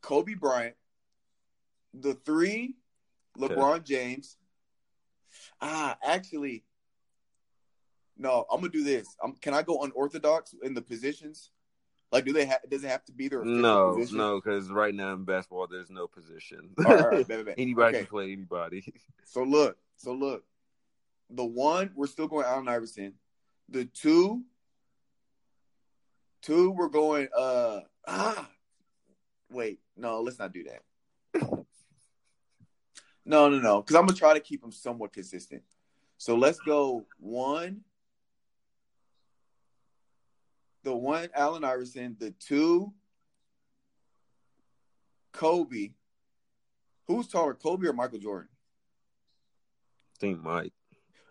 Kobe 0.00 0.34
Bryant. 0.34 0.76
The 1.92 2.14
three, 2.14 2.76
LeBron 3.38 3.76
okay. 3.76 3.84
James. 3.84 4.36
Ah, 5.60 5.98
actually, 6.02 6.64
no. 8.16 8.46
I'm 8.50 8.60
gonna 8.60 8.72
do 8.72 8.84
this. 8.84 9.16
I'm, 9.22 9.34
can 9.34 9.54
I 9.54 9.62
go 9.62 9.82
unorthodox 9.82 10.54
in 10.62 10.74
the 10.74 10.82
positions? 10.82 11.50
Like, 12.12 12.24
do 12.24 12.32
they 12.32 12.44
have? 12.46 12.58
Does 12.68 12.82
it 12.82 12.88
have 12.88 13.04
to 13.04 13.12
be 13.12 13.28
their 13.28 13.44
no, 13.44 13.94
position? 13.94 14.18
no? 14.18 14.40
Because 14.40 14.68
right 14.68 14.94
now 14.94 15.12
in 15.12 15.24
basketball, 15.24 15.68
there's 15.68 15.90
no 15.90 16.08
position. 16.08 16.70
All 16.78 16.84
right, 16.84 17.00
all 17.00 17.10
right, 17.10 17.28
bad, 17.28 17.46
bad. 17.46 17.54
anybody 17.56 17.96
okay. 17.96 17.98
can 17.98 18.06
play 18.06 18.32
anybody. 18.32 18.92
So 19.24 19.44
look, 19.44 19.76
so 19.94 20.12
look, 20.12 20.42
the 21.30 21.44
one 21.44 21.92
we're 21.94 22.08
still 22.08 22.26
going 22.26 22.46
Allen 22.46 22.66
Iverson. 22.66 23.14
The 23.68 23.84
two, 23.84 24.42
two 26.42 26.72
we're 26.72 26.88
going. 26.88 27.28
Uh 27.36 27.82
ah, 28.08 28.50
wait, 29.52 29.78
no, 29.96 30.20
let's 30.20 30.40
not 30.40 30.52
do 30.52 30.64
that. 30.64 30.82
no, 33.24 33.48
no, 33.48 33.60
no, 33.60 33.82
because 33.82 33.94
I'm 33.94 34.06
gonna 34.06 34.18
try 34.18 34.34
to 34.34 34.40
keep 34.40 34.62
them 34.62 34.72
somewhat 34.72 35.12
consistent. 35.12 35.62
So 36.18 36.34
let's 36.34 36.58
go 36.58 37.06
one, 37.20 37.82
the 40.82 40.94
one 40.94 41.28
Allen 41.34 41.64
Iverson, 41.64 42.16
the 42.18 42.30
two 42.32 42.92
Kobe. 45.32 45.90
Who's 47.06 47.28
taller, 47.28 47.54
Kobe 47.54 47.86
or 47.86 47.92
Michael 47.92 48.18
Jordan? 48.18 48.48
I 50.14 50.18
think 50.20 50.42
Mike. 50.42 50.72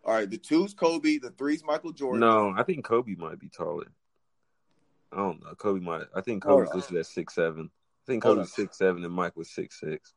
All 0.04 0.14
right, 0.14 0.30
the 0.30 0.38
two's 0.38 0.74
Kobe, 0.74 1.18
the 1.18 1.32
three's 1.32 1.64
Michael 1.64 1.92
Jordan. 1.92 2.22
No, 2.22 2.54
I 2.58 2.64
think 2.64 2.84
Kobe 2.86 3.16
might 3.16 3.40
be 3.40 3.50
taller. 3.50 3.92
I 5.12 5.18
don't 5.18 5.44
know. 5.44 5.54
Kobe 5.56 5.80
might. 5.80 6.04
I 6.16 6.22
think 6.22 6.44
Kobe's 6.44 6.74
listed 6.74 6.98
at 6.98 7.06
six 7.06 7.36
seven. 7.36 7.70
I 8.06 8.06
think 8.08 8.24
Kobe's 8.24 8.54
six 8.54 8.78
seven 8.78 9.04
and 9.04 9.14
Mike 9.14 9.36
was 9.36 9.50
six 9.50 9.80
six. 9.80 10.14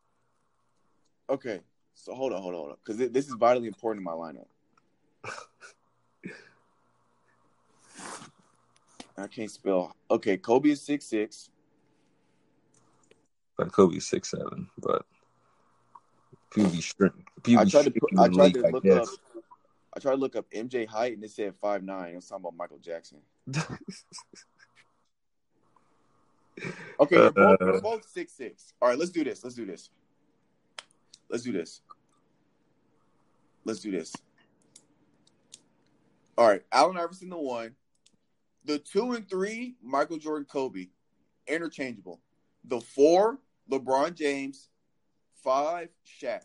Okay, 1.30 1.60
so 1.94 2.14
hold 2.14 2.32
on, 2.32 2.42
hold 2.42 2.54
on, 2.54 2.60
hold 2.60 2.70
on, 2.72 2.76
because 2.84 3.10
this 3.10 3.28
is 3.28 3.34
vitally 3.38 3.68
important 3.68 4.00
in 4.00 4.04
my 4.04 4.12
lineup. 4.12 4.46
I 9.16 9.26
can't 9.26 9.50
spell. 9.50 9.94
Okay, 10.10 10.36
Kobe 10.36 10.70
is 10.70 10.80
six 10.82 11.06
six. 11.06 11.50
But 13.56 13.72
Kobe's 13.72 14.06
six 14.06 14.30
seven, 14.30 14.68
but 14.78 15.04
be 16.54 16.80
shrinking. 16.80 17.24
I 17.56 17.64
tried 17.64 17.84
to 17.84 17.90
put, 17.90 18.18
I 18.18 18.28
tried 18.28 18.54
to 18.54 18.68
look 18.68 18.86
up. 18.86 19.08
I 19.94 20.00
tried 20.00 20.12
to 20.12 20.18
look 20.18 20.36
up 20.36 20.46
MJ 20.50 20.86
height 20.86 21.14
and 21.14 21.24
it 21.24 21.30
said 21.30 21.54
five 21.60 21.82
nine. 21.82 22.12
It 22.12 22.16
was 22.16 22.26
talking 22.26 22.44
about 22.44 22.56
Michael 22.56 22.78
Jackson. 22.78 23.18
okay, 27.00 27.16
we're 27.16 27.30
both, 27.30 27.60
we're 27.60 27.76
uh, 27.76 27.80
both 27.80 28.08
six 28.08 28.32
six. 28.32 28.72
All 28.80 28.88
right, 28.88 28.98
let's 28.98 29.10
do 29.10 29.22
this. 29.24 29.44
Let's 29.44 29.56
do 29.56 29.66
this. 29.66 29.90
Let's 31.28 31.42
do 31.44 31.52
this. 31.52 31.82
Let's 33.64 33.80
do 33.80 33.90
this. 33.90 34.14
All 36.38 36.48
right, 36.48 36.62
Allen 36.72 36.96
Iverson 36.96 37.28
the 37.28 37.36
one. 37.36 37.74
The 38.64 38.78
two 38.78 39.12
and 39.12 39.28
three, 39.28 39.76
Michael 39.82 40.18
Jordan, 40.18 40.46
Kobe, 40.50 40.88
interchangeable. 41.46 42.20
The 42.64 42.80
four, 42.80 43.38
LeBron 43.70 44.14
James. 44.14 44.68
Five, 45.42 45.88
Shaq. 46.06 46.42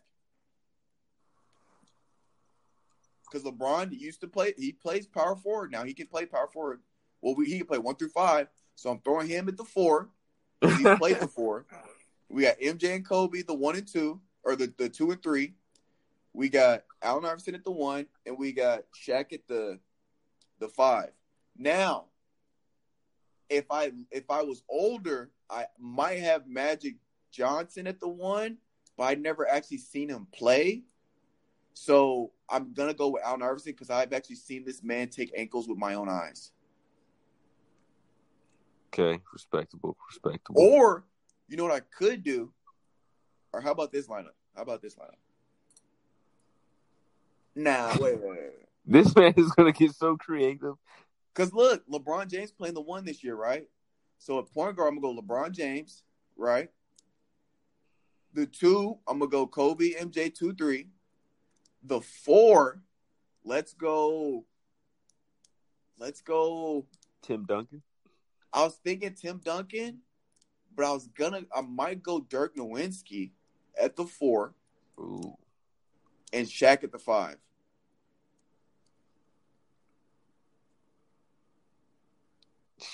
Because 3.30 3.44
LeBron 3.45 3.91
used 3.91 4.22
to 4.22 4.27
play, 4.27 4.53
he 4.57 4.72
plays 4.72 5.06
power 5.06 5.35
forward. 5.35 5.72
Now 5.72 5.84
he 5.84 5.94
can 5.94 6.07
play 6.07 6.26
power 6.26 6.48
forward. 6.48 6.80
Well, 7.22 7.35
we, 7.35 7.45
he 7.45 7.60
can 7.60 7.68
play 7.68 7.77
one 7.77 7.95
through 7.95 8.10
five. 8.10 8.48
So 8.76 8.89
I'm 8.89 8.99
throwing 8.99 9.27
him 9.27 9.48
at 9.49 9.57
the 9.57 9.64
four. 9.64 10.10
He 10.61 10.95
played 10.95 11.19
the 11.19 11.27
four. 11.27 11.65
We 12.30 12.41
got 12.41 12.60
MJ 12.60 12.94
and 12.94 13.07
Kobe, 13.07 13.41
the 13.41 13.53
one 13.53 13.77
and 13.77 13.88
two, 13.88 14.19
or 14.44 14.57
the, 14.57 14.73
the 14.77 14.89
two 14.89 15.11
and 15.11 15.23
three. 15.23 15.53
We 16.34 16.49
got 16.49 16.84
Allen 17.02 17.23
Iverson 17.23 17.56
at 17.56 17.64
the 17.64 17.72
one, 17.72 18.06
and 18.26 18.38
we 18.38 18.52
got 18.52 18.81
Shaq 18.94 19.31
at 19.31 19.48
the 19.48 19.80
the 20.60 20.68
five. 20.68 21.11
Now, 21.58 22.06
if 23.50 23.66
I 23.72 23.92
if 24.12 24.30
I 24.30 24.42
was 24.44 24.64
older, 24.70 25.32
I 25.50 25.66
might 25.80 26.20
have 26.20 26.48
Magic 26.48 26.96
Johnson 27.32 27.88
at 27.88 28.00
the 28.00 28.08
one, 28.08 28.58
but 28.98 29.04
I 29.04 29.16
never 29.16 29.48
actually 29.48 29.78
seen 29.78 30.10
him 30.10 30.28
play. 30.32 30.84
So 31.74 32.32
I'm 32.50 32.74
gonna 32.74 32.94
go 32.94 33.10
with 33.10 33.24
Allen 33.24 33.44
Iverson 33.44 33.72
because 33.72 33.90
I've 33.90 34.14
actually 34.14 34.38
seen 34.38 34.66
this 34.66 34.84
man 34.84 35.10
take 35.10 35.32
ankles 35.36 35.68
with 35.68 35.78
my 35.78 35.94
own 35.94 36.10
eyes. 36.10 36.52
Okay, 38.94 39.22
respectable, 39.32 39.96
respectable. 40.10 40.62
Or 40.62 41.04
you 41.48 41.58
know 41.58 41.64
what 41.64 41.74
I 41.74 41.82
could 41.82 42.24
do? 42.24 42.52
Or 43.54 43.62
how 43.62 43.72
about 43.72 43.92
this 43.92 44.08
lineup? 44.08 44.36
How 44.56 44.64
about 44.64 44.82
this 44.82 44.96
lineup? 44.96 45.16
Nah, 47.56 47.96
wait, 48.00 48.20
wait, 48.20 48.30
wait. 48.30 48.52
This 48.90 49.14
man 49.18 49.34
is 49.36 49.52
gonna 49.52 49.74
get 49.74 49.94
so 49.94 50.16
creative. 50.16 50.76
Cause 51.38 51.53
look, 51.53 51.88
LeBron 51.88 52.31
James 52.31 52.51
playing 52.51 52.73
the 52.73 52.81
one 52.81 53.05
this 53.05 53.23
year, 53.23 53.35
right? 53.35 53.68
So 54.18 54.39
at 54.39 54.51
point 54.51 54.76
guard, 54.76 54.91
I'm 54.91 54.99
gonna 54.99 55.14
go 55.14 55.22
LeBron 55.22 55.51
James, 55.51 56.01
right? 56.35 56.72
The 58.34 58.47
two, 58.47 58.97
I'm 59.07 59.19
gonna 59.19 59.30
go 59.30 59.45
Kobe, 59.45 59.93
MJ, 59.93 60.34
two, 60.34 60.55
three. 60.55 60.88
The 61.84 62.01
four, 62.01 62.81
let's 63.45 63.73
go. 63.73 64.45
Let's 65.99 66.22
go. 66.22 66.88
Tim 67.22 67.45
Duncan. 67.45 67.84
I 68.51 68.64
was 68.64 68.80
thinking 68.84 69.14
Tim 69.14 69.39
Duncan, 69.45 69.99
but 70.76 70.88
I 70.88 70.91
was 70.91 71.07
gonna. 71.15 71.41
I 71.55 71.61
might 71.61 72.01
go 72.01 72.19
Dirk 72.19 72.55
Nowitzki 72.55 73.30
at 73.80 73.95
the 73.95 74.05
four. 74.05 74.55
Ooh. 74.99 75.38
And 76.34 76.47
Shaq 76.47 76.84
at 76.84 76.91
the 76.91 76.97
five. 76.97 77.38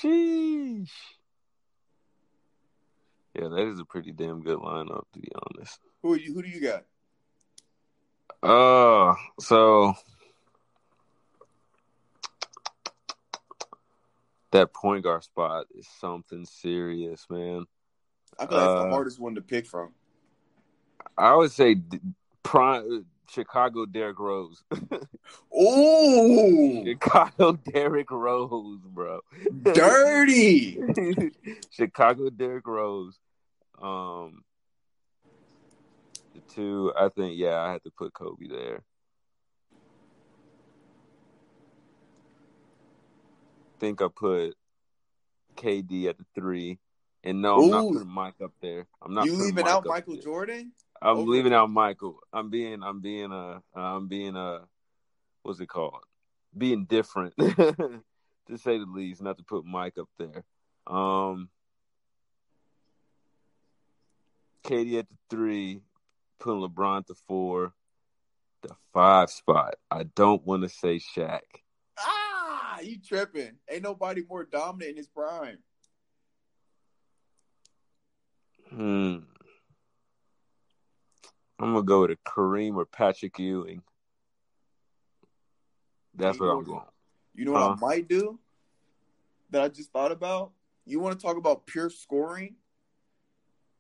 Sheesh. 0.04 0.90
Yeah, 3.34 3.48
that 3.48 3.68
is 3.68 3.80
a 3.80 3.86
pretty 3.86 4.12
damn 4.12 4.42
good 4.42 4.60
lineup 4.60 5.06
to 5.14 5.20
be 5.20 5.30
honest. 5.56 5.80
Who 6.02 6.16
you? 6.16 6.34
Who 6.34 6.44
do 6.44 6.50
you 6.50 6.62
got? 6.62 6.86
Uh, 8.44 9.16
so 9.40 9.94
that 14.52 14.74
point 14.74 15.04
guard 15.04 15.24
spot 15.24 15.66
is 15.74 15.88
something 16.00 16.46
serious, 16.46 17.26
man. 17.30 17.66
I 18.38 18.46
feel 18.46 18.58
like 18.58 18.70
uh, 18.70 18.84
the 18.84 18.90
hardest 18.90 19.20
one 19.20 19.36
to 19.36 19.42
pick 19.42 19.66
from. 19.66 19.94
I 21.18 21.36
would 21.36 21.52
say 21.52 21.78
prime 22.44 23.06
Chicago 23.30 23.86
Derrick 23.86 24.20
Rose. 24.20 24.64
Ooh, 25.60 26.84
Chicago 26.86 27.54
Derrick 27.54 28.12
Rose, 28.12 28.82
bro. 28.86 29.20
Dirty. 29.62 30.80
Chicago 31.72 32.30
Derrick 32.30 32.68
Rose. 32.68 33.18
Um, 33.82 34.44
the 36.34 36.42
two, 36.54 36.94
I 36.98 37.10
think, 37.10 37.38
yeah, 37.38 37.60
I 37.60 37.72
had 37.72 37.84
to 37.84 37.92
put 37.92 38.14
Kobe 38.14 38.48
there. 38.48 38.84
think 43.84 44.02
I 44.02 44.08
put 44.16 44.56
KD 45.58 46.08
at 46.08 46.18
the 46.18 46.26
three. 46.36 46.80
And 47.26 47.42
no, 47.42 47.64
I'm 47.64 47.70
not 47.70 47.94
putting 47.94 48.08
Mike 48.08 48.36
up 48.44 48.54
there. 48.62 48.88
I'm 49.02 49.14
not. 49.14 49.26
You 49.26 49.34
leaving 49.34 49.66
Mike 49.66 49.74
out 49.74 49.86
Michael 49.86 50.16
there. 50.16 50.24
Jordan? 50.24 50.72
I'm 51.04 51.18
okay. 51.18 51.30
leaving 51.30 51.54
out 51.54 51.70
Michael. 51.70 52.20
I'm 52.32 52.50
being. 52.50 52.82
I'm 52.82 53.02
being 53.02 53.34
a. 53.34 53.62
I'm 53.76 54.08
being 54.08 54.38
a. 54.38 54.62
What's 55.44 55.60
it 55.60 55.68
called? 55.68 56.00
Being 56.58 56.86
different, 56.86 57.36
to 57.38 58.02
say 58.56 58.78
the 58.78 58.86
least. 58.86 59.22
Not 59.22 59.38
to 59.38 59.44
put 59.44 59.66
Mike 59.66 59.98
up 60.00 60.08
there. 60.18 60.46
Um, 60.88 61.50
KD 64.64 65.00
at 65.00 65.10
the 65.10 65.16
three, 65.30 65.82
putting 66.40 66.62
LeBron 66.62 67.06
the 67.06 67.16
four, 67.28 67.74
the 68.62 68.74
five 68.94 69.30
spot. 69.30 69.76
I 69.92 70.04
don't 70.04 70.46
want 70.46 70.64
to 70.64 70.70
say 70.70 71.00
Shaq. 71.00 71.42
Ah, 72.00 72.80
you 72.82 72.98
tripping? 73.06 73.58
Ain't 73.70 73.84
nobody 73.84 74.24
more 74.30 74.46
dominant 74.46 74.92
in 74.92 74.98
his 74.98 75.08
prime. 75.08 75.58
Hmm. 78.70 79.18
I'm 81.60 81.74
gonna 81.74 81.84
go 81.84 82.08
to 82.08 82.16
Kareem 82.26 82.76
or 82.76 82.86
Patrick 82.86 83.38
Ewing. 83.40 83.82
That's 86.16 86.40
what 86.40 86.48
I'm 86.48 86.64
going. 86.64 86.82
You 87.36 87.46
know 87.46 87.54
what 87.54 87.62
huh? 87.62 87.70
I 87.70 87.76
might 87.76 88.08
do? 88.08 88.40
That 89.52 89.62
I 89.62 89.68
just 89.70 89.92
thought 89.92 90.12
about. 90.12 90.52
You 90.86 91.00
want 91.00 91.18
to 91.18 91.26
talk 91.26 91.38
about 91.38 91.66
pure 91.66 91.90
scoring? 91.90 92.56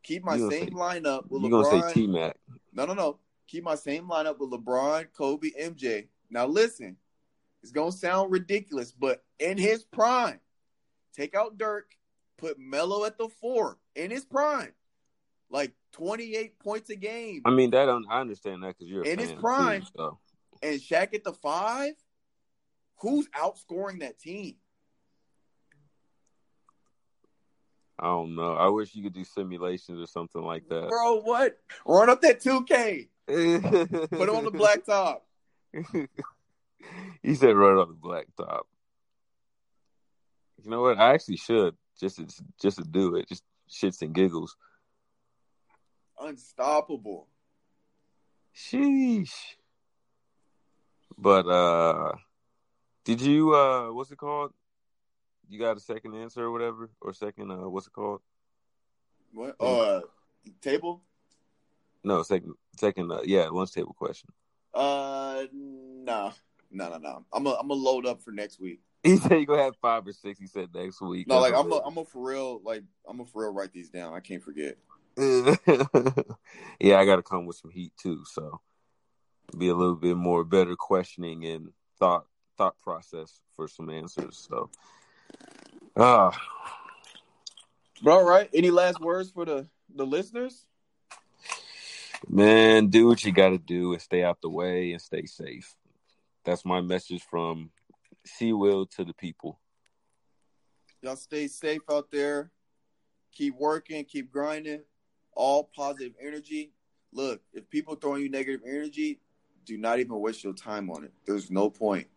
Keep 0.03 0.23
my 0.23 0.37
same 0.37 0.49
say, 0.49 0.65
lineup 0.67 1.29
with 1.29 1.41
LeBron. 1.41 1.49
you 1.49 1.49
LeBron. 1.49 1.71
gonna 1.71 1.89
say 1.89 1.93
T 1.93 2.07
Mac? 2.07 2.37
No, 2.73 2.85
no, 2.85 2.93
no. 2.93 3.19
Keep 3.47 3.63
my 3.63 3.75
same 3.75 4.07
lineup 4.07 4.39
with 4.39 4.51
LeBron, 4.51 5.07
Kobe, 5.13 5.49
MJ. 5.59 6.07
Now 6.29 6.45
listen, 6.45 6.97
it's 7.61 7.71
gonna 7.71 7.91
sound 7.91 8.31
ridiculous, 8.31 8.91
but 8.91 9.23
in 9.39 9.57
his 9.57 9.83
prime, 9.83 10.39
take 11.15 11.35
out 11.35 11.57
Dirk, 11.57 11.95
put 12.37 12.57
Melo 12.59 13.05
at 13.05 13.17
the 13.17 13.29
four 13.29 13.77
in 13.95 14.11
his 14.11 14.25
prime 14.25 14.73
like 15.53 15.71
28 15.93 16.59
points 16.59 16.89
a 16.89 16.95
game. 16.95 17.41
I 17.45 17.51
mean, 17.51 17.71
that 17.71 17.87
I 17.87 18.19
understand 18.19 18.63
that 18.63 18.75
because 18.77 18.87
you're 18.87 19.03
in 19.03 19.19
his 19.19 19.31
prime. 19.33 19.81
Too, 19.81 19.87
so. 19.95 20.19
And 20.61 20.79
Shaq 20.79 21.13
at 21.13 21.23
the 21.23 21.33
five, 21.33 21.93
who's 22.97 23.27
outscoring 23.29 24.01
that 24.01 24.19
team? 24.19 24.55
I 27.99 28.07
don't 28.07 28.35
know. 28.35 28.53
I 28.53 28.67
wish 28.69 28.95
you 28.95 29.03
could 29.03 29.13
do 29.13 29.23
simulations 29.23 30.01
or 30.01 30.07
something 30.07 30.41
like 30.41 30.67
that. 30.69 30.89
Bro, 30.89 31.21
what? 31.21 31.57
Run 31.85 32.09
up 32.09 32.21
that 32.21 32.41
2K. 32.41 33.07
Put 33.27 34.29
it 34.29 34.29
on 34.29 34.43
the 34.43 34.51
black 34.51 34.83
top. 34.83 35.25
he 37.23 37.35
said 37.35 37.55
run 37.55 37.77
on 37.77 37.87
the 37.87 37.93
black 37.93 38.25
top. 38.35 38.67
You 40.63 40.69
know 40.71 40.81
what? 40.81 40.97
I 40.97 41.13
actually 41.13 41.37
should 41.37 41.75
just 41.99 42.17
to, 42.17 42.27
just 42.61 42.77
to 42.77 42.83
do 42.83 43.15
it, 43.15 43.29
just 43.29 43.43
shits 43.69 44.01
and 44.01 44.13
giggles 44.13 44.55
unstoppable. 46.19 47.27
Sheesh. 48.55 49.33
But 51.17 51.47
uh 51.47 52.13
did 53.05 53.21
you 53.21 53.53
uh 53.53 53.91
what's 53.91 54.11
it 54.11 54.17
called? 54.17 54.53
You 55.49 55.59
got 55.59 55.77
a 55.77 55.79
second 55.79 56.15
answer 56.15 56.43
or 56.43 56.51
whatever? 56.51 56.89
Or 57.01 57.13
second 57.13 57.51
uh 57.51 57.69
what's 57.69 57.87
it 57.87 57.93
called? 57.93 58.21
What 59.33 59.55
uh 59.59 60.01
table? 60.61 61.01
No, 62.03 62.23
second 62.23 62.53
second 62.77 63.11
uh 63.11 63.21
yeah, 63.23 63.47
lunch 63.49 63.71
table 63.73 63.93
question. 63.93 64.29
Uh 64.73 65.45
no. 65.53 66.33
No, 66.75 66.89
no, 66.89 66.97
no. 66.97 67.25
I'm 67.31 67.45
a, 67.45 67.51
I'm 67.51 67.67
gonna 67.67 67.79
load 67.79 68.05
up 68.07 68.21
for 68.21 68.31
next 68.31 68.59
week. 68.59 68.81
He 69.03 69.17
said 69.17 69.33
you 69.33 69.45
gonna 69.45 69.61
have 69.61 69.75
five 69.81 70.07
or 70.07 70.13
six. 70.13 70.39
He 70.39 70.47
said 70.47 70.69
next 70.73 71.01
week. 71.01 71.27
No, 71.27 71.39
like 71.39 71.53
I'm 71.53 71.69
a, 71.69 71.75
I'm 71.79 71.97
a 71.97 72.05
for 72.05 72.25
real 72.25 72.61
like 72.63 72.83
I'm 73.07 73.19
a 73.19 73.25
for 73.25 73.43
real 73.43 73.53
write 73.53 73.73
these 73.73 73.89
down. 73.89 74.13
I 74.13 74.21
can't 74.21 74.41
forget. 74.41 74.77
yeah, 75.17 76.97
I 76.97 77.05
got 77.05 77.17
to 77.17 77.23
come 77.23 77.45
with 77.45 77.57
some 77.57 77.69
heat 77.69 77.93
too. 78.01 78.23
So 78.25 78.61
be 79.57 79.67
a 79.67 79.75
little 79.75 79.95
bit 79.95 80.17
more 80.17 80.43
better 80.43 80.75
questioning 80.75 81.45
and 81.45 81.69
thought 81.99 82.25
thought 82.57 82.79
process 82.79 83.41
for 83.55 83.67
some 83.67 83.89
answers. 83.89 84.47
So, 84.49 84.69
ah, 85.97 86.27
uh, 86.27 86.31
bro, 88.01 88.25
right? 88.25 88.49
Any 88.53 88.71
last 88.71 88.99
words 88.99 89.29
for 89.29 89.45
the 89.45 89.67
the 89.93 90.05
listeners? 90.05 90.65
Man, 92.27 92.87
do 92.87 93.07
what 93.07 93.23
you 93.23 93.31
got 93.31 93.49
to 93.49 93.57
do 93.57 93.93
and 93.93 94.01
stay 94.01 94.23
out 94.23 94.41
the 94.41 94.49
way 94.49 94.93
and 94.93 95.01
stay 95.01 95.25
safe. 95.25 95.75
That's 96.45 96.65
my 96.65 96.81
message 96.81 97.21
from 97.21 97.69
Sea 98.25 98.53
Will 98.53 98.85
to 98.87 99.03
the 99.03 99.13
people. 99.13 99.59
Y'all 101.01 101.17
stay 101.17 101.47
safe 101.47 101.81
out 101.91 102.09
there. 102.11 102.49
Keep 103.33 103.55
working, 103.55 104.05
keep 104.05 104.31
grinding 104.31 104.83
all 105.35 105.69
positive 105.75 106.13
energy. 106.21 106.71
look, 107.11 107.41
if 107.53 107.69
people 107.69 107.95
throwing 107.95 108.23
you 108.23 108.29
negative 108.29 108.61
energy, 108.67 109.19
do 109.65 109.77
not 109.77 109.99
even 109.99 110.19
waste 110.19 110.43
your 110.43 110.53
time 110.53 110.89
on 110.89 111.03
it. 111.03 111.11
There's 111.25 111.51
no 111.51 111.69
point. 111.69 112.07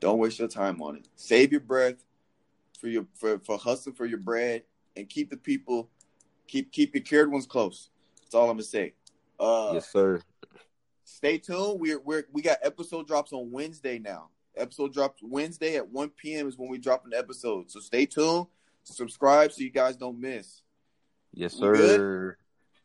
Don't 0.00 0.18
waste 0.18 0.38
your 0.38 0.48
time 0.48 0.82
on 0.82 0.96
it. 0.96 1.08
Save 1.16 1.50
your 1.50 1.60
breath 1.60 2.04
for 2.78 2.88
your 2.88 3.06
for, 3.14 3.38
for 3.38 3.56
hustling 3.58 3.94
for 3.94 4.06
your 4.06 4.18
bread 4.18 4.62
and 4.96 5.08
keep 5.08 5.30
the 5.30 5.36
people 5.36 5.88
keep 6.46 6.72
keep 6.72 6.94
your 6.94 7.02
cared 7.02 7.30
ones 7.30 7.46
close. 7.46 7.90
That's 8.20 8.34
all 8.34 8.50
I'm 8.50 8.56
gonna 8.56 8.64
say. 8.64 8.94
Uh, 9.38 9.72
yes, 9.74 9.90
sir. 9.90 10.20
Stay 11.04 11.38
tuned. 11.38 11.80
We're 11.80 12.00
we're 12.00 12.24
we 12.32 12.42
got 12.42 12.58
episode 12.62 13.06
drops 13.06 13.32
on 13.32 13.50
Wednesday 13.50 13.98
now. 13.98 14.28
Episode 14.56 14.92
drops 14.92 15.20
Wednesday 15.20 15.76
at 15.76 15.88
1 15.88 16.10
p.m. 16.10 16.46
is 16.46 16.56
when 16.56 16.70
we 16.70 16.78
drop 16.78 17.04
an 17.06 17.12
episode. 17.12 17.70
So 17.70 17.80
stay 17.80 18.06
tuned. 18.06 18.46
Subscribe 18.84 19.50
so 19.50 19.62
you 19.62 19.70
guys 19.70 19.96
don't 19.96 20.20
miss. 20.20 20.62
Yes, 21.32 21.54
sir. 21.54 22.36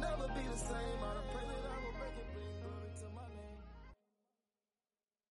never 0.00 0.28
be 0.28 0.48
the 0.50 0.56
same. 0.56 1.39